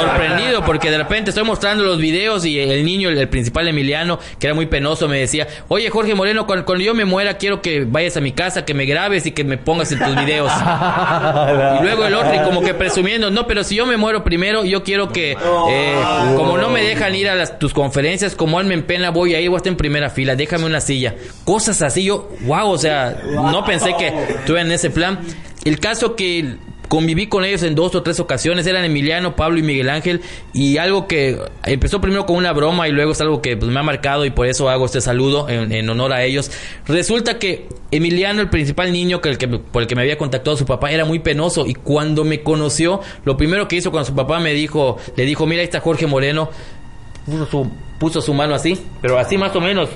sorprendido 0.00 0.64
porque 0.64 0.90
de 0.90 0.98
repente 0.98 1.30
estoy 1.30 1.44
mostrando 1.44 1.84
los 1.84 1.98
videos 1.98 2.44
y 2.44 2.58
el 2.58 2.84
niño, 2.84 3.08
el, 3.08 3.18
el 3.18 3.28
principal 3.28 3.68
Emiliano, 3.68 4.18
que 4.38 4.46
era 4.46 4.54
muy 4.54 4.66
penoso, 4.66 5.08
me 5.08 5.18
decía, 5.18 5.46
oye 5.68 5.90
Jorge 5.90 6.14
Moreno, 6.14 6.46
cuando, 6.46 6.64
cuando 6.64 6.84
yo 6.84 6.94
me 6.94 7.04
muera 7.04 7.36
quiero 7.36 7.60
que 7.62 7.84
vayas 7.84 8.16
a 8.16 8.20
mi 8.20 8.32
casa, 8.32 8.55
que 8.64 8.74
me 8.74 8.86
grabes 8.86 9.26
y 9.26 9.32
que 9.32 9.44
me 9.44 9.58
pongas 9.58 9.92
en 9.92 9.98
tus 9.98 10.16
videos. 10.16 10.50
y 11.80 11.82
luego 11.82 12.04
el 12.06 12.14
otro, 12.14 12.34
y 12.34 12.38
como 12.44 12.62
que 12.62 12.74
presumiendo, 12.74 13.30
no, 13.30 13.46
pero 13.46 13.64
si 13.64 13.76
yo 13.76 13.86
me 13.86 13.96
muero 13.96 14.24
primero, 14.24 14.64
yo 14.64 14.82
quiero 14.82 15.08
que, 15.08 15.32
eh, 15.32 16.02
como 16.36 16.56
no 16.58 16.70
me 16.70 16.82
dejan 16.82 17.14
ir 17.14 17.28
a 17.28 17.34
las, 17.34 17.58
tus 17.58 17.72
conferencias, 17.72 18.34
como 18.34 18.60
él 18.60 18.66
me 18.66 18.74
empena, 18.74 19.10
voy 19.10 19.34
a 19.34 19.40
ir, 19.40 19.48
voy 19.48 19.56
a 19.56 19.58
estar 19.58 19.70
en 19.70 19.76
primera 19.76 20.10
fila, 20.10 20.36
déjame 20.36 20.64
una 20.64 20.80
silla. 20.80 21.14
Cosas 21.44 21.82
así, 21.82 22.04
yo, 22.04 22.30
wow, 22.42 22.68
o 22.70 22.78
sea, 22.78 23.16
no 23.32 23.64
pensé 23.64 23.94
que 23.98 24.08
estuve 24.08 24.60
en 24.60 24.72
ese 24.72 24.90
plan. 24.90 25.18
El 25.64 25.80
caso 25.80 26.14
que 26.14 26.56
conviví 26.88 27.26
con 27.26 27.44
ellos 27.44 27.62
en 27.62 27.74
dos 27.74 27.94
o 27.94 28.02
tres 28.02 28.20
ocasiones, 28.20 28.66
eran 28.66 28.84
Emiliano, 28.84 29.36
Pablo 29.36 29.58
y 29.58 29.62
Miguel 29.62 29.88
Ángel, 29.88 30.20
y 30.52 30.78
algo 30.78 31.06
que 31.06 31.38
empezó 31.64 32.00
primero 32.00 32.26
con 32.26 32.36
una 32.36 32.52
broma 32.52 32.88
y 32.88 32.92
luego 32.92 33.12
es 33.12 33.20
algo 33.20 33.42
que 33.42 33.56
pues, 33.56 33.70
me 33.70 33.80
ha 33.80 33.82
marcado 33.82 34.24
y 34.24 34.30
por 34.30 34.46
eso 34.46 34.68
hago 34.68 34.86
este 34.86 35.00
saludo 35.00 35.48
en, 35.48 35.72
en 35.72 35.88
honor 35.88 36.12
a 36.12 36.24
ellos. 36.24 36.50
Resulta 36.86 37.38
que 37.38 37.68
Emiliano, 37.90 38.40
el 38.40 38.50
principal 38.50 38.92
niño 38.92 39.20
que 39.20 39.28
el 39.28 39.38
que, 39.38 39.48
por 39.48 39.82
el 39.82 39.88
que 39.88 39.94
me 39.94 40.02
había 40.02 40.18
contactado 40.18 40.56
su 40.56 40.66
papá, 40.66 40.90
era 40.90 41.04
muy 41.04 41.18
penoso 41.18 41.66
y 41.66 41.74
cuando 41.74 42.24
me 42.24 42.42
conoció, 42.42 43.00
lo 43.24 43.36
primero 43.36 43.68
que 43.68 43.76
hizo 43.76 43.90
cuando 43.90 44.06
su 44.06 44.14
papá 44.14 44.40
me 44.40 44.52
dijo, 44.52 44.98
le 45.16 45.24
dijo, 45.24 45.46
mira, 45.46 45.60
ahí 45.60 45.66
está 45.66 45.80
Jorge 45.80 46.06
Moreno, 46.06 46.50
puso 47.24 47.46
su, 47.46 47.70
puso 47.98 48.20
su 48.20 48.34
mano 48.34 48.54
así, 48.54 48.78
pero 49.00 49.18
así 49.18 49.38
más 49.38 49.54
o 49.54 49.60
menos. 49.60 49.88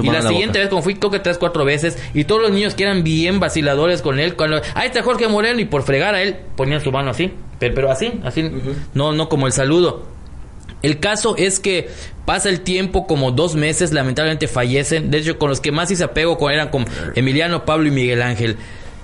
Y 0.00 0.06
la 0.06 0.18
en 0.18 0.24
la 0.24 0.30
siguiente 0.30 0.58
boca. 0.58 0.60
vez, 0.60 0.68
como 0.68 0.82
fui, 0.82 0.94
creo 0.94 1.10
que 1.10 1.20
tres, 1.20 1.38
cuatro 1.38 1.64
veces, 1.64 1.98
y 2.14 2.24
todos 2.24 2.42
los 2.42 2.50
niños 2.50 2.74
que 2.74 2.84
eran 2.84 3.02
bien 3.02 3.40
vaciladores 3.40 4.02
con 4.02 4.20
él, 4.20 4.36
cuando, 4.36 4.60
ahí 4.74 4.88
está 4.88 5.02
Jorge 5.02 5.28
Moreno, 5.28 5.60
y 5.60 5.64
por 5.64 5.82
fregar 5.82 6.14
a 6.14 6.22
él, 6.22 6.36
ponían 6.56 6.80
su 6.82 6.92
mano 6.92 7.10
así, 7.10 7.32
pero, 7.58 7.74
pero 7.74 7.90
así, 7.90 8.12
así, 8.24 8.50
no, 8.94 9.12
no 9.12 9.28
como 9.28 9.46
el 9.46 9.52
saludo. 9.52 10.16
El 10.82 11.00
caso 11.00 11.34
es 11.36 11.58
que 11.58 11.88
pasa 12.24 12.48
el 12.48 12.60
tiempo, 12.60 13.06
como 13.06 13.32
dos 13.32 13.54
meses, 13.54 13.92
lamentablemente 13.92 14.46
fallecen. 14.46 15.10
De 15.10 15.18
hecho, 15.18 15.38
con 15.38 15.48
los 15.48 15.60
que 15.60 15.72
más 15.72 15.90
hice 15.90 16.04
apego 16.04 16.36
con, 16.36 16.52
eran 16.52 16.68
con 16.68 16.84
Emiliano, 17.14 17.64
Pablo 17.64 17.88
y 17.88 17.90
Miguel 17.90 18.22
Ángel. 18.22 18.56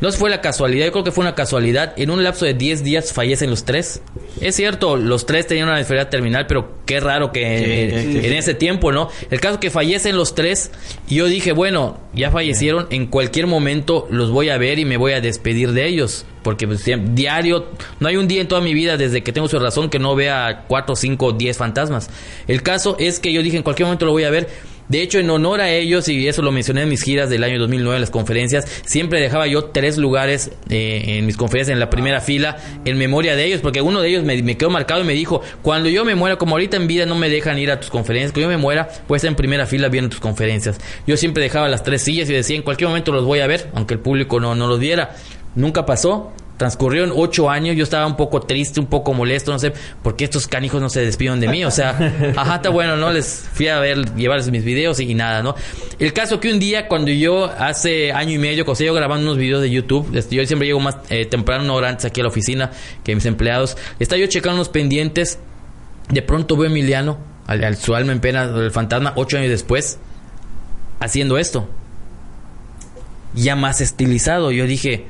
No 0.03 0.11
fue 0.11 0.31
la 0.31 0.41
casualidad, 0.41 0.87
yo 0.87 0.91
creo 0.91 1.05
que 1.05 1.13
fue 1.13 1.23
una 1.23 1.37
casualidad. 1.37 1.95
En 1.97 2.11
un 2.11 2.25
lapso 2.25 2.45
de 2.45 2.55
10 2.55 2.83
días 2.83 3.13
fallecen 3.13 3.51
los 3.51 3.65
tres. 3.65 4.03
Es 4.41 4.57
cierto, 4.57 4.97
los 4.97 5.27
tres 5.27 5.47
tenían 5.47 5.69
una 5.69 5.79
enfermedad 5.79 6.09
terminal, 6.09 6.49
pero 6.49 6.79
qué 6.87 6.99
raro 6.99 7.31
que 7.31 7.85
en, 7.85 8.25
en 8.25 8.33
ese 8.33 8.55
tiempo, 8.55 8.91
¿no? 8.91 9.11
El 9.31 9.39
caso 9.39 9.61
que 9.61 9.71
fallecen 9.71 10.17
los 10.17 10.35
tres, 10.35 10.73
y 11.07 11.15
yo 11.15 11.27
dije, 11.27 11.53
bueno, 11.53 12.01
ya 12.15 12.33
fallecieron, 12.33 12.89
en 12.91 13.07
cualquier 13.07 13.47
momento 13.47 14.09
los 14.11 14.33
voy 14.33 14.49
a 14.49 14.59
ver 14.59 14.81
y 14.81 14.85
me 14.85 14.97
voy 14.97 15.13
a 15.13 15.21
despedir 15.21 15.71
de 15.71 15.87
ellos. 15.87 16.27
Porque 16.43 16.67
pues, 16.67 16.85
diario, 16.85 17.69
no 18.01 18.09
hay 18.09 18.17
un 18.17 18.27
día 18.27 18.41
en 18.41 18.49
toda 18.49 18.61
mi 18.61 18.75
vida 18.75 18.97
desde 18.97 19.23
que 19.23 19.33
tengo 19.33 19.47
su 19.47 19.61
razón 19.61 19.89
que 19.89 20.01
no 20.01 20.17
vea 20.17 20.65
cuatro, 20.67 20.97
cinco, 20.97 21.31
diez 21.31 21.57
fantasmas. 21.57 22.11
El 22.49 22.63
caso 22.63 22.97
es 22.99 23.21
que 23.21 23.33
yo 23.33 23.41
dije, 23.41 23.57
en 23.57 23.63
cualquier 23.63 23.87
momento 23.87 24.07
lo 24.07 24.11
voy 24.11 24.25
a 24.25 24.31
ver. 24.31 24.49
De 24.89 25.01
hecho, 25.01 25.19
en 25.19 25.31
honor 25.31 25.61
a 25.61 25.71
ellos, 25.71 26.09
y 26.09 26.29
eso 26.29 26.43
lo 26.43 26.53
mencioné 26.53 26.83
en 26.83 26.89
mis 26.89 27.03
giras 27.03 27.31
del 27.31 27.45
año 27.45 27.59
2009, 27.59 27.97
en 27.97 28.01
las 28.01 28.11
conferencias, 28.11 28.83
siempre 28.85 29.21
dejaba 29.21 29.47
yo 29.47 29.65
tres 29.67 29.97
lugares 29.97 30.51
eh, 30.69 31.19
en 31.19 31.27
mis 31.27 31.37
conferencias 31.37 31.73
en 31.73 31.81
la 31.81 31.89
primera 31.89 32.21
fila 32.21 32.59
en 32.85 32.99
memoria 32.99 33.37
de 33.37 33.47
ellos, 33.47 33.61
porque 33.61 33.81
uno 33.81 34.01
de 34.03 34.09
ellos 34.09 34.25
me, 34.25 34.43
me 34.43 34.57
quedó 34.57 34.71
marcado 34.71 35.01
y 35.01 35.05
me 35.05 35.15
dijo, 35.15 35.41
cuando 35.63 35.89
yo 35.89 36.05
me 36.05 36.15
muera, 36.15 36.37
como 36.37 36.53
ahorita 36.53 36.77
en 36.77 36.87
vida 36.87 37.07
no 37.07 37.15
me 37.15 37.29
dejan 37.29 37.59
ir 37.59 37.71
a 37.71 37.81
tus 37.81 37.91
conferencias, 37.91 38.33
cuando 38.33 38.51
yo 38.51 38.57
me 38.57 38.63
muera, 38.63 38.89
voy 39.09 39.17
a 39.17 39.19
estar 39.19 39.29
en 39.29 39.37
primera 39.37 39.67
fila 39.67 39.89
viendo 39.89 40.11
tus 40.11 40.21
conferencias. 40.21 40.79
Yo 41.07 41.17
siempre 41.17 41.43
dejaba 41.43 41.69
las 41.69 41.83
tres 41.83 42.03
sillas 42.03 42.29
y 42.29 42.33
decía, 42.33 42.57
en 42.57 42.63
cualquier 42.63 42.89
momento 42.89 43.13
los 43.13 43.25
voy 43.25 43.41
a 43.41 43.47
ver, 43.47 43.71
aunque 43.75 43.95
el 43.95 44.01
público 44.01 44.41
no, 44.41 44.55
no 44.55 44.67
los 44.67 44.79
viera. 44.79 45.17
Nunca 45.55 45.85
pasó. 45.87 46.33
Transcurrieron 46.63 47.13
ocho 47.17 47.51
años, 47.51 47.75
yo 47.75 47.83
estaba 47.83 48.07
un 48.07 48.15
poco 48.15 48.39
triste, 48.39 48.79
un 48.79 48.87
poco 48.87 49.13
molesto, 49.15 49.51
no 49.51 49.59
sé, 49.59 49.73
por 50.01 50.15
qué 50.15 50.23
estos 50.23 50.47
canijos 50.47 50.81
no 50.81 50.89
se 50.89 51.01
despiden 51.01 51.41
de 51.41 51.49
mí, 51.49 51.65
o 51.65 51.73
sea, 51.73 51.91
ajá, 52.37 52.55
está 52.55 52.69
bueno, 52.69 52.97
¿no? 52.97 53.11
Les 53.11 53.49
fui 53.53 53.67
a 53.67 53.81
ver, 53.81 54.15
llevarles 54.15 54.49
mis 54.53 54.63
videos 54.63 55.01
y, 55.01 55.11
y 55.11 55.15
nada, 55.15 55.43
¿no? 55.43 55.57
El 55.99 56.13
caso 56.13 56.39
que 56.39 56.53
un 56.53 56.61
día, 56.61 56.87
cuando 56.87 57.11
yo 57.11 57.47
hace 57.47 58.13
año 58.13 58.35
y 58.35 58.39
medio, 58.39 58.65
cuando 58.65 58.85
yo 58.85 58.95
grabando 58.95 59.27
unos 59.27 59.39
videos 59.39 59.61
de 59.61 59.71
YouTube, 59.71 60.17
este, 60.17 60.37
yo 60.37 60.47
siempre 60.47 60.69
llego 60.69 60.79
más 60.79 60.99
eh, 61.11 61.27
temprano, 61.27 61.65
una 61.65 61.73
hora 61.73 61.89
antes 61.89 62.05
aquí 62.05 62.21
a 62.21 62.23
la 62.23 62.29
oficina 62.29 62.71
que 63.03 63.13
mis 63.13 63.27
empleados, 63.27 63.77
estaba 63.99 64.21
yo 64.21 64.29
checando 64.29 64.55
unos 64.55 64.69
pendientes, 64.69 65.41
de 66.11 66.23
pronto 66.23 66.57
veo 66.57 66.69
a 66.69 66.71
Emiliano, 66.71 67.19
al, 67.49 67.65
al 67.65 67.77
su 67.77 67.97
alma 67.97 68.13
en 68.13 68.21
pena, 68.21 68.45
el 68.45 68.71
fantasma, 68.71 69.15
ocho 69.17 69.37
años 69.37 69.51
después, 69.51 69.99
haciendo 71.01 71.39
esto. 71.39 71.69
Ya 73.35 73.57
más 73.57 73.81
estilizado. 73.81 74.53
Yo 74.53 74.65
dije, 74.69 75.07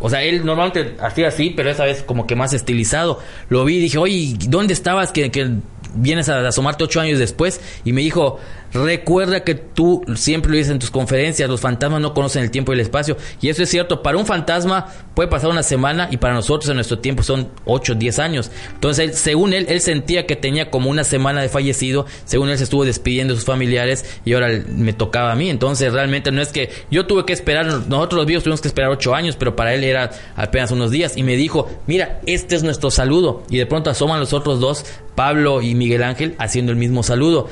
o 0.00 0.10
sea, 0.10 0.22
él 0.22 0.44
normalmente 0.44 0.96
hacía 1.00 1.28
así, 1.28 1.50
pero 1.50 1.70
esa 1.70 1.84
vez 1.84 2.02
como 2.02 2.26
que 2.26 2.34
más 2.34 2.52
estilizado. 2.52 3.20
Lo 3.48 3.64
vi 3.64 3.76
y 3.76 3.80
dije, 3.80 3.98
oye, 3.98 4.34
¿dónde 4.48 4.74
estabas 4.74 5.12
que, 5.12 5.30
que 5.30 5.50
vienes 5.94 6.28
a 6.28 6.46
asomarte 6.46 6.84
ocho 6.84 7.00
años 7.00 7.18
después? 7.18 7.60
Y 7.84 7.92
me 7.92 8.00
dijo, 8.00 8.38
recuerda 8.72 9.44
que 9.44 9.54
tú 9.54 10.02
siempre 10.14 10.50
lo 10.50 10.56
dices 10.56 10.72
en 10.72 10.78
tus 10.78 10.90
conferencias, 10.90 11.48
los 11.48 11.60
fantasmas 11.60 12.00
no 12.00 12.14
conocen 12.14 12.42
el 12.42 12.50
tiempo 12.50 12.72
y 12.72 12.74
el 12.74 12.80
espacio. 12.80 13.16
Y 13.40 13.48
eso 13.48 13.62
es 13.62 13.68
cierto, 13.68 14.02
para 14.02 14.18
un 14.18 14.26
fantasma 14.26 14.86
puede 15.14 15.28
pasar 15.28 15.50
una 15.50 15.62
semana 15.62 16.08
y 16.10 16.16
para 16.16 16.34
nosotros 16.34 16.68
en 16.70 16.76
nuestro 16.76 16.98
tiempo 16.98 17.22
son 17.22 17.48
ocho, 17.64 17.94
diez 17.94 18.18
años. 18.18 18.50
Entonces, 18.74 19.10
él, 19.10 19.14
según 19.14 19.52
él, 19.52 19.66
él 19.68 19.80
sentía 19.80 20.26
que 20.26 20.36
tenía 20.36 20.70
como 20.70 20.90
una 20.90 21.04
semana 21.04 21.42
de 21.42 21.48
fallecido, 21.48 22.06
según 22.24 22.48
él 22.48 22.58
se 22.58 22.64
estuvo 22.64 22.84
despidiendo 22.84 23.34
de 23.34 23.40
sus 23.40 23.46
familiares 23.46 24.20
y 24.24 24.32
ahora 24.34 24.48
me 24.68 24.92
tocaba 24.92 25.32
a 25.32 25.34
mí. 25.34 25.50
Entonces, 25.50 25.92
realmente 25.92 26.30
no 26.32 26.40
es 26.42 26.48
que 26.48 26.70
yo 26.90 27.06
tuve 27.06 27.24
que 27.24 27.32
esperar, 27.32 27.66
nosotros 27.66 28.18
los 28.18 28.26
vivos 28.26 28.42
tuvimos 28.42 28.60
que 28.60 28.68
esperar 28.68 28.90
ocho 28.90 29.14
años, 29.14 29.36
pero 29.36 29.56
para 29.56 29.74
él 29.74 29.84
era 29.84 30.10
apenas 30.36 30.70
unos 30.70 30.90
días. 30.90 31.16
Y 31.16 31.22
me 31.22 31.36
dijo, 31.36 31.68
mira, 31.86 32.20
este 32.26 32.56
es 32.56 32.62
nuestro 32.62 32.90
saludo. 32.90 33.42
Y 33.50 33.58
de 33.58 33.66
pronto 33.66 33.90
asoman 33.90 34.20
los 34.20 34.32
otros 34.32 34.60
dos, 34.60 34.84
Pablo 35.14 35.60
y 35.62 35.74
Miguel 35.74 36.02
Ángel, 36.02 36.34
haciendo 36.38 36.72
el 36.72 36.78
mismo 36.78 37.02
saludo. 37.02 37.48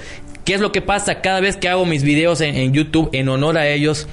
¿Qué 0.50 0.54
es 0.54 0.60
lo 0.60 0.72
que 0.72 0.82
pasa? 0.82 1.20
Cada 1.20 1.38
vez 1.38 1.56
que 1.56 1.68
hago 1.68 1.86
mis 1.86 2.02
videos 2.02 2.40
en, 2.40 2.56
en 2.56 2.72
YouTube 2.72 3.08
en 3.12 3.28
honor 3.28 3.56
a 3.56 3.68
ellos, 3.68 4.08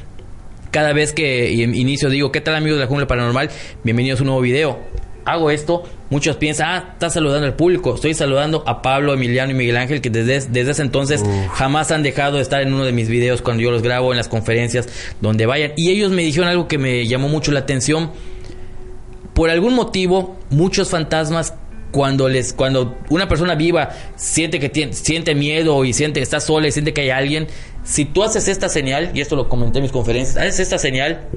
cada 0.69 0.93
vez 0.93 1.11
que 1.11 1.51
inicio 1.51 2.11
digo, 2.11 2.31
¿qué 2.31 2.41
tal 2.41 2.53
amigos 2.53 2.77
de 2.77 2.83
la 2.83 2.87
Jungla 2.87 3.07
Paranormal? 3.07 3.49
Bienvenidos 3.83 4.19
a 4.19 4.21
un 4.21 4.27
nuevo 4.27 4.41
video. 4.41 4.77
Hago 5.25 5.49
esto, 5.49 5.81
muchos 6.11 6.35
piensan, 6.35 6.67
ah, 6.69 6.89
estás 6.93 7.15
saludando 7.15 7.47
al 7.47 7.55
público. 7.55 7.95
Estoy 7.95 8.13
saludando 8.13 8.63
a 8.67 8.83
Pablo, 8.83 9.15
Emiliano 9.15 9.51
y 9.51 9.55
Miguel 9.55 9.77
Ángel, 9.77 9.99
que 9.99 10.11
desde, 10.11 10.47
desde 10.51 10.69
ese 10.69 10.83
entonces 10.83 11.23
jamás 11.53 11.89
han 11.89 12.03
dejado 12.03 12.35
de 12.35 12.43
estar 12.43 12.61
en 12.61 12.71
uno 12.71 12.85
de 12.85 12.91
mis 12.91 13.09
videos 13.09 13.41
cuando 13.41 13.63
yo 13.63 13.71
los 13.71 13.81
grabo 13.81 14.13
en 14.13 14.17
las 14.17 14.27
conferencias, 14.27 14.87
donde 15.19 15.47
vayan. 15.47 15.71
Y 15.75 15.89
ellos 15.89 16.11
me 16.11 16.21
dijeron 16.21 16.49
algo 16.49 16.67
que 16.67 16.77
me 16.77 17.07
llamó 17.07 17.29
mucho 17.29 17.51
la 17.51 17.61
atención. 17.61 18.11
Por 19.33 19.49
algún 19.49 19.73
motivo, 19.73 20.37
muchos 20.51 20.91
fantasmas 20.91 21.55
cuando 21.91 22.29
les 22.29 22.53
cuando 22.53 22.97
una 23.09 23.27
persona 23.27 23.55
viva 23.55 23.89
siente 24.15 24.59
que 24.59 24.69
tiene, 24.69 24.93
siente 24.93 25.35
miedo 25.35 25.85
y 25.85 25.93
siente 25.93 26.19
que 26.19 26.23
está 26.23 26.39
sola 26.39 26.67
y 26.67 26.71
siente 26.71 26.93
que 26.93 27.01
hay 27.01 27.09
alguien, 27.09 27.47
si 27.83 28.05
tú 28.05 28.23
haces 28.23 28.47
esta 28.47 28.69
señal, 28.69 29.11
y 29.13 29.21
esto 29.21 29.35
lo 29.35 29.47
comenté 29.49 29.79
en 29.79 29.83
mis 29.83 29.91
conferencias, 29.91 30.37
haces 30.37 30.59
esta 30.59 30.77
señal, 30.77 31.27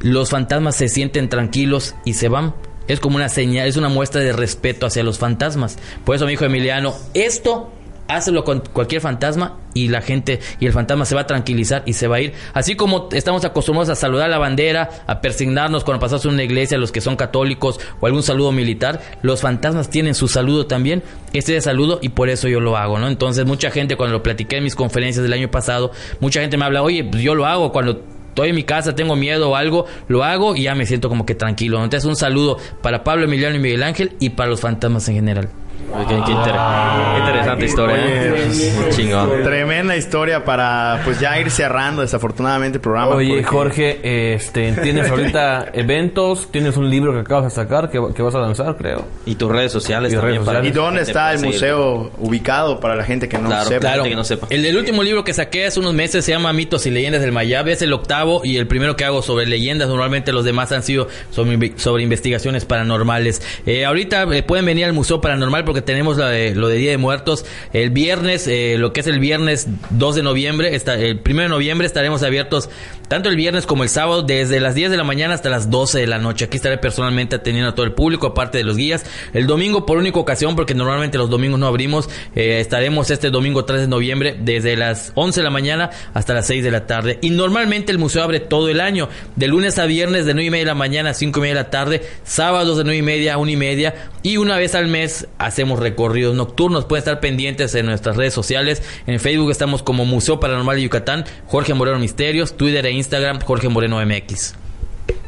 los 0.00 0.30
fantasmas 0.30 0.76
se 0.76 0.88
sienten 0.88 1.28
tranquilos 1.28 1.94
y 2.04 2.14
se 2.14 2.28
van. 2.28 2.54
Es 2.88 3.00
como 3.00 3.16
una 3.16 3.28
señal, 3.28 3.68
es 3.68 3.76
una 3.76 3.88
muestra 3.88 4.20
de 4.20 4.32
respeto 4.32 4.86
hacia 4.86 5.02
los 5.02 5.18
fantasmas. 5.18 5.78
Por 6.04 6.16
eso 6.16 6.24
me 6.24 6.32
dijo 6.32 6.44
Emiliano, 6.44 6.94
esto 7.14 7.72
hazlo 8.08 8.44
con 8.44 8.60
cualquier 8.60 9.00
fantasma 9.00 9.58
y 9.74 9.88
la 9.88 10.02
gente 10.02 10.40
y 10.60 10.66
el 10.66 10.72
fantasma 10.72 11.04
se 11.04 11.14
va 11.14 11.22
a 11.22 11.26
tranquilizar 11.26 11.82
y 11.86 11.94
se 11.94 12.08
va 12.08 12.16
a 12.16 12.20
ir. 12.20 12.34
Así 12.52 12.74
como 12.74 13.08
estamos 13.12 13.44
acostumbrados 13.44 13.88
a 13.88 13.94
saludar 13.94 14.28
la 14.28 14.38
bandera, 14.38 14.90
a 15.06 15.20
persignarnos 15.20 15.84
cuando 15.84 16.00
pasamos 16.00 16.26
una 16.26 16.42
iglesia, 16.42 16.78
los 16.78 16.92
que 16.92 17.00
son 17.00 17.16
católicos 17.16 17.80
o 18.00 18.06
algún 18.06 18.22
saludo 18.22 18.52
militar, 18.52 19.00
los 19.22 19.40
fantasmas 19.40 19.90
tienen 19.90 20.14
su 20.14 20.28
saludo 20.28 20.66
también, 20.66 21.02
este 21.32 21.56
es 21.56 21.64
saludo 21.64 21.98
y 22.02 22.10
por 22.10 22.28
eso 22.28 22.48
yo 22.48 22.60
lo 22.60 22.76
hago, 22.76 22.98
¿no? 22.98 23.08
Entonces 23.08 23.46
mucha 23.46 23.70
gente 23.70 23.96
cuando 23.96 24.18
lo 24.18 24.22
platiqué 24.22 24.58
en 24.58 24.64
mis 24.64 24.74
conferencias 24.74 25.22
del 25.22 25.32
año 25.32 25.50
pasado, 25.50 25.92
mucha 26.20 26.40
gente 26.40 26.56
me 26.56 26.64
habla, 26.64 26.82
oye, 26.82 27.04
pues 27.04 27.22
yo 27.22 27.34
lo 27.34 27.46
hago 27.46 27.72
cuando 27.72 28.02
estoy 28.28 28.48
en 28.48 28.54
mi 28.54 28.64
casa, 28.64 28.94
tengo 28.94 29.14
miedo 29.14 29.50
o 29.50 29.56
algo, 29.56 29.86
lo 30.08 30.24
hago 30.24 30.56
y 30.56 30.62
ya 30.62 30.74
me 30.74 30.86
siento 30.86 31.08
como 31.08 31.26
que 31.26 31.34
tranquilo. 31.34 31.82
Entonces 31.82 32.08
un 32.08 32.16
saludo 32.16 32.58
para 32.80 33.04
Pablo 33.04 33.24
Emiliano 33.24 33.56
y 33.56 33.58
Miguel 33.58 33.82
Ángel 33.82 34.16
y 34.20 34.30
para 34.30 34.50
los 34.50 34.60
fantasmas 34.60 35.08
en 35.08 35.16
general. 35.16 35.48
Qué, 35.92 36.06
qué 36.06 36.14
inter- 36.32 36.54
qué 36.54 37.18
interesante 37.18 37.64
historia. 37.64 37.96
¿eh? 37.98 38.50
Chingón. 38.90 39.42
Tremenda 39.42 39.96
historia 39.96 40.44
para 40.44 41.00
pues 41.04 41.20
ya 41.20 41.38
ir 41.38 41.50
cerrando 41.50 42.02
desafortunadamente 42.02 42.76
el 42.78 42.82
programa. 42.82 43.14
Oye, 43.14 43.28
porque- 43.28 43.44
Jorge, 43.44 44.34
este, 44.34 44.72
¿tienes 44.72 45.10
ahorita 45.10 45.66
eventos? 45.74 46.48
¿Tienes 46.50 46.76
un 46.76 46.88
libro 46.88 47.12
que 47.12 47.20
acabas 47.20 47.44
de 47.44 47.50
sacar 47.50 47.90
que, 47.90 48.00
que 48.14 48.22
vas 48.22 48.34
a 48.34 48.38
lanzar, 48.38 48.76
creo? 48.76 49.04
Y 49.26 49.34
tus 49.34 49.50
redes 49.50 49.70
sociales 49.72 50.12
Y 50.12 50.16
también. 50.16 50.34
redes 50.36 50.46
para 50.46 50.58
sociales. 50.60 50.76
¿Y 50.76 50.80
dónde 50.80 51.02
está 51.02 51.32
el 51.32 51.40
museo 51.40 52.10
ubicado 52.18 52.80
para 52.80 52.96
la 52.96 53.04
gente 53.04 53.28
que 53.28 53.38
no 53.38 53.48
Claro, 53.48 53.68
sepa? 53.68 53.80
claro. 53.80 54.04
que 54.04 54.14
no 54.14 54.24
sepa. 54.24 54.46
El, 54.50 54.64
el 54.64 54.76
último 54.76 55.02
libro 55.02 55.24
que 55.24 55.34
saqué 55.34 55.66
hace 55.66 55.78
unos 55.80 55.92
meses 55.94 56.24
se 56.24 56.32
llama 56.32 56.52
Mitos 56.52 56.86
y 56.86 56.90
Leyendas 56.90 57.20
del 57.20 57.32
Mayab. 57.32 57.68
Es 57.68 57.82
el 57.82 57.92
octavo 57.92 58.40
y 58.44 58.56
el 58.56 58.66
primero 58.66 58.96
que 58.96 59.04
hago 59.04 59.20
sobre 59.22 59.46
leyendas. 59.46 59.88
Normalmente 59.88 60.32
los 60.32 60.44
demás 60.44 60.72
han 60.72 60.82
sido 60.82 61.08
sobre, 61.30 61.78
sobre 61.78 62.02
investigaciones 62.02 62.64
paranormales. 62.64 63.42
Eh, 63.66 63.84
ahorita 63.84 64.22
eh, 64.32 64.42
pueden 64.42 64.64
venir 64.64 64.86
al 64.86 64.92
Museo 64.94 65.20
Paranormal 65.20 65.64
porque 65.64 65.81
tenemos 65.84 66.16
lo 66.16 66.26
de 66.68 66.76
Día 66.76 66.90
de 66.90 66.98
Muertos. 66.98 67.44
El 67.72 67.90
viernes, 67.90 68.46
eh, 68.46 68.76
lo 68.78 68.92
que 68.92 69.00
es 69.00 69.06
el 69.06 69.18
viernes 69.18 69.66
2 69.90 70.16
de 70.16 70.22
noviembre, 70.22 70.74
está, 70.74 70.94
el 70.94 71.20
1 71.24 71.42
de 71.42 71.48
noviembre 71.48 71.86
estaremos 71.86 72.22
abiertos 72.22 72.70
tanto 73.08 73.28
el 73.28 73.36
viernes 73.36 73.66
como 73.66 73.82
el 73.82 73.90
sábado 73.90 74.22
desde 74.22 74.58
las 74.58 74.74
10 74.74 74.90
de 74.90 74.96
la 74.96 75.04
mañana 75.04 75.34
hasta 75.34 75.50
las 75.50 75.68
12 75.68 76.00
de 76.00 76.06
la 76.06 76.18
noche. 76.18 76.46
Aquí 76.46 76.56
estaré 76.56 76.78
personalmente 76.78 77.36
atendiendo 77.36 77.70
a 77.70 77.74
todo 77.74 77.84
el 77.84 77.92
público, 77.92 78.28
aparte 78.28 78.56
de 78.56 78.64
los 78.64 78.78
guías. 78.78 79.04
El 79.34 79.46
domingo 79.46 79.84
por 79.84 79.98
única 79.98 80.18
ocasión, 80.18 80.56
porque 80.56 80.74
normalmente 80.74 81.18
los 81.18 81.28
domingos 81.28 81.60
no 81.60 81.66
abrimos, 81.66 82.08
eh, 82.34 82.60
estaremos 82.60 83.10
este 83.10 83.28
domingo 83.28 83.66
3 83.66 83.82
de 83.82 83.88
noviembre 83.88 84.36
desde 84.40 84.78
las 84.78 85.12
11 85.14 85.40
de 85.40 85.44
la 85.44 85.50
mañana 85.50 85.90
hasta 86.14 86.32
las 86.32 86.46
6 86.46 86.64
de 86.64 86.70
la 86.70 86.86
tarde. 86.86 87.18
Y 87.20 87.28
normalmente 87.28 87.92
el 87.92 87.98
museo 87.98 88.22
abre 88.22 88.40
todo 88.40 88.70
el 88.70 88.80
año, 88.80 89.10
de 89.36 89.46
lunes 89.46 89.78
a 89.78 89.84
viernes 89.84 90.24
de 90.24 90.32
9 90.32 90.46
y 90.46 90.50
media 90.50 90.64
de 90.64 90.70
la 90.70 90.74
mañana 90.74 91.10
a 91.10 91.14
5 91.14 91.38
y 91.38 91.42
media 91.42 91.54
de 91.54 91.60
la 91.60 91.70
tarde, 91.70 92.02
sábados 92.24 92.78
de 92.78 92.84
9 92.84 92.96
y 92.96 93.02
media 93.02 93.34
a 93.34 93.36
1 93.36 93.50
y 93.50 93.56
media 93.56 93.94
y 94.22 94.36
una 94.36 94.56
vez 94.56 94.74
al 94.74 94.86
mes 94.86 95.26
hacemos 95.62 95.78
recorridos 95.78 96.34
nocturnos. 96.34 96.86
Pueden 96.86 97.02
estar 97.02 97.20
pendientes 97.20 97.72
en 97.76 97.86
nuestras 97.86 98.16
redes 98.16 98.34
sociales. 98.34 98.82
En 99.06 99.20
Facebook 99.20 99.52
estamos 99.52 99.82
como 99.84 100.04
Museo 100.04 100.40
Paranormal 100.40 100.74
de 100.74 100.82
Yucatán, 100.82 101.24
Jorge 101.46 101.72
Moreno 101.72 102.00
Misterios, 102.00 102.56
Twitter 102.56 102.84
e 102.86 102.90
Instagram, 102.90 103.40
Jorge 103.40 103.68
Moreno 103.68 104.04
MX. 104.04 104.56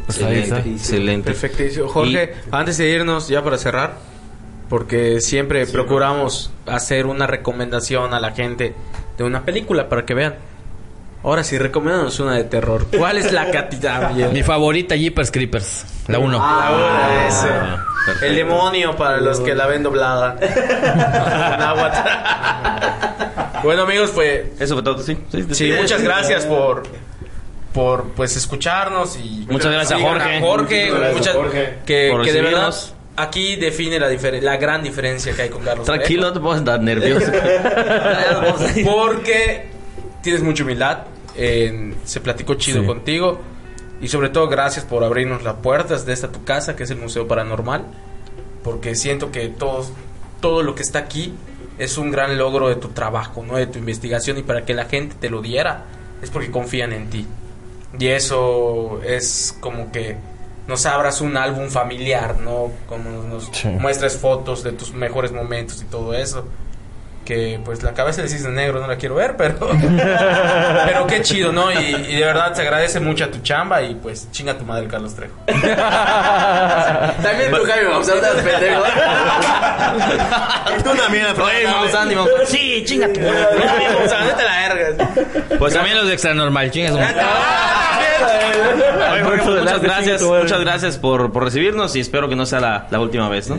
Excelente. 0.08 0.70
Excelente. 0.70 1.30
Perfectísimo. 1.30 1.88
Jorge, 1.88 2.34
antes 2.50 2.78
de 2.78 2.88
irnos, 2.90 3.28
ya 3.28 3.44
para 3.44 3.58
cerrar, 3.58 3.94
porque 4.68 5.20
siempre 5.20 5.66
procuramos 5.68 6.50
hacer 6.66 7.06
una 7.06 7.28
recomendación 7.28 8.12
a 8.12 8.18
la 8.18 8.32
gente 8.32 8.74
de 9.16 9.22
una 9.24 9.44
película 9.44 9.88
para 9.88 10.04
que 10.04 10.14
vean. 10.14 10.34
Ahora 11.22 11.44
sí, 11.44 11.58
recomiéndanos 11.58 12.18
una 12.18 12.34
de 12.34 12.44
terror. 12.44 12.88
¿Cuál 12.98 13.18
es 13.18 13.32
la 13.32 13.50
catita? 13.52 14.10
Mi 14.32 14.42
favorita, 14.42 14.96
Jeepers 14.96 15.30
Creepers, 15.30 15.86
la 16.08 16.18
1. 16.18 16.38
Ah, 16.40 17.93
El 18.22 18.36
demonio 18.36 18.96
para 18.96 19.18
los 19.18 19.40
que 19.40 19.54
la 19.54 19.66
ven 19.66 19.82
doblada. 19.82 20.36
Bueno, 23.62 23.82
amigos, 23.82 24.10
pues 24.14 24.42
Eso 24.60 24.74
fue 24.74 24.82
todo, 24.82 25.02
sí. 25.02 25.16
Sí, 25.32 25.44
Sí, 25.52 25.72
muchas 25.80 26.02
gracias 26.02 26.44
por 26.44 26.82
por 27.72 28.04
pues 28.10 28.36
escucharnos 28.36 29.16
y 29.16 29.46
Muchas 29.50 29.72
gracias, 29.72 29.98
sigan 29.98 30.12
Jorge. 30.18 30.36
a 30.36 30.40
Jorge, 30.40 30.84
Muchas 30.86 30.98
gracias, 31.00 31.16
muchas- 31.18 31.34
Jorge. 31.34 31.74
que, 31.86 32.08
Por 32.12 32.22
que 32.24 32.32
de 32.32 32.42
verdad 32.42 32.74
aquí 33.16 33.56
define 33.56 33.98
la 33.98 34.08
diferen- 34.10 34.42
la 34.42 34.56
gran 34.58 34.82
diferencia 34.82 35.34
que 35.34 35.42
hay 35.42 35.48
con 35.48 35.62
Carlos. 35.64 35.84
Tranquilo, 35.86 36.22
no 36.28 36.32
te 36.32 36.40
puedes 36.40 36.62
dar 36.64 36.80
nervioso. 36.80 37.26
Porque 38.84 39.66
tienes 40.22 40.42
mucha 40.42 40.62
humildad, 40.62 40.98
se 42.04 42.20
platicó 42.22 42.54
chido 42.54 42.82
Sí. 42.82 42.86
contigo 42.86 43.40
y 44.04 44.08
sobre 44.08 44.28
todo 44.28 44.48
gracias 44.48 44.84
por 44.84 45.02
abrirnos 45.02 45.42
las 45.42 45.54
puertas 45.54 46.04
de 46.04 46.12
esta 46.12 46.30
tu 46.30 46.44
casa 46.44 46.76
que 46.76 46.82
es 46.84 46.90
el 46.90 46.98
Museo 46.98 47.26
Paranormal, 47.26 47.84
porque 48.62 48.94
siento 48.94 49.30
que 49.32 49.48
todo 49.48 49.86
todo 50.40 50.62
lo 50.62 50.74
que 50.74 50.82
está 50.82 50.98
aquí 50.98 51.34
es 51.78 51.96
un 51.96 52.10
gran 52.10 52.36
logro 52.36 52.68
de 52.68 52.76
tu 52.76 52.88
trabajo, 52.88 53.42
¿no? 53.46 53.56
De 53.56 53.66
tu 53.66 53.78
investigación 53.78 54.36
y 54.38 54.42
para 54.42 54.64
que 54.66 54.74
la 54.74 54.84
gente 54.84 55.16
te 55.18 55.30
lo 55.30 55.40
diera 55.40 55.84
es 56.22 56.30
porque 56.30 56.50
confían 56.50 56.92
en 56.92 57.08
ti. 57.08 57.26
Y 57.98 58.08
eso 58.08 59.00
es 59.04 59.56
como 59.60 59.90
que 59.90 60.16
nos 60.66 60.84
abras 60.86 61.20
un 61.20 61.36
álbum 61.36 61.68
familiar, 61.68 62.38
¿no? 62.40 62.70
Como 62.88 63.10
nos 63.10 63.48
Sí. 63.52 63.68
muestres 63.68 64.16
fotos 64.18 64.62
de 64.62 64.72
tus 64.72 64.92
mejores 64.92 65.32
momentos 65.32 65.80
y 65.82 65.86
todo 65.86 66.12
eso. 66.14 66.46
Que 67.24 67.58
pues 67.64 67.82
la 67.82 67.94
cabeza 67.94 68.20
de 68.22 68.28
cisne 68.28 68.50
negro 68.50 68.80
no 68.80 68.86
la 68.86 68.96
quiero 68.96 69.14
ver, 69.14 69.36
pero. 69.36 69.56
pero 70.86 71.06
qué 71.06 71.22
chido, 71.22 71.52
¿no? 71.52 71.72
Y, 71.72 71.76
y 71.76 72.16
de 72.16 72.24
verdad 72.24 72.52
se 72.54 72.62
agradece 72.62 73.00
mucho 73.00 73.24
a 73.24 73.30
tu 73.30 73.38
chamba 73.38 73.82
y 73.82 73.94
pues 73.94 74.30
chinga 74.30 74.56
tu 74.58 74.64
madre, 74.64 74.86
Carlos 74.88 75.14
Trejo. 75.14 75.34
También 75.46 77.50
tú, 77.50 77.64
Jaime, 77.66 77.88
vamos 77.88 78.08
a 78.08 78.12
hablar 78.12 78.34
pendejo. 78.36 78.82
Tú 80.84 80.90
también, 80.96 81.26
Oye, 81.40 81.66
Maussan, 81.66 82.14
Maussan. 82.14 82.46
Sí, 82.46 82.84
chinga 82.86 83.12
tu 83.12 83.20
madre. 83.20 83.44
O 84.04 84.08
sea, 84.08 84.24
vete 84.24 84.42
la 84.42 84.68
verga. 84.68 85.08
Pues 85.58 85.72
también 85.72 85.96
los 85.96 86.06
de 86.06 86.12
Extra 86.12 86.34
Normal, 86.34 86.70
chingas. 86.70 86.94
Un- 88.20 89.12
Oye, 89.12 89.22
Jorge, 89.22 89.42
pues, 89.44 89.60
muchas 89.60 89.82
gracias, 89.82 90.22
muchas 90.22 90.60
gracias 90.60 90.98
por, 90.98 91.32
por 91.32 91.44
recibirnos 91.44 91.94
y 91.96 92.00
espero 92.00 92.28
que 92.28 92.36
no 92.36 92.46
sea 92.46 92.60
la, 92.60 92.86
la 92.90 93.00
última 93.00 93.28
vez, 93.28 93.48
¿no? 93.48 93.58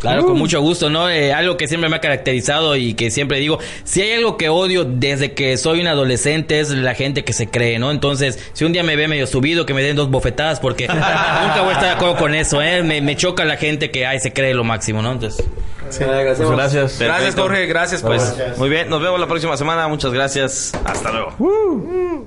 Claro, 0.00 0.26
con 0.26 0.36
mucho 0.36 0.60
gusto, 0.60 0.90
¿no? 0.90 1.08
Eh, 1.08 1.32
algo 1.32 1.56
que 1.56 1.68
siempre 1.68 1.88
me 1.88 1.96
ha 1.96 2.00
caracterizado 2.00 2.76
y 2.76 2.92
que 2.94 3.10
siempre 3.10 3.38
digo, 3.38 3.58
si 3.84 4.02
hay 4.02 4.12
algo 4.12 4.36
que 4.36 4.50
odio 4.50 4.84
desde 4.84 5.32
que 5.32 5.56
soy 5.56 5.80
un 5.80 5.86
adolescente 5.86 6.60
es 6.60 6.68
la 6.70 6.94
gente 6.94 7.24
que 7.24 7.32
se 7.32 7.48
cree, 7.48 7.78
¿no? 7.78 7.90
Entonces, 7.90 8.38
si 8.52 8.64
un 8.66 8.72
día 8.72 8.82
me 8.82 8.94
ve 8.94 9.08
medio 9.08 9.26
subido, 9.26 9.64
que 9.64 9.72
me 9.72 9.82
den 9.82 9.96
dos 9.96 10.10
bofetadas, 10.10 10.60
porque 10.60 10.86
nunca 10.88 11.60
voy 11.62 11.70
a 11.70 11.72
estar 11.72 11.84
de 11.84 11.90
acuerdo 11.94 12.16
con 12.16 12.34
eso, 12.34 12.60
¿eh? 12.60 12.82
Me, 12.82 13.00
me 13.00 13.16
choca 13.16 13.44
la 13.46 13.56
gente 13.56 13.90
que 13.90 14.06
ay, 14.06 14.20
se 14.20 14.32
cree 14.34 14.52
lo 14.52 14.64
máximo, 14.64 15.00
¿no? 15.00 15.12
Entonces, 15.12 15.44
Pues 15.80 15.98
gracias. 16.50 16.98
Gracias. 17.00 17.34
Jorge. 17.34 17.66
Gracias, 17.66 18.02
pues. 18.02 18.34
Muy 18.58 18.68
bien, 18.68 18.90
nos 18.90 19.00
vemos 19.00 19.18
la 19.18 19.26
próxima 19.26 19.56
semana. 19.56 19.88
Muchas 19.88 20.12
gracias. 20.12 20.72
Hasta 20.84 21.10
luego. 21.10 22.26